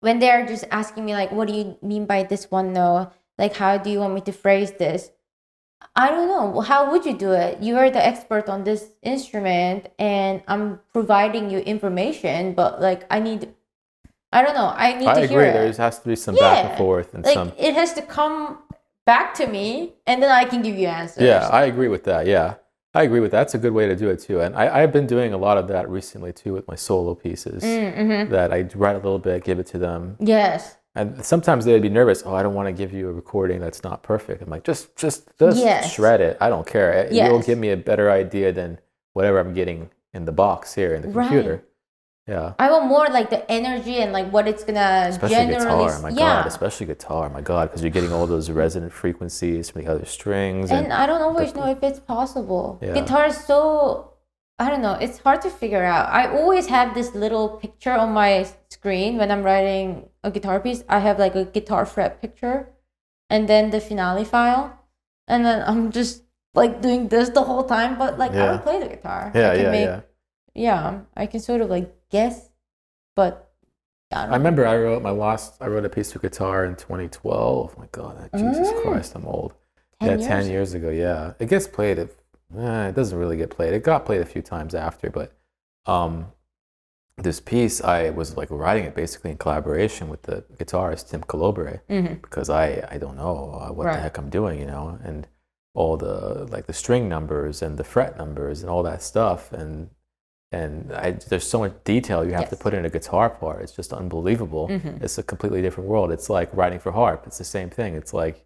when 0.00 0.18
they're 0.18 0.46
just 0.46 0.64
asking 0.70 1.04
me 1.04 1.12
like, 1.12 1.32
"What 1.32 1.48
do 1.48 1.54
you 1.54 1.76
mean 1.82 2.06
by 2.06 2.22
this 2.24 2.50
one 2.50 2.72
note? 2.72 3.12
Like, 3.38 3.56
how 3.56 3.78
do 3.78 3.90
you 3.90 3.98
want 4.00 4.14
me 4.14 4.20
to 4.22 4.32
phrase 4.32 4.72
this?" 4.72 5.10
I 5.96 6.08
don't 6.10 6.28
know. 6.28 6.60
How 6.60 6.90
would 6.90 7.04
you 7.04 7.16
do 7.16 7.32
it? 7.32 7.60
You 7.62 7.76
are 7.76 7.90
the 7.90 8.04
expert 8.04 8.48
on 8.48 8.64
this 8.64 8.90
instrument, 9.02 9.88
and 9.98 10.42
I'm 10.46 10.80
providing 10.92 11.50
you 11.50 11.58
information. 11.58 12.54
But 12.54 12.80
like, 12.80 13.04
I 13.10 13.18
need, 13.20 13.48
I 14.32 14.42
don't 14.42 14.54
know. 14.54 14.72
I 14.76 14.94
need 14.98 15.08
I 15.08 15.14
to 15.14 15.20
agree. 15.22 15.44
hear. 15.44 15.52
There 15.52 15.72
has 15.72 15.98
to 16.00 16.08
be 16.08 16.16
some 16.16 16.36
back 16.36 16.64
and 16.64 16.78
forth 16.78 17.14
and 17.14 17.24
like 17.24 17.34
some. 17.34 17.52
it 17.58 17.74
has 17.74 17.92
to 17.94 18.02
come 18.02 18.58
back 19.06 19.34
to 19.34 19.46
me, 19.46 19.94
and 20.06 20.22
then 20.22 20.30
I 20.30 20.44
can 20.44 20.62
give 20.62 20.76
you 20.76 20.86
answers. 20.86 21.22
Yeah, 21.24 21.48
I 21.48 21.64
agree 21.64 21.88
with 21.88 22.04
that. 22.04 22.26
Yeah. 22.26 22.54
I 22.92 23.04
agree 23.04 23.20
with 23.20 23.30
that. 23.30 23.38
That's 23.38 23.54
a 23.54 23.58
good 23.58 23.72
way 23.72 23.86
to 23.86 23.94
do 23.94 24.08
it 24.08 24.18
too. 24.18 24.40
And 24.40 24.56
I, 24.56 24.82
I've 24.82 24.92
been 24.92 25.06
doing 25.06 25.32
a 25.32 25.36
lot 25.38 25.56
of 25.58 25.68
that 25.68 25.88
recently 25.88 26.32
too 26.32 26.52
with 26.52 26.66
my 26.66 26.74
solo 26.74 27.14
pieces 27.14 27.62
Mm-hmm. 27.62 28.32
that 28.32 28.52
I 28.52 28.62
write 28.74 28.96
a 28.96 28.98
little 28.98 29.20
bit, 29.20 29.44
give 29.44 29.60
it 29.60 29.66
to 29.66 29.78
them, 29.78 30.16
Yes. 30.18 30.76
And 30.96 31.24
sometimes 31.24 31.64
they'd 31.64 31.80
be 31.80 31.88
nervous. 31.88 32.22
Oh, 32.26 32.34
I 32.34 32.42
don't 32.42 32.54
want 32.54 32.66
to 32.66 32.72
give 32.72 32.92
you 32.92 33.08
a 33.08 33.12
recording 33.12 33.60
that's 33.60 33.84
not 33.84 34.02
perfect. 34.02 34.42
I'm 34.42 34.50
like, 34.50 34.64
just, 34.64 34.96
just, 34.96 35.28
just 35.38 35.58
Yes. 35.58 35.92
shred 35.92 36.20
it. 36.20 36.36
I 36.40 36.48
don't 36.48 36.66
care. 36.66 37.08
You'll 37.12 37.40
give 37.42 37.58
me 37.58 37.70
a 37.70 37.76
better 37.76 38.10
idea 38.10 38.50
than 38.52 38.78
whatever 39.12 39.38
I'm 39.38 39.54
getting 39.54 39.90
in 40.12 40.24
the 40.24 40.32
box 40.32 40.74
here 40.74 40.94
in 40.94 41.02
the 41.02 41.08
Right. 41.08 41.28
computer. 41.28 41.64
Yeah, 42.26 42.52
I 42.60 42.70
want 42.70 42.86
more 42.86 43.08
like 43.08 43.28
the 43.30 43.50
energy 43.50 43.96
and 43.96 44.12
like 44.12 44.30
what 44.30 44.46
it's 44.46 44.62
gonna 44.62 45.06
especially 45.08 45.34
generally. 45.36 45.86
guitar. 45.86 45.96
Oh 45.98 46.02
my 46.02 46.08
yeah. 46.10 46.16
God, 46.16 46.46
especially 46.46 46.86
guitar. 46.86 47.26
Oh 47.26 47.32
my 47.32 47.40
God, 47.40 47.68
because 47.68 47.82
you're 47.82 47.90
getting 47.90 48.12
all 48.12 48.24
those 48.26 48.50
resonant 48.50 48.92
frequencies 48.92 49.70
from 49.70 49.82
the 49.82 49.90
other 49.90 50.04
strings. 50.04 50.70
And, 50.70 50.84
and 50.84 50.92
I 50.92 51.06
don't 51.06 51.22
always 51.22 51.54
know 51.56 51.66
if 51.68 51.82
it's 51.82 51.98
possible. 51.98 52.78
Yeah. 52.82 52.92
Guitar 52.94 53.26
is 53.26 53.36
so 53.42 54.09
I 54.60 54.68
don't 54.70 54.82
know. 54.82 54.92
It's 55.00 55.18
hard 55.18 55.40
to 55.42 55.50
figure 55.50 55.82
out. 55.82 56.08
I 56.10 56.28
always 56.28 56.66
have 56.66 56.94
this 56.94 57.14
little 57.14 57.48
picture 57.64 57.92
on 57.92 58.12
my 58.12 58.46
screen 58.68 59.16
when 59.16 59.30
I'm 59.30 59.42
writing 59.42 60.08
a 60.22 60.30
guitar 60.30 60.60
piece. 60.60 60.84
I 60.88 60.98
have 61.00 61.18
like 61.18 61.34
a 61.34 61.46
guitar 61.46 61.86
fret 61.86 62.20
picture, 62.20 62.68
and 63.30 63.48
then 63.48 63.70
the 63.70 63.80
finale 63.80 64.24
file, 64.24 64.78
and 65.26 65.44
then 65.46 65.64
I'm 65.66 65.90
just 65.90 66.24
like 66.54 66.82
doing 66.82 67.08
this 67.08 67.30
the 67.30 67.42
whole 67.42 67.64
time. 67.64 67.96
But 67.96 68.18
like 68.18 68.32
I 68.32 68.36
Yeah. 68.36 68.46
don't 68.52 68.62
play 68.62 68.78
the 68.80 68.88
guitar. 68.88 69.32
yeah, 69.34 69.50
I 69.50 69.54
can 69.56 69.64
yeah, 69.64 69.70
make, 69.78 69.86
yeah. 69.86 70.00
yeah. 70.54 71.00
I 71.16 71.24
can 71.26 71.40
sort 71.40 71.62
of 71.62 71.70
like 71.70 71.88
guess, 72.10 72.50
but 73.16 73.50
I 74.12 74.24
don't 74.24 74.34
I 74.34 74.36
remember 74.36 74.66
I 74.66 74.76
wrote 74.76 75.02
my 75.02 75.10
last. 75.24 75.54
I 75.62 75.68
wrote 75.68 75.86
a 75.86 75.94
piece 75.98 76.14
of 76.14 76.20
guitar 76.20 76.66
in 76.66 76.76
2012. 76.76 77.74
Oh 77.76 77.80
My 77.80 77.88
God, 77.92 78.28
Jesus 78.36 78.68
Mm. 78.68 78.82
Christ, 78.82 79.14
I'm 79.16 79.24
old. 79.26 79.54
10 80.00 80.08
yeah, 80.08 80.16
years? 80.16 80.26
ten 80.26 80.50
years 80.50 80.74
ago. 80.74 80.90
Yeah, 80.90 81.32
it 81.38 81.48
gets 81.48 81.66
played. 81.66 81.98
If, 81.98 82.10
eh, 82.58 82.88
it 82.88 82.94
doesn't 82.94 83.18
really 83.18 83.36
get 83.36 83.50
played. 83.50 83.72
It 83.74 83.82
got 83.84 84.04
played 84.06 84.20
a 84.20 84.26
few 84.26 84.42
times 84.42 84.74
after, 84.74 85.10
but 85.10 85.32
um, 85.86 86.26
this 87.16 87.40
piece 87.40 87.82
I 87.82 88.10
was 88.10 88.36
like 88.36 88.50
writing 88.50 88.84
it 88.84 88.94
basically 88.94 89.30
in 89.30 89.36
collaboration 89.38 90.08
with 90.08 90.22
the 90.22 90.42
guitarist 90.58 91.10
Tim 91.10 91.22
Callobre 91.22 91.80
Mhm. 91.88 92.22
because 92.22 92.48
I 92.48 92.86
I 92.90 92.98
don't 92.98 93.16
know 93.16 93.58
uh, 93.60 93.72
what 93.72 93.86
Right. 93.86 93.94
the 93.94 94.00
heck 94.00 94.18
I'm 94.18 94.30
doing, 94.30 94.58
you 94.58 94.66
know, 94.66 94.98
and 95.04 95.26
all 95.74 95.96
the 95.96 96.46
like 96.50 96.66
the 96.66 96.72
string 96.72 97.08
numbers 97.08 97.62
and 97.62 97.78
the 97.78 97.84
fret 97.84 98.16
numbers 98.16 98.62
and 98.62 98.70
all 98.70 98.82
that 98.84 99.02
stuff 99.02 99.52
and 99.52 99.90
and 100.52 100.92
I, 100.92 101.12
there's 101.12 101.46
so 101.48 101.60
much 101.60 101.74
detail 101.84 102.24
you 102.24 102.32
have 102.32 102.50
to 102.50 102.56
put 102.56 102.74
in 102.74 102.84
a 102.84 102.90
guitar 102.90 103.30
part. 103.30 103.62
It's 103.62 103.70
just 103.72 103.92
unbelievable. 103.92 104.66
Mhm. 104.68 105.00
It's 105.00 105.16
a 105.16 105.22
completely 105.22 105.62
different 105.62 105.88
world. 105.88 106.10
It's 106.10 106.28
like 106.28 106.48
writing 106.56 106.80
for 106.80 106.90
harp. 106.90 107.24
It's 107.26 107.38
the 107.38 107.44
same 107.44 107.70
thing. 107.70 107.94
It's 107.94 108.12
like 108.12 108.44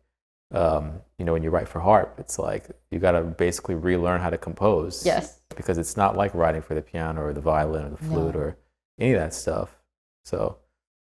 um, 0.53 1.01
you 1.18 1.24
know 1.24 1.32
when 1.32 1.42
you 1.42 1.51
write 1.51 1.68
for 1.68 1.80
harp, 1.80 2.14
it's 2.18 2.38
like 2.38 2.68
you 2.90 2.99
got 2.99 3.12
to 3.12 3.22
basically 3.22 3.74
relearn 3.74 4.20
how 4.20 4.30
to 4.30 4.38
compose. 4.38 5.05
Yes. 5.05 5.40
Because 5.57 5.78
it's 5.78 5.97
not 5.97 6.16
like 6.16 6.34
writing 6.34 6.62
for 6.62 6.74
the 6.74 6.82
piano 6.82 7.22
or 7.22 7.32
the 7.32 7.40
violin 7.40 7.86
or 7.86 7.90
the 7.90 7.97
flute 7.97 8.34
No. 8.34 8.40
or 8.40 8.57
any 8.99 9.12
of 9.12 9.20
that 9.20 9.34
stuff. 9.34 9.76
So 10.24 10.59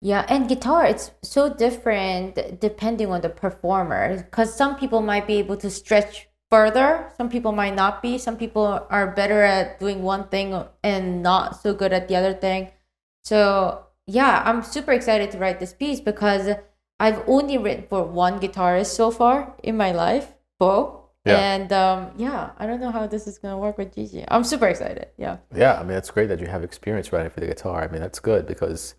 Yeah, 0.03 0.25
and 0.29 0.49
guitar, 0.49 0.85
it's 0.87 1.11
so 1.23 1.53
different 1.53 2.61
depending 2.61 3.09
on 3.11 3.21
the 3.21 3.29
performer. 3.29 4.17
Because 4.17 4.55
some 4.55 4.77
people 4.77 5.01
might 5.03 5.27
be 5.27 5.35
able 5.35 5.57
to 5.59 5.71
stretch 5.71 6.29
further, 6.51 7.13
some 7.17 7.29
people 7.29 7.53
might 7.53 7.75
not 7.77 8.03
be. 8.03 8.19
Some 8.19 8.37
people 8.37 8.87
are 8.91 9.09
better 9.13 9.43
at 9.43 9.79
doing 9.79 10.03
one 10.03 10.29
thing 10.29 10.65
and 10.83 11.23
not 11.23 11.61
so 11.61 11.75
good 11.75 11.93
at 11.93 12.09
the 12.09 12.17
other 12.17 12.33
thing. 12.35 12.73
So, 13.25 13.87
yeah, 14.07 14.43
I'm 14.45 14.63
super 14.63 14.93
excited 14.93 15.31
to 15.33 15.39
write 15.39 15.61
this 15.61 15.73
piece 15.75 16.01
because 16.01 16.49
I've 17.01 17.23
only 17.27 17.57
written 17.59 17.87
for 17.89 18.05
one 18.05 18.39
guitarist 18.39 18.95
so 18.95 19.11
far 19.11 19.55
in 19.63 19.77
my 19.77 19.91
life, 19.93 20.35
Bo. 20.59 21.09
Yeah. 21.25 21.39
And 21.39 21.73
um, 21.73 22.11
yeah, 22.17 22.51
I 22.59 22.67
don't 22.67 22.81
know 22.81 22.91
how 22.91 23.07
this 23.07 23.27
is 23.27 23.39
going 23.39 23.53
to 23.53 23.59
work 23.59 23.79
with 23.79 23.95
Gigi. 23.95 24.25
I'm 24.29 24.45
super 24.45 24.69
excited. 24.69 25.09
Yeah. 25.17 25.39
Yeah, 25.55 25.81
I 25.81 25.83
mean, 25.83 25.97
it's 25.97 26.11
great 26.11 26.29
that 26.29 26.41
you 26.41 26.47
have 26.47 26.63
experience 26.63 27.13
writing 27.13 27.31
for 27.31 27.41
the 27.41 27.47
guitar. 27.47 27.83
I 27.83 27.89
mean, 27.89 28.01
that's 28.01 28.21
good 28.21 28.47
because 28.47 28.95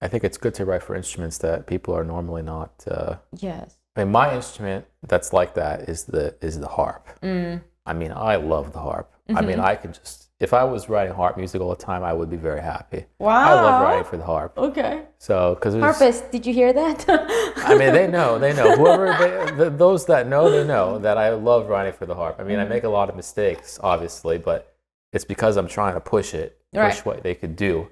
I 0.00 0.08
think 0.08 0.24
it's 0.24 0.38
good 0.38 0.54
to 0.54 0.64
write 0.64 0.82
for 0.82 0.94
instruments 0.94 1.38
that 1.38 1.66
people 1.66 1.94
are 1.94 2.04
normally 2.04 2.42
not. 2.42 2.84
Uh, 2.86 3.16
Yes. 3.38 3.76
I 3.96 4.04
mean, 4.04 4.12
my 4.12 4.32
instrument 4.34 4.84
that's 5.08 5.32
like 5.32 5.54
that 5.54 5.88
is 5.88 6.04
the 6.04 6.36
is 6.40 6.60
the 6.60 6.68
harp. 6.68 7.08
Mm. 7.20 7.62
I 7.84 7.94
mean, 7.94 8.12
I 8.12 8.36
love 8.36 8.72
the 8.72 8.78
harp. 8.78 9.12
I 9.34 9.40
mean, 9.40 9.58
I 9.58 9.74
can 9.74 9.92
just 9.92 10.27
if 10.40 10.54
I 10.54 10.62
was 10.62 10.88
writing 10.88 11.14
harp 11.14 11.36
music 11.36 11.60
all 11.60 11.70
the 11.70 11.76
time, 11.76 12.04
I 12.04 12.12
would 12.12 12.30
be 12.30 12.36
very 12.36 12.60
happy. 12.60 13.06
Wow. 13.18 13.48
I 13.48 13.54
love 13.54 13.82
writing 13.82 14.04
for 14.04 14.16
the 14.16 14.24
harp. 14.24 14.56
Okay. 14.56 15.02
So 15.18 15.54
because 15.56 15.74
Harpist, 15.74 16.30
did 16.30 16.46
you 16.46 16.54
hear 16.54 16.72
that? 16.72 17.04
I 17.56 17.76
mean, 17.76 17.92
they 17.92 18.06
know, 18.06 18.38
they 18.38 18.52
know. 18.52 18.76
Whoever, 18.76 19.06
they, 19.18 19.56
the, 19.56 19.70
those 19.70 20.06
that 20.06 20.28
know, 20.28 20.48
they 20.50 20.64
know 20.64 20.98
that 21.00 21.18
I 21.18 21.30
love 21.30 21.68
writing 21.68 21.92
for 21.92 22.06
the 22.06 22.14
harp. 22.14 22.36
I 22.38 22.44
mean, 22.44 22.60
I 22.60 22.64
make 22.64 22.84
a 22.84 22.88
lot 22.88 23.08
of 23.08 23.16
mistakes, 23.16 23.80
obviously, 23.82 24.38
but 24.38 24.76
it's 25.12 25.24
because 25.24 25.56
I'm 25.56 25.66
trying 25.68 25.94
to 25.94 26.00
push 26.00 26.34
it, 26.34 26.58
push 26.72 26.80
Right. 26.80 27.06
what 27.06 27.22
they 27.24 27.34
could 27.34 27.56
do, 27.56 27.88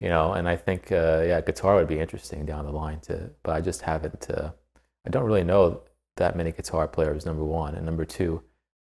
you 0.00 0.08
know. 0.08 0.32
And 0.32 0.48
I 0.48 0.56
think, 0.56 0.90
uh, 0.90 1.22
yeah, 1.26 1.40
guitar 1.42 1.74
would 1.76 1.88
be 1.88 1.98
interesting 1.98 2.46
down 2.46 2.64
the 2.64 2.72
line 2.72 3.00
to, 3.00 3.30
but 3.42 3.52
I 3.52 3.60
just 3.60 3.82
haven't. 3.82 4.30
Uh, 4.30 4.52
I 5.06 5.10
don't 5.10 5.24
really 5.24 5.44
know 5.44 5.82
that 6.16 6.34
many 6.36 6.52
guitar 6.52 6.88
players. 6.88 7.26
Number 7.26 7.44
one, 7.44 7.74
and 7.74 7.84
number 7.84 8.06
two, 8.06 8.42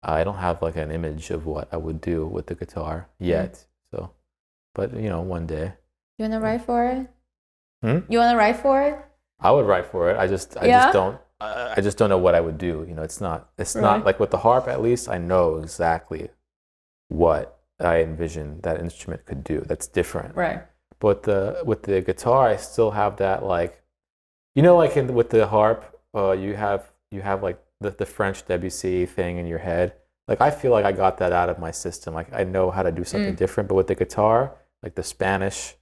I 0.03 0.24
don't 0.24 0.38
have 0.38 0.62
like 0.62 0.76
an 0.76 0.90
image 0.90 1.30
of 1.30 1.46
what 1.46 1.68
I 1.72 1.76
would 1.76 2.01
do 2.01 2.26
with 2.26 2.46
the 2.46 2.55
guitar 2.55 3.09
yet. 3.18 3.64
So, 3.92 4.11
but 4.74 4.94
you 4.94 5.09
know, 5.11 5.20
one 5.20 5.46
day 5.46 5.74
You 6.18 6.24
wanna 6.24 6.40
write 6.40 6.62
for 6.62 6.84
it? 6.86 7.07
Hmm? 7.82 7.98
You 8.12 8.18
wanna 8.18 8.36
write 8.38 8.57
for 8.57 8.82
it? 8.82 8.98
I 9.40 9.51
would 9.51 9.66
write 9.66 9.86
for 9.86 10.11
it. 10.11 10.18
I 10.18 10.26
just, 10.26 10.57
I 10.57 10.66
Yeah? 10.66 10.80
just 10.82 10.92
don't, 10.92 11.18
I 11.40 11.74
I 11.76 11.80
just 11.80 11.96
don't 11.98 12.11
know 12.11 12.18
what 12.18 12.34
I 12.34 12.40
would 12.40 12.59
do. 12.59 12.84
You 12.88 12.94
know, 12.94 13.03
it's 13.03 13.20
not, 13.20 13.51
it's 13.59 13.74
Right. 13.74 13.82
not 13.82 14.05
like 14.05 14.20
with 14.20 14.30
the 14.30 14.38
harp. 14.38 14.68
At 14.68 14.82
least 14.82 15.09
I 15.09 15.18
know 15.18 15.57
exactly 15.57 16.30
what 17.09 17.59
I 17.78 18.01
envision 18.03 18.61
that 18.62 18.78
instrument 18.80 19.24
could 19.26 19.42
do. 19.44 19.61
That's 19.61 19.86
different. 19.86 20.36
Right. 20.36 20.62
But 20.98 21.22
the 21.22 21.62
with 21.64 21.82
the 21.84 22.03
guitar, 22.03 22.48
I 22.48 22.57
still 22.57 22.90
have 22.92 23.16
that 23.16 23.42
like, 23.42 23.82
you 24.55 24.62
know, 24.62 24.76
like 24.76 24.96
in, 24.96 25.14
with 25.14 25.30
the 25.30 25.46
harp, 25.46 25.98
uh, 26.14 26.32
you 26.32 26.55
have 26.57 26.92
you 27.11 27.22
have 27.22 27.42
like 27.42 27.59
the, 27.81 27.91
the 27.91 28.07
French 28.07 28.47
Debussy 28.47 29.07
thing 29.07 29.39
in 29.39 29.47
your 29.47 29.59
head. 29.59 29.95
Like 30.28 30.41
I 30.41 30.51
feel 30.51 30.70
like 30.70 30.85
I 30.85 30.93
got 30.93 31.18
that 31.18 31.33
out 31.33 31.49
of 31.49 31.59
my 31.59 31.70
system. 31.70 32.14
Like 32.14 32.33
I 32.33 32.45
know 32.45 32.70
how 32.70 32.83
to 32.83 32.93
do 32.93 33.05
something 33.05 33.35
Mm. 33.35 33.39
different. 33.39 33.68
But 33.68 33.74
with 33.76 33.87
the 33.89 33.95
guitar, 33.95 34.55
like 34.83 34.95
the 34.95 35.03
Spanish 35.03 35.74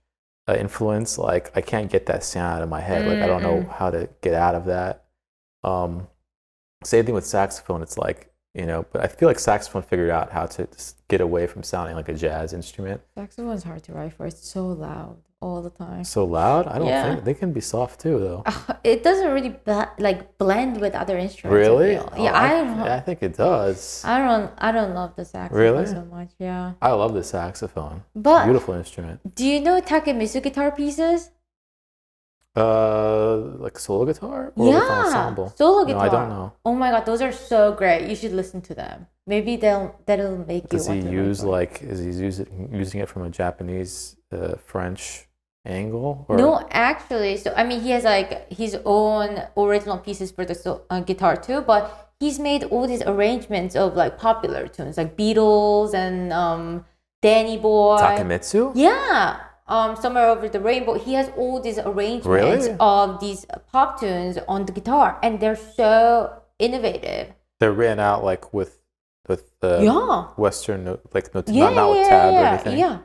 uh, 0.48 0.54
influence, 0.54 1.18
like 1.18 1.50
I 1.56 1.60
can't 1.60 1.90
get 1.90 2.06
that 2.06 2.24
sound 2.24 2.56
out 2.56 2.62
of 2.62 2.68
my 2.68 2.80
head. 2.80 3.06
Like 3.06 3.18
I 3.22 3.26
don't 3.26 3.42
know 3.42 3.62
how 3.78 3.90
to 3.90 4.08
get 4.22 4.34
out 4.34 4.54
of 4.54 4.64
that. 4.66 5.04
Um, 5.64 6.08
same 6.84 7.04
thing 7.04 7.14
with 7.14 7.26
saxophone. 7.26 7.82
It's 7.82 7.98
like 7.98 8.32
you 8.54 8.64
know, 8.64 8.86
but 8.92 9.02
I 9.04 9.08
feel 9.08 9.28
like 9.28 9.38
saxophone 9.38 9.82
figured 9.82 10.10
out 10.10 10.32
how 10.32 10.46
to 10.46 10.66
get 11.08 11.20
away 11.20 11.46
from 11.46 11.62
sounding 11.62 11.94
like 11.94 12.08
a 12.08 12.14
jazz 12.14 12.52
instrument. 12.54 13.02
Saxophone's 13.16 13.62
hard 13.64 13.82
to 13.84 13.92
write 13.92 14.14
for. 14.14 14.26
It's 14.26 14.48
so 14.48 14.66
loud 14.68 15.18
all 15.40 15.62
the 15.62 15.70
time. 15.70 16.02
So 16.04 16.24
loud? 16.24 16.66
I 16.66 16.78
don't 16.78 16.88
Yeah. 16.88 17.04
think 17.14 17.24
they 17.24 17.34
can 17.34 17.52
be 17.52 17.60
soft 17.60 18.00
too, 18.00 18.18
though. 18.18 18.42
It 18.84 19.02
doesn't 19.02 19.30
really 19.36 19.50
bl- 19.50 19.92
like 19.98 20.36
blend 20.38 20.80
with 20.80 20.94
other 20.94 21.16
instruments. 21.18 21.54
I 21.54 21.58
Really? 21.68 21.94
feel. 21.96 22.08
Oh, 22.12 22.24
Yeah, 22.24 22.34
I, 22.38 22.48
don't. 22.50 22.80
I 22.80 23.00
think 23.00 23.22
it 23.22 23.36
does. 23.36 24.02
I 24.04 24.18
don't. 24.18 24.50
I 24.58 24.72
don't 24.72 24.94
love 24.94 25.14
the 25.16 25.24
saxophone 25.24 25.62
Really? 25.62 25.86
so 25.86 26.04
much. 26.16 26.30
Yeah, 26.38 26.72
I 26.82 26.90
love 26.92 27.12
the 27.14 27.22
saxophone. 27.24 28.02
but 28.16 28.44
Beautiful 28.44 28.74
instrument. 28.74 29.20
do 29.34 29.44
you 29.46 29.60
know 29.60 29.80
Takemitsu 29.80 30.42
guitar 30.42 30.70
pieces? 30.72 31.30
Uh, 32.56 33.36
like 33.60 33.78
solo 33.78 34.04
guitar 34.04 34.52
or 34.56 34.66
yeah, 34.72 34.80
ensemble? 35.04 35.48
solo 35.56 35.84
guitar. 35.84 36.06
No. 36.06 36.06
I 36.06 36.08
don't 36.08 36.28
know. 36.28 36.52
Oh 36.64 36.74
my 36.74 36.90
god, 36.90 37.06
those 37.06 37.22
are 37.22 37.30
so 37.30 37.72
great. 37.72 38.08
You 38.08 38.16
should 38.16 38.32
listen 38.32 38.60
to 38.62 38.74
them. 38.74 39.06
Maybe 39.28 39.54
they'll 39.56 39.94
that'll 40.06 40.38
make 40.38 40.68
Does 40.68 40.88
you. 40.88 40.94
he 40.94 41.00
want 41.02 41.10
to 41.10 41.16
use 41.16 41.44
like 41.44 41.82
is 41.82 42.00
he 42.00 42.06
using 42.24 42.70
using 42.72 43.00
it 43.00 43.08
from 43.08 43.22
a 43.22 43.30
Japanese, 43.30 44.16
uh, 44.32 44.56
French 44.56 45.27
angle? 45.68 46.24
Or? 46.28 46.36
No, 46.36 46.66
actually, 46.70 47.36
so 47.36 47.52
I 47.56 47.64
mean, 47.64 47.80
he 47.80 47.90
has 47.90 48.04
like 48.04 48.50
his 48.50 48.76
own 48.84 49.42
original 49.56 49.98
pieces 49.98 50.30
for 50.30 50.44
the 50.44 50.54
so, 50.54 50.82
uh, 50.90 51.00
guitar 51.00 51.36
too, 51.36 51.60
but 51.60 52.12
he's 52.18 52.38
made 52.38 52.64
all 52.64 52.86
these 52.86 53.02
arrangements 53.02 53.76
of 53.76 53.94
like 53.94 54.18
popular 54.18 54.66
tunes, 54.66 54.96
like 54.96 55.16
Beatles 55.16 55.94
and 55.94 56.32
um, 56.32 56.84
Danny 57.22 57.58
Boy. 57.58 57.98
Takemitsu. 57.98 58.72
Yeah, 58.74 59.40
um, 59.66 59.96
somewhere 59.96 60.28
over 60.28 60.48
the 60.48 60.60
rainbow. 60.60 60.94
He 60.94 61.14
has 61.14 61.30
all 61.36 61.60
these 61.60 61.78
arrangements 61.78 62.26
Really? 62.26 62.76
of 62.80 63.20
these 63.20 63.46
pop 63.70 64.00
tunes 64.00 64.38
on 64.48 64.66
the 64.66 64.72
guitar, 64.72 65.18
and 65.22 65.40
they're 65.40 65.56
so 65.56 66.42
innovative. 66.58 67.32
They're 67.60 67.72
written 67.72 68.00
out 68.00 68.24
like 68.24 68.52
with 68.52 68.78
with 69.28 69.52
the 69.60 69.80
yeah, 69.82 70.28
Western 70.36 70.98
like 71.12 71.34
not, 71.34 71.48
yeah, 71.48 71.64
not, 71.64 71.74
not 71.74 71.90
with 71.90 71.98
yeah, 71.98 72.08
tab 72.08 72.34
or 72.34 72.46
anything. 72.46 72.78
yeah. 72.78 72.98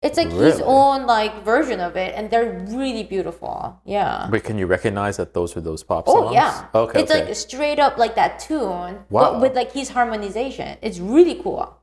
It's 0.00 0.16
like 0.16 0.30
his 0.30 0.60
own 0.64 1.06
like 1.06 1.44
version 1.44 1.80
of 1.80 1.96
it, 1.96 2.14
and 2.14 2.30
they're 2.30 2.64
really 2.68 3.02
beautiful. 3.02 3.80
Yeah. 3.84 4.28
But 4.30 4.44
can 4.44 4.56
you 4.56 4.66
recognize 4.66 5.16
that 5.16 5.34
those 5.34 5.56
are 5.56 5.60
those 5.60 5.82
pop 5.82 6.04
oh, 6.06 6.14
songs? 6.14 6.28
Oh 6.30 6.32
yeah. 6.32 6.66
Okay. 6.72 7.02
It's 7.02 7.10
okay. 7.10 7.24
like 7.24 7.34
straight 7.34 7.80
up 7.80 7.98
like 7.98 8.14
that 8.14 8.38
tune, 8.38 9.04
Wow. 9.10 9.32
but 9.32 9.40
with 9.40 9.56
like 9.56 9.72
his 9.72 9.88
harmonization. 9.88 10.78
It's 10.82 11.00
really 11.00 11.34
cool. 11.42 11.76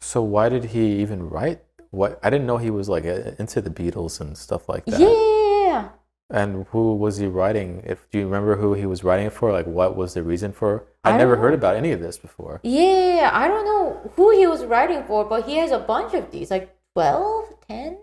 So 0.00 0.22
why 0.22 0.48
did 0.48 0.66
he 0.66 1.00
even 1.02 1.28
write? 1.28 1.60
What 1.90 2.18
I 2.22 2.30
didn't 2.30 2.46
know 2.46 2.56
he 2.56 2.70
was 2.70 2.88
like 2.88 3.04
into 3.04 3.60
the 3.60 3.70
Beatles 3.70 4.22
and 4.22 4.36
stuff 4.36 4.66
like 4.66 4.86
that. 4.86 4.98
Yeah. 4.98 5.90
And 6.30 6.66
who 6.70 6.94
was 6.96 7.18
he 7.18 7.26
writing? 7.26 7.82
If 7.84 8.08
do 8.10 8.18
you 8.18 8.24
remember 8.24 8.56
who 8.56 8.72
he 8.72 8.86
was 8.86 9.04
writing 9.04 9.26
it 9.26 9.34
for? 9.34 9.52
Like 9.52 9.66
what 9.66 9.96
was 9.96 10.14
the 10.14 10.22
reason 10.22 10.52
for? 10.52 10.84
I 11.04 11.12
I 11.12 11.18
never 11.18 11.36
heard 11.36 11.52
about 11.52 11.76
any 11.76 11.92
of 11.92 12.00
this 12.00 12.16
before. 12.16 12.60
Yeah. 12.62 13.30
I 13.34 13.48
don't 13.48 13.66
know 13.66 14.12
who 14.16 14.30
he 14.30 14.46
was 14.46 14.64
writing 14.64 15.04
for, 15.04 15.26
but 15.26 15.44
he 15.44 15.56
has 15.56 15.70
a 15.72 15.78
bunch 15.78 16.14
of 16.14 16.30
these, 16.30 16.50
like 16.50 16.74
12, 17.02 17.54
10, 17.68 17.98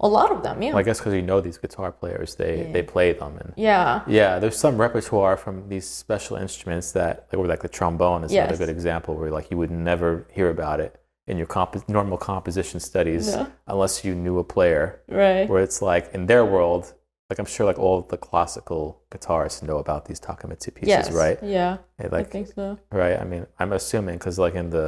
a 0.00 0.08
lot 0.08 0.30
of 0.30 0.42
them. 0.44 0.62
Yeah. 0.62 0.68
Well, 0.70 0.78
I 0.78 0.82
guess 0.82 0.98
because 1.00 1.14
you 1.14 1.22
know 1.22 1.40
these 1.40 1.58
guitar 1.58 1.90
players, 1.90 2.36
they 2.36 2.54
Yeah. 2.66 2.72
they 2.72 2.82
play 2.94 3.08
them 3.12 3.32
and. 3.40 3.52
yeah. 3.56 4.02
Yeah, 4.06 4.38
there's 4.40 4.58
some 4.66 4.76
repertoire 4.86 5.36
from 5.36 5.68
these 5.72 5.86
special 6.04 6.36
instruments 6.44 6.92
that, 6.92 7.14
like, 7.32 7.38
or 7.40 7.46
like 7.52 7.62
the 7.66 7.72
trombone 7.78 8.22
is 8.24 8.32
another 8.32 8.56
good 8.62 8.68
example 8.78 9.12
where 9.18 9.30
like 9.38 9.46
you 9.50 9.56
would 9.62 9.72
never 9.90 10.10
hear 10.36 10.48
about 10.50 10.78
it 10.86 10.92
in 11.30 11.36
your 11.40 11.46
comp- 11.56 11.88
normal 11.88 12.16
composition 12.30 12.78
studies 12.80 13.24
Yeah. 13.28 13.46
unless 13.66 14.04
you 14.04 14.14
knew 14.24 14.36
a 14.38 14.44
player. 14.44 14.84
Right. 15.22 15.46
where 15.50 15.62
it's 15.66 15.80
like 15.92 16.04
in 16.16 16.22
their 16.26 16.44
world, 16.54 16.82
like 17.28 17.38
I'm 17.40 17.50
sure 17.54 17.66
like 17.70 17.78
all 17.84 17.98
the 18.14 18.16
classical 18.28 18.82
guitarists 19.12 19.60
know 19.68 19.78
about 19.84 20.04
these 20.08 20.20
Takemitsu 20.26 20.70
pieces, 20.76 20.88
Yes. 20.88 21.10
right? 21.22 21.38
Yeah. 21.42 21.72
They, 21.98 22.06
I 22.06 22.18
like 22.18 22.30
think 22.30 22.46
so. 22.58 22.78
right. 23.02 23.16
I 23.22 23.24
mean, 23.32 23.44
I'm 23.60 23.72
assuming 23.80 24.14
because 24.18 24.38
like 24.38 24.54
in 24.62 24.70
the 24.70 24.86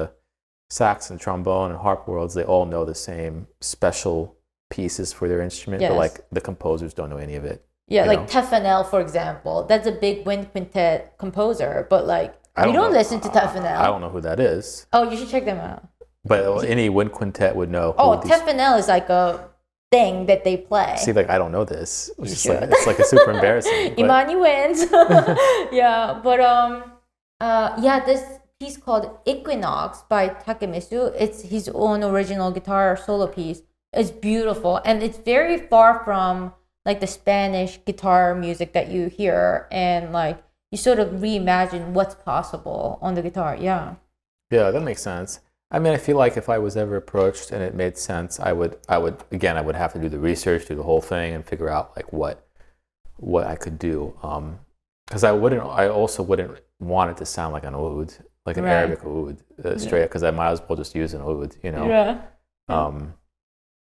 sax 0.71 1.11
and 1.11 1.21
trombone 1.21 1.71
and 1.73 1.81
harp 1.81 2.07
worlds, 2.09 2.35
they 2.35 2.45
all 2.45 2.65
know 2.65 2.85
the 2.85 2.95
same 2.95 3.47
special 3.61 4.37
pieces 4.71 5.13
for 5.13 5.29
their 5.29 5.41
instrument, 5.43 5.83
Yes. 5.83 5.91
but 5.91 5.97
like 5.99 6.21
the 6.31 6.41
composers 6.41 6.95
don't 6.95 7.11
know 7.11 7.17
any 7.19 7.35
of 7.35 7.45
it. 7.45 7.65
Yeah, 7.89 8.05
like 8.05 8.21
know. 8.21 8.27
Taffanel, 8.27 8.87
for 8.89 9.01
example. 9.01 9.65
That's 9.65 9.87
a 9.89 9.93
big 9.93 10.25
wind 10.25 10.53
quintet 10.53 11.19
composer, 11.19 11.87
but 11.91 12.07
like 12.07 12.35
I 12.57 12.67
you 12.67 12.73
don't 12.73 12.93
know- 12.93 12.99
listen 12.99 13.21
to 13.21 13.29
Taffanel. 13.29 13.77
I 13.77 13.87
don't 13.87 14.01
know 14.01 14.11
who 14.11 14.21
that 14.21 14.39
is, 14.39 14.87
Oh, 14.93 15.11
you 15.11 15.17
should 15.17 15.29
check 15.29 15.45
them 15.45 15.59
out. 15.59 15.89
but 16.25 16.65
any 16.65 16.89
wind 16.89 17.11
quintet 17.13 17.57
would 17.57 17.71
know. 17.71 17.95
Oh, 17.99 18.21
these, 18.21 18.31
is 18.31 18.89
like 18.89 19.09
a 19.11 19.49
thing 19.91 20.27
that 20.27 20.45
they 20.45 20.57
play. 20.57 20.95
see, 20.99 21.13
like 21.13 21.29
I 21.29 21.37
don't 21.37 21.51
know 21.51 21.65
this. 21.65 22.11
It's 22.19 22.47
like 22.47 22.63
it's 22.63 22.87
like 22.87 22.99
a 23.01 23.05
super 23.05 23.33
embarrassing. 23.33 23.95
but- 23.97 23.99
Imani 24.05 24.37
Winds. 24.37 24.85
yeah, 25.73 26.21
but 26.23 26.39
um, 26.41 26.85
uh, 27.41 27.77
yeah, 27.81 28.05
this 28.05 28.23
piece 28.61 28.77
called 28.77 29.19
Equinox 29.25 30.03
by 30.09 30.29
Takemitsu. 30.29 31.15
It's 31.19 31.41
his 31.43 31.71
own 31.71 32.05
original 32.05 32.51
guitar 32.51 32.95
solo 32.95 33.27
piece. 33.27 33.63
It's 33.93 34.11
beautiful, 34.11 34.81
and 34.85 35.03
it's 35.03 35.17
very 35.17 35.57
far 35.59 36.05
from 36.05 36.53
like 36.85 37.01
the 37.01 37.07
Spanish 37.07 37.81
guitar 37.87 38.35
music 38.35 38.75
that 38.75 38.91
you 38.91 39.09
hear, 39.09 39.67
and 39.73 40.13
like 40.13 40.45
you 40.71 40.77
sort 40.77 40.99
of 40.99 41.09
reimagine 41.09 41.89
what's 41.89 42.15
possible 42.15 42.99
on 43.01 43.15
the 43.15 43.23
guitar. 43.23 43.57
Yeah. 43.59 43.95
Yeah, 44.51 44.71
that 44.71 44.83
makes 44.83 45.03
sense. 45.03 45.41
I 45.71 45.79
mean, 45.79 45.95
I 45.95 45.97
feel 45.97 46.19
like 46.19 46.37
if 46.37 46.49
I 46.49 46.59
was 46.59 46.77
ever 46.77 46.97
approached 46.97 47.53
and 47.53 47.63
it 47.63 47.75
made 47.75 47.97
sense, 47.97 48.41
I 48.41 48.53
would, 48.53 48.77
I 48.89 48.99
would, 48.99 49.17
again, 49.31 49.57
I 49.57 49.61
would 49.61 49.77
have 49.77 49.93
to 49.93 50.01
do 50.01 50.09
the 50.09 50.19
research, 50.19 50.67
do 50.67 50.75
the 50.75 50.83
whole 50.83 51.01
thing, 51.01 51.33
and 51.33 51.45
figure 51.47 51.69
out 51.69 51.97
like 51.97 52.13
what, 52.13 52.47
what 53.17 53.47
I 53.47 53.55
could 53.55 53.79
do. 53.79 54.17
Um, 54.23 54.59
because 55.07 55.25
I 55.25 55.33
wouldn't, 55.33 55.63
I 55.63 55.89
also 55.89 56.23
wouldn't 56.23 56.61
want 56.81 57.11
it 57.13 57.17
to 57.19 57.27
sound 57.27 57.53
like 57.53 57.65
an 57.65 57.75
oud, 57.75 58.15
like 58.51 58.57
an 58.59 58.65
Right. 58.65 58.73
Arabic 58.73 59.01
oud, 59.05 59.37
uh, 59.65 59.79
straight 59.79 60.03
up. 60.05 60.09
Because 60.11 60.23
I 60.23 60.31
might 60.31 60.51
as 60.51 60.63
well 60.69 60.77
just 60.77 60.95
use 60.95 61.15
an 61.15 61.23
oud, 61.23 61.57
you 61.63 61.73
know. 61.73 61.87
Yeah. 61.87 62.21
Um, 62.69 63.15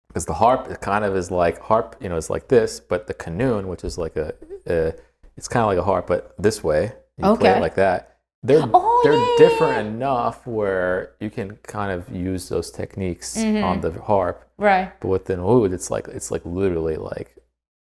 because 0.08 0.26
the 0.26 0.34
harp 0.34 0.70
it 0.72 0.80
kind 0.82 1.04
of 1.06 1.16
is 1.16 1.30
like 1.32 1.60
harp, 1.60 1.96
you 2.02 2.10
know, 2.10 2.18
it's 2.18 2.30
like 2.30 2.48
this, 2.48 2.80
but 2.80 3.08
the 3.08 3.14
qanun, 3.14 3.66
which 3.66 3.84
is 3.84 3.98
like 3.98 4.16
a, 4.16 4.34
a 4.68 4.94
it's 5.36 5.48
kind 5.48 5.62
of 5.64 5.68
like 5.68 5.78
a 5.78 5.84
harp, 5.84 6.08
but 6.08 6.34
this 6.40 6.64
way, 6.64 6.84
you 7.18 7.24
play 7.24 7.50
Okay. 7.50 7.58
it 7.58 7.62
like 7.62 7.76
that. 7.76 8.18
They're 8.44 8.64
Oh, 8.74 9.02
they're 9.04 9.14
yeah, 9.14 9.20
yeah, 9.32 9.36
different 9.50 9.74
yeah. 9.86 9.94
enough 9.94 10.48
where 10.48 11.12
you 11.20 11.30
can 11.30 11.58
kind 11.58 11.92
of 11.92 12.10
use 12.16 12.50
those 12.50 12.72
techniques 12.72 13.38
Mhm. 13.38 13.64
on 13.64 13.82
the 13.82 13.92
harp, 13.92 14.46
Right. 14.58 14.92
but 15.02 15.08
with 15.10 15.30
an 15.30 15.40
oud, 15.40 15.74
it's 15.74 15.92
like 15.92 16.08
it's 16.08 16.32
like 16.32 16.44
literally 16.46 16.96
like 16.96 17.36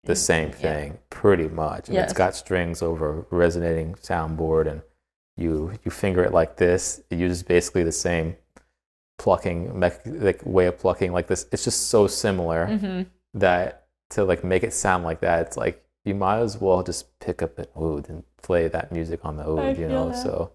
the 0.04 0.16
same 0.16 0.50
Yeah. 0.50 0.56
thing, 0.56 0.98
pretty 1.10 1.48
much. 1.50 1.90
And 1.90 1.96
Yes. 1.96 2.06
it's 2.12 2.18
got 2.18 2.36
strings 2.36 2.82
over 2.82 3.06
a 3.32 3.36
resonating 3.36 3.96
soundboard, 3.96 4.68
and 4.72 4.82
you 5.38 5.74
you 5.84 5.92
finger 5.92 6.24
it 6.24 6.34
like 6.34 6.58
this. 6.58 7.02
It 7.10 7.18
uses 7.20 7.44
basically 7.44 7.84
the 7.84 7.92
same 7.92 8.36
plucking 9.18 9.78
mech- 9.78 10.02
like 10.06 10.42
way 10.46 10.66
of 10.68 10.78
plucking 10.78 11.12
like 11.12 11.28
this. 11.28 11.46
It's 11.52 11.64
just 11.64 11.90
so 11.90 12.08
similar 12.08 12.68
Mm-hmm. 12.68 13.04
that 13.40 13.88
to 14.12 14.24
like 14.24 14.44
make 14.44 14.64
it 14.64 14.74
sound 14.74 15.04
like 15.04 15.22
that, 15.22 15.46
it's 15.48 15.58
like 15.58 15.84
you 16.04 16.14
might 16.16 16.40
as 16.40 16.60
well 16.62 16.84
just 16.84 17.18
pick 17.20 17.42
up 17.42 17.58
an 17.58 17.66
oud 17.76 18.08
and 18.10 18.24
play 18.42 18.68
that 18.68 18.92
music 18.92 19.20
on 19.26 19.38
the 19.38 19.44
oud, 19.44 19.60
I 19.60 19.72
you 19.72 19.88
know. 19.88 20.10
that. 20.10 20.18
So 20.18 20.52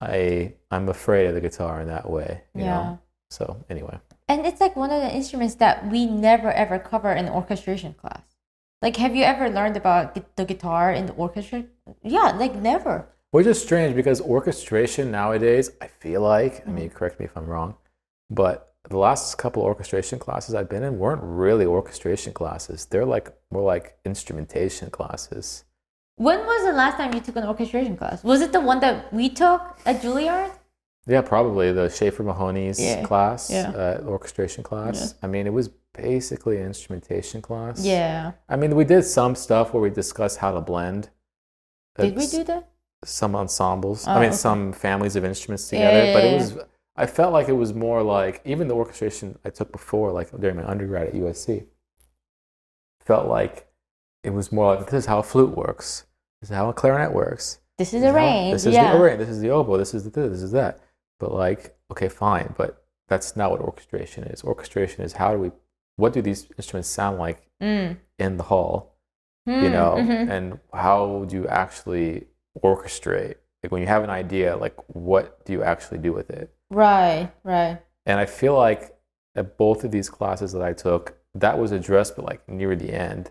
I 0.00 0.54
I'm 0.70 0.88
afraid 0.88 1.26
of 1.26 1.34
the 1.34 1.40
guitar 1.40 1.80
in 1.80 1.88
that 1.88 2.08
way, 2.10 2.42
you 2.54 2.62
Yeah. 2.64 2.70
know. 2.70 2.98
So 3.30 3.64
anyway, 3.70 3.98
And 4.28 4.46
it's 4.46 4.60
like 4.60 4.76
one 4.76 4.90
of 4.90 5.00
the 5.02 5.12
instruments 5.14 5.56
that 5.56 5.88
we 5.90 6.06
never 6.06 6.52
ever 6.52 6.78
cover 6.78 7.12
in 7.12 7.28
orchestration 7.28 7.94
class. 7.94 8.22
Like, 8.82 8.96
have 8.98 9.16
you 9.16 9.24
ever 9.24 9.48
learned 9.48 9.76
about 9.78 10.14
the 10.36 10.44
guitar 10.44 10.92
in 10.92 11.06
the 11.06 11.14
orchestra? 11.14 11.64
Yeah, 12.02 12.32
like 12.38 12.54
never. 12.54 13.06
Which 13.34 13.48
is 13.48 13.60
strange 13.60 13.96
because 13.96 14.20
orchestration 14.20 15.10
nowadays, 15.10 15.68
I 15.82 15.88
feel 15.88 16.20
like, 16.20 16.62
I 16.68 16.70
mean, 16.70 16.88
correct 16.88 17.18
me 17.18 17.26
if 17.26 17.36
I'm 17.36 17.46
wrong, 17.46 17.74
but 18.30 18.76
the 18.88 18.96
last 18.96 19.36
couple 19.38 19.60
orchestration 19.64 20.20
classes 20.20 20.54
I've 20.54 20.68
been 20.68 20.84
in 20.84 21.00
weren't 21.00 21.20
really 21.20 21.66
orchestration 21.66 22.32
classes. 22.32 22.86
They're 22.86 23.04
like 23.04 23.34
more 23.50 23.64
like 23.64 23.98
instrumentation 24.04 24.88
classes. 24.88 25.64
When 26.14 26.38
was 26.46 26.64
the 26.64 26.74
last 26.74 26.96
time 26.96 27.12
you 27.12 27.18
took 27.20 27.34
an 27.34 27.42
orchestration 27.42 27.96
class? 27.96 28.22
Was 28.22 28.40
it 28.40 28.52
the 28.52 28.60
one 28.60 28.78
that 28.78 29.12
we 29.12 29.28
took 29.30 29.62
at 29.84 30.00
Juilliard? 30.00 30.52
Yeah, 31.08 31.22
probably 31.22 31.72
the 31.72 31.88
Schaefer 31.88 32.22
Mahoney's 32.22 32.80
Yeah, 32.80 33.02
class, 33.02 33.50
yeah. 33.50 33.70
uh, 33.70 34.04
orchestration 34.06 34.62
class. 34.62 35.16
I 35.24 35.26
mean, 35.26 35.48
it 35.48 35.52
was 35.52 35.70
basically 35.92 36.58
an 36.58 36.66
instrumentation 36.66 37.42
class. 37.42 37.84
Yeah. 37.84 38.34
I 38.48 38.54
mean, 38.54 38.76
we 38.76 38.84
did 38.84 39.02
some 39.02 39.34
stuff 39.34 39.74
where 39.74 39.82
we 39.82 39.90
discussed 39.90 40.38
how 40.38 40.52
to 40.52 40.60
blend. 40.60 41.10
Did 41.98 42.14
we 42.14 42.28
do 42.28 42.44
that? 42.44 42.68
Some 43.04 43.34
ensembles? 43.36 44.06
Oh, 44.06 44.12
I 44.12 44.14
mean, 44.20 44.28
okay. 44.28 44.36
some 44.36 44.72
families 44.72 45.16
of 45.16 45.24
instruments 45.24 45.68
together. 45.68 46.06
yeah, 46.06 46.12
but 46.14 46.24
it 46.24 46.34
was. 46.34 46.58
I 46.96 47.06
felt 47.06 47.32
like 47.32 47.48
it 47.48 47.52
was 47.54 47.74
more 47.74 48.02
like 48.02 48.40
even 48.44 48.68
the 48.68 48.74
orchestration 48.74 49.38
I 49.44 49.50
took 49.50 49.72
before, 49.72 50.12
like 50.12 50.30
during 50.40 50.56
my 50.56 50.64
undergrad 50.68 51.08
at 51.08 51.14
USC, 51.14 51.66
felt 53.00 53.28
like 53.28 53.66
it 54.22 54.30
was 54.30 54.50
more 54.52 54.76
like 54.76 54.86
this 54.86 55.04
is 55.04 55.06
how 55.06 55.18
a 55.18 55.22
flute 55.22 55.56
works. 55.56 56.04
This 56.40 56.50
is 56.50 56.56
how 56.56 56.68
a 56.68 56.72
clarinet 56.72 57.12
works. 57.12 57.60
This 57.78 57.92
is 57.92 58.02
This 58.02 58.08
a 58.08 58.10
how- 58.10 58.16
range. 58.16 58.52
This 58.54 58.66
is 58.66 58.74
yeah. 58.74 58.92
the 58.92 59.00
range. 59.00 59.18
This 59.18 59.28
is 59.28 59.40
the 59.40 59.50
oboe. 59.50 59.76
This 59.76 59.94
is 59.94 60.04
the 60.04 60.10
this, 60.10 60.30
this 60.32 60.42
is 60.42 60.52
that. 60.52 60.80
But 61.18 61.32
like, 61.32 61.76
okay, 61.90 62.08
fine. 62.08 62.54
But 62.56 62.84
that's 63.08 63.36
not 63.36 63.50
what 63.50 63.60
orchestration 63.60 64.24
is. 64.24 64.42
Orchestration 64.44 65.04
is 65.04 65.14
how 65.14 65.32
do 65.32 65.38
we, 65.38 65.50
what 65.96 66.12
do 66.12 66.22
these 66.22 66.48
instruments 66.56 66.88
sound 66.88 67.18
like 67.18 67.42
Mm. 67.62 67.96
in 68.18 68.36
the 68.36 68.44
hall? 68.44 68.94
You 69.46 69.52
Mm, 69.54 69.72
know, 69.72 69.94
mhm. 69.98 70.30
and 70.30 70.60
how 70.72 71.24
do 71.28 71.36
you 71.36 71.46
actually 71.48 72.26
orchestrate? 72.62 73.36
Like 73.62 73.72
when 73.72 73.80
you 73.80 73.88
have 73.88 74.04
an 74.04 74.10
idea, 74.10 74.56
like 74.56 74.74
what 74.88 75.44
do 75.44 75.52
you 75.52 75.62
actually 75.62 75.98
do 75.98 76.12
with 76.12 76.30
it? 76.30 76.54
Right, 76.70 77.30
right. 77.42 77.80
And 78.06 78.20
I 78.20 78.26
feel 78.26 78.54
like 78.56 78.94
at 79.34 79.56
both 79.56 79.84
of 79.84 79.90
these 79.90 80.10
classes 80.10 80.52
that 80.52 80.62
I 80.62 80.72
took, 80.72 81.16
that 81.34 81.58
was 81.58 81.72
addressed, 81.72 82.16
but 82.16 82.24
like 82.24 82.46
near 82.48 82.76
the 82.76 82.92
end, 82.92 83.30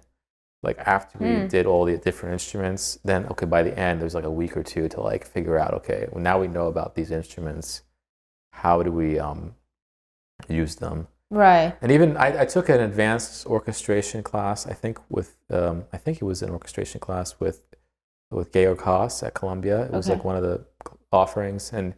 like 0.64 0.78
after 0.80 1.18
we 1.20 1.42
Hmm. 1.42 1.48
did 1.48 1.66
all 1.66 1.86
the 1.86 1.98
different 1.98 2.34
instruments, 2.34 2.98
then 3.04 3.26
okay, 3.28 3.46
by 3.46 3.64
the 3.64 3.78
end, 3.78 4.02
there's 4.02 4.16
like 4.16 4.24
a 4.24 4.32
week 4.32 4.58
or 4.58 4.64
two 4.64 4.90
to 4.90 5.02
like 5.02 5.26
figure 5.26 5.60
out, 5.60 5.74
okay, 5.74 6.08
well, 6.12 6.22
now 6.22 6.40
we 6.40 6.48
know 6.48 6.68
about 6.68 6.96
these 6.96 7.12
instruments. 7.12 7.84
How 8.52 8.82
do 8.84 8.92
we 8.92 9.20
um, 9.20 9.56
use 10.48 10.76
them? 10.76 11.08
Right. 11.30 11.76
And 11.82 11.92
even 11.92 12.16
I, 12.18 12.42
I 12.42 12.46
took 12.46 12.70
an 12.70 12.80
advanced 12.80 13.46
orchestration 13.46 14.24
class. 14.24 14.68
I 14.68 14.74
think 14.74 15.00
with 15.10 15.36
um, 15.50 15.86
I 15.92 15.98
think 15.98 16.22
it 16.22 16.26
was 16.26 16.42
an 16.42 16.50
orchestration 16.50 17.00
class 17.00 17.40
with 17.40 17.62
with 18.34 18.52
Georg 18.54 18.82
Haas 18.82 19.24
at 19.24 19.34
Columbia. 19.34 19.84
It 19.86 19.92
was 19.92 20.08
Okay. 20.08 20.16
like 20.16 20.26
one 20.26 20.36
of 20.36 20.44
the 20.44 20.66
offerings, 21.12 21.72
and 21.74 21.94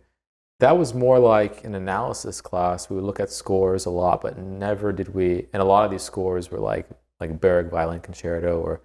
that 0.59 0.77
was 0.77 0.93
more 0.93 1.19
like 1.19 1.63
an 1.63 1.75
analysis 1.75 2.41
class. 2.41 2.89
We 2.89 2.95
would 2.95 3.05
look 3.05 3.19
at 3.19 3.29
scores 3.29 3.85
a 3.85 3.89
lot, 3.89 4.21
but 4.21 4.37
never 4.37 4.91
did 4.91 5.13
we. 5.13 5.47
And 5.53 5.61
a 5.61 5.65
lot 5.65 5.85
of 5.85 5.91
these 5.91 6.03
scores 6.03 6.51
were 6.51 6.59
like 6.59 6.87
like 7.19 7.39
Berg 7.39 7.69
Violin 7.69 8.01
Concerto 8.01 8.59
or 8.59 8.81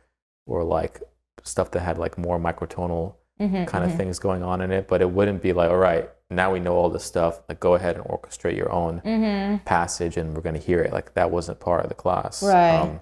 or 0.46 0.64
like 0.64 1.00
stuff 1.42 1.70
that 1.72 1.80
had 1.80 1.98
like 1.98 2.18
more 2.18 2.38
microtonal 2.38 3.14
Mm-hmm, 3.40 3.64
kind 3.64 3.84
of 3.84 3.96
things 3.96 4.18
going 4.18 4.42
on 4.42 4.60
in 4.60 4.70
it. 4.70 4.86
But 4.86 5.00
it 5.00 5.10
wouldn't 5.10 5.40
be 5.40 5.54
like, 5.54 5.70
all 5.70 5.78
right, 5.78 6.10
now 6.28 6.52
we 6.52 6.60
know 6.60 6.74
all 6.74 6.90
this 6.90 7.04
stuff. 7.04 7.40
Like, 7.48 7.58
go 7.58 7.74
ahead 7.74 7.96
and 7.96 8.04
orchestrate 8.04 8.54
your 8.54 8.70
own 8.70 9.00
Mm-hmm. 9.02 9.64
passage 9.64 10.18
and 10.18 10.34
we're 10.34 10.42
going 10.42 10.56
to 10.56 10.60
hear 10.60 10.82
it. 10.82 10.92
Like 10.92 11.14
that 11.14 11.30
wasn't 11.30 11.58
part 11.58 11.82
of 11.82 11.88
the 11.88 11.94
class. 11.94 12.42
Right. 12.42 13.00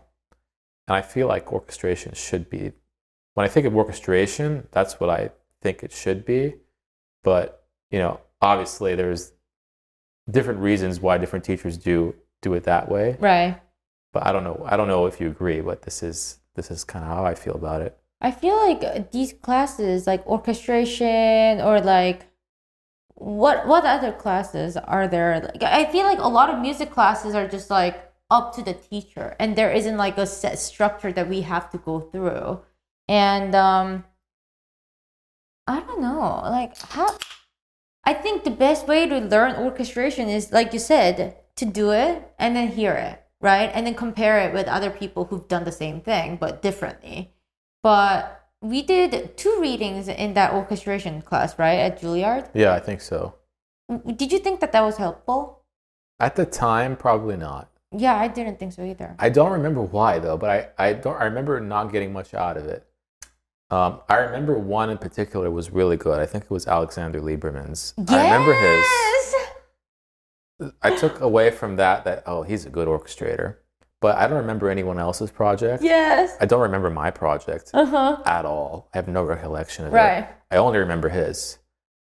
and 0.87 0.97
I 0.97 1.03
feel 1.03 1.27
like 1.27 1.53
orchestration 1.53 2.15
should 2.15 2.49
be, 2.49 2.71
when 3.39 3.45
I 3.45 3.49
think 3.49 3.67
of 3.67 3.77
orchestration, 3.77 4.67
that's 4.73 4.99
what 4.99 5.11
I 5.11 5.31
think 5.63 5.85
it 5.85 5.93
should 5.93 6.25
be. 6.25 6.55
But, 7.23 7.63
you 7.89 8.01
know, 8.01 8.19
obviously 8.43 8.97
there's 8.97 9.31
different 10.29 10.59
reasons 10.59 10.99
why 10.99 11.19
different 11.19 11.45
teachers 11.45 11.79
do 11.79 12.17
do 12.43 12.55
it 12.55 12.65
that 12.65 12.91
way. 12.91 13.17
Right. 13.21 13.61
But 14.13 14.27
I 14.27 14.33
don't 14.33 14.43
know. 14.43 14.65
I 14.67 14.77
don't 14.77 14.89
know 14.89 15.07
if 15.07 15.21
you 15.21 15.29
agree, 15.29 15.61
but 15.61 15.83
this 15.83 16.03
is 16.03 16.41
this 16.57 16.69
is 16.73 16.83
kind 16.83 17.05
of 17.05 17.13
how 17.13 17.25
I 17.25 17.37
feel 17.37 17.55
about 17.55 17.81
it. 17.81 17.97
I 18.21 18.33
feel 18.33 18.57
like 18.57 19.13
these 19.13 19.33
classes, 19.35 20.09
like 20.09 20.27
orchestration 20.27 21.61
or 21.61 21.81
like 21.81 22.27
what 23.15 23.69
what 23.69 23.85
other 23.85 24.11
classes 24.11 24.77
are 24.77 25.07
there? 25.07 25.41
Like 25.41 25.63
I 25.63 25.85
feel 25.85 26.07
like 26.07 26.19
a 26.19 26.27
lot 26.27 26.51
of 26.51 26.59
music 26.59 26.91
classes 26.91 27.37
are 27.37 27.47
just 27.47 27.71
like 27.71 28.03
up 28.33 28.53
to 28.57 28.63
the 28.65 28.75
teacher, 28.75 29.37
and 29.39 29.55
there 29.55 29.71
isn't 29.71 29.97
like 29.97 30.19
a 30.19 30.27
set 30.27 30.59
structure 30.59 31.13
that 31.13 31.29
we 31.29 31.43
have 31.43 31.71
to 31.71 31.79
go 31.79 32.01
through. 32.01 32.63
And 33.09 33.55
um, 33.55 34.05
I 35.67 35.81
don't 35.81 36.01
know, 36.01 36.41
like 36.45 36.79
how. 36.79 37.17
I 38.05 38.15
think 38.15 38.45
the 38.45 38.51
best 38.51 38.87
way 38.89 39.07
to 39.07 39.19
learn 39.19 39.57
orchestration 39.57 40.29
is, 40.29 40.53
like 40.53 40.73
you 40.73 40.79
said, 40.79 41.37
to 41.57 41.65
do 41.65 41.91
it 41.91 42.33
and 42.39 42.57
then 42.57 42.69
hear 42.69 42.95
it, 42.95 43.23
right? 43.41 43.71
And 43.75 43.87
then 43.87 43.95
compare 43.95 44.41
it 44.41 44.55
with 44.55 44.67
other 44.67 44.91
people 44.91 45.27
who've 45.27 45.47
done 45.47 45.65
the 45.65 45.73
same 45.73 46.01
thing 46.01 46.37
but 46.41 46.63
differently. 46.63 47.35
But 47.83 48.49
we 48.63 48.83
did 48.83 49.37
two 49.37 49.59
readings 49.61 50.09
in 50.09 50.35
that 50.35 50.53
orchestration 50.53 51.23
class, 51.23 51.59
right, 51.59 51.79
at 51.79 52.01
Juilliard. 52.01 52.49
Yeah, 52.55 52.73
I 52.73 52.81
think 52.81 53.01
so. 53.01 53.35
Did 54.17 54.33
you 54.33 54.39
think 54.39 54.61
that 54.61 54.73
that 54.73 54.85
was 54.85 54.97
helpful? 54.97 55.63
At 56.21 56.37
the 56.37 56.47
time, 56.47 56.97
probably 56.97 57.37
not. 57.37 57.71
Yeah, 57.97 58.17
I 58.17 58.29
didn't 58.29 58.59
think 58.59 58.73
so 58.73 58.85
either. 58.85 59.17
I 59.19 59.31
don't 59.31 59.53
remember 59.53 59.83
why 59.83 60.19
though, 60.19 60.37
but 60.37 60.75
I, 60.79 60.89
I 60.89 60.93
don't 60.93 61.17
I 61.17 61.25
remember 61.25 61.59
not 61.61 61.93
getting 61.93 62.13
much 62.13 62.35
out 62.35 62.57
of 62.57 62.67
it. 62.67 62.87
Um, 63.71 64.01
I 64.09 64.17
remember 64.17 64.59
one 64.59 64.89
in 64.91 64.97
particular 64.99 65.51
was 65.51 65.71
really 65.71 65.97
good. 65.97 66.19
I 66.21 66.27
think 66.27 66.45
it 66.45 66.51
was 66.51 66.67
Alexander 66.67 67.21
Lieberman's. 67.21 67.93
I 68.09 68.23
remember 68.25 68.55
his. 68.55 68.85
I 70.83 70.97
took 70.97 71.21
away 71.21 71.51
from 71.51 71.77
that 71.77 72.05
that 72.05 72.25
oh 72.27 72.43
he's 72.43 72.67
a 72.67 72.71
good 72.71 72.89
orchestrator, 72.89 73.57
but 74.01 74.17
I 74.17 74.27
don't 74.27 74.39
remember 74.39 74.69
anyone 74.71 74.99
else's 74.99 75.31
project. 75.31 75.83
Yes. 75.83 76.37
I 76.41 76.47
don't 76.47 76.61
remember 76.63 76.91
my 76.91 77.11
project 77.11 77.71
Uh 77.75 77.85
huh. 77.87 78.23
at 78.27 78.45
all. 78.45 78.89
I 78.93 78.99
have 78.99 79.07
no 79.09 79.23
recollection 79.23 79.87
of 79.87 79.93
it. 79.93 79.97
Right. 79.97 80.29
I 80.51 80.57
only 80.57 80.79
remember 80.79 81.11
his. 81.11 81.59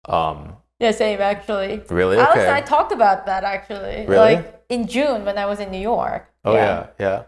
Um, 0.08 0.56
Yeah, 0.80 0.90
same 0.90 1.20
actually. 1.20 1.82
really? 1.90 2.16
Alex 2.16 2.32
Okay. 2.32 2.46
and 2.46 2.54
I 2.54 2.62
talked 2.62 2.90
about 2.92 3.26
that 3.26 3.44
actually. 3.44 4.06
Really? 4.06 4.36
Like 4.36 4.64
in 4.70 4.88
June 4.88 5.24
when 5.24 5.38
I 5.38 5.46
was 5.46 5.60
in 5.60 5.70
New 5.70 5.78
York. 5.94 6.28
Oh 6.44 6.54
yeah, 6.54 6.86
yeah, 6.98 7.22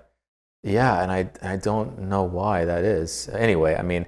yeah. 0.64 1.00
And 1.00 1.12
I 1.12 1.30
I 1.42 1.54
don't 1.56 2.08
know 2.08 2.24
why 2.24 2.64
that 2.64 2.82
is. 2.82 3.28
Anyway, 3.32 3.76
I 3.76 3.82
mean, 3.82 4.06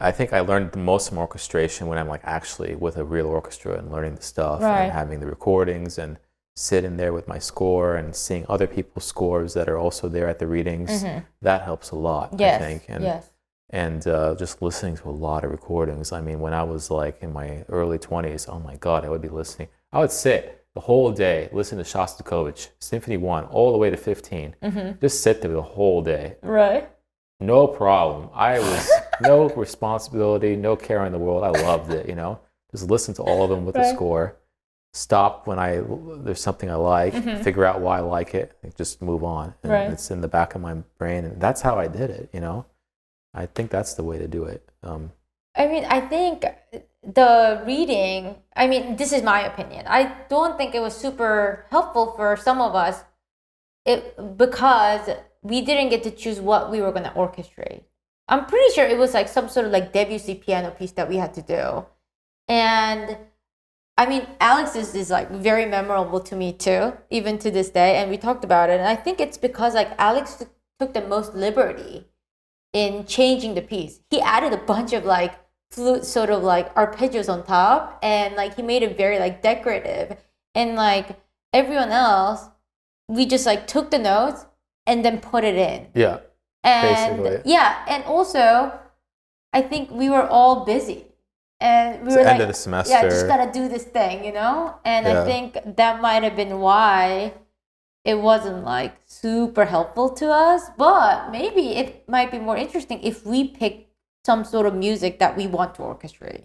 I 0.00 0.10
think 0.12 0.32
I 0.32 0.40
learned 0.40 0.72
the 0.72 0.78
most 0.78 1.08
from 1.08 1.18
orchestration 1.18 1.86
when 1.86 1.98
I'm 1.98 2.08
like 2.08 2.22
actually 2.24 2.74
with 2.74 2.96
a 2.96 3.04
real 3.04 3.26
orchestra 3.26 3.78
and 3.78 3.90
learning 3.92 4.14
the 4.16 4.22
stuff 4.22 4.62
Right. 4.62 4.82
and 4.84 4.92
having 4.92 5.20
the 5.20 5.26
recordings 5.26 5.98
and 5.98 6.18
sitting 6.56 6.96
there 6.96 7.12
with 7.12 7.28
my 7.28 7.38
score 7.38 7.96
and 7.96 8.14
seeing 8.14 8.44
other 8.48 8.66
people's 8.66 9.04
scores 9.04 9.54
that 9.54 9.68
are 9.68 9.78
also 9.78 10.08
there 10.08 10.28
at 10.28 10.38
the 10.38 10.46
readings. 10.46 11.02
Mhm. 11.04 11.24
That 11.42 11.62
helps 11.62 11.90
a 11.90 11.96
lot. 11.96 12.34
Yes. 12.38 12.60
I 12.60 12.64
think. 12.64 12.84
And 12.88 13.04
yes. 13.04 13.30
and 13.72 14.06
uh, 14.08 14.34
just 14.34 14.60
listening 14.62 14.96
to 14.96 15.08
a 15.08 15.12
lot 15.28 15.44
of 15.44 15.50
recordings. 15.50 16.12
I 16.12 16.20
mean, 16.20 16.40
when 16.40 16.52
I 16.54 16.62
was 16.64 16.90
like 16.90 17.22
in 17.22 17.32
my 17.32 17.64
early 17.68 17.98
20s, 17.98 18.48
oh 18.48 18.58
my 18.58 18.76
God, 18.76 19.04
I 19.04 19.08
would 19.10 19.22
be 19.22 19.28
listening. 19.28 19.68
I 19.92 20.00
would 20.00 20.10
sit 20.10 20.64
the 20.74 20.80
whole 20.80 21.12
day, 21.12 21.48
listen 21.52 21.78
to 21.78 21.84
Shostakovich, 21.84 22.68
Symphony 22.78 23.16
1, 23.16 23.44
all 23.46 23.72
the 23.72 23.78
way 23.78 23.90
to 23.90 23.96
15. 23.96 24.54
Mm-hmm. 24.62 25.00
Just 25.00 25.22
sit 25.22 25.40
there 25.42 25.52
the 25.52 25.62
whole 25.62 26.00
day. 26.02 26.36
Right. 26.42 26.88
No 27.38 27.66
problem. 27.66 28.28
I 28.34 28.58
was 28.58 28.90
no 29.20 29.48
responsibility, 29.50 30.56
no 30.56 30.76
care 30.76 31.04
in 31.06 31.12
the 31.12 31.18
world. 31.18 31.44
I 31.44 31.50
loved 31.50 31.92
it, 31.92 32.08
you 32.08 32.14
know? 32.14 32.40
Just 32.70 32.90
listen 32.90 33.14
to 33.14 33.22
all 33.22 33.42
of 33.44 33.50
them 33.50 33.64
with 33.66 33.74
the 33.74 33.82
Right. 33.82 33.88
score. 33.88 34.36
Stop 34.92 35.46
when 35.46 35.58
I 35.58 35.80
there's 36.24 36.40
something 36.40 36.70
I 36.70 36.74
like, 36.74 37.14
Mhm. 37.14 37.42
figure 37.44 37.64
out 37.64 37.80
why 37.80 37.98
I 37.98 38.00
like 38.00 38.34
it, 38.34 38.56
and 38.62 38.74
just 38.74 39.00
move 39.00 39.22
on. 39.22 39.54
And 39.62 39.72
Right. 39.72 39.88
It's 39.90 40.10
in 40.10 40.20
the 40.20 40.28
back 40.28 40.54
of 40.54 40.60
my 40.60 40.74
brain, 40.98 41.24
and 41.24 41.40
that's 41.40 41.60
how 41.62 41.78
I 41.78 41.86
did 41.86 42.10
it. 42.10 42.28
You 42.32 42.40
know, 42.40 42.64
I 43.32 43.46
think 43.46 43.70
that's 43.70 43.94
the 43.94 44.02
way 44.02 44.18
to 44.18 44.26
do 44.26 44.44
it. 44.44 44.68
Um, 44.82 45.12
I 45.56 45.66
mean, 45.66 45.84
I 45.84 46.00
think 46.00 46.44
the 47.02 47.62
reading, 47.66 48.36
I 48.54 48.66
mean, 48.66 48.96
this 48.96 49.12
is 49.12 49.22
my 49.22 49.40
opinion. 49.42 49.86
I 49.88 50.12
don't 50.28 50.56
think 50.56 50.74
it 50.74 50.80
was 50.80 50.94
super 50.96 51.66
helpful 51.70 52.12
for 52.16 52.36
some 52.36 52.60
of 52.60 52.74
us 52.74 53.04
it, 53.86 54.36
because 54.36 55.08
we 55.42 55.60
didn't 55.62 55.88
get 55.88 56.02
to 56.04 56.10
choose 56.10 56.40
what 56.40 56.70
we 56.70 56.82
were 56.82 56.92
going 56.92 57.04
to 57.04 57.10
orchestrate. 57.10 57.82
I'm 58.30 58.46
pretty 58.46 58.72
sure 58.74 58.86
it 58.86 58.96
was 58.96 59.12
like 59.12 59.28
some 59.28 59.48
sort 59.48 59.66
of 59.66 59.72
like 59.72 59.92
Debussy 59.92 60.36
piano 60.36 60.70
piece 60.70 60.92
that 60.92 61.08
we 61.08 61.16
had 61.16 61.34
to 61.34 61.42
do. 61.42 61.84
And 62.48 63.18
I 63.98 64.06
mean, 64.06 64.26
Alex's 64.40 64.94
is 64.94 65.10
like 65.10 65.30
very 65.30 65.66
memorable 65.66 66.20
to 66.20 66.36
me 66.36 66.52
too, 66.52 66.94
even 67.10 67.38
to 67.38 67.50
this 67.50 67.70
day. 67.70 67.96
And 67.96 68.08
we 68.08 68.16
talked 68.16 68.44
about 68.44 68.70
it. 68.70 68.78
And 68.78 68.88
I 68.88 68.94
think 68.94 69.20
it's 69.20 69.36
because 69.36 69.74
like 69.74 69.90
Alex 69.98 70.42
took 70.78 70.94
the 70.94 71.02
most 71.02 71.34
liberty 71.34 72.06
in 72.72 73.04
changing 73.04 73.56
the 73.56 73.62
piece. 73.62 74.00
He 74.10 74.20
added 74.20 74.52
a 74.52 74.64
bunch 74.64 74.92
of 74.92 75.04
like 75.04 75.34
flute 75.72 76.04
sort 76.04 76.30
of 76.30 76.42
like 76.42 76.72
arpeggios 76.74 77.28
on 77.28 77.44
top 77.44 77.98
and 78.02 78.36
like 78.36 78.54
he 78.54 78.62
made 78.62 78.84
it 78.84 78.96
very 78.96 79.18
like 79.18 79.42
decorative. 79.42 80.16
And 80.54 80.76
like 80.76 81.20
everyone 81.52 81.90
else, 81.90 82.48
we 83.08 83.26
just 83.26 83.44
like 83.44 83.66
took 83.66 83.90
the 83.90 83.98
notes 83.98 84.46
and 84.86 85.04
then 85.04 85.20
put 85.20 85.42
it 85.42 85.56
in. 85.56 85.88
yeah, 85.94 86.20
And 86.62 87.22
Basically. 87.22 87.52
yeah, 87.52 87.84
and 87.88 88.04
also 88.04 88.72
I 89.52 89.62
think 89.62 89.90
we 89.90 90.10
were 90.10 90.26
all 90.28 90.64
busy. 90.64 91.06
And 91.60 92.00
we 92.02 92.06
it's 92.08 92.16
were 92.16 92.22
the 92.22 92.24
like 92.24 92.32
end 92.34 92.42
of 92.42 92.48
the 92.48 92.54
semester. 92.54 92.92
yeah, 92.94 93.02
just 93.02 93.26
gotta 93.26 93.50
do 93.52 93.68
this 93.68 93.84
thing, 93.84 94.24
you 94.24 94.32
know? 94.32 94.76
And 94.84 95.06
Yeah. 95.06 95.22
I 95.22 95.24
think 95.24 95.58
that 95.76 96.00
might 96.00 96.22
have 96.22 96.34
been 96.36 96.60
why 96.60 97.34
it 98.04 98.14
wasn't 98.14 98.64
like 98.64 98.96
super 99.04 99.66
helpful 99.66 100.08
to 100.20 100.30
us. 100.30 100.62
But 100.78 101.30
maybe 101.30 101.76
it 101.76 102.08
might 102.08 102.30
be 102.30 102.38
more 102.38 102.56
interesting 102.56 103.02
if 103.02 103.26
we 103.26 103.48
pick 103.48 103.88
some 104.24 104.44
sort 104.44 104.66
of 104.66 104.74
music 104.74 105.18
that 105.18 105.36
we 105.36 105.46
want 105.46 105.74
to 105.74 105.82
orchestrate 105.82 106.44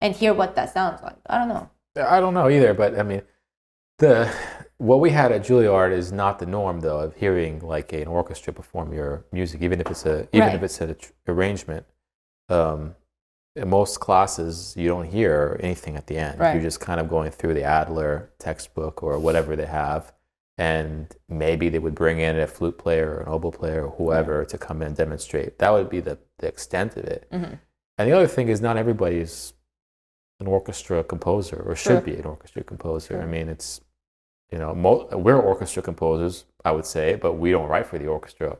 and 0.00 0.14
hear 0.14 0.32
what 0.34 0.54
that 0.56 0.72
sounds 0.72 1.02
like. 1.02 1.16
I 1.26 1.38
don't 1.38 1.48
know. 1.48 1.68
I 1.96 2.20
don't 2.20 2.34
know 2.34 2.48
either, 2.48 2.72
but 2.74 2.98
I 2.98 3.02
mean, 3.02 3.22
the 3.98 4.32
what 4.82 5.00
we 5.00 5.10
had 5.10 5.30
at 5.32 5.42
Juilliard 5.42 5.92
is 5.92 6.10
not 6.12 6.38
the 6.38 6.46
norm, 6.46 6.80
though, 6.80 7.00
of 7.00 7.14
hearing 7.16 7.60
like 7.60 7.92
an 7.92 8.06
orchestra 8.08 8.52
perform 8.52 8.92
your 8.92 9.24
music, 9.32 9.62
even 9.62 9.80
if 9.80 9.88
it's 9.90 10.04
a 10.06 10.28
even 10.32 10.48
Right. 10.48 10.54
if 10.56 10.62
it's 10.62 10.80
an 10.80 10.96
arrangement. 11.28 11.86
Um, 12.48 12.96
in 13.54 13.68
most 13.68 14.00
classes, 14.00 14.74
you 14.76 14.88
don't 14.88 15.04
hear 15.06 15.58
anything 15.62 15.96
at 15.96 16.06
the 16.06 16.16
end. 16.18 16.40
Right. 16.40 16.54
You're 16.54 16.62
just 16.62 16.80
kind 16.80 17.00
of 17.00 17.08
going 17.08 17.30
through 17.30 17.54
the 17.54 17.62
Adler 17.64 18.30
textbook 18.38 19.02
or 19.02 19.18
whatever 19.18 19.54
they 19.56 19.66
have, 19.66 20.12
and 20.58 21.14
maybe 21.28 21.68
they 21.68 21.78
would 21.78 21.94
bring 21.94 22.18
in 22.18 22.38
a 22.40 22.46
flute 22.46 22.78
player 22.78 23.08
or 23.14 23.20
an 23.20 23.28
oboe 23.28 23.50
player 23.50 23.86
or 23.86 23.90
whoever 23.90 24.44
to 24.46 24.58
come 24.58 24.80
in 24.82 24.88
and 24.88 24.96
demonstrate. 24.96 25.58
That 25.58 25.70
would 25.70 25.90
be 25.90 26.00
the, 26.00 26.18
the 26.38 26.48
extent 26.48 26.96
of 26.96 27.04
it. 27.04 27.28
Mhm. 27.30 27.58
And 27.98 28.08
the 28.10 28.16
other 28.16 28.26
thing 28.26 28.48
is, 28.48 28.60
not 28.60 28.76
everybody's 28.76 29.52
an 30.40 30.46
orchestra 30.46 31.04
composer 31.04 31.62
or 31.64 31.76
should 31.76 31.88
Sure. 31.92 32.00
be 32.00 32.16
an 32.16 32.24
orchestra 32.24 32.64
composer. 32.64 33.20
I 33.22 33.26
mean, 33.26 33.48
it's 33.48 33.80
you 34.52 34.58
know, 34.58 34.74
mo- 34.74 35.08
we're 35.12 35.38
orchestra 35.40 35.82
composers, 35.82 36.44
I 36.64 36.72
would 36.72 36.86
say, 36.86 37.14
but 37.16 37.34
we 37.34 37.50
don't 37.50 37.68
write 37.68 37.86
for 37.86 37.98
the 37.98 38.06
orchestra 38.06 38.58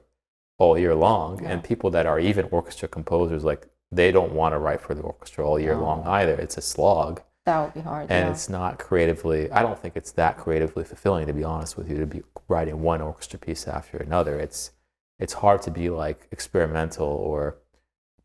all 0.58 0.78
year 0.78 0.94
long. 0.94 1.44
And 1.44 1.62
people 1.62 1.90
that 1.90 2.06
are 2.06 2.18
even 2.18 2.46
orchestra 2.50 2.88
composers, 2.88 3.44
like 3.44 3.66
they 3.90 4.10
don't 4.10 4.32
want 4.32 4.54
to 4.54 4.58
write 4.58 4.80
for 4.80 4.94
the 4.94 5.02
orchestra 5.02 5.46
all 5.46 5.60
year 5.60 5.76
long 5.76 6.04
either. 6.06 6.34
It's 6.34 6.56
a 6.56 6.62
slog, 6.62 7.20
That 7.44 7.60
would 7.62 7.74
be 7.74 7.80
hard. 7.80 8.10
and 8.10 8.26
yeah. 8.26 8.30
it's 8.32 8.48
not 8.48 8.78
creatively. 8.78 9.50
I 9.50 9.62
don't 9.62 9.78
think 9.78 9.96
it's 9.96 10.12
that 10.12 10.38
creatively 10.38 10.84
fulfilling, 10.84 11.26
to 11.26 11.32
be 11.34 11.44
honest 11.44 11.76
with 11.76 11.90
you, 11.90 11.98
to 11.98 12.06
be 12.06 12.22
writing 12.48 12.80
one 12.82 13.02
orchestra 13.02 13.38
piece 13.38 13.68
after 13.68 13.98
another. 13.98 14.38
It's 14.38 14.70
it's 15.18 15.34
hard 15.34 15.62
to 15.62 15.70
be 15.70 15.88
like 15.90 16.26
experimental 16.32 17.06
or 17.06 17.58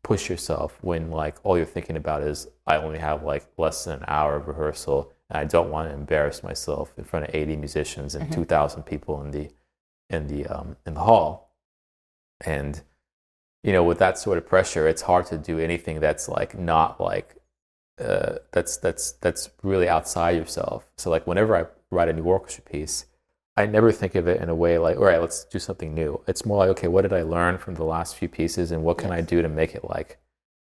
push 0.02 0.30
yourself 0.30 0.78
when 0.80 1.10
like 1.10 1.36
all 1.44 1.56
you're 1.56 1.66
thinking 1.66 1.96
about 1.96 2.22
is 2.22 2.48
I 2.66 2.76
only 2.76 2.98
have 2.98 3.22
like 3.24 3.46
less 3.58 3.84
than 3.84 3.98
an 3.98 4.04
hour 4.08 4.36
of 4.36 4.48
rehearsal 4.48 5.12
I 5.30 5.44
don't 5.44 5.70
want 5.70 5.88
to 5.88 5.94
embarrass 5.94 6.42
myself 6.42 6.92
in 6.96 7.04
front 7.04 7.28
of 7.28 7.34
80 7.34 7.56
musicians 7.56 8.14
and 8.14 8.28
Mhm. 8.30 8.34
2,000 8.34 8.84
people 8.84 9.20
in 9.22 9.30
the 9.30 9.50
in 10.10 10.26
the 10.28 10.46
um, 10.46 10.76
in 10.86 10.94
the 10.94 11.00
hall. 11.00 11.52
And 12.44 12.80
you 13.62 13.72
know, 13.72 13.82
with 13.82 13.98
that 13.98 14.16
sort 14.18 14.38
of 14.38 14.46
pressure, 14.46 14.86
it's 14.88 15.02
hard 15.02 15.26
to 15.26 15.36
do 15.36 15.58
anything 15.58 16.00
that's 16.00 16.28
like 16.28 16.56
not 16.58 17.00
like 17.00 17.34
uh, 18.00 18.36
that's 18.52 18.76
that's 18.76 19.12
that's 19.12 19.50
really 19.62 19.88
outside 19.88 20.36
yourself. 20.36 20.88
So 20.96 21.10
like 21.10 21.26
whenever 21.26 21.56
I 21.56 21.66
write 21.90 22.08
a 22.08 22.12
new 22.12 22.22
orchestra 22.22 22.62
piece, 22.64 23.06
I 23.56 23.66
never 23.66 23.90
think 23.92 24.14
of 24.14 24.28
it 24.28 24.40
in 24.40 24.48
a 24.48 24.54
way 24.54 24.78
like, 24.78 24.96
all 24.96 25.04
right, 25.04 25.20
let's 25.20 25.44
do 25.44 25.58
something 25.58 25.92
new. 25.94 26.22
It's 26.28 26.46
more 26.46 26.58
like, 26.58 26.70
okay, 26.70 26.88
what 26.88 27.02
did 27.02 27.12
I 27.12 27.22
learn 27.22 27.58
from 27.58 27.74
the 27.74 27.84
last 27.84 28.14
few 28.16 28.28
pieces, 28.28 28.70
and 28.70 28.84
what 28.84 28.98
can 28.98 29.10
I 29.10 29.20
do 29.20 29.42
to 29.42 29.48
make 29.48 29.74
it 29.74 29.84
like 29.84 30.18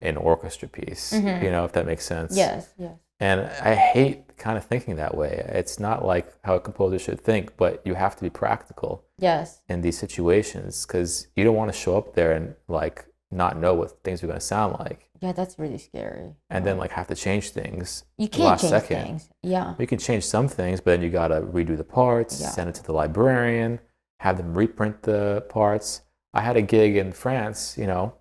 an 0.01 0.18
orchestra 0.18 0.68
piece? 0.68 1.14
Mhm. 1.14 1.43
You 1.43 1.51
know, 1.51 1.64
if 1.66 1.72
that 1.74 1.86
makes 1.86 2.05
sense. 2.05 2.36
yes, 2.36 2.74
yes. 2.78 2.97
And 3.20 3.41
I 3.41 3.76
hate 3.76 4.24
kind 4.40 4.58
of 4.58 4.66
thinking 4.66 4.96
that 4.96 5.16
way. 5.16 5.46
It's 5.50 5.80
not 5.80 6.06
like 6.06 6.34
how 6.44 6.56
a 6.56 6.60
composer 6.60 6.98
should 6.98 7.20
think, 7.22 7.56
but 7.58 7.82
you 7.86 7.94
have 7.96 8.16
to 8.16 8.22
be 8.24 8.30
practical 8.30 9.04
Yes. 9.20 9.62
in 9.70 9.82
these 9.82 9.98
situations 9.98 10.86
because 10.86 11.28
you 11.36 11.44
don't 11.44 11.56
want 11.56 11.72
to 11.72 11.78
show 11.78 11.98
up 11.98 12.16
there 12.16 12.32
and 12.32 12.56
like 12.68 13.06
not 13.32 13.58
know 13.58 13.74
what 13.76 14.04
things 14.04 14.24
are 14.24 14.28
going 14.28 14.40
to 14.40 14.46
sound 14.46 14.78
like, 14.80 15.10
Yeah, 15.22 15.34
that's 15.34 15.60
really 15.60 15.78
scary. 15.78 16.36
and 16.50 16.66
then 16.66 16.78
like 16.78 16.92
have 16.92 17.08
to 17.08 17.16
change 17.16 17.52
things 17.52 18.06
you 18.18 18.28
can't 18.28 18.46
last 18.46 18.62
change 18.62 18.72
second. 18.72 19.04
things. 19.04 19.30
Yeah. 19.44 19.76
You 19.78 19.86
can 19.88 20.00
change 20.00 20.26
some 20.26 20.48
things, 20.48 20.80
but 20.82 20.92
then 20.92 21.02
you 21.04 21.10
got 21.10 21.28
to 21.28 21.42
redo 21.42 21.78
the 21.78 21.84
parts, 21.84 22.42
Yeah. 22.42 22.50
send 22.50 22.70
it 22.70 22.76
to 22.76 22.84
the 22.84 22.94
librarian, 22.94 23.80
have 24.22 24.38
them 24.38 24.58
reprint 24.58 25.04
the 25.04 25.46
parts. 25.50 26.02
I 26.34 26.42
had 26.42 26.58
a 26.58 26.62
gig 26.62 26.96
in 26.96 27.12
France, 27.12 27.78
you 27.78 27.88
know, 27.88 28.14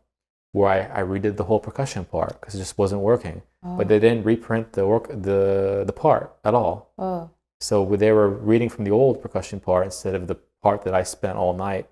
where 0.52 0.68
I, 0.70 1.00
I 1.00 1.02
redid 1.04 1.36
the 1.36 1.44
whole 1.44 1.60
percussion 1.60 2.04
part 2.04 2.40
because 2.40 2.54
it 2.54 2.58
just 2.58 2.76
wasn't 2.78 3.00
working. 3.02 3.42
Oh, 3.62 3.76
But 3.76 3.88
they 3.88 3.98
didn't 3.98 4.24
reprint 4.24 4.72
the 4.72 4.86
work 4.86 5.08
the 5.08 5.84
the 5.86 5.92
part 5.92 6.36
at 6.44 6.54
all. 6.54 6.92
oh. 6.98 7.30
So 7.60 7.84
they 7.96 8.12
were 8.12 8.28
reading 8.28 8.68
from 8.68 8.84
the 8.84 8.92
old 8.92 9.20
percussion 9.20 9.58
part 9.58 9.84
instead 9.84 10.14
of 10.14 10.28
the 10.28 10.36
part 10.62 10.82
that 10.84 10.94
I 10.94 11.02
spent 11.02 11.36
all 11.36 11.54
night 11.54 11.88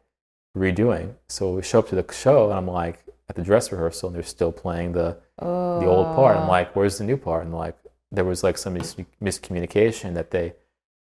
redoing. 0.57 1.15
So 1.29 1.55
we 1.55 1.63
show 1.63 1.81
up 1.81 1.89
to 1.89 1.97
the 1.97 2.13
show 2.13 2.51
and 2.51 2.55
I'm 2.59 2.69
like 2.69 3.05
at 3.29 3.35
the 3.35 3.43
dress 3.43 3.73
rehearsal 3.73 4.09
and 4.09 4.17
they're 4.17 4.23
still 4.23 4.53
playing 4.53 4.93
the 4.93 5.19
oh. 5.41 5.81
the 5.81 5.87
old 5.87 6.07
part. 6.15 6.37
I'm 6.37 6.49
like, 6.49 6.77
where's 6.77 6.99
the 6.99 7.05
new 7.05 7.17
part? 7.17 7.45
And 7.45 7.55
like, 7.55 7.77
there 8.13 8.25
was 8.25 8.45
like 8.45 8.59
some 8.59 8.75
mis- 8.75 8.97
miscommunication 9.21 10.15
that 10.15 10.31
they 10.31 10.55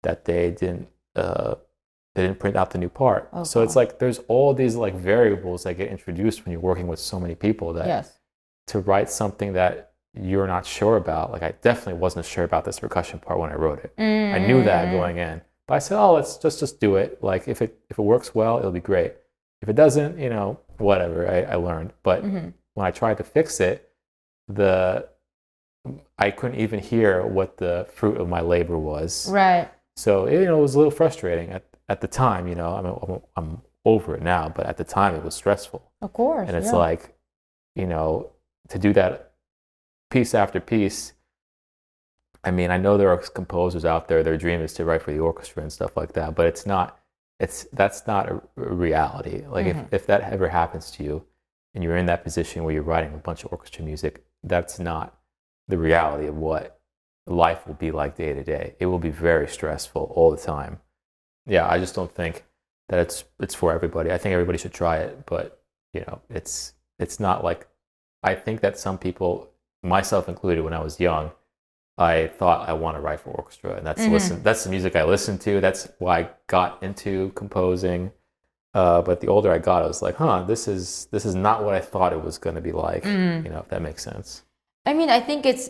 that 0.04 0.26
they 0.26 0.52
didn't 0.52 0.88
uh, 1.16 1.56
they 2.16 2.24
didn't 2.24 2.40
print 2.40 2.56
out 2.56 2.72
the 2.72 2.78
new 2.78 2.90
part. 2.90 3.30
Oh, 3.32 3.44
so 3.44 3.62
it's 3.64 3.76
like 3.76 4.00
there's 4.00 4.20
all 4.28 4.54
these 4.54 4.76
like 4.76 4.96
variables 4.96 5.64
that 5.64 5.76
get 5.76 5.90
introduced 5.90 6.46
when 6.46 6.52
you're 6.52 6.62
working 6.62 6.88
with 6.88 7.00
so 7.00 7.20
many 7.20 7.36
people 7.36 7.74
that 7.74 7.88
yes. 7.88 8.20
to 8.68 8.80
write 8.80 9.10
something 9.10 9.54
that 9.54 9.89
you're 10.14 10.48
not 10.48 10.66
sure 10.66 10.98
about. 10.98 11.32
Like 11.32 11.44
I 11.44 11.54
definitely 11.62 12.00
wasn't 12.00 12.26
sure 12.26 12.44
about 12.44 12.66
this 12.66 12.80
percussion 12.80 13.20
part 13.20 13.40
when 13.40 13.50
I 13.52 13.56
wrote 13.56 13.80
it. 13.84 13.94
I 13.98 14.40
knew 14.40 14.64
that 14.64 14.88
Mm. 14.88 14.92
going 14.92 15.18
in. 15.18 15.42
But 15.68 15.76
I 15.76 15.80
said, 15.80 16.00
oh, 16.00 16.14
let's 16.14 16.38
just 16.38 16.60
just 16.60 16.80
do 16.80 16.96
it. 16.96 17.24
Like 17.24 17.48
if 17.48 17.62
it 17.62 17.78
if 17.90 18.00
it 18.00 18.02
works 18.02 18.34
well, 18.34 18.58
it'll 18.58 18.72
be 18.72 18.80
great. 18.80 19.14
If 19.62 19.70
it 19.70 19.76
doesn't, 19.76 20.18
you 20.18 20.30
know, 20.30 20.60
whatever. 20.78 21.30
I, 21.30 21.42
I 21.44 21.56
learned. 21.56 21.94
But 22.04 22.24
Mhm. 22.24 22.54
when 22.74 22.86
I 22.88 22.92
tried 22.92 23.18
to 23.18 23.24
fix 23.24 23.60
it, 23.60 23.90
the 24.48 25.08
I 26.18 26.32
couldn't 26.32 26.60
even 26.60 26.80
hear 26.80 27.26
what 27.26 27.58
the 27.58 27.88
fruit 27.94 28.20
of 28.20 28.28
my 28.28 28.42
labor 28.42 28.78
was. 28.78 29.30
Right. 29.32 29.70
So 29.96 30.26
it, 30.26 30.34
you 30.40 30.46
know, 30.46 30.58
it 30.60 30.62
was 30.62 30.76
a 30.76 30.78
little 30.78 30.92
frustrating 30.92 31.50
at, 31.52 31.64
at 31.88 32.02
the 32.02 32.08
time. 32.08 32.48
You 32.48 32.56
know, 32.56 32.74
I'm, 32.74 32.86
I'm 32.86 33.22
I'm 33.36 33.62
over 33.86 34.16
it 34.16 34.22
now, 34.22 34.50
but 34.50 34.66
at 34.66 34.78
the 34.78 34.84
time 34.84 35.16
it 35.16 35.24
was 35.24 35.36
stressful. 35.36 35.82
Of 36.02 36.14
course. 36.14 36.48
And 36.48 36.58
it's 36.58 36.72
yeah. 36.72 36.78
like, 36.78 37.16
you 37.76 37.86
know, 37.88 38.32
to 38.70 38.80
do 38.80 38.92
that 38.94 39.29
piece 40.10 40.34
after 40.34 40.60
piece. 40.60 41.14
I 42.44 42.52
mean, 42.52 42.72
I 42.72 42.78
know 42.78 42.98
there 42.98 43.10
are 43.10 43.18
composers 43.18 43.86
out 43.86 44.08
there. 44.08 44.24
Their 44.24 44.38
dream 44.38 44.62
is 44.62 44.74
to 44.76 44.86
write 44.86 45.02
for 45.02 45.12
the 45.12 45.20
orchestra 45.20 45.62
and 45.62 45.72
stuff 45.72 45.98
like 45.98 46.14
that, 46.14 46.36
but 46.36 46.46
it's 46.46 46.66
not. 46.66 46.98
It's 47.40 47.66
that's 47.74 48.06
not 48.08 48.30
a, 48.30 48.42
reality. 48.56 49.46
Like 49.48 49.66
Mhm. 49.66 49.86
if 49.88 49.94
if 49.94 50.06
that 50.08 50.22
ever 50.22 50.50
happens 50.50 50.92
to 50.92 51.04
you, 51.04 51.26
and 51.74 51.84
you're 51.84 51.98
in 51.98 52.06
that 52.08 52.24
position 52.24 52.64
where 52.64 52.74
you're 52.74 52.84
writing 52.84 53.14
a 53.14 53.18
bunch 53.18 53.44
of 53.44 53.52
orchestra 53.52 53.84
music, 53.84 54.26
that's 54.44 54.80
not 54.80 55.18
the 55.68 55.78
reality 55.78 56.28
of 56.28 56.36
what 56.38 56.80
life 57.28 57.66
will 57.68 57.76
be 57.76 57.92
like 57.92 58.16
day 58.16 58.34
to 58.34 58.44
day. 58.44 58.76
It 58.80 58.88
will 58.88 59.00
be 59.00 59.12
very 59.12 59.48
stressful 59.48 60.12
all 60.16 60.32
the 60.32 60.38
time. 60.38 60.82
Yeah, 61.46 61.68
I 61.70 61.78
just 61.80 61.96
don't 61.96 62.14
think 62.14 62.46
that 62.90 63.00
it's 63.00 63.24
it's 63.40 63.56
for 63.56 63.72
everybody. 63.74 64.12
I 64.12 64.18
think 64.18 64.34
everybody 64.34 64.58
should 64.58 64.74
try 64.74 64.98
it, 64.98 65.26
but 65.26 65.62
you 65.94 66.02
know, 66.02 66.22
it's 66.30 66.74
it's 67.00 67.20
not 67.20 67.44
like 67.44 67.68
I 68.24 68.36
think 68.36 68.60
that 68.62 68.78
some 68.78 68.98
people, 68.98 69.49
myself 69.84 70.28
included, 70.30 70.64
when 70.64 70.74
I 70.74 70.82
was 70.82 71.00
young, 71.00 71.32
I 71.98 72.28
thought 72.28 72.70
I 72.70 72.74
want 72.74 72.96
to 72.98 73.02
write 73.02 73.20
for 73.20 73.32
orchestra, 73.32 73.76
and 73.76 73.86
that's 73.86 74.02
Mhm. 74.02 74.12
listen 74.12 74.44
that's 74.44 74.64
the 74.64 74.70
music 74.70 74.96
I 74.96 75.04
listened 75.04 75.42
to. 75.42 75.60
That's 75.60 75.90
why 76.00 76.20
I 76.20 76.30
got 76.48 76.82
into 76.82 77.32
composing. 77.36 78.12
Uh, 78.74 79.02
but 79.02 79.20
the 79.20 79.28
older 79.28 79.52
I 79.52 79.58
got, 79.58 79.84
I 79.84 79.88
was 79.88 80.02
like, 80.02 80.16
huh, 80.16 80.44
this 80.44 80.68
is 80.68 81.08
this 81.12 81.26
is 81.26 81.36
not 81.36 81.64
what 81.64 81.74
I 81.74 81.80
thought 81.82 82.14
it 82.14 82.24
was 82.24 82.38
going 82.38 82.56
to 82.56 82.62
be 82.62 82.72
like. 82.72 83.04
Mm. 83.04 83.44
You 83.44 83.50
know, 83.52 83.60
if 83.60 83.68
that 83.70 83.82
makes 83.82 84.04
sense. 84.04 84.44
I 84.86 84.94
mean, 84.94 85.10
I 85.10 85.20
think 85.20 85.46
it's 85.46 85.70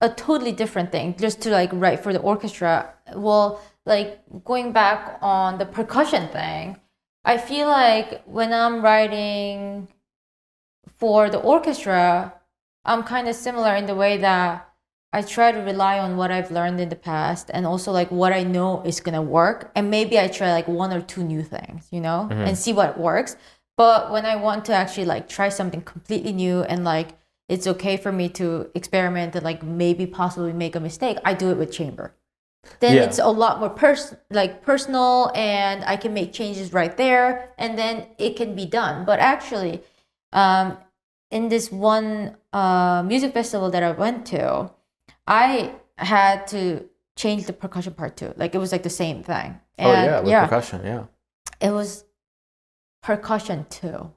a 0.00 0.08
totally 0.10 0.52
different 0.52 0.90
thing 0.92 1.14
just 1.18 1.40
to 1.42 1.50
like 1.50 1.70
write 1.72 2.00
for 2.00 2.12
the 2.12 2.20
orchestra. 2.20 2.92
Well, 3.14 3.60
like 3.86 4.20
going 4.44 4.72
back 4.72 5.18
on 5.22 5.58
the 5.58 5.66
percussion 5.66 6.28
thing, 6.28 6.76
I 7.24 7.38
feel 7.38 7.68
like 7.68 8.22
when 8.26 8.52
I'm 8.52 8.82
writing 8.82 9.88
for 10.98 11.30
the 11.30 11.38
orchestra, 11.38 12.34
I'm 12.84 13.02
kind 13.02 13.28
of 13.28 13.34
similar 13.34 13.74
in 13.76 13.86
the 13.86 13.94
way 13.94 14.16
that 14.18 14.66
I 15.12 15.22
try 15.22 15.50
to 15.52 15.58
rely 15.58 15.98
on 15.98 16.16
what 16.16 16.30
I've 16.30 16.50
learned 16.52 16.80
in 16.80 16.88
the 16.88 16.96
past 16.96 17.50
and 17.52 17.66
also 17.66 17.90
like 17.92 18.10
what 18.10 18.32
I 18.32 18.44
know 18.44 18.82
is 18.84 19.00
gonna 19.00 19.22
work. 19.22 19.70
And 19.74 19.90
maybe 19.90 20.18
I 20.18 20.28
try 20.28 20.52
like 20.52 20.68
one 20.68 20.92
or 20.92 21.00
two 21.00 21.24
new 21.24 21.42
things, 21.42 21.88
you 21.90 22.00
know, 22.00 22.28
and 22.30 22.56
see 22.56 22.72
what 22.72 22.98
works. 22.98 23.36
But 23.76 24.12
when 24.12 24.24
I 24.26 24.36
want 24.36 24.64
to 24.66 24.72
actually 24.74 25.06
like 25.06 25.28
try 25.28 25.48
something 25.48 25.82
completely 25.82 26.32
new 26.32 26.62
and 26.62 26.84
like 26.84 27.18
it's 27.48 27.66
okay 27.66 27.96
for 27.96 28.12
me 28.12 28.28
to 28.30 28.70
experiment 28.74 29.34
and 29.34 29.44
like 29.44 29.62
maybe 29.64 30.06
possibly 30.06 30.52
make 30.52 30.76
a 30.76 30.80
mistake, 30.80 31.18
I 31.24 31.34
do 31.34 31.50
it 31.50 31.56
with 31.56 31.72
chamber. 31.72 32.14
Then 32.78 32.94
Yeah. 32.96 33.04
it's 33.04 33.18
a 33.18 33.28
lot 33.28 33.58
more 33.58 33.70
pers- 33.70 34.14
like 34.30 34.62
personal 34.62 35.32
and 35.34 35.82
I 35.84 35.96
can 35.96 36.14
make 36.14 36.32
changes 36.32 36.72
right 36.72 36.96
there 36.96 37.52
and 37.58 37.76
then 37.76 38.06
it 38.18 38.36
can 38.36 38.54
be 38.54 38.66
done. 38.66 39.04
But 39.04 39.18
actually, 39.18 39.82
um, 40.32 40.76
in 41.30 41.48
this 41.48 41.70
one 41.70 42.36
uh, 42.52 43.02
music 43.06 43.32
festival 43.32 43.70
that 43.70 43.82
I 43.82 43.92
went 43.92 44.26
to, 44.26 44.70
I 45.26 45.74
had 45.96 46.46
to 46.48 46.88
change 47.16 47.46
the 47.46 47.52
percussion 47.52 47.94
part 47.94 48.16
too. 48.16 48.32
Like 48.36 48.54
it 48.54 48.58
was 48.58 48.72
like 48.72 48.82
the 48.82 48.90
same 48.90 49.22
thing. 49.22 49.60
oh 49.78 49.92
yeah, 49.92 50.20
with 50.20 50.50
percussion, 50.50 50.82
yeah. 50.84 51.04
it 51.60 51.70
was 51.70 52.04
percussion 53.02 53.66
two. 53.70 54.12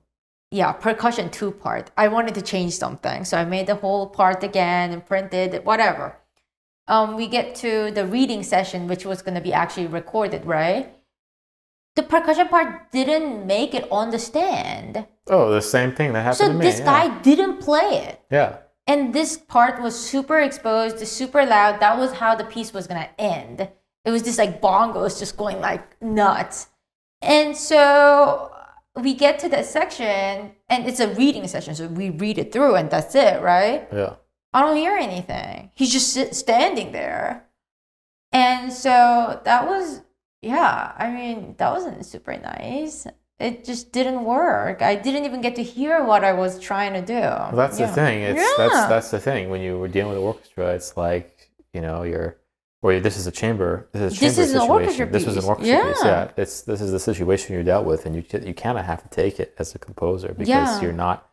Yeah, 0.51 0.71
percussion 0.71 1.29
two 1.29 1.51
part. 1.51 1.91
I 1.97 2.07
wanted 2.07 2.35
to 2.35 2.41
change 2.41 2.73
something, 2.73 3.25
so 3.25 3.37
I 3.37 3.45
made 3.45 3.67
the 3.67 3.75
whole 3.75 4.07
part 4.07 4.43
again 4.43 4.91
and 4.91 5.05
printed 5.05 5.53
it, 5.53 5.65
whatever. 5.65 6.17
Um, 6.87 7.15
we 7.15 7.27
get 7.27 7.55
to 7.55 7.91
the 7.91 8.05
reading 8.05 8.43
session, 8.43 8.87
which 8.87 9.05
was 9.05 9.21
going 9.21 9.35
to 9.35 9.41
be 9.41 9.53
actually 9.53 9.87
recorded, 9.87 10.45
right? 10.45 10.93
The 11.95 12.03
percussion 12.03 12.47
part 12.47 12.91
didn't 12.91 13.45
make 13.45 13.73
it 13.73 13.87
on 13.91 14.09
the 14.11 14.19
stand. 14.19 15.05
Oh, 15.27 15.51
the 15.51 15.61
same 15.61 15.91
thing 15.93 16.13
that 16.13 16.21
happened 16.21 16.37
So 16.37 16.47
to 16.49 16.53
me. 16.53 16.65
this 16.65 16.79
yeah. 16.79 16.85
guy 16.85 17.21
didn't 17.21 17.59
play 17.59 17.97
it. 18.07 18.21
Yeah. 18.31 18.57
And 18.87 19.13
this 19.13 19.37
part 19.37 19.81
was 19.81 19.97
super 19.97 20.39
exposed, 20.39 20.99
super 21.07 21.45
loud. 21.45 21.79
That 21.79 21.97
was 21.97 22.13
how 22.13 22.35
the 22.35 22.43
piece 22.43 22.73
was 22.73 22.87
gonna 22.87 23.09
end. 23.17 23.69
It 24.05 24.11
was 24.11 24.21
just 24.23 24.37
like 24.37 24.61
bongos 24.61 25.19
just 25.19 25.37
going 25.37 25.61
like 25.61 26.01
nuts. 26.01 26.67
And 27.21 27.55
so 27.55 28.51
we 29.01 29.13
get 29.13 29.39
to 29.39 29.49
that 29.49 29.65
section, 29.65 30.51
and 30.69 30.85
it's 30.87 30.99
a 30.99 31.07
reading 31.15 31.47
session, 31.47 31.73
so 31.73 31.87
we 31.87 32.09
read 32.09 32.37
it 32.37 32.51
through, 32.51 32.75
and 32.75 32.89
that's 32.91 33.15
it, 33.15 33.41
right? 33.41 33.87
Yeah. 33.93 34.15
I 34.53 34.61
don't 34.61 34.75
hear 34.75 34.93
anything. 34.95 35.71
He's 35.73 35.91
just 35.91 36.35
standing 36.35 36.91
there. 36.91 37.45
And 38.31 38.71
so 38.73 39.39
that 39.45 39.65
was, 39.67 40.01
yeah, 40.43 40.91
I 40.97 41.09
mean, 41.11 41.55
that 41.57 41.71
wasn't 41.71 42.05
super 42.05 42.35
nice. 42.37 43.07
It 43.39 43.65
just 43.65 43.91
didn't 43.91 44.23
work. 44.23 44.81
I 44.81 44.95
didn't 44.95 45.25
even 45.25 45.41
get 45.41 45.55
to 45.55 45.63
hear 45.63 46.03
what 46.03 46.23
I 46.23 46.33
was 46.33 46.59
trying 46.59 46.93
to 46.93 47.01
do. 47.01 47.13
Well, 47.13 47.51
that's 47.55 47.79
Yeah. 47.79 47.87
the 47.87 47.93
thing. 47.93 48.21
It's 48.21 48.39
Yeah. 48.41 48.53
that's 48.67 48.87
that's 48.87 49.11
the 49.11 49.19
thing. 49.19 49.49
When 49.49 49.61
you 49.61 49.77
were 49.79 49.87
dealing 49.87 50.11
with 50.11 50.19
the 50.19 50.23
orchestra, 50.23 50.67
it's 50.75 50.95
like 50.95 51.49
you 51.73 51.81
know 51.81 52.03
you're, 52.03 52.37
or 52.83 52.99
this 52.99 53.17
is 53.17 53.25
a 53.27 53.31
chamber. 53.31 53.87
This 53.91 54.01
is 54.01 54.05
a 54.05 54.09
This 54.09 54.19
chamber 54.19 54.29
is 54.31 54.37
an 54.39 54.45
situation. 54.61 54.71
orchestra 54.71 55.05
This 55.07 55.25
was 55.25 55.35
an 55.35 55.41
piece. 55.41 55.49
orchestra 55.49 55.85
piece. 55.87 56.03
Yeah. 56.03 56.11
Yeah. 56.11 56.41
It's 56.43 56.61
this 56.61 56.79
is 56.81 56.91
the 56.91 56.99
situation 56.99 57.53
you're 57.55 57.63
dealt 57.63 57.85
with, 57.85 58.05
and 58.05 58.15
you 58.15 58.23
you 58.49 58.53
kind 58.53 58.77
of 58.77 58.85
have 58.85 59.01
to 59.01 59.09
take 59.09 59.39
it 59.39 59.53
as 59.57 59.73
a 59.75 59.79
composer 59.79 60.29
because 60.29 60.47
Yeah. 60.49 60.81
you're 60.81 60.93
not 61.05 61.29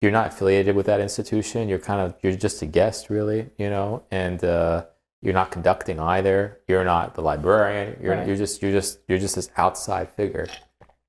you're 0.00 0.10
not 0.20 0.28
affiliated 0.32 0.74
with 0.74 0.86
that 0.86 1.00
institution. 1.00 1.68
You're 1.68 1.78
kind 1.90 2.00
of 2.00 2.14
you're 2.22 2.32
just 2.46 2.60
a 2.62 2.66
guest, 2.66 3.08
really. 3.10 3.50
You 3.58 3.70
know, 3.70 4.02
and 4.10 4.42
uh, 4.42 4.86
you're 5.22 5.34
not 5.34 5.50
conducting 5.50 5.98
either. 6.00 6.58
You're 6.68 6.84
not 6.84 7.14
the 7.14 7.22
librarian. 7.22 7.96
You're 8.02 8.16
Right. 8.16 8.26
you're 8.26 8.36
just 8.36 8.60
you're 8.62 8.72
just 8.72 8.98
you're 9.08 9.18
just 9.18 9.36
this 9.36 9.50
outside 9.56 10.10
figure. 10.14 10.48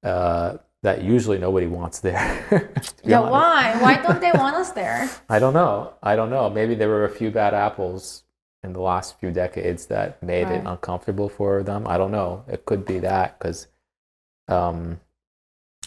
Uh, 0.03 0.57
that 0.84 1.01
usually 1.01 1.38
nobody 1.39 1.66
wants 1.68 1.99
there. 1.99 2.24
Yeah, 3.05 3.20
honest. 3.20 3.32
why? 3.32 3.82
Why 3.82 4.01
don't 4.01 4.22
they 4.22 4.32
want 4.43 4.55
us 4.55 4.72
there? 4.72 5.09
I 5.30 5.39
don't 5.39 5.53
know. 5.53 5.93
I 6.03 6.16
don't 6.16 6.30
know. 6.30 6.49
Maybe 6.49 6.74
there 6.76 6.88
were 6.89 7.05
a 7.05 7.09
few 7.09 7.32
bad 7.32 7.53
apples 7.53 8.24
in 8.64 8.72
the 8.74 8.80
last 8.82 9.20
few 9.20 9.32
decades 9.32 9.88
that 9.88 10.22
made 10.24 10.47
it 10.47 10.64
uncomfortable 10.66 11.28
for 11.28 11.64
them. 11.64 11.86
I 11.88 11.97
don't 11.97 12.11
know. 12.11 12.45
It 12.47 12.66
could 12.66 12.86
be 12.86 12.99
that 12.99 13.38
because 13.39 13.68
um, 14.47 14.99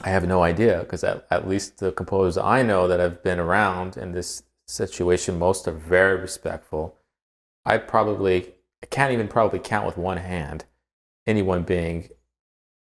I 0.03 0.11
have 0.11 0.27
no 0.27 0.43
idea. 0.43 0.81
Because 0.81 1.03
at, 1.05 1.27
at 1.31 1.49
least 1.49 1.79
the 1.79 1.93
composers 1.93 2.37
I 2.37 2.63
know 2.63 2.87
that 2.89 3.01
have 3.01 3.23
been 3.23 3.39
around 3.39 3.97
in 3.97 4.13
this 4.13 4.43
situation, 4.67 5.39
most 5.39 5.67
are 5.69 5.73
very 5.73 6.21
respectful. 6.21 6.97
I 7.67 7.79
probably 7.79 8.55
I 8.83 8.87
can't 8.87 9.13
even 9.13 9.29
probably 9.29 9.59
count 9.59 9.85
with 9.87 9.99
one 9.99 10.19
hand 10.19 10.65
anyone 11.27 11.63
being 11.65 12.09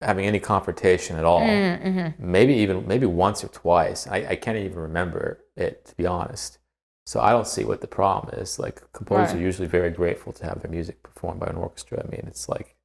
having 0.01 0.25
any 0.25 0.39
confrontation 0.39 1.15
at 1.17 1.25
all 1.25 1.41
Mm-hmm. 1.41 2.31
maybe 2.31 2.53
even 2.53 2.87
maybe 2.87 3.05
once 3.07 3.43
or 3.43 3.47
twice. 3.47 4.05
I, 4.07 4.17
I 4.31 4.35
can't 4.35 4.57
even 4.57 4.77
remember 4.77 5.39
it 5.55 5.85
to 5.85 5.95
be 5.95 6.05
honest. 6.05 6.59
So 7.05 7.21
I 7.21 7.31
don't 7.31 7.47
see 7.47 7.63
what 7.63 7.79
the 7.81 7.87
problem 7.87 8.35
is. 8.39 8.59
Like 8.59 8.81
composers 8.91 9.33
Right. 9.33 9.39
are 9.39 9.45
usually 9.45 9.67
very 9.67 9.89
grateful 9.89 10.33
to 10.33 10.45
have 10.45 10.61
their 10.61 10.69
music 10.69 11.01
performed 11.01 11.39
by 11.39 11.47
an 11.47 11.55
orchestra. 11.55 12.03
I 12.05 12.09
mean, 12.11 12.25
it's 12.27 12.49
like 12.49 12.75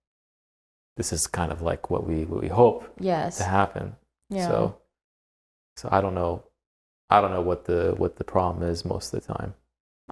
this 0.97 1.13
is 1.13 1.27
kind 1.27 1.51
of 1.53 1.61
like 1.63 1.91
what 1.91 2.07
we 2.07 2.25
what 2.25 2.41
we 2.41 2.49
hope 2.49 2.85
Yes. 3.01 3.39
to 3.39 3.45
happen. 3.45 3.97
Yeah. 4.31 4.47
So 4.49 4.77
so 5.77 5.89
I 5.91 6.01
don't 6.01 6.15
know 6.15 6.45
I 7.11 7.21
don't 7.21 7.33
know 7.33 7.43
what 7.43 7.65
the 7.65 7.95
what 7.97 8.17
the 8.17 8.25
problem 8.25 8.63
is 8.71 8.85
most 8.85 9.13
of 9.13 9.21
the 9.27 9.35
time. 9.35 9.55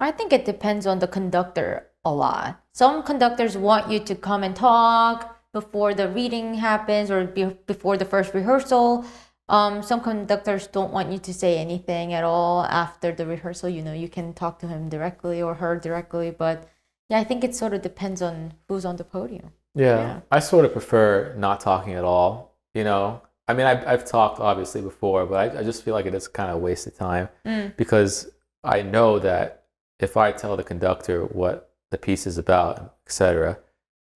I 0.01 0.11
think 0.11 0.33
it 0.33 0.45
depends 0.45 0.85
on 0.87 0.99
the 0.99 1.07
conductor 1.07 1.87
a 2.03 2.11
lot. 2.11 2.59
Some 2.73 3.03
conductors 3.03 3.55
want 3.57 3.91
you 3.91 3.99
to 3.99 4.15
come 4.15 4.43
and 4.43 4.55
talk 4.55 5.37
before 5.53 5.93
the 5.93 6.07
reading 6.09 6.55
happens 6.55 7.11
or 7.11 7.25
be- 7.25 7.57
before 7.67 7.97
the 7.97 8.05
first 8.05 8.33
rehearsal. 8.33 9.05
Um, 9.49 9.83
some 9.83 9.99
conductors 10.01 10.67
don't 10.67 10.93
want 10.93 11.11
you 11.11 11.19
to 11.19 11.33
say 11.33 11.57
anything 11.57 12.13
at 12.13 12.23
all 12.23 12.63
after 12.63 13.11
the 13.11 13.25
rehearsal. 13.25 13.69
You 13.69 13.81
know, 13.81 13.93
you 13.93 14.07
can 14.07 14.33
talk 14.33 14.59
to 14.59 14.67
him 14.67 14.87
directly 14.89 15.41
or 15.41 15.55
her 15.55 15.77
directly. 15.77 16.31
But 16.31 16.67
yeah, 17.09 17.19
I 17.19 17.23
think 17.25 17.43
it 17.43 17.53
sort 17.53 17.73
of 17.73 17.81
depends 17.81 18.21
on 18.21 18.53
who's 18.67 18.85
on 18.85 18.95
the 18.95 19.03
podium. 19.03 19.51
Yeah, 19.75 19.97
Yeah. 19.97 20.19
I 20.31 20.39
sort 20.39 20.63
of 20.65 20.71
prefer 20.71 21.35
not 21.37 21.59
talking 21.59 21.93
at 21.93 22.05
all. 22.05 22.55
You 22.73 22.85
know, 22.85 23.21
I 23.49 23.53
mean, 23.53 23.65
I've, 23.67 23.85
I've 23.85 24.05
talked 24.05 24.39
obviously 24.39 24.81
before, 24.81 25.25
but 25.25 25.35
I, 25.55 25.59
I 25.59 25.63
just 25.63 25.83
feel 25.83 25.93
like 25.93 26.05
it 26.05 26.15
is 26.15 26.29
kind 26.29 26.49
of 26.49 26.55
a 26.55 26.59
waste 26.59 26.87
of 26.87 26.95
time 26.95 27.27
Mm. 27.45 27.75
because 27.75 28.31
I 28.63 28.81
know 28.83 29.19
that 29.19 29.60
if 30.01 30.17
I 30.17 30.31
tell 30.31 30.57
the 30.57 30.63
conductor 30.63 31.23
what 31.23 31.73
the 31.91 31.97
piece 31.97 32.25
is 32.25 32.37
about, 32.37 32.95
etc., 33.05 33.59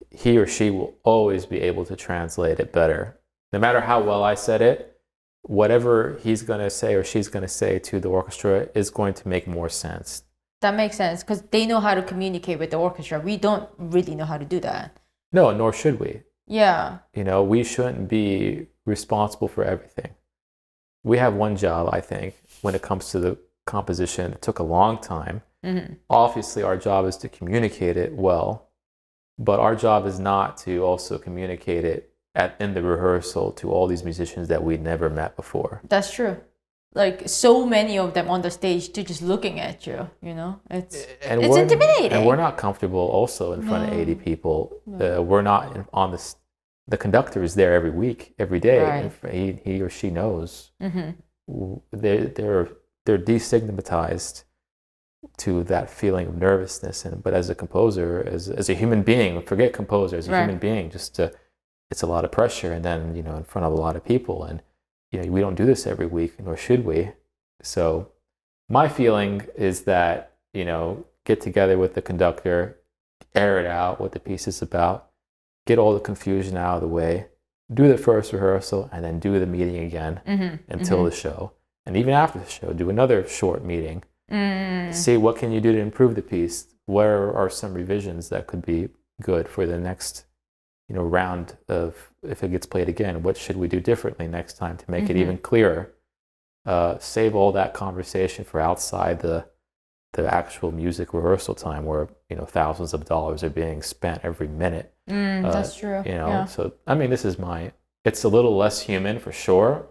he 0.10 0.38
or 0.38 0.48
she 0.48 0.70
will 0.70 0.98
always 1.04 1.46
be 1.46 1.62
able 1.62 1.86
to 1.86 1.96
translate 1.96 2.60
it 2.60 2.74
better. 2.74 3.20
No 3.54 3.60
matter 3.60 3.82
how 3.82 4.02
well 4.02 4.24
I 4.24 4.34
said 4.34 4.62
it, 4.62 5.00
whatever 5.44 6.20
he's 6.24 6.42
going 6.42 6.60
to 6.60 6.70
say 6.70 6.96
or 6.96 7.04
she's 7.04 7.28
going 7.28 7.44
to 7.44 7.48
say 7.48 7.80
to 7.80 8.00
the 8.00 8.10
orchestra 8.10 8.70
is 8.74 8.90
going 8.90 9.14
to 9.14 9.28
make 9.28 9.48
more 9.48 9.70
sense. 9.70 10.24
That 10.62 10.76
makes 10.76 10.98
sense 10.98 11.22
because 11.22 11.42
they 11.44 11.66
know 11.66 11.80
how 11.80 11.94
to 11.94 12.02
communicate 12.02 12.60
with 12.60 12.72
the 12.72 12.78
orchestra. 12.78 13.20
We 13.20 13.38
don't 13.38 13.70
really 13.78 14.16
know 14.16 14.26
how 14.26 14.38
to 14.38 14.46
do 14.46 14.60
that. 14.62 14.98
No, 15.32 15.52
nor 15.52 15.72
should 15.72 16.00
we. 16.00 16.24
Yeah. 16.48 17.00
You 17.14 17.24
know, 17.24 17.44
we 17.44 17.64
shouldn't 17.64 18.08
be 18.08 18.68
responsible 18.86 19.48
for 19.48 19.64
everything. 19.64 20.16
We 21.04 21.18
have 21.20 21.36
one 21.36 21.56
job, 21.56 21.90
I 21.92 22.02
think, 22.02 22.36
when 22.62 22.74
it 22.74 22.82
comes 22.82 23.12
to 23.12 23.20
the 23.20 23.38
composition. 23.66 24.34
It 24.34 24.42
took 24.42 24.60
a 24.60 24.64
long 24.64 25.00
time. 25.00 25.42
Hmm 25.66 25.94
Obviously, 26.10 26.62
our 26.70 26.78
job 26.88 27.02
is 27.12 27.18
to 27.24 27.28
communicate 27.30 27.98
it 27.98 28.12
well, 28.28 28.50
but 29.50 29.58
our 29.60 29.76
job 29.86 30.06
is 30.12 30.18
not 30.20 30.48
to 30.66 30.72
also 30.90 31.14
communicate 31.28 31.84
it 31.94 32.02
at 32.36 32.50
in 32.60 32.74
the 32.74 32.84
rehearsal 32.94 33.52
to 33.60 33.72
all 33.74 33.86
these 33.88 34.04
musicians 34.12 34.48
that 34.48 34.62
we 34.64 34.74
never 34.78 35.10
met 35.10 35.32
before. 35.36 35.74
That's 35.94 36.12
true. 36.14 36.36
Like 36.94 37.28
so 37.28 37.66
many 37.66 37.98
of 37.98 38.14
them 38.14 38.30
on 38.30 38.42
the 38.42 38.52
stage, 38.52 38.84
to 38.94 39.04
just 39.04 39.22
looking 39.22 39.60
at 39.60 39.86
you. 39.88 40.00
You 40.22 40.34
know, 40.40 40.52
it's 40.70 41.06
And 41.30 41.44
It's 41.44 41.58
intimidating. 41.58 42.14
And 42.14 42.26
we're 42.26 42.38
not 42.48 42.58
comfortable 42.58 43.06
also 43.20 43.52
in 43.52 43.62
front 43.64 43.82
of 43.90 44.00
80 44.00 44.16
people. 44.16 44.58
No. 44.86 45.18
Uh, 45.18 45.22
we're 45.22 45.42
not 45.54 45.76
in, 45.76 45.86
on 45.94 46.12
the. 46.12 46.36
The 46.88 46.98
conductor 46.98 47.42
is 47.42 47.56
there 47.56 47.74
every 47.74 47.90
week, 47.90 48.36
every 48.38 48.60
day. 48.60 49.10
Right. 49.24 49.34
He, 49.34 49.60
he 49.66 49.82
or 49.82 49.90
she 49.90 50.12
knows 50.12 50.72
hmm 50.80 51.12
they're 51.92 52.26
they're 52.26 52.70
they're 53.06 53.18
destigmatized 53.18 54.44
to 55.38 55.64
that 55.64 55.90
feeling 55.90 56.28
of 56.28 56.36
nervousness 56.38 57.06
and 57.06 57.22
but 57.24 57.34
as 57.34 57.50
a 57.50 57.56
composer 57.56 58.24
as 58.32 58.50
as 58.50 58.70
a 58.70 58.74
human 58.74 59.02
being 59.04 59.42
forget 59.42 59.74
composer 59.74 60.18
as 60.18 60.28
a 60.28 60.32
Right. 60.32 60.42
human 60.42 60.58
being 60.58 60.90
just 60.90 61.16
to, 61.16 61.32
it's 61.92 62.02
a 62.02 62.08
lot 62.08 62.26
of 62.26 62.32
pressure 62.32 62.72
and 62.72 62.84
then 62.86 63.16
you 63.16 63.24
know 63.24 63.36
in 63.36 63.44
front 63.44 63.66
of 63.66 63.74
a 63.74 63.76
lot 63.76 63.96
of 63.96 64.04
people 64.06 64.44
and 64.44 64.62
you 65.12 65.22
know 65.22 65.30
we 65.32 65.42
don't 65.42 65.56
do 65.56 65.66
this 65.66 65.86
every 65.88 66.08
week 66.08 66.34
nor 66.40 66.56
should 66.58 66.86
we 66.86 67.12
so 67.62 68.10
my 68.70 68.88
feeling 68.88 69.46
is 69.56 69.82
that 69.84 70.34
you 70.54 70.66
know 70.66 71.06
get 71.26 71.42
together 71.42 71.78
with 71.78 71.94
the 71.94 72.02
conductor 72.02 72.80
air 73.34 73.60
it 73.60 73.66
out 73.66 74.00
what 74.00 74.12
the 74.14 74.20
piece 74.20 74.48
is 74.48 74.62
about 74.62 75.10
get 75.68 75.78
all 75.80 75.94
the 75.94 76.00
confusion 76.00 76.56
out 76.58 76.76
of 76.76 76.82
the 76.82 76.88
way 76.88 77.28
do 77.74 77.88
the 77.88 77.98
first 77.98 78.32
rehearsal 78.32 78.90
and 78.92 79.04
then 79.04 79.20
do 79.20 79.40
the 79.40 79.46
meeting 79.48 79.78
again 79.80 80.22
hmm 80.26 80.56
until 80.70 81.04
the 81.04 81.12
show. 81.12 81.52
And 81.88 81.96
even 81.98 82.14
after 82.14 82.40
the 82.40 82.50
show, 82.50 82.74
do 82.74 82.90
another 82.90 83.28
short 83.28 83.64
meeting. 83.64 84.04
Mm 84.32 84.94
See 84.94 85.18
what 85.18 85.38
can 85.38 85.52
you 85.52 85.60
do 85.62 85.72
to 85.74 85.80
improve 85.80 86.16
the 86.16 86.22
piece. 86.22 86.68
Where 86.86 87.34
are 87.34 87.50
some 87.50 87.74
revisions 87.74 88.30
that 88.30 88.48
could 88.48 88.64
be 88.66 88.90
good 89.22 89.48
for 89.50 89.66
the 89.66 89.80
next, 89.80 90.26
you 90.88 90.96
know, 90.96 91.02
round 91.04 91.58
of 91.68 92.12
if 92.24 92.44
it 92.44 92.52
gets 92.52 92.66
played 92.68 92.88
again? 92.90 93.24
What 93.24 93.38
should 93.38 93.58
we 93.58 93.68
do 93.68 93.80
differently 93.80 94.28
next 94.28 94.58
time 94.58 94.78
to 94.78 94.92
make 94.92 95.10
it 95.10 95.16
Mhm. 95.16 95.22
even 95.22 95.38
clearer? 95.40 95.92
Uh, 96.66 96.98
save 97.00 97.36
all 97.36 97.52
that 97.52 97.74
conversation 97.74 98.44
for 98.46 98.60
outside 98.60 99.20
the 99.22 99.46
the 100.14 100.34
actual 100.34 100.72
music 100.72 101.14
rehearsal 101.14 101.54
time, 101.56 101.84
where 101.86 102.08
you 102.30 102.38
know 102.38 102.46
thousands 102.46 102.94
of 102.94 103.04
dollars 103.06 103.44
are 103.44 103.50
being 103.50 103.82
spent 103.82 104.22
every 104.24 104.48
minute 104.48 104.94
Mm, 105.10 105.44
uh, 105.46 105.52
that's 105.52 105.76
true. 105.76 106.02
you 106.06 106.14
know 106.16 106.30
yeah. 106.30 106.46
so 106.46 106.72
i 106.88 106.96
mean 106.96 107.10
this 107.10 107.26
is 107.26 107.38
my 107.38 107.74
it's 108.06 108.24
a 108.24 108.30
little 108.30 108.56
less 108.56 108.80
human 108.82 109.20
for 109.20 109.32
sure 109.34 109.88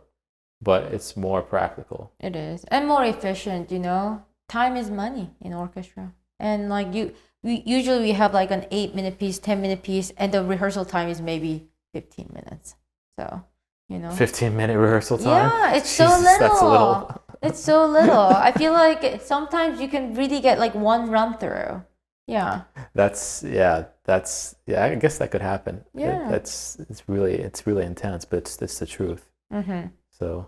but 0.64 0.80
it's 0.94 1.16
more 1.16 1.42
practical 1.42 2.12
It 2.20 2.34
is, 2.36 2.64
and 2.74 2.88
more 2.88 3.04
efficient. 3.04 3.70
You 3.70 3.78
know, 3.78 4.22
time 4.48 4.76
is 4.76 4.90
money 4.90 5.30
in 5.40 5.52
orchestra, 5.52 6.12
and 6.40 6.68
like 6.68 6.94
you, 6.94 7.12
we 7.42 7.62
usually 7.66 8.00
we 8.08 8.12
have 8.12 8.32
like 8.34 8.50
an 8.50 8.66
eight 8.70 8.94
minute 8.94 9.18
piece, 9.18 9.38
ten 9.38 9.60
minute 9.60 9.82
piece, 9.82 10.12
and 10.16 10.32
the 10.32 10.42
rehearsal 10.44 10.84
time 10.84 11.08
is 11.08 11.20
maybe 11.20 11.52
fifteen 11.92 12.28
minutes. 12.34 12.76
So, 13.18 13.44
you 13.88 13.98
know, 14.00 14.10
15 14.10 14.56
minute 14.56 14.76
rehearsal 14.76 15.18
time 15.18 15.48
Yeah, 15.50 15.74
it's 15.76 15.88
so 15.88 16.06
Jesus, 16.06 16.38
that's 16.38 16.60
a 16.60 16.68
little. 16.68 16.88
little 16.88 17.22
it's 17.42 17.60
so 17.60 17.86
little. 17.86 18.18
I 18.48 18.50
feel 18.52 18.72
like 18.72 19.20
sometimes 19.22 19.80
you 19.80 19.88
can 19.88 20.14
really 20.14 20.40
get 20.40 20.58
like 20.58 20.74
one 20.74 21.10
run 21.10 21.38
through. 21.38 21.84
Yeah, 22.26 22.62
that's 22.94 23.44
yeah 23.44 23.84
that's 24.04 24.56
yeah 24.66 24.84
i 24.84 24.94
guess 24.94 25.18
that 25.18 25.30
could 25.30 25.42
happen 25.42 25.74
It- 25.94 26.00
Yeah. 26.00 26.26
that's 26.30 26.76
it's 26.90 27.02
really 27.08 27.34
it's 27.34 27.66
really 27.66 27.84
intense 27.84 28.24
but 28.24 28.38
it's, 28.38 28.60
it's 28.62 28.78
the 28.78 28.86
truth 28.86 29.30
mm-hmm. 29.52 29.88
so 30.10 30.46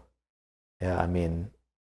yeah 0.81 0.99
i 1.01 1.07
mean 1.07 1.49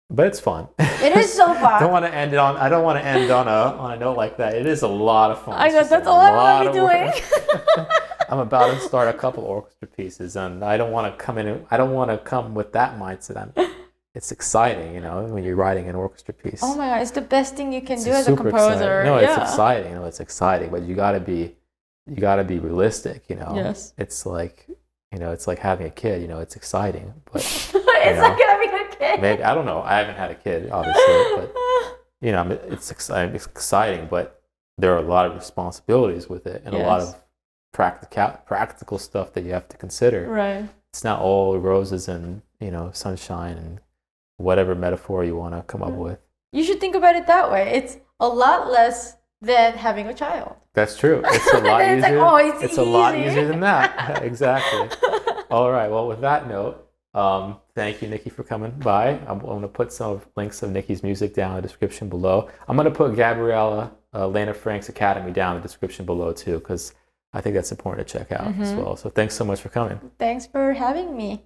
but 0.10 0.28
it's 0.28 0.40
fun 0.40 0.68
it 0.80 1.16
is 1.18 1.34
so 1.34 1.48
I 1.52 1.60
fun. 1.62 1.82
don't 1.82 1.92
want 1.92 2.06
to 2.06 2.14
end 2.14 2.34
it 2.34 2.38
on 2.38 2.56
I 2.58 2.70
don't 2.70 2.84
want 2.84 3.00
to 3.00 3.06
end 3.06 3.30
on 3.32 3.48
a 3.48 3.52
on 3.78 3.92
a 3.94 3.98
note 3.98 4.16
like 4.18 4.38
that. 4.38 4.54
It 4.56 4.66
is 4.66 4.82
a 4.84 4.88
lot 4.88 5.32
of 5.32 5.42
fun. 5.44 5.56
I 5.56 5.66
It's 5.66 5.74
know 5.76 5.80
just 5.82 5.92
a 5.92 5.96
that's 5.96 6.08
all 6.08 6.20
I 6.20 6.32
want 6.32 6.66
to 6.66 6.72
be 6.72 6.78
doing. 6.80 7.12
I'm 8.30 8.40
about 8.40 8.74
to 8.74 8.80
start 8.80 9.08
a 9.08 9.14
couple 9.18 9.44
orchestra 9.44 9.88
pieces, 9.88 10.36
and 10.36 10.64
I 10.64 10.78
don't 10.78 10.92
want 10.92 11.06
to 11.12 11.24
come 11.24 11.38
in. 11.38 11.66
I 11.70 11.78
don't 11.78 11.92
want 11.94 12.10
to 12.12 12.18
come 12.18 12.54
with 12.56 12.72
that 12.74 12.98
mindset. 13.00 13.38
I'm, 13.38 13.52
it's 14.16 14.32
exciting, 14.32 14.94
you 14.96 15.02
know, 15.02 15.24
when 15.26 15.44
you're 15.44 15.56
writing 15.56 15.90
an 15.90 15.96
orchestra 15.96 16.34
piece. 16.34 16.62
Oh 16.64 16.76
my 16.76 16.88
god, 16.90 17.02
it's 17.02 17.12
the 17.12 17.22
best 17.22 17.56
thing 17.56 17.74
you 17.74 17.82
can 17.82 17.96
It's 17.98 18.06
do 18.06 18.12
as 18.12 18.22
a 18.28 18.32
super 18.32 18.50
exciting. 18.50 18.80
composer. 18.80 19.04
No, 19.04 19.20
yeah. 19.20 19.42
it's 19.42 19.52
exciting. 19.52 19.92
You 19.92 19.98
know, 20.00 20.06
it's 20.06 20.20
exciting, 20.20 20.70
but 20.72 20.84
you 20.84 20.96
got 20.96 21.12
to 21.12 21.20
be, 21.20 21.56
you 22.08 22.16
got 22.18 22.38
to 22.38 22.44
be 22.44 22.58
realistic. 22.60 23.26
You 23.30 23.36
know, 23.36 23.54
Yes. 23.56 23.94
it's 23.98 24.26
like, 24.26 24.66
you 25.12 25.20
know, 25.20 25.32
it's 25.32 25.46
like 25.48 25.60
having 25.60 25.86
a 25.88 25.92
kid. 25.92 26.22
You 26.22 26.28
know, 26.28 26.40
it's 26.40 26.56
exciting, 26.56 27.14
but 27.32 27.42
it's 28.10 28.18
know. 28.18 28.28
like 28.30 28.40
having 28.40 28.70
a 28.70 28.96
kid. 28.96 29.22
maybe 29.22 29.44
I 29.44 29.54
don't 29.56 29.66
know. 29.66 29.82
I 29.82 29.98
haven't 29.98 30.16
had 30.16 30.32
a 30.32 30.36
kid, 30.36 30.70
obviously, 30.72 31.04
but 31.36 31.54
you 32.22 32.32
know, 32.32 32.50
it's 32.70 32.92
exciting. 32.92 33.36
It's 33.36 33.46
exciting, 33.46 34.08
but 34.10 34.42
there 34.78 34.94
are 34.94 34.98
a 35.00 35.02
lot 35.08 35.26
of 35.26 35.36
responsibilities 35.36 36.30
with 36.30 36.46
it, 36.48 36.62
and 36.66 36.76
a 36.76 36.80
lot 36.80 37.02
of 37.02 37.16
practical 37.74 38.40
practical 38.46 38.98
stuff 38.98 39.34
that 39.34 39.44
you 39.44 39.52
have 39.52 39.68
to 39.70 39.78
consider. 39.78 40.28
right. 40.30 40.68
It's 40.94 41.04
not 41.04 41.20
all 41.20 41.58
roses 41.58 42.08
and 42.08 42.42
you 42.62 42.72
know 42.72 42.90
sunshine 42.94 43.58
and 43.58 43.80
whatever 44.38 44.76
metaphor 44.76 45.24
you 45.26 45.36
want 45.36 45.54
to 45.54 45.62
come 45.64 45.84
up 45.84 45.92
Mm. 45.92 45.98
with. 45.98 46.20
You 46.54 46.64
should 46.64 46.80
think 46.80 46.96
about 46.96 47.16
it 47.18 47.28
that 47.28 47.52
way. 47.52 47.72
It's 47.74 47.98
a 48.20 48.28
lot 48.30 48.72
less 48.72 49.18
than 49.42 49.74
having 49.74 50.08
a 50.08 50.14
child. 50.14 50.56
That's 50.74 50.98
true. 50.98 51.22
It's 51.26 51.54
a 51.54 51.58
lot 51.60 51.82
It's 51.82 52.02
like, 52.02 52.12
easier. 52.14 52.20
oh, 52.24 52.36
it's 52.66 52.78
a 52.78 52.84
lot 52.84 53.16
easier 53.18 53.46
than 53.48 53.60
that. 53.62 54.24
exactly. 54.30 54.90
All 55.52 55.70
right. 55.70 55.90
Well, 55.92 56.08
with 56.08 56.22
that 56.22 56.48
note, 56.48 56.88
um, 57.14 57.58
thank 57.76 58.02
you, 58.02 58.08
Nicky, 58.08 58.30
for 58.30 58.44
coming 58.44 58.72
by. 58.80 59.10
I'm, 59.10 59.40
I'm 59.40 59.40
going 59.40 59.62
to 59.62 59.68
put 59.68 59.92
some 59.92 60.12
of- 60.14 60.28
links 60.36 60.64
of 60.64 60.72
Nicky's 60.72 61.04
music 61.04 61.34
down 61.34 61.52
in 61.52 61.56
the 61.58 61.62
description 61.62 62.10
below. 62.10 62.50
I'm 62.68 62.76
going 62.76 62.86
to 62.86 62.92
put 62.96 63.16
Gabriela 63.16 63.92
uh, 64.14 64.28
Lena 64.28 64.54
Frank's 64.54 64.90
Academy 64.90 65.32
down 65.32 65.56
in 65.58 65.62
the 65.62 65.68
description 65.68 66.06
below 66.06 66.32
too, 66.32 66.60
because 66.60 66.94
I 67.34 67.42
think 67.42 67.54
that's 67.56 67.72
important 67.72 68.08
to 68.08 68.18
check 68.18 68.32
out 68.32 68.48
as 68.60 68.72
Mhm. 68.72 68.78
well. 68.84 68.96
So 68.96 69.10
thanks 69.10 69.36
so 69.36 69.44
much 69.44 69.60
for 69.62 69.70
coming. 69.70 70.00
Thanks 70.18 70.48
for 70.48 70.74
having 70.74 71.16
me. 71.18 71.44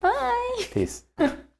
Bye. 0.00 0.62
Peace. 0.72 1.04